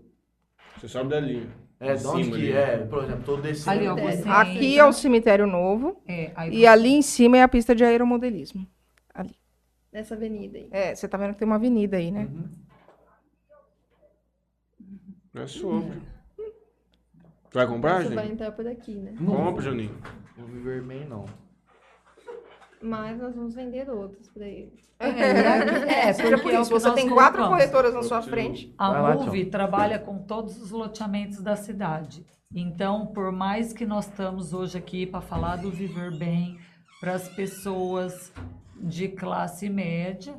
Você 0.79 0.89
sobe 0.89 1.11
dali. 1.11 1.51
É, 1.79 1.95
de 1.97 2.07
onde 2.07 2.31
que 2.31 2.35
ali. 2.37 2.53
é? 2.53 2.79
Por 2.79 3.05
exemplo, 3.05 3.23
tô 3.25 3.37
descendo. 3.37 3.71
Ali, 3.77 3.87
ó, 3.89 3.95
você 3.97 4.27
Aqui 4.27 4.73
entra- 4.73 4.81
é 4.81 4.85
o 4.87 4.93
cemitério 4.95 5.47
novo 5.47 6.01
É, 6.09 6.33
aí 6.35 6.51
e 6.55 6.61
você- 6.61 6.67
ali 6.67 6.89
em 6.95 7.03
cima 7.03 7.37
é 7.37 7.43
a 7.43 7.49
pista 7.49 7.75
de 7.75 7.85
aeromodelismo. 7.85 8.67
Nessa 9.93 10.15
avenida 10.15 10.59
aí. 10.59 10.69
É, 10.73 10.93
você 10.95 11.07
tá 11.07 11.17
vendo 11.17 11.35
que 11.35 11.39
tem 11.39 11.47
uma 11.47 11.55
avenida 11.55 11.99
aí, 11.99 12.11
né? 12.11 12.23
Uhum. 12.33 12.49
É 15.35 15.47
sobre. 15.47 16.01
Tu 17.51 17.55
vai 17.59 17.67
comprar, 17.67 18.03
Você 18.03 18.15
vai 18.15 18.29
entrar 18.29 18.53
por 18.53 18.67
aqui, 18.67 18.95
né? 18.95 19.15
Compra, 19.25 19.63
Juninho. 19.63 19.97
Não 20.37 20.47
viver 20.47 20.83
bem, 20.83 21.07
não. 21.07 21.25
Mas 22.83 23.19
nós 23.19 23.35
vamos 23.35 23.55
vender 23.55 23.89
outros 23.89 24.29
para 24.29 24.47
eles. 24.47 24.85
É, 25.01 26.09
é, 26.09 26.13
Seja 26.13 26.31
porque 26.39 26.43
por 26.43 26.53
é 26.55 26.59
o 26.59 26.63
isso, 26.63 26.71
que 26.71 26.81
você 26.81 26.87
nós 26.89 26.95
tem 26.95 27.09
quatro 27.11 27.39
colocamos. 27.43 27.49
corretoras 27.49 27.95
na 27.95 28.03
sua 28.03 28.23
frente. 28.23 28.73
A 28.79 28.91
Vai 28.91 29.03
lá, 29.03 29.15
MUVI 29.17 29.47
trabalha 29.47 29.99
com 29.99 30.19
todos 30.19 30.61
os 30.63 30.71
loteamentos 30.71 31.43
da 31.43 31.57
cidade. 31.57 32.25
Então, 32.55 33.07
por 33.07 33.33
mais 33.33 33.73
que 33.73 33.85
nós 33.85 34.07
estamos 34.07 34.53
hoje 34.55 34.79
aqui 34.79 35.05
para 35.05 35.21
falar 35.21 35.57
do 35.57 35.71
viver 35.71 36.17
bem 36.17 36.59
para 37.01 37.15
as 37.15 37.29
pessoas 37.29 38.33
de 38.77 39.09
classe 39.09 39.69
média, 39.69 40.35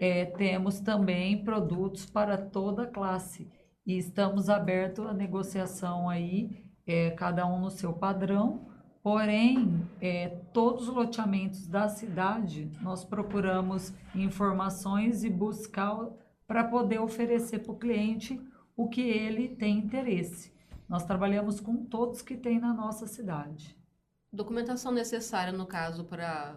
é, 0.00 0.24
temos 0.24 0.80
também 0.80 1.42
produtos 1.44 2.04
para 2.04 2.36
toda 2.36 2.82
a 2.82 2.86
classe. 2.86 3.48
E 3.86 3.96
estamos 3.96 4.48
abertos 4.48 5.06
à 5.06 5.12
negociação 5.12 6.08
aí, 6.08 6.64
é, 6.86 7.10
cada 7.10 7.46
um 7.46 7.60
no 7.60 7.70
seu 7.70 7.92
padrão. 7.92 8.68
Porém, 9.02 9.88
é, 10.00 10.28
todos 10.52 10.88
os 10.88 10.94
loteamentos 10.94 11.66
da 11.66 11.88
cidade, 11.88 12.70
nós 12.82 13.04
procuramos 13.04 13.94
informações 14.14 15.24
e 15.24 15.30
buscar 15.30 15.96
para 16.46 16.64
poder 16.64 16.98
oferecer 16.98 17.60
para 17.60 17.72
o 17.72 17.78
cliente 17.78 18.40
o 18.76 18.88
que 18.88 19.00
ele 19.00 19.48
tem 19.48 19.78
interesse. 19.78 20.52
Nós 20.88 21.04
trabalhamos 21.04 21.60
com 21.60 21.84
todos 21.84 22.20
que 22.20 22.36
tem 22.36 22.58
na 22.58 22.74
nossa 22.74 23.06
cidade. 23.06 23.76
Documentação 24.32 24.92
necessária, 24.92 25.52
no 25.52 25.66
caso, 25.66 26.04
para 26.04 26.56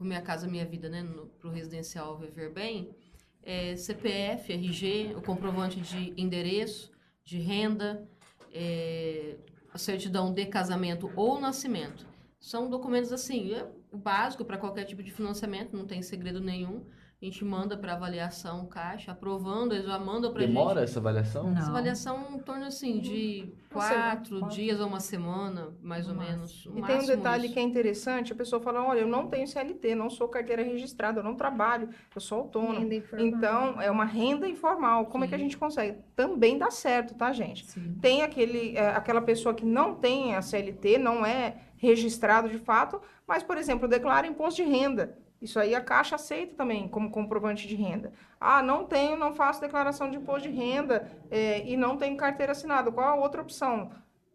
Minha 0.00 0.22
Casa 0.22 0.46
Minha 0.46 0.64
Vida, 0.64 0.88
né? 0.88 1.04
Para 1.38 1.48
o 1.48 1.52
residencial 1.52 2.16
Viver 2.18 2.52
Bem, 2.52 2.94
é 3.42 3.76
CPF, 3.76 4.52
RG, 4.52 5.14
o 5.16 5.22
comprovante 5.22 5.80
de 5.80 6.14
endereço, 6.16 6.90
de 7.24 7.38
renda, 7.38 8.08
é, 8.52 9.36
a 9.72 9.78
certidão 9.78 10.32
de 10.32 10.46
casamento 10.46 11.10
ou 11.16 11.40
nascimento. 11.40 12.06
São 12.38 12.68
documentos 12.68 13.12
assim, 13.12 13.54
é 13.54 13.66
o 13.90 13.96
básico 13.96 14.44
para 14.44 14.58
qualquer 14.58 14.84
tipo 14.84 15.02
de 15.02 15.10
financiamento, 15.10 15.76
não 15.76 15.86
tem 15.86 16.02
segredo 16.02 16.40
nenhum. 16.40 16.84
A 17.22 17.24
gente 17.24 17.44
manda 17.44 17.76
para 17.76 17.92
avaliação 17.92 18.66
caixa, 18.66 19.12
aprovando, 19.12 19.72
eles 19.72 19.86
já 19.86 19.96
mandam 19.96 20.32
para 20.32 20.40
gente. 20.42 20.48
Demora 20.52 20.82
essa 20.82 20.98
avaliação? 20.98 21.44
Não. 21.44 21.56
Essa 21.56 21.70
avaliação 21.70 22.26
em 22.34 22.38
torno 22.40 22.64
assim 22.64 22.98
de 22.98 23.54
quatro 23.72 24.40
quatro. 24.40 24.56
dias 24.56 24.80
a 24.80 24.86
uma 24.86 24.98
semana, 24.98 25.68
mais 25.80 26.08
ou 26.08 26.16
menos. 26.16 26.66
no 26.66 26.80
E 26.80 26.82
tem 26.82 26.98
um 26.98 27.06
detalhe 27.06 27.44
isso. 27.44 27.54
que 27.54 27.60
é 27.60 27.62
interessante, 27.62 28.32
a 28.32 28.34
pessoa 28.34 28.60
fala, 28.60 28.82
olha, 28.84 28.98
eu 28.98 29.06
não 29.06 29.28
tenho 29.28 29.46
CLT, 29.46 29.94
não 29.94 30.10
sou 30.10 30.26
carteira 30.26 30.64
registrada, 30.64 31.20
eu 31.20 31.22
não 31.22 31.36
trabalho, 31.36 31.90
eu 32.12 32.20
sou 32.20 32.40
autônomo. 32.40 32.80
Renda 32.80 32.96
informal. 32.96 33.26
Então, 33.28 33.80
é 33.80 33.88
uma 33.88 34.04
renda 34.04 34.48
informal. 34.48 35.06
Como 35.06 35.22
é 35.24 35.28
que 35.28 35.34
a 35.36 35.38
Sim. 35.38 35.44
gente 35.44 35.56
consegue? 35.56 35.98
Também 36.16 36.58
dá 36.58 36.72
certo, 36.72 37.14
tá, 37.14 37.32
gente? 37.32 37.64
Sim. 37.66 37.98
Tem 38.02 38.22
aquele, 38.22 38.76
é, 38.76 38.88
aquela 38.88 39.22
pessoa 39.22 39.54
que 39.54 39.64
não 39.64 39.94
tem 39.94 40.34
a 40.34 40.42
CLT, 40.42 40.98
não 40.98 41.24
é 41.24 41.54
registrado 41.76 42.48
de 42.48 42.58
fato, 42.58 43.00
mas, 43.28 43.44
por 43.44 43.56
exemplo, 43.56 43.86
declara 43.86 44.26
imposto 44.26 44.60
de 44.60 44.68
renda. 44.68 45.21
Isso 45.42 45.58
aí 45.58 45.74
a 45.74 45.80
Caixa 45.80 46.14
aceita 46.14 46.54
também 46.54 46.86
como 46.86 47.10
comprovante 47.10 47.66
de 47.66 47.74
renda. 47.74 48.12
Ah, 48.40 48.62
não 48.62 48.84
tenho, 48.84 49.16
não 49.18 49.34
faço 49.34 49.60
declaração 49.60 50.08
de 50.08 50.16
imposto 50.16 50.48
de 50.48 50.54
renda 50.54 51.10
é, 51.30 51.66
e 51.68 51.76
não 51.76 51.96
tenho 51.96 52.16
carteira 52.16 52.52
assinada. 52.52 52.92
Qual 52.92 53.06
a 53.08 53.16
outra 53.16 53.42
opção? 53.42 53.90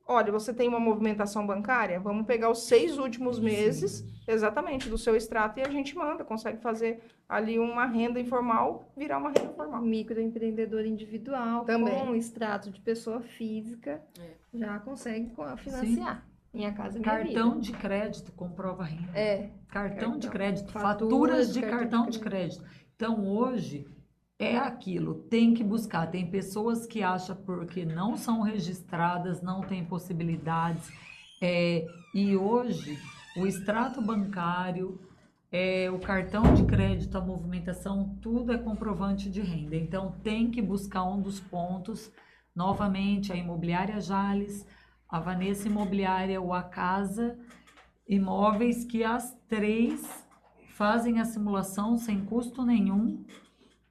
Olha, 0.06 0.32
você 0.32 0.54
tem 0.54 0.68
uma 0.68 0.80
movimentação 0.80 1.46
bancária? 1.48 2.00
Vamos 2.00 2.26
pegar 2.26 2.50
os 2.50 2.64
seis 2.68 2.98
últimos 2.98 3.40
meses, 3.40 4.06
exatamente, 4.28 4.90
do 4.90 4.98
seu 4.98 5.16
extrato 5.18 5.60
e 5.60 5.64
a 5.64 5.70
gente 5.70 5.96
manda. 5.96 6.24
Consegue 6.26 6.62
fazer 6.62 7.02
ali 7.28 7.58
uma 7.60 7.86
renda 7.86 8.20
informal 8.20 8.90
virar 8.96 9.18
uma 9.18 9.30
renda 9.30 9.54
formal. 9.54 9.82
microempreendedor 9.82 10.86
individual 10.86 11.64
Também. 11.66 11.94
com 12.06 12.16
extrato 12.16 12.70
de 12.72 12.80
pessoa 12.82 13.22
física 13.22 14.02
É. 14.20 14.32
já 14.58 14.80
consegue 14.80 15.30
co- 15.32 15.58
financiar. 15.58 16.26
Minha 16.58 16.74
casa 16.74 17.00
minha 17.00 17.04
Cartão 17.04 17.52
vida. 17.52 17.62
de 17.62 17.72
crédito 17.74 18.32
comprova 18.32 18.84
renda. 18.84 19.12
É, 19.14 19.52
Cartão 19.70 20.18
de 20.18 20.28
Cartão. 20.28 20.32
crédito, 20.32 20.72
Faturas 20.72 20.90
faturas 20.90 21.48
de 21.48 21.54
de 21.54 21.62
cartão 21.62 21.80
cartão 21.80 22.06
de 22.08 22.18
de 22.18 22.20
crédito. 22.20 22.64
Então, 22.96 23.28
hoje, 23.28 23.88
é 24.40 24.58
aquilo, 24.58 25.14
tem 25.30 25.54
que 25.54 25.64
buscar. 25.64 26.08
Tem 26.08 26.30
pessoas 26.30 26.88
que 26.88 27.04
acham 27.04 27.36
porque 27.36 27.86
não 27.86 28.18
são 28.18 28.42
registradas, 28.42 29.40
não 29.42 29.62
têm 29.62 29.86
possibilidades. 29.86 30.92
É, 31.42 31.86
e 32.16 32.36
hoje, 32.36 32.98
o 33.38 33.46
extrato 33.46 34.02
bancário, 34.02 35.00
é, 35.52 35.92
o 35.92 36.00
cartão 36.00 36.56
de 36.56 36.64
crédito, 36.64 37.16
a 37.18 37.22
movimentação, 37.22 38.18
tudo 38.20 38.52
é 38.52 38.58
comprovante 38.58 39.30
de 39.30 39.42
renda. 39.42 39.76
Então, 39.76 40.16
tem 40.24 40.50
que 40.50 40.62
buscar 40.62 41.04
um 41.04 41.22
dos 41.22 41.40
pontos. 41.40 42.12
Novamente, 42.56 43.32
a 43.32 43.36
imobiliária 43.36 44.02
Jales, 44.02 44.66
a 45.10 45.20
Vanessa 45.20 45.68
Imobiliária 45.68 46.42
ou 46.42 46.54
a 46.54 46.64
Casa 46.64 47.38
Imóveis, 48.08 48.86
que 48.86 49.04
as 49.04 49.38
três 49.48 50.28
fazem 50.74 51.20
a 51.20 51.26
simulação 51.26 51.98
sem 51.98 52.24
custo 52.26 52.64
nenhum. 52.64 53.26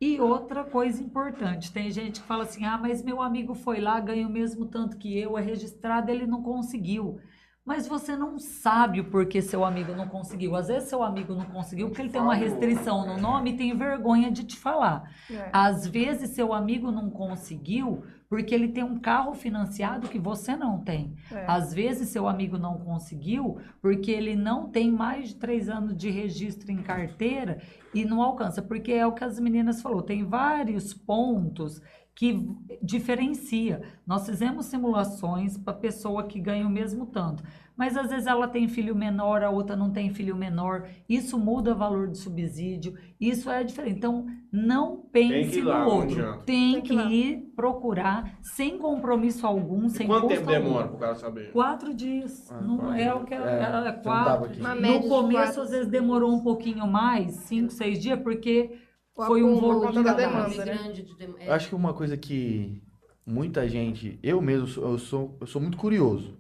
E 0.01 0.21
outra 0.21 0.63
coisa 0.63 1.03
importante, 1.03 1.73
tem 1.73 1.91
gente 1.91 2.21
que 2.21 2.27
fala 2.27 2.45
assim: 2.45 2.65
ah, 2.65 2.79
mas 2.79 3.03
meu 3.03 3.23
amigo 3.23 3.55
foi 3.55 3.81
lá, 3.81 3.99
ganha 3.99 4.27
o 4.27 4.31
mesmo 4.31 4.67
tanto 4.67 4.99
que 4.99 5.19
eu, 5.19 5.39
é 5.39 5.43
registrado, 5.43 6.11
ele 6.11 6.27
não 6.27 6.43
conseguiu. 6.43 7.19
Mas 7.65 7.89
você 7.89 8.15
não 8.15 8.39
sabe 8.39 9.01
o 9.01 9.11
porquê 9.11 9.43
seu 9.43 9.65
amigo 9.65 9.93
não 9.93 10.07
conseguiu. 10.07 10.55
Às 10.55 10.69
vezes 10.69 10.89
seu 10.89 11.03
amigo 11.03 11.35
não 11.35 11.47
conseguiu 11.47 11.89
porque 11.89 12.01
ele 12.01 12.11
tem 12.11 12.21
uma 12.21 12.35
restrição 12.37 13.05
no 13.05 13.21
nome 13.21 13.51
e 13.51 13.57
tem 13.57 13.77
vergonha 13.77 14.31
de 14.31 14.45
te 14.45 14.57
falar. 14.57 15.11
É. 15.29 15.51
Às 15.53 15.85
vezes 15.85 16.31
seu 16.31 16.53
amigo 16.53 16.93
não 16.93 17.11
conseguiu 17.11 18.05
porque 18.29 18.55
ele 18.55 18.69
tem 18.69 18.83
um 18.83 18.99
carro 18.99 19.35
financiado 19.35 20.09
que 20.09 20.19
você 20.19 20.57
não 20.57 20.81
tem. 20.81 21.15
É. 21.31 21.45
Às 21.47 21.73
vezes 21.73 22.09
seu 22.09 22.27
amigo 22.27 22.59
não 22.59 22.79
conseguiu 22.79 23.59
porque 23.81 24.11
ele 24.11 24.35
não 24.35 24.69
tem 24.69 24.91
mais 24.91 25.29
de 25.29 25.37
três 25.37 25.69
anos 25.69 25.97
de 25.97 26.11
registro 26.11 26.71
em 26.71 26.83
carteira 26.83 27.61
e 27.95 28.05
não 28.05 28.21
alcança. 28.23 28.61
Porque 28.61 28.93
é 28.93 29.07
o 29.07 29.13
que 29.13 29.25
as 29.25 29.39
meninas 29.39 29.81
falou, 29.81 30.03
tem 30.03 30.25
vários 30.25 30.93
pontos 30.93 31.81
que 32.17 32.49
diferencia. 32.83 33.83
Nós 34.07 34.27
fizemos 34.27 34.67
simulações 34.67 35.59
para 35.59 35.75
pessoa 35.75 36.27
que 36.27 36.41
ganha 36.41 36.67
o 36.67 36.71
mesmo 36.71 37.07
tanto, 37.07 37.45
mas 37.77 37.97
às 37.97 38.09
vezes 38.09 38.27
ela 38.27 38.49
tem 38.49 38.69
filho 38.69 38.97
menor, 38.97 39.45
a 39.45 39.51
outra 39.51 39.77
não 39.77 39.93
tem 39.93 40.11
filho 40.11 40.35
menor. 40.35 40.89
Isso 41.09 41.39
muda 41.39 41.73
o 41.73 41.77
valor 41.77 42.09
do 42.09 42.17
subsídio, 42.17 42.95
isso 43.21 43.51
é 43.51 43.63
diferente. 43.63 43.99
Então, 43.99 44.27
não 44.51 44.97
pense 45.13 45.61
lá, 45.61 45.85
no 45.85 45.85
outro. 45.85 46.43
Tem, 46.45 46.81
Tem 46.81 46.81
que 46.81 46.97
que, 46.97 47.15
ir 47.15 47.53
procurar, 47.55 48.39
sem 48.41 48.79
compromisso 48.79 49.47
algum, 49.47 49.89
E 49.91 49.91
sem 49.91 50.07
quanto 50.07 50.29
custo 50.29 50.29
tempo 50.29 50.47
demora 50.47 50.87
algum. 50.87 50.89
pro 50.89 50.99
cara 50.99 51.15
saber? 51.15 51.51
Quatro 51.51 51.93
dias. 51.95 52.51
Ah, 52.51 52.61
não 52.61 52.79
quatro 52.79 52.95
é 52.95 53.13
o 53.15 53.25
que 53.25 53.35
é, 53.35 53.39
É, 53.43 53.87
é 53.87 53.93
não 53.93 54.23
tava 54.23 54.49
quatro. 54.49 54.55
No 54.81 55.03
começo, 55.03 55.59
quatro, 55.59 55.61
às 55.61 55.71
vezes, 55.71 55.89
demorou 55.89 56.33
um 56.35 56.41
pouquinho 56.43 56.87
mais, 56.87 57.35
cinco, 57.47 57.71
seis 57.71 57.99
dias, 58.01 58.19
porque 58.21 58.71
O 58.71 58.86
foi 59.17 59.43
um 59.43 59.57
volume 59.57 60.03
da 60.05 60.13
demanda, 60.13 60.65
né? 60.65 60.75
grande 60.75 61.03
de 61.03 61.15
dem- 61.17 61.35
é. 61.41 61.49
Eu 61.49 61.53
acho 61.55 61.69
que 61.69 61.75
uma 61.75 61.95
coisa 61.95 62.17
que 62.17 62.83
muita 63.25 63.69
gente, 63.69 64.19
eu 64.23 64.41
mesmo, 64.41 64.67
sou- 64.67 64.85
eu 64.93 64.99
sou, 64.99 65.37
eu 65.41 65.47
sou 65.47 65.61
muito 65.61 65.77
curioso. 65.79 66.37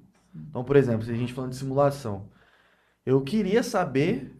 Então, 0.50 0.62
por 0.62 0.76
exemplo, 0.76 1.04
se 1.04 1.10
a 1.10 1.14
gente 1.14 1.32
falando 1.32 1.50
de 1.50 1.56
simulação, 1.56 2.28
eu 3.04 3.22
queria 3.22 3.62
saber 3.62 4.36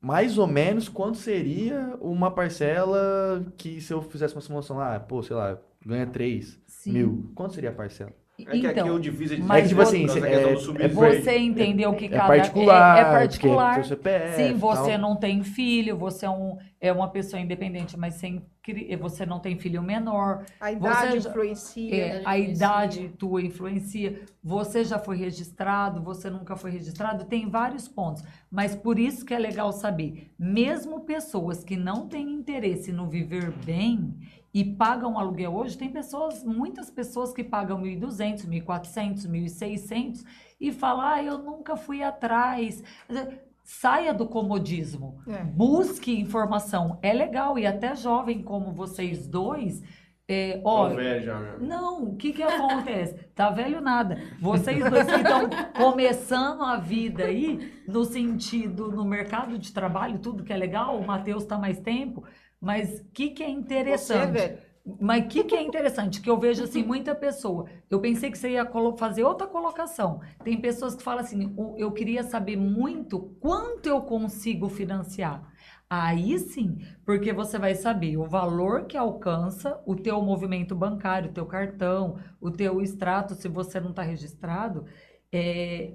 mais 0.00 0.38
ou 0.38 0.46
menos 0.46 0.88
quanto 0.88 1.18
seria 1.18 1.96
uma 2.00 2.30
parcela 2.30 3.44
que 3.56 3.80
se 3.80 3.92
eu 3.92 4.00
fizesse 4.00 4.34
uma 4.34 4.40
simulação 4.40 4.76
lá, 4.76 4.98
pô, 5.00 5.22
sei 5.22 5.36
lá, 5.36 5.58
ganha 5.84 6.06
3 6.06 6.58
Sim. 6.66 6.92
mil. 6.92 7.32
Quanto 7.34 7.54
seria 7.54 7.70
a 7.70 7.74
parcela? 7.74 8.12
É 8.46 8.58
que 8.58 8.66
aqui 8.68 8.88
o 8.90 8.98
difícil 9.00 9.36
é 9.36 9.40
de 9.40 9.42
mas 9.42 9.58
é 9.58 9.62
que, 9.62 9.68
tipo 9.70 9.80
você- 9.84 9.96
assim, 10.04 10.18
é- 10.20 10.30
questão 10.30 10.52
do 10.52 10.58
é 10.58 10.88
subsídio. 10.88 10.94
Você 11.24 11.38
entendeu 11.38 11.92
que 11.94 12.04
É 12.04 12.08
cada 12.08 12.26
particular, 12.28 12.96
é, 12.96 13.00
é 13.00 13.04
porque 13.04 13.18
particular. 13.18 13.74
seu 13.74 13.84
CPF, 13.84 14.36
Sim, 14.36 14.54
você 14.54 14.90
tal. 14.92 14.98
não 14.98 15.16
tem 15.16 15.42
filho, 15.42 15.96
você 15.96 16.24
é, 16.26 16.30
um, 16.30 16.56
é 16.80 16.92
uma 16.92 17.08
pessoa 17.08 17.40
independente, 17.40 17.98
mas 17.98 18.14
sem, 18.14 18.40
cri- 18.62 18.94
você 18.94 19.26
não 19.26 19.40
tem 19.40 19.58
filho 19.58 19.82
menor. 19.82 20.44
A 20.60 20.70
idade 20.70 21.18
já- 21.20 21.30
influencia. 21.30 21.94
É, 21.94 22.08
idade 22.20 22.22
a 22.24 22.38
idade 22.38 23.08
tua 23.18 23.42
influencia. 23.42 24.20
Você 24.44 24.84
já 24.84 25.00
foi 25.00 25.16
registrado, 25.16 26.00
você 26.00 26.30
nunca 26.30 26.54
foi 26.54 26.70
registrado, 26.70 27.24
tem 27.24 27.50
vários 27.50 27.88
pontos. 27.88 28.22
Mas 28.48 28.74
por 28.76 29.00
isso 29.00 29.24
que 29.26 29.34
é 29.34 29.38
legal 29.38 29.72
saber, 29.72 30.30
mesmo 30.38 31.00
pessoas 31.00 31.64
que 31.64 31.76
não 31.76 32.06
têm 32.06 32.30
interesse 32.34 32.92
no 32.92 33.08
viver 33.08 33.50
bem 33.66 34.14
e 34.52 34.64
pagam 34.64 35.18
aluguel 35.18 35.54
hoje, 35.54 35.76
tem 35.76 35.90
pessoas, 35.90 36.42
muitas 36.42 36.90
pessoas 36.90 37.32
que 37.32 37.44
pagam 37.44 37.82
1.200, 37.82 38.46
1.400, 38.46 39.28
1.600 39.28 40.24
e 40.60 40.72
falam, 40.72 41.06
ah, 41.06 41.22
eu 41.22 41.38
nunca 41.38 41.76
fui 41.76 42.02
atrás. 42.02 42.82
Saia 43.62 44.14
do 44.14 44.26
comodismo. 44.26 45.20
É. 45.28 45.44
Busque 45.44 46.18
informação. 46.18 46.98
É 47.02 47.12
legal. 47.12 47.58
E 47.58 47.66
até 47.66 47.94
jovem 47.94 48.42
como 48.42 48.72
vocês 48.72 49.28
dois, 49.28 49.82
é, 50.30 50.60
velho 50.94 51.24
já, 51.24 51.38
meu. 51.38 51.60
não, 51.60 52.04
o 52.04 52.16
que 52.16 52.34
que 52.34 52.42
acontece? 52.42 53.14
Tá 53.34 53.48
velho 53.48 53.80
nada. 53.80 54.18
Vocês 54.38 54.78
dois 54.90 55.06
que 55.06 55.16
estão 55.16 55.48
começando 55.74 56.62
a 56.62 56.76
vida 56.76 57.24
aí, 57.24 57.82
no 57.88 58.04
sentido, 58.04 58.92
no 58.92 59.06
mercado 59.06 59.58
de 59.58 59.72
trabalho, 59.72 60.18
tudo 60.18 60.44
que 60.44 60.52
é 60.52 60.56
legal, 60.56 60.98
o 60.98 61.06
Matheus 61.06 61.46
tá 61.46 61.56
mais 61.56 61.80
tempo, 61.80 62.24
mas 62.60 63.00
o 63.00 63.04
que 63.12 63.30
que 63.30 63.42
é 63.42 63.50
Você, 63.86 64.26
interessante? 64.26 64.26
velho. 64.26 64.62
Mas 65.00 65.24
o 65.24 65.28
que, 65.28 65.44
que 65.44 65.54
é 65.54 65.62
interessante? 65.62 66.20
Que 66.20 66.30
eu 66.30 66.38
vejo 66.38 66.64
assim, 66.64 66.82
muita 66.82 67.14
pessoa. 67.14 67.66
Eu 67.90 68.00
pensei 68.00 68.30
que 68.30 68.38
você 68.38 68.50
ia 68.52 68.66
fazer 68.96 69.22
outra 69.22 69.46
colocação. 69.46 70.20
Tem 70.42 70.58
pessoas 70.60 70.94
que 70.94 71.02
falam 71.02 71.20
assim: 71.20 71.52
"O- 71.56 71.74
eu 71.76 71.92
queria 71.92 72.22
saber 72.22 72.56
muito 72.56 73.20
quanto 73.40 73.86
eu 73.86 74.00
consigo 74.02 74.68
financiar. 74.68 75.52
Aí 75.90 76.38
sim, 76.38 76.78
porque 77.04 77.32
você 77.32 77.58
vai 77.58 77.74
saber 77.74 78.16
o 78.18 78.24
valor 78.26 78.86
que 78.86 78.96
alcança 78.96 79.80
o 79.86 79.96
teu 79.96 80.20
movimento 80.22 80.74
bancário, 80.74 81.30
o 81.30 81.32
teu 81.32 81.46
cartão, 81.46 82.18
o 82.40 82.50
teu 82.50 82.80
extrato, 82.82 83.34
se 83.34 83.48
você 83.48 83.80
não 83.80 83.90
está 83.90 84.02
registrado, 84.02 84.84
é, 85.32 85.94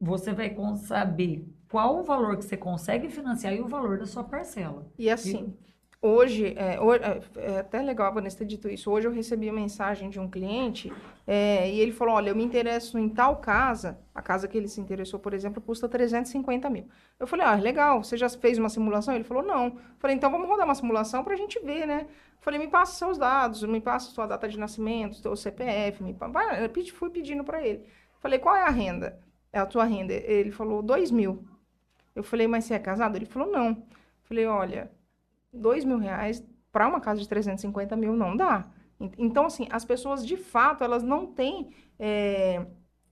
você 0.00 0.32
vai 0.32 0.54
saber 0.76 1.46
qual 1.70 1.98
o 2.00 2.02
valor 2.02 2.36
que 2.36 2.44
você 2.44 2.56
consegue 2.56 3.08
financiar 3.10 3.54
e 3.54 3.60
o 3.60 3.68
valor 3.68 3.98
da 3.98 4.06
sua 4.06 4.24
parcela. 4.24 4.90
E 4.98 5.10
assim, 5.10 5.56
hoje, 6.02 6.54
é, 6.58 6.78
ho- 6.80 6.92
é, 6.94 7.20
é 7.36 7.58
até 7.60 7.80
legal 7.80 8.08
a 8.08 8.10
Vanessa 8.10 8.38
ter 8.38 8.44
dito 8.44 8.68
isso. 8.68 8.90
Hoje 8.90 9.06
eu 9.06 9.12
recebi 9.12 9.48
uma 9.48 9.60
mensagem 9.60 10.10
de 10.10 10.18
um 10.20 10.28
cliente 10.28 10.92
é, 11.26 11.70
e 11.70 11.80
ele 11.80 11.92
falou: 11.92 12.14
Olha, 12.16 12.30
eu 12.30 12.36
me 12.36 12.44
interesso 12.44 12.98
em 12.98 13.08
tal 13.08 13.36
casa. 13.36 13.98
A 14.14 14.20
casa 14.20 14.48
que 14.48 14.58
ele 14.58 14.68
se 14.68 14.80
interessou, 14.80 15.18
por 15.20 15.32
exemplo, 15.32 15.62
custa 15.62 15.88
350 15.88 16.68
mil. 16.68 16.88
Eu 17.18 17.26
falei: 17.26 17.46
Ah, 17.46 17.54
legal, 17.54 18.02
você 18.02 18.16
já 18.16 18.28
fez 18.28 18.58
uma 18.58 18.68
simulação? 18.68 19.14
Ele 19.14 19.24
falou: 19.24 19.42
Não. 19.42 19.66
Eu 19.66 19.78
falei: 19.98 20.16
Então 20.16 20.30
vamos 20.30 20.48
rodar 20.48 20.66
uma 20.66 20.74
simulação 20.74 21.22
para 21.24 21.34
a 21.34 21.36
gente 21.36 21.58
ver, 21.60 21.86
né? 21.86 22.06
Eu 22.08 22.42
falei: 22.42 22.58
Me 22.58 22.68
passa 22.68 22.94
seus 22.98 23.16
dados, 23.16 23.62
me 23.62 23.80
passa 23.80 24.10
sua 24.10 24.26
data 24.26 24.48
de 24.48 24.58
nascimento, 24.58 25.16
seu 25.16 25.36
CPF. 25.36 26.02
Me 26.02 26.16
eu 26.60 26.86
fui 26.94 27.10
pedindo 27.10 27.44
para 27.44 27.64
ele. 27.64 27.84
Falei: 28.20 28.38
Qual 28.38 28.54
é 28.56 28.62
a 28.62 28.70
renda? 28.70 29.18
É 29.52 29.58
a 29.60 29.66
tua 29.66 29.84
renda? 29.84 30.12
Ele 30.12 30.50
falou: 30.50 30.82
2 30.82 31.10
mil. 31.10 31.44
Eu 32.14 32.22
falei: 32.22 32.46
Mas 32.46 32.64
você 32.64 32.74
é 32.74 32.78
casado? 32.78 33.16
Ele 33.16 33.26
falou: 33.26 33.50
Não. 33.50 33.68
Eu 33.70 33.76
falei: 34.24 34.46
Olha 34.46 34.90
dois 35.52 35.84
mil 35.84 35.98
reais 35.98 36.42
para 36.70 36.88
uma 36.88 37.00
casa 37.00 37.20
de 37.20 37.28
350 37.28 37.96
mil 37.96 38.14
não 38.14 38.36
dá. 38.36 38.66
En- 39.00 39.10
Então, 39.18 39.46
assim, 39.46 39.66
as 39.70 39.84
pessoas 39.84 40.24
de 40.26 40.36
fato 40.36 40.82
elas 40.84 41.02
não 41.02 41.26
têm 41.26 41.70
é, 41.98 42.66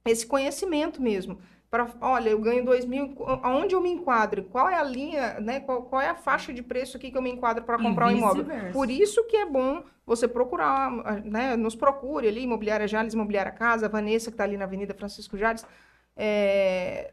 esse 0.05 0.26
conhecimento 0.26 1.01
mesmo. 1.03 1.38
Para, 1.70 1.86
olha, 2.01 2.30
eu 2.30 2.41
ganho 2.41 2.64
dois 2.64 2.84
mil, 2.84 3.14
aonde 3.45 3.74
eu 3.76 3.80
me 3.80 3.91
enquadro? 3.91 4.43
Qual 4.45 4.68
é 4.68 4.74
a 4.76 4.82
linha, 4.82 5.38
né? 5.41 5.61
Qual, 5.61 5.84
qual 5.84 6.03
é 6.03 6.09
a 6.09 6.16
faixa 6.16 6.53
de 6.53 6.62
preço 6.62 6.97
aqui 6.97 7.11
que 7.12 7.16
eu 7.16 7.22
me 7.22 7.30
enquadro 7.30 7.62
para 7.64 7.78
comprar 7.78 8.09
um 8.09 8.11
imóvel? 8.11 8.47
Por 8.72 8.91
isso 8.91 9.24
que 9.28 9.36
é 9.36 9.47
bom 9.47 9.84
você 10.05 10.26
procurar, 10.26 10.91
né? 11.24 11.55
Nos 11.57 11.76
procure 11.76 12.26
ali, 12.26 12.43
Imobiliária 12.43 12.88
Jales, 12.88 13.14
Imobiliária 13.14 13.53
Casa, 13.53 13.88
Vanessa, 13.88 14.30
que 14.30 14.34
está 14.34 14.43
ali 14.45 14.57
na 14.57 14.64
Avenida 14.64 14.95
Francisco 14.95 15.36
Jales. 15.36 15.64
é, 16.16 17.12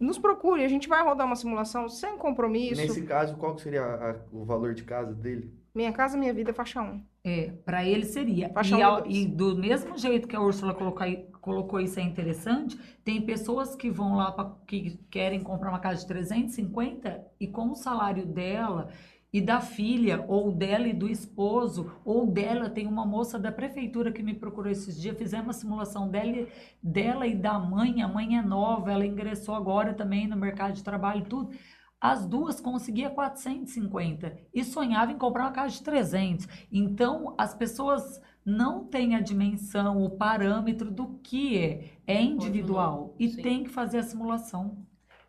nos 0.00 0.18
procure, 0.18 0.64
a 0.64 0.68
gente 0.68 0.88
vai 0.88 1.02
rodar 1.02 1.26
uma 1.26 1.36
simulação 1.36 1.88
sem 1.88 2.16
compromisso. 2.18 2.80
Nesse 2.80 3.02
caso, 3.02 3.36
qual 3.36 3.54
que 3.54 3.62
seria 3.62 3.82
a- 3.82 4.16
o 4.32 4.44
valor 4.44 4.74
de 4.74 4.84
casa 4.84 5.12
dele? 5.14 5.52
Minha 5.74 5.92
casa, 5.92 6.18
minha 6.18 6.34
vida, 6.34 6.52
faixa 6.52 6.82
1. 6.82 7.02
É, 7.24 7.52
para 7.64 7.82
ele 7.84 8.04
seria. 8.04 8.50
Faixa 8.50 8.76
E, 8.76 8.82
ao- 8.82 9.06
e 9.06 9.24
do 9.26 9.56
mesmo 9.56 9.96
jeito 9.96 10.28
que 10.28 10.36
a 10.36 10.40
Úrsula 10.40 10.74
colocou, 10.74 11.06
colocou 11.40 11.80
isso 11.80 11.98
é 11.98 12.02
interessante, 12.02 12.78
tem 13.02 13.22
pessoas 13.22 13.74
que 13.74 13.88
vão 13.90 14.16
lá 14.16 14.30
pra, 14.32 14.54
que 14.66 14.98
querem 15.10 15.40
comprar 15.42 15.70
uma 15.70 15.78
casa 15.78 16.00
de 16.02 16.06
350 16.08 17.24
e 17.40 17.46
com 17.46 17.70
o 17.70 17.74
salário 17.74 18.26
dela 18.26 18.88
e 19.32 19.40
da 19.40 19.60
filha, 19.60 20.24
ou 20.28 20.52
dela 20.52 20.86
e 20.86 20.92
do 20.92 21.08
esposo, 21.08 21.90
ou 22.04 22.26
dela, 22.26 22.68
tem 22.68 22.86
uma 22.86 23.06
moça 23.06 23.38
da 23.38 23.50
prefeitura 23.50 24.12
que 24.12 24.22
me 24.22 24.34
procurou 24.34 24.70
esses 24.70 25.00
dias, 25.00 25.16
fizemos 25.16 25.46
uma 25.46 25.52
simulação 25.54 26.08
dela, 26.10 26.28
e- 26.28 26.48
dela 26.82 27.26
e 27.26 27.34
da 27.34 27.58
mãe, 27.58 28.02
a 28.02 28.08
mãe 28.08 28.36
é 28.36 28.42
nova, 28.42 28.92
ela 28.92 29.06
ingressou 29.06 29.54
agora 29.54 29.94
também 29.94 30.26
no 30.28 30.36
mercado 30.36 30.74
de 30.74 30.84
trabalho, 30.84 31.24
tudo. 31.24 31.50
As 31.98 32.26
duas 32.26 32.60
conseguia 32.60 33.08
450 33.10 34.36
e 34.52 34.64
sonhava 34.64 35.12
em 35.12 35.18
comprar 35.18 35.44
uma 35.44 35.52
casa 35.52 35.76
de 35.76 35.82
300. 35.82 36.48
Então, 36.70 37.34
as 37.38 37.54
pessoas 37.54 38.20
não 38.44 38.84
têm 38.84 39.14
a 39.14 39.20
dimensão, 39.20 40.02
o 40.02 40.10
parâmetro 40.10 40.90
do 40.90 41.20
que 41.22 41.56
é. 41.56 41.92
É 42.06 42.20
individual 42.20 43.14
e 43.18 43.28
Sim. 43.28 43.42
tem 43.42 43.64
que 43.64 43.70
fazer 43.70 43.98
a 43.98 44.02
simulação. 44.02 44.84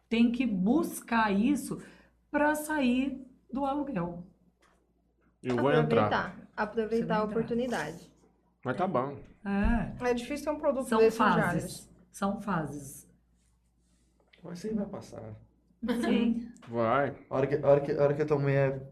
Tem 0.10 0.32
que 0.32 0.46
buscar 0.48 1.32
isso 1.32 1.80
para 2.32 2.56
sair 2.56 3.24
do 3.54 3.66
aluguel. 3.66 4.24
Eu 5.42 5.56
vou 5.58 5.72
entrar. 5.72 6.06
Aproveitar. 6.06 6.36
Aproveitar 6.56 6.96
Você 6.98 7.06
vai 7.06 7.18
a 7.18 7.24
entrar. 7.24 7.24
oportunidade. 7.40 8.12
Mas 8.66 8.78
tá 8.78 8.88
bom. 8.88 9.18
É, 9.46 10.10
É 10.10 10.14
difícil 10.14 10.46
ter 10.46 10.52
um 10.52 10.60
produto 10.60 10.88
são 10.88 11.00
desse 11.00 11.18
fases. 11.18 11.46
Jales. 11.46 11.90
São 12.12 12.42
fases. 12.42 13.08
Mas 14.44 14.58
isso 14.60 14.68
aí 14.68 14.74
vai 14.74 14.86
passar. 14.86 15.22
Sim. 16.02 16.52
Vai. 16.68 17.16
A 17.30 17.36
hora 17.36 17.48
que, 17.48 17.56
a 17.56 17.68
hora 17.68 17.82
que, 17.82 17.92
a 17.92 18.02
hora 18.04 18.14
que 18.14 18.22
a 18.22 18.26
tua 18.26 18.40
mulher 18.40 18.90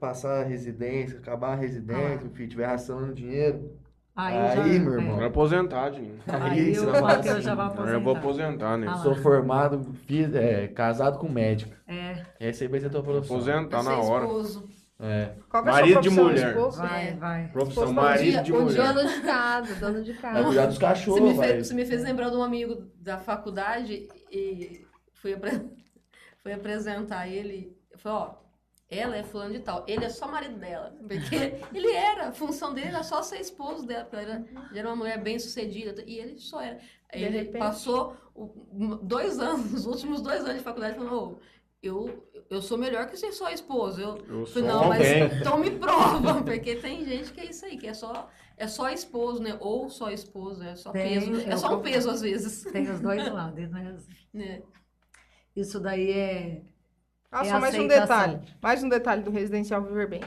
passar 0.00 0.40
a 0.40 0.44
residência, 0.44 1.18
acabar 1.18 1.52
a 1.52 1.56
residência, 1.56 2.26
Ah. 2.26 2.28
o 2.28 2.30
filho 2.30 2.44
estiver 2.46 2.66
racionando 2.66 3.14
dinheiro, 3.14 3.76
Aí, 4.20 4.36
Aí, 4.36 4.56
já, 4.56 4.64
meu 4.80 4.90
Vai 4.90 5.00
irmão. 5.00 5.24
aposentar, 5.24 5.90
Dinho. 5.90 6.18
Aí, 6.26 6.74
você 6.74 6.80
o 6.86 6.90
vai 6.90 7.00
Matheus 7.00 7.34
assim, 7.36 7.40
já 7.42 7.54
vai 7.54 7.66
Agora 7.66 7.90
eu 7.92 8.00
vou 8.00 8.16
aposentar. 8.16 8.74
aposentar, 8.74 8.76
né? 8.78 8.86
Ah. 8.90 8.96
Sou 8.96 9.14
formado, 9.14 9.94
fiz, 10.06 10.34
é, 10.34 10.66
casado 10.66 11.18
com 11.20 11.28
médico. 11.28 11.72
É, 11.86 12.24
Essa 12.40 12.64
aí 12.64 12.68
vai 12.68 12.80
ser 12.80 12.86
a 12.86 12.90
tua 12.90 13.02
profissão. 13.04 13.36
Aposentar 13.36 13.82
na 13.84 13.96
hora. 13.96 14.24
esposo. 14.24 14.68
É. 15.00 15.30
Qual 15.48 15.62
que 15.62 15.68
é 15.68 15.72
a 15.72 15.74
Marido 15.76 16.00
de 16.00 16.10
mulher. 16.10 16.48
esposo? 16.48 16.78
vai, 16.82 17.08
É. 17.10 17.12
vai. 17.14 17.48
Profissão 17.52 17.92
marido 17.92 18.30
dia- 18.32 18.42
de 18.42 18.52
um 18.52 18.62
mulher. 18.62 18.92
Dono 18.92 19.08
de 19.08 19.20
casa, 19.20 19.74
dono 19.76 20.02
de 20.02 20.12
Vai 20.14 20.32
casa. 20.32 20.44
cuidar 20.44 20.66
dos 20.66 20.74
Você 20.74 20.80
cachorros, 20.80 21.20
me, 21.22 21.34
vai. 21.34 21.48
fez, 21.50 21.66
você 21.68 21.74
me 21.74 21.86
fez 21.86 22.02
lembrar 22.02 22.30
de 22.30 22.36
um 22.36 22.42
amigo 22.42 22.82
da 23.00 23.18
faculdade 23.18 24.08
e 24.32 24.84
fui, 25.14 25.34
apre- 25.34 25.64
fui 26.42 26.52
apresentar 26.52 27.28
ele. 27.28 27.72
Eu 27.92 27.98
falei, 28.00 28.18
ó, 28.18 28.30
ela 28.90 29.16
é 29.16 29.22
fulano 29.22 29.52
de 29.52 29.60
tal, 29.60 29.84
ele 29.86 30.04
é 30.04 30.08
só 30.08 30.26
marido 30.26 30.56
dela. 30.58 30.94
Porque 31.06 31.36
ele 31.76 31.92
era, 31.92 32.28
a 32.28 32.32
função 32.32 32.72
dele 32.72 32.88
era 32.88 33.02
só 33.02 33.22
ser 33.22 33.40
esposo 33.40 33.86
dela, 33.86 34.04
porque 34.04 34.16
ela 34.24 34.34
era, 34.34 34.44
era 34.74 34.88
uma 34.88 34.96
mulher 34.96 35.22
bem 35.22 35.38
sucedida, 35.38 36.02
e 36.06 36.18
ele 36.18 36.38
só 36.38 36.60
era. 36.60 36.78
Ele 37.12 37.38
repente. 37.38 37.58
passou 37.58 38.16
o- 38.34 38.96
dois 39.02 39.38
anos, 39.38 39.72
os 39.74 39.86
últimos 39.86 40.20
dois 40.22 40.40
anos 40.42 40.56
de 40.56 40.62
faculdade, 40.62 40.96
falando, 40.96 41.14
ô, 41.14 41.38
eu, 41.82 42.28
eu 42.50 42.60
sou 42.60 42.76
melhor 42.76 43.06
que 43.08 43.16
ser 43.16 43.30
só 43.32 43.50
esposo. 43.50 44.00
Eu, 44.00 44.16
Eu 44.26 44.46
falei, 44.46 44.46
sou 44.46 44.62
não, 44.62 44.88
mas 44.88 45.06
alguém. 45.06 45.38
então 45.40 45.58
me 45.58 45.70
prova, 45.70 46.42
porque 46.42 46.74
tem 46.76 47.04
gente 47.04 47.32
que 47.32 47.40
é 47.40 47.46
isso 47.46 47.64
aí, 47.66 47.76
que 47.76 47.86
é 47.86 47.94
só, 47.94 48.28
é 48.56 48.66
só 48.66 48.90
esposo, 48.90 49.42
né? 49.42 49.56
Ou 49.60 49.88
só 49.88 50.10
esposo, 50.10 50.62
é 50.62 50.74
só 50.74 50.90
Tem, 50.92 51.20
peso. 51.20 51.40
é 51.48 51.52
É 51.52 51.56
só 51.56 51.76
um 51.78 51.82
peso 51.82 52.10
às 52.10 52.20
vezes. 52.20 52.64
Tem 52.72 52.90
os 52.90 53.00
dois 53.00 53.30
lados, 53.32 53.70
né? 53.70 53.96
né? 54.32 54.62
Isso 55.54 55.78
daí 55.78 56.10
é. 56.10 56.62
Ah, 57.30 57.44
É 57.44 57.50
só 57.50 57.60
mais 57.60 57.74
um 57.74 57.86
detalhe. 57.86 58.40
Mais 58.60 58.82
um 58.82 58.88
detalhe 58.88 59.22
do 59.22 59.30
residencial 59.30 59.82
Viver 59.82 60.08
Bem. 60.08 60.22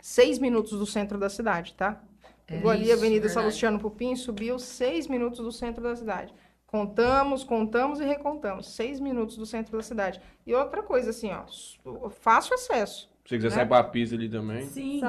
Seis 0.00 0.38
minutos 0.38 0.72
do 0.78 0.86
centro 0.86 1.18
da 1.18 1.28
cidade, 1.28 1.74
tá? 1.74 2.00
É 2.46 2.56
Pegou 2.56 2.70
ali 2.70 2.90
a 2.90 2.94
Avenida 2.94 3.26
verdade. 3.26 3.34
Salustiano 3.34 3.78
Pupim, 3.78 4.16
subiu 4.16 4.58
seis 4.58 5.06
minutos 5.06 5.40
do 5.40 5.52
centro 5.52 5.82
da 5.82 5.94
cidade. 5.94 6.34
Contamos, 6.66 7.44
contamos 7.44 8.00
e 8.00 8.04
recontamos. 8.04 8.74
Seis 8.74 8.98
minutos 8.98 9.36
do 9.36 9.44
centro 9.44 9.76
da 9.76 9.82
cidade. 9.82 10.20
E 10.46 10.54
outra 10.54 10.82
coisa, 10.82 11.10
assim, 11.10 11.30
ó, 11.30 12.08
fácil 12.08 12.54
acesso. 12.54 13.11
Se 13.24 13.28
você 13.28 13.36
quiser 13.36 13.50
Né? 13.50 13.54
sair 13.54 13.68
pra 13.68 13.84
pista 13.84 14.16
ali 14.16 14.28
também. 14.28 14.62
Sim, 14.62 15.00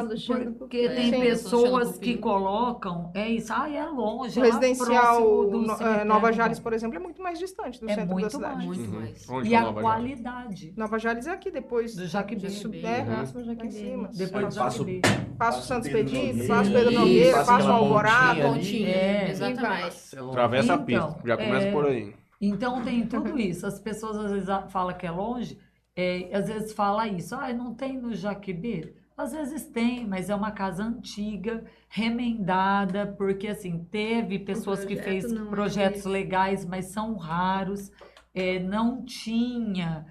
porque 0.59 0.87
tem 0.87 1.11
Sim, 1.11 1.19
pessoas 1.19 1.97
que 1.97 2.15
colocam, 2.15 3.09
é 3.15 3.27
isso, 3.27 3.51
ah, 3.51 3.67
é 3.67 3.83
longe, 3.87 4.39
O 4.39 4.43
é 4.43 4.45
residencial 4.45 5.43
no- 5.49 5.65
cemitério. 5.75 6.05
Nova 6.05 6.31
Jales, 6.31 6.59
por 6.59 6.73
exemplo, 6.73 6.95
é 6.95 6.99
muito 6.99 7.23
mais 7.23 7.39
distante 7.39 7.79
do 7.79 7.89
É 7.89 7.95
centro 7.95 8.09
da 8.09 8.13
muito 8.13 8.29
cidade. 8.29 8.55
mais. 8.55 8.67
Muito 8.67 8.93
Uhum. 8.93 8.99
mais. 8.99 9.29
Onde 9.29 9.49
E 9.49 9.53
é 9.55 9.57
a 9.57 9.61
Nova 9.61 9.81
Jales? 9.81 9.83
qualidade 10.21 10.73
Nova 10.77 10.99
Jales 10.99 11.25
é 11.25 11.31
aqui, 11.31 11.49
depois. 11.49 11.95
do 11.95 12.05
Jaquibê. 12.05 12.49
Jaquibê. 12.49 12.85
É, 12.85 13.01
Próximo 13.03 13.39
lá 13.39 13.45
em 13.45 13.47
Jaquibê. 13.47 13.71
cima. 13.71 14.09
Depois 14.13 14.47
do 14.55 14.59
Passo- 14.61 14.77
Jaquibê. 14.79 15.01
Passo 15.01 15.35
Passa 15.37 15.61
Santos 15.61 15.91
Nogueira. 15.91 16.47
Passo 16.47 16.71
Pedro 16.71 16.91
Nogueira, 16.91 17.37
passa 17.37 17.51
Passo 17.51 17.67
Alvorada. 17.71 18.41
pontinha. 18.43 18.53
Pontinha, 18.53 18.89
É. 18.89 19.31
exatamente. 19.31 20.15
Atravessa 20.29 20.71
a 20.71 20.75
Então, 20.75 20.85
pista. 20.85 21.19
Já 21.25 21.37
começa 21.37 21.65
é- 21.67 21.71
por 21.71 21.85
aí. 21.87 22.13
Então 22.39 22.81
tem 22.83 23.05
tudo 23.07 23.39
isso. 23.39 23.65
As 23.65 23.79
pessoas 23.79 24.17
às 24.17 24.31
vezes 24.31 24.49
a- 24.49 24.67
falam 24.67 24.93
que 24.95 25.05
é 25.07 25.11
longe, 25.11 25.57
é, 25.95 26.29
às 26.33 26.47
vezes 26.47 26.73
fala 26.73 27.07
isso, 27.07 27.35
ah, 27.35 27.51
não 27.53 27.73
tem 27.73 27.97
no 27.97 28.13
Jaquibê. 28.13 28.93
Às 29.15 29.31
vezes 29.31 29.65
tem, 29.65 30.07
mas 30.07 30.29
é 30.29 30.35
uma 30.35 30.51
casa 30.51 30.83
antiga, 30.83 31.63
remendada, 31.87 33.05
porque 33.15 33.47
assim, 33.47 33.85
teve 33.91 34.39
pessoas 34.39 34.83
que 34.83 34.95
fez 34.95 35.31
é 35.31 35.39
projetos 35.45 35.99
esse. 35.99 36.07
legais, 36.09 36.65
mas 36.65 36.85
são 36.91 37.15
raros. 37.15 37.91
É, 38.33 38.57
não 38.59 39.05
tinha 39.05 40.07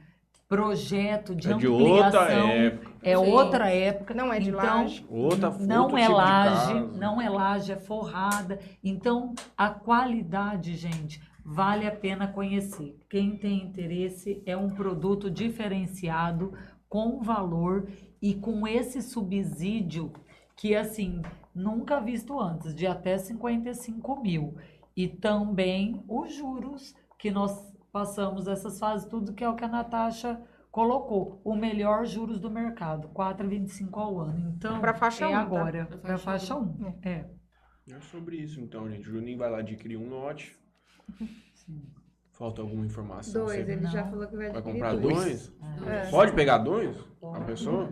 projeto 0.48 1.34
de 1.34 1.50
É 1.50 1.54
de 1.54 1.66
ampliação. 1.66 2.04
outra 2.04 2.32
época. 2.32 2.92
É 3.02 3.16
Sim. 3.16 3.32
outra 3.32 3.70
época. 3.70 4.14
Não 4.14 4.32
é 4.32 4.38
de 4.38 4.50
então, 4.50 4.82
laje. 4.82 5.06
Outra 5.08 5.50
não 5.58 5.82
outro 5.82 5.96
é 5.96 6.00
tipo 6.02 6.12
de 6.12 6.16
laje, 6.18 6.74
casa. 6.74 6.98
não 6.98 7.20
é 7.20 7.28
laje, 7.28 7.72
é 7.72 7.76
forrada. 7.76 8.58
Então, 8.84 9.34
a 9.56 9.70
qualidade, 9.70 10.76
gente, 10.76 11.20
vale 11.44 11.86
a 11.86 11.92
pena 11.94 12.26
conhecer. 12.26 12.98
Quem 13.08 13.36
tem 13.36 13.62
interesse 13.64 14.42
é 14.46 14.56
um 14.56 14.70
produto 14.70 15.30
diferenciado, 15.30 16.52
com 16.88 17.22
valor 17.22 17.88
e 18.20 18.34
com 18.34 18.66
esse 18.68 19.00
subsídio 19.00 20.12
que, 20.56 20.74
assim, 20.76 21.22
nunca 21.54 22.00
visto 22.00 22.38
antes, 22.38 22.74
de 22.74 22.86
até 22.86 23.16
55 23.16 24.20
mil. 24.22 24.56
E 24.94 25.08
também 25.08 26.04
os 26.06 26.34
juros 26.34 26.94
que 27.18 27.30
nós 27.30 27.72
passamos 27.90 28.46
essas 28.46 28.78
fases, 28.78 29.08
tudo 29.08 29.32
que 29.32 29.42
é 29.42 29.48
o 29.48 29.54
que 29.56 29.64
a 29.64 29.68
Natasha 29.68 30.40
colocou. 30.70 31.40
O 31.44 31.54
melhor 31.54 32.04
juros 32.04 32.38
do 32.38 32.50
mercado, 32.50 33.08
4,25 33.08 33.98
ao 33.98 34.20
ano. 34.20 34.54
Então, 34.56 34.80
Pra 34.80 34.94
faixa 34.94 35.24
é 35.24 35.28
um, 35.28 35.32
tá? 35.32 35.40
agora, 35.40 35.86
Pra 35.86 35.98
para 35.98 36.18
faixa 36.18 36.54
faixa 36.54 36.56
1. 36.56 36.98
É. 37.02 37.30
É 37.90 38.00
sobre 38.00 38.36
isso 38.36 38.60
então, 38.60 38.88
gente. 38.88 39.08
O 39.08 39.12
Juninho 39.12 39.38
vai 39.38 39.50
lá 39.50 39.58
adquirir 39.58 39.96
um 39.96 40.08
lote. 40.08 40.56
Falta 42.32 42.62
alguma 42.62 42.84
informação? 42.86 43.44
Dois, 43.44 43.64
Você 43.64 43.72
ele 43.72 43.86
já 43.86 44.04
falou 44.04 44.26
que 44.26 44.36
vai 44.36 44.48
vai 44.48 44.56
adquirir 44.56 44.72
comprar 44.72 44.96
dois. 44.96 45.16
dois? 45.16 45.52
É. 45.86 46.10
Pode 46.10 46.32
pegar 46.32 46.58
dois? 46.58 46.96
A 47.34 47.40
pessoa? 47.40 47.88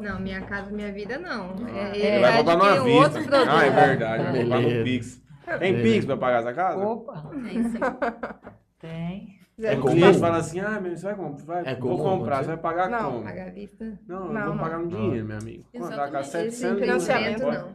Não, 0.00 0.20
minha 0.20 0.42
casa, 0.42 0.70
minha 0.70 0.92
vida, 0.92 1.18
não. 1.18 1.54
Ah, 1.64 1.70
É, 1.70 1.96
ele 1.96 2.06
ele 2.06 2.18
vai 2.20 2.36
comprar 2.38 2.56
numa 2.56 2.72
adquirir 2.72 2.92
um 2.94 2.98
outro 3.02 3.18
vista. 3.18 3.30
produto. 3.30 3.50
Ah, 3.50 3.64
é 3.64 3.70
verdade. 3.70 4.22
Vai 4.24 4.42
comprar 4.42 4.60
no 4.60 4.68
Beleza. 4.68 4.84
Pix. 4.84 5.22
Tem. 5.58 5.82
Pix 5.82 6.04
pra 6.04 6.16
pagar 6.16 6.38
essa 6.40 6.52
casa? 6.52 6.86
Opa, 6.86 7.30
É 7.48 7.52
isso 7.54 7.76
aí. 7.76 8.52
tem. 8.78 9.40
Zé 9.60 9.74
O 9.76 9.80
comum. 9.80 9.94
cliente 9.94 10.18
fala 10.18 10.36
assim, 10.38 10.60
ah, 10.60 10.80
meu, 10.80 10.96
você 10.96 11.04
vai 11.06 11.14
comprar? 11.16 11.44
Vai, 11.62 11.72
É 11.72 11.76
vou 11.76 11.96
comum 11.98 12.18
comprar, 12.18 12.38
você 12.42 12.46
vai 12.48 12.56
pagar 12.56 12.88
Não, 12.90 13.12
como? 13.12 13.24
Pagar 13.24 13.46
à 13.48 13.50
vista. 13.50 13.98
Não, 14.06 14.26
eu 14.26 14.32
Não, 14.32 14.44
vou 14.46 14.54
não. 14.54 14.58
pagar 14.58 14.78
no 14.78 14.88
dinheiro, 14.88 15.26
meu 15.26 15.38
amigo. 15.38 15.64
Quanto? 15.72 15.96
Tá 15.96 16.08
com 16.08 16.16
Exatamente. 16.18 16.28
700 16.28 16.54
Esse 16.72 16.80
financiamento, 16.80 17.40
pode, 17.42 17.58
não. 17.58 17.72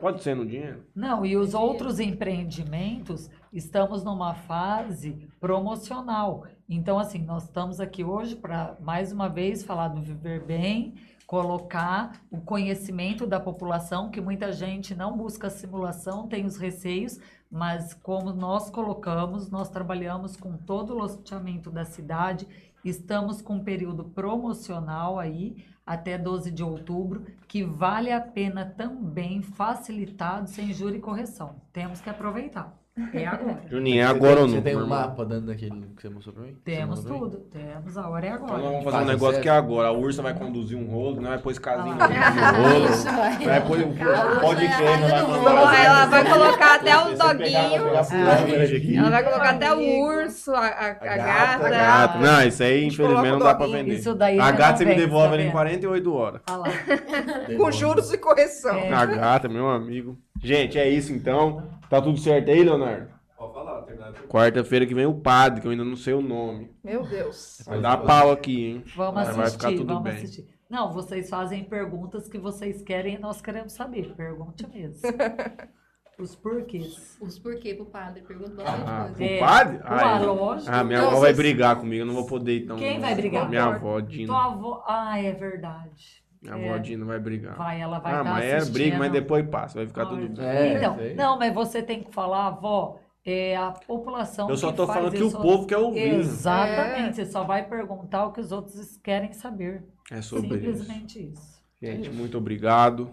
pode 0.00 0.22
ser 0.22 0.34
no 0.36 0.46
dinheiro? 0.46 0.84
Não, 0.94 1.26
e 1.26 1.36
os 1.36 1.54
outros 1.54 1.98
empreendimentos, 1.98 3.28
estamos 3.54 4.02
numa 4.02 4.34
fase 4.34 5.28
promocional. 5.38 6.44
Então, 6.68 6.98
assim, 6.98 7.22
nós 7.22 7.44
estamos 7.44 7.78
aqui 7.78 8.02
hoje 8.02 8.34
para, 8.34 8.76
mais 8.80 9.12
uma 9.12 9.28
vez, 9.28 9.62
falar 9.62 9.88
do 9.88 10.02
Viver 10.02 10.44
Bem, 10.44 10.94
colocar 11.24 12.20
o 12.30 12.40
conhecimento 12.40 13.26
da 13.26 13.38
população, 13.38 14.10
que 14.10 14.20
muita 14.20 14.52
gente 14.52 14.94
não 14.94 15.16
busca 15.16 15.48
simulação, 15.48 16.26
tem 16.26 16.44
os 16.44 16.56
receios, 16.56 17.20
mas 17.50 17.94
como 17.94 18.32
nós 18.32 18.68
colocamos, 18.70 19.48
nós 19.48 19.70
trabalhamos 19.70 20.36
com 20.36 20.56
todo 20.56 20.92
o 20.92 20.98
loteamento 20.98 21.70
da 21.70 21.84
cidade, 21.84 22.48
estamos 22.84 23.40
com 23.40 23.54
um 23.54 23.64
período 23.64 24.04
promocional 24.04 25.18
aí, 25.18 25.64
até 25.86 26.18
12 26.18 26.50
de 26.50 26.64
outubro, 26.64 27.24
que 27.46 27.62
vale 27.62 28.10
a 28.10 28.20
pena 28.20 28.64
também 28.64 29.42
facilitado, 29.42 30.48
sem 30.48 30.72
juro 30.72 30.96
e 30.96 31.00
correção. 31.00 31.60
Temos 31.72 32.00
que 32.00 32.10
aproveitar. 32.10 32.83
É 33.12 33.26
agora. 33.26 33.58
Juninho, 33.68 34.00
é 34.00 34.04
agora 34.04 34.40
ou 34.42 34.46
não? 34.46 34.54
Você 34.54 34.62
tem 34.62 34.76
um 34.76 34.86
mapa 34.86 35.24
dando 35.24 35.46
daquele 35.48 35.82
que 35.96 36.02
você 36.02 36.08
mostrou 36.08 36.32
pra 36.36 36.44
mim? 36.44 36.56
Temos 36.64 37.00
pra 37.00 37.12
mim? 37.12 37.18
tudo. 37.18 37.38
Temos, 37.50 37.96
a 37.98 38.08
hora 38.08 38.24
é 38.26 38.30
Então 38.30 38.46
nós 38.46 38.50
agora. 38.56 38.70
vamos 38.70 38.84
fazer 38.84 38.96
um 38.96 38.98
Faz 39.00 39.06
negócio 39.08 39.26
acesso. 39.30 39.42
que 39.42 39.48
é 39.48 39.52
agora. 39.52 39.88
A 39.88 39.92
Ursa 39.92 40.22
vai 40.22 40.34
conduzir 40.34 40.78
um 40.78 40.86
rolo, 40.86 41.20
não 41.20 41.28
vai 41.30 41.38
pôr 41.38 41.50
esse 41.50 41.60
casinho 41.60 41.96
Ah. 41.98 42.52
no 42.52 42.62
rolo. 42.68 42.84
Isso, 42.86 43.04
vai. 43.04 43.60
Pôr 43.66 43.78
o 43.80 44.40
pode 44.40 44.64
é 44.64 44.68
vai 44.68 45.84
Ela 45.86 46.06
vai 46.06 46.24
colocar 46.24 46.74
até 46.76 46.96
o 46.96 47.16
vai 47.16 47.34
doguinho. 47.34 47.98
aqui. 47.98 48.96
Ela 48.96 49.10
vai 49.10 49.24
colocar 49.24 49.50
até 49.50 49.74
o 49.74 49.80
urso, 50.04 50.52
a, 50.54 50.66
a, 50.66 50.86
a 50.90 50.94
gata. 51.16 51.66
A 51.66 51.70
gata. 51.70 52.18
Não, 52.18 52.42
isso 52.46 52.62
aí 52.62 52.84
infelizmente 52.86 53.30
não 53.32 53.38
dá 53.40 53.54
pra 53.56 53.66
vender. 53.66 53.94
Isso 53.94 54.14
daí 54.14 54.38
A 54.38 54.44
já 54.46 54.50
gata 54.52 54.78
você 54.78 54.84
me 54.84 54.94
devolve 54.94 55.28
tá 55.30 55.34
ela 55.34 55.42
em 55.42 55.46
vendo? 55.46 55.52
48 55.52 56.14
horas. 56.14 56.40
Olha 56.48 56.58
lá. 56.58 57.56
Com 57.56 57.70
juros 57.72 58.12
e 58.12 58.18
correção. 58.18 58.76
É. 58.76 58.92
A 58.92 59.04
gata, 59.04 59.48
meu 59.48 59.68
amigo. 59.68 60.16
Gente, 60.44 60.78
é 60.78 60.88
isso 60.88 61.12
então. 61.12 61.62
Tá 61.88 62.00
tudo 62.02 62.18
certo 62.18 62.50
aí, 62.50 62.62
Leonardo? 62.62 63.08
Pode 63.36 63.54
falar, 63.54 63.82
terminar. 63.82 64.12
Quarta-feira 64.28 64.86
que 64.86 64.94
vem 64.94 65.06
o 65.06 65.14
padre, 65.14 65.60
que 65.60 65.66
eu 65.66 65.70
ainda 65.70 65.84
não 65.84 65.96
sei 65.96 66.14
o 66.14 66.20
nome. 66.20 66.70
Meu 66.84 67.02
Deus. 67.02 67.62
Vai 67.66 67.80
dar 67.80 67.96
pau 67.98 68.30
aqui, 68.32 68.66
hein? 68.66 68.84
Vamos 68.94 69.14
Mas 69.14 69.36
vai 69.36 69.46
assistir, 69.46 69.58
ficar 69.66 69.76
tudo 69.78 69.86
vamos 69.94 70.02
bem. 70.02 70.12
assistir. 70.12 70.46
Não, 70.68 70.92
vocês 70.92 71.28
fazem 71.30 71.64
perguntas 71.64 72.28
que 72.28 72.38
vocês 72.38 72.82
querem 72.82 73.14
e 73.14 73.18
nós 73.18 73.40
queremos 73.40 73.72
saber. 73.72 74.14
Pergunte 74.16 74.66
mesmo. 74.68 75.00
Os 76.18 76.36
porquês. 76.36 77.18
Os 77.20 77.38
porquê 77.40 77.74
pro 77.74 77.86
padre, 77.86 78.22
pergunta 78.22 78.62
bastante 78.62 78.88
Ah, 78.88 79.04
coisa. 79.08 79.24
É. 79.24 79.36
o 79.36 79.40
padre? 79.40 79.80
Ah, 79.82 80.18
é. 80.22 80.24
lógico. 80.26 80.70
Ah, 80.72 80.84
minha 80.84 81.00
Não, 81.00 81.08
avó 81.08 81.20
vai 81.20 81.32
brigar 81.32 81.76
comigo, 81.76 82.02
eu 82.02 82.06
não 82.06 82.14
vou 82.14 82.26
poder 82.26 82.62
então. 82.62 82.76
Quem 82.76 83.00
vai 83.00 83.14
brigar? 83.16 83.48
Minha 83.48 83.64
avó, 83.64 83.98
Dina. 84.00 84.26
Tua 84.28 84.44
avó. 84.44 84.84
Ah, 84.86 85.20
é 85.20 85.32
verdade. 85.32 86.23
Avó 86.48 86.76
É. 86.76 86.96
Vai 87.04 87.18
brigar. 87.18 87.56
Vai, 87.56 87.80
ela 87.80 87.98
vai 87.98 88.12
ah, 88.12 88.18
estar 88.18 88.30
mas 88.30 88.44
é 88.44 88.56
assistindo. 88.56 88.74
briga, 88.74 88.98
mas 88.98 89.12
depois 89.12 89.48
passa, 89.48 89.78
vai 89.78 89.86
ficar 89.86 90.02
Ai, 90.02 90.08
tudo 90.08 90.36
bem. 90.36 90.46
É, 90.46 90.74
então, 90.76 90.96
sei. 90.96 91.14
não, 91.14 91.38
mas 91.38 91.54
você 91.54 91.82
tem 91.82 92.02
que 92.02 92.12
falar, 92.12 92.46
avó, 92.48 92.98
é 93.24 93.56
a 93.56 93.70
população 93.70 94.50
Eu 94.50 94.56
só 94.56 94.72
faz 94.72 94.90
falando 94.90 95.12
que 95.12 95.22
o 95.22 95.28
isso. 95.28 95.40
povo 95.40 95.66
quer 95.66 95.78
ouvir. 95.78 96.14
Exatamente, 96.14 97.16
você 97.16 97.24
só 97.26 97.44
vai 97.44 97.66
perguntar 97.66 98.26
o 98.26 98.32
que 98.32 98.40
os 98.40 98.52
outros 98.52 98.96
querem 98.98 99.32
saber. 99.32 99.84
É 100.10 100.20
sobre 100.20 100.58
isso. 100.58 100.78
Simplesmente 100.84 101.30
isso. 101.32 101.54
Gente, 101.82 102.10
muito 102.10 102.36
obrigado. 102.36 103.10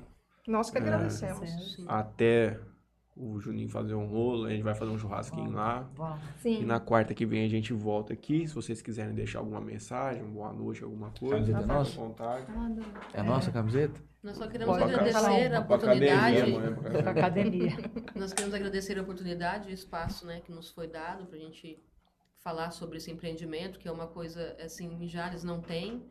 Nós 0.47 0.69
que 0.69 0.77
É. 0.77 0.81
agradecemos. 0.81 1.77
Até 1.87 2.57
o 3.15 3.39
Juninho 3.39 3.69
fazer 3.69 3.93
um 3.93 4.05
rolo, 4.05 4.45
a 4.45 4.49
gente 4.51 4.63
vai 4.63 4.73
fazer 4.73 4.91
um 4.91 4.97
churrasquinho 4.97 5.51
lá. 5.51 5.89
Vamos. 5.95 6.21
E 6.39 6.41
Sim. 6.41 6.65
na 6.65 6.79
quarta 6.79 7.13
que 7.13 7.25
vem 7.25 7.45
a 7.45 7.49
gente 7.49 7.73
volta 7.73 8.13
aqui. 8.13 8.47
Se 8.47 8.55
vocês 8.55 8.81
quiserem 8.81 9.13
deixar 9.13 9.39
alguma 9.39 9.59
mensagem, 9.61 10.23
boa 10.23 10.51
noite, 10.53 10.83
alguma 10.83 11.11
coisa, 11.11 11.51
Camiseta 11.51 11.65
nossa? 11.67 11.99
vontade. 11.99 12.45
É 13.13 13.19
a 13.19 13.23
nossa 13.23 13.51
camiseta? 13.51 14.01
Nós 14.23 14.37
só 14.37 14.47
queremos 14.47 14.77
Pode 14.77 14.93
agradecer 14.93 15.53
a 15.55 15.61
Pra 15.63 15.75
academia, 15.75 16.13
oportunidade. 16.15 16.81
pra 16.81 17.01
Pra 17.01 17.11
academia. 17.11 17.71
Nós 18.15 18.31
queremos 18.33 18.53
agradecer 18.55 18.97
a 18.99 19.01
oportunidade 19.01 19.67
e 19.67 19.71
o 19.71 19.73
espaço 19.73 20.25
né, 20.27 20.41
que 20.41 20.51
nos 20.51 20.69
foi 20.69 20.87
dado 20.87 21.25
para 21.25 21.37
a 21.37 21.41
gente 21.41 21.81
falar 22.43 22.69
sobre 22.71 22.97
esse 22.97 23.11
empreendimento, 23.11 23.79
que 23.79 23.87
é 23.87 23.91
uma 23.91 24.07
coisa 24.07 24.55
assim, 24.63 24.95
em 25.03 25.07
Jales 25.07 25.43
não 25.43 25.59
tem, 25.59 26.03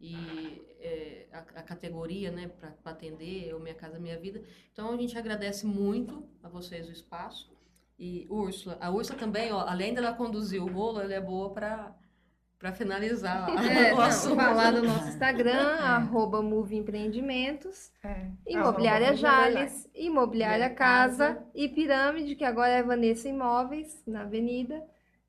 e 0.00 0.62
é, 0.86 1.26
a, 1.32 1.38
a 1.60 1.62
categoria 1.62 2.30
né, 2.30 2.48
para 2.60 2.92
atender, 2.92 3.54
o 3.54 3.60
Minha 3.60 3.74
Casa 3.74 3.98
Minha 3.98 4.18
Vida. 4.18 4.42
Então 4.72 4.92
a 4.94 4.96
gente 4.96 5.16
agradece 5.18 5.66
muito 5.66 6.24
a 6.42 6.48
vocês 6.48 6.88
o 6.88 6.92
espaço. 6.92 7.50
E 7.98 8.26
Úrsula, 8.28 8.76
a 8.80 8.90
Úrsula 8.90 9.18
também, 9.18 9.52
ó, 9.52 9.60
além 9.66 9.94
dela 9.94 10.12
conduzir 10.12 10.62
o 10.62 10.70
rolo, 10.70 11.00
ela 11.00 11.14
é 11.14 11.20
boa 11.20 11.50
para 11.50 12.72
finalizar 12.74 13.48
É, 13.64 13.92
o 13.92 13.96
não, 13.96 14.02
assunto. 14.02 14.36
falar 14.36 14.70
do 14.72 14.82
nosso 14.82 15.08
Instagram, 15.08 15.60
arroba 15.80 16.42
Move 16.42 16.76
Empreendimentos, 16.76 17.90
É. 18.04 18.26
Imobiliária 18.46 19.08
Arroba 19.08 19.16
Jales, 19.20 19.88
Imobiliária 19.94 20.06
Imobiliária 20.06 20.70
Casa 20.74 21.34
Casa. 21.34 21.46
e 21.54 21.68
Pirâmide, 21.68 22.34
que 22.36 22.44
agora 22.44 22.68
é 22.72 22.82
Vanessa 22.82 23.28
Imóveis, 23.28 24.02
na 24.06 24.22
Avenida. 24.22 24.82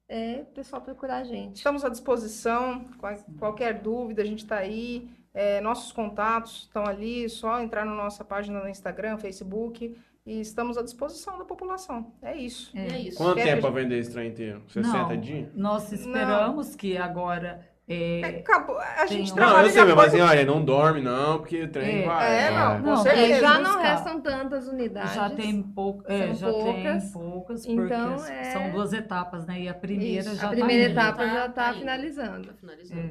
é 0.09 0.41
o 0.41 0.45
pessoal 0.53 0.81
procurar 0.81 1.17
a 1.17 1.23
gente. 1.23 1.57
Estamos 1.57 1.83
à 1.85 1.89
disposição, 1.89 2.85
qual- 2.99 3.17
qualquer 3.39 3.81
dúvida, 3.81 4.21
a 4.21 4.25
gente 4.25 4.43
está 4.43 4.57
aí. 4.57 5.09
É, 5.39 5.61
nossos 5.61 5.91
contatos 5.91 6.61
estão 6.63 6.83
ali, 6.85 7.29
só 7.29 7.61
entrar 7.61 7.85
na 7.85 7.93
nossa 7.93 8.25
página 8.25 8.59
no 8.59 8.67
Instagram, 8.67 9.17
Facebook, 9.19 9.95
e 10.25 10.41
estamos 10.41 10.77
à 10.77 10.81
disposição 10.81 11.37
da 11.37 11.45
população. 11.45 12.11
É 12.23 12.35
isso. 12.35 12.75
E 12.75 12.79
é 12.79 12.99
isso. 12.99 13.17
Quanto 13.17 13.35
Quer 13.35 13.43
tempo 13.43 13.55
que 13.57 13.61
pra 13.61 13.69
a 13.69 13.73
vender 13.83 13.99
esse 13.99 14.11
trem 14.11 14.29
inteiro? 14.29 14.63
60 14.67 14.97
Não, 14.97 15.17
dias? 15.21 15.49
Nós 15.53 15.91
esperamos 15.91 16.75
que 16.75 16.97
agora 16.97 17.65
É, 17.87 18.19
é, 18.19 18.39
acabou. 18.39 18.77
A 18.79 19.05
Tem 19.05 19.19
gente 19.19 19.29
Não, 19.29 19.35
trabalha 19.37 19.61
eu 19.63 19.67
de 19.67 19.73
sei, 19.73 19.83
mas 19.85 19.99
assim, 20.07 20.19
olha, 20.19 20.43
não 20.45 20.65
dorme 20.65 21.01
não, 21.01 21.37
porque 21.37 21.63
o 21.63 21.71
trem 21.71 22.01
É, 22.01 22.05
vai. 22.05 22.35
é, 22.47 22.51
vai. 22.51 22.79
não, 22.81 22.85
Não, 22.85 22.97
certeza. 22.97 23.33
É, 23.35 23.39
já 23.39 23.59
não 23.59 23.73
buscar. 23.75 23.81
restam 23.93 24.21
tantas 24.21 24.67
unidades. 24.67 25.13
já 25.13 25.29
tem 25.29 25.63
pouco, 25.63 26.03
é, 26.11 26.33
São 26.33 26.35
já 26.35 26.49
poucas. 26.51 27.03
tem 27.03 27.11
poucas, 27.13 27.65
Então, 27.65 28.15
porque 28.17 28.31
é- 28.33 28.43
são 28.51 28.71
duas 28.71 28.91
etapas, 28.91 29.45
né? 29.45 29.61
E 29.61 29.69
a 29.69 29.73
primeira 29.73 30.31
Isso. 30.31 30.35
já 30.35 30.47
a 30.47 30.49
tá 30.49 30.55
primeira 30.55 30.83
indo. 30.89 30.91
etapa 30.99 31.17
Tá- 31.17 31.27
já 31.27 31.39
tá 31.43 31.47
está 31.47 31.69
indo. 31.69 31.79
finalizando. 31.79 32.47
Tá 32.49 32.53
finalizando. 32.55 33.01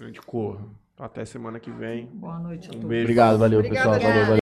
É. 0.00 0.02
A 0.02 0.06
gente 0.06 0.20
corra. 0.22 0.64
Até 1.02 1.24
semana 1.24 1.58
que 1.58 1.68
vem. 1.68 2.06
Boa 2.12 2.38
noite 2.38 2.68
a 2.68 2.70
Um 2.70 2.74
todos. 2.74 2.88
beijo. 2.88 3.02
Obrigado, 3.06 3.36
valeu, 3.36 3.58
Obrigada, 3.58 3.90
pessoal. 3.90 4.12
Valeu, 4.12 4.26
valeu. 4.26 4.40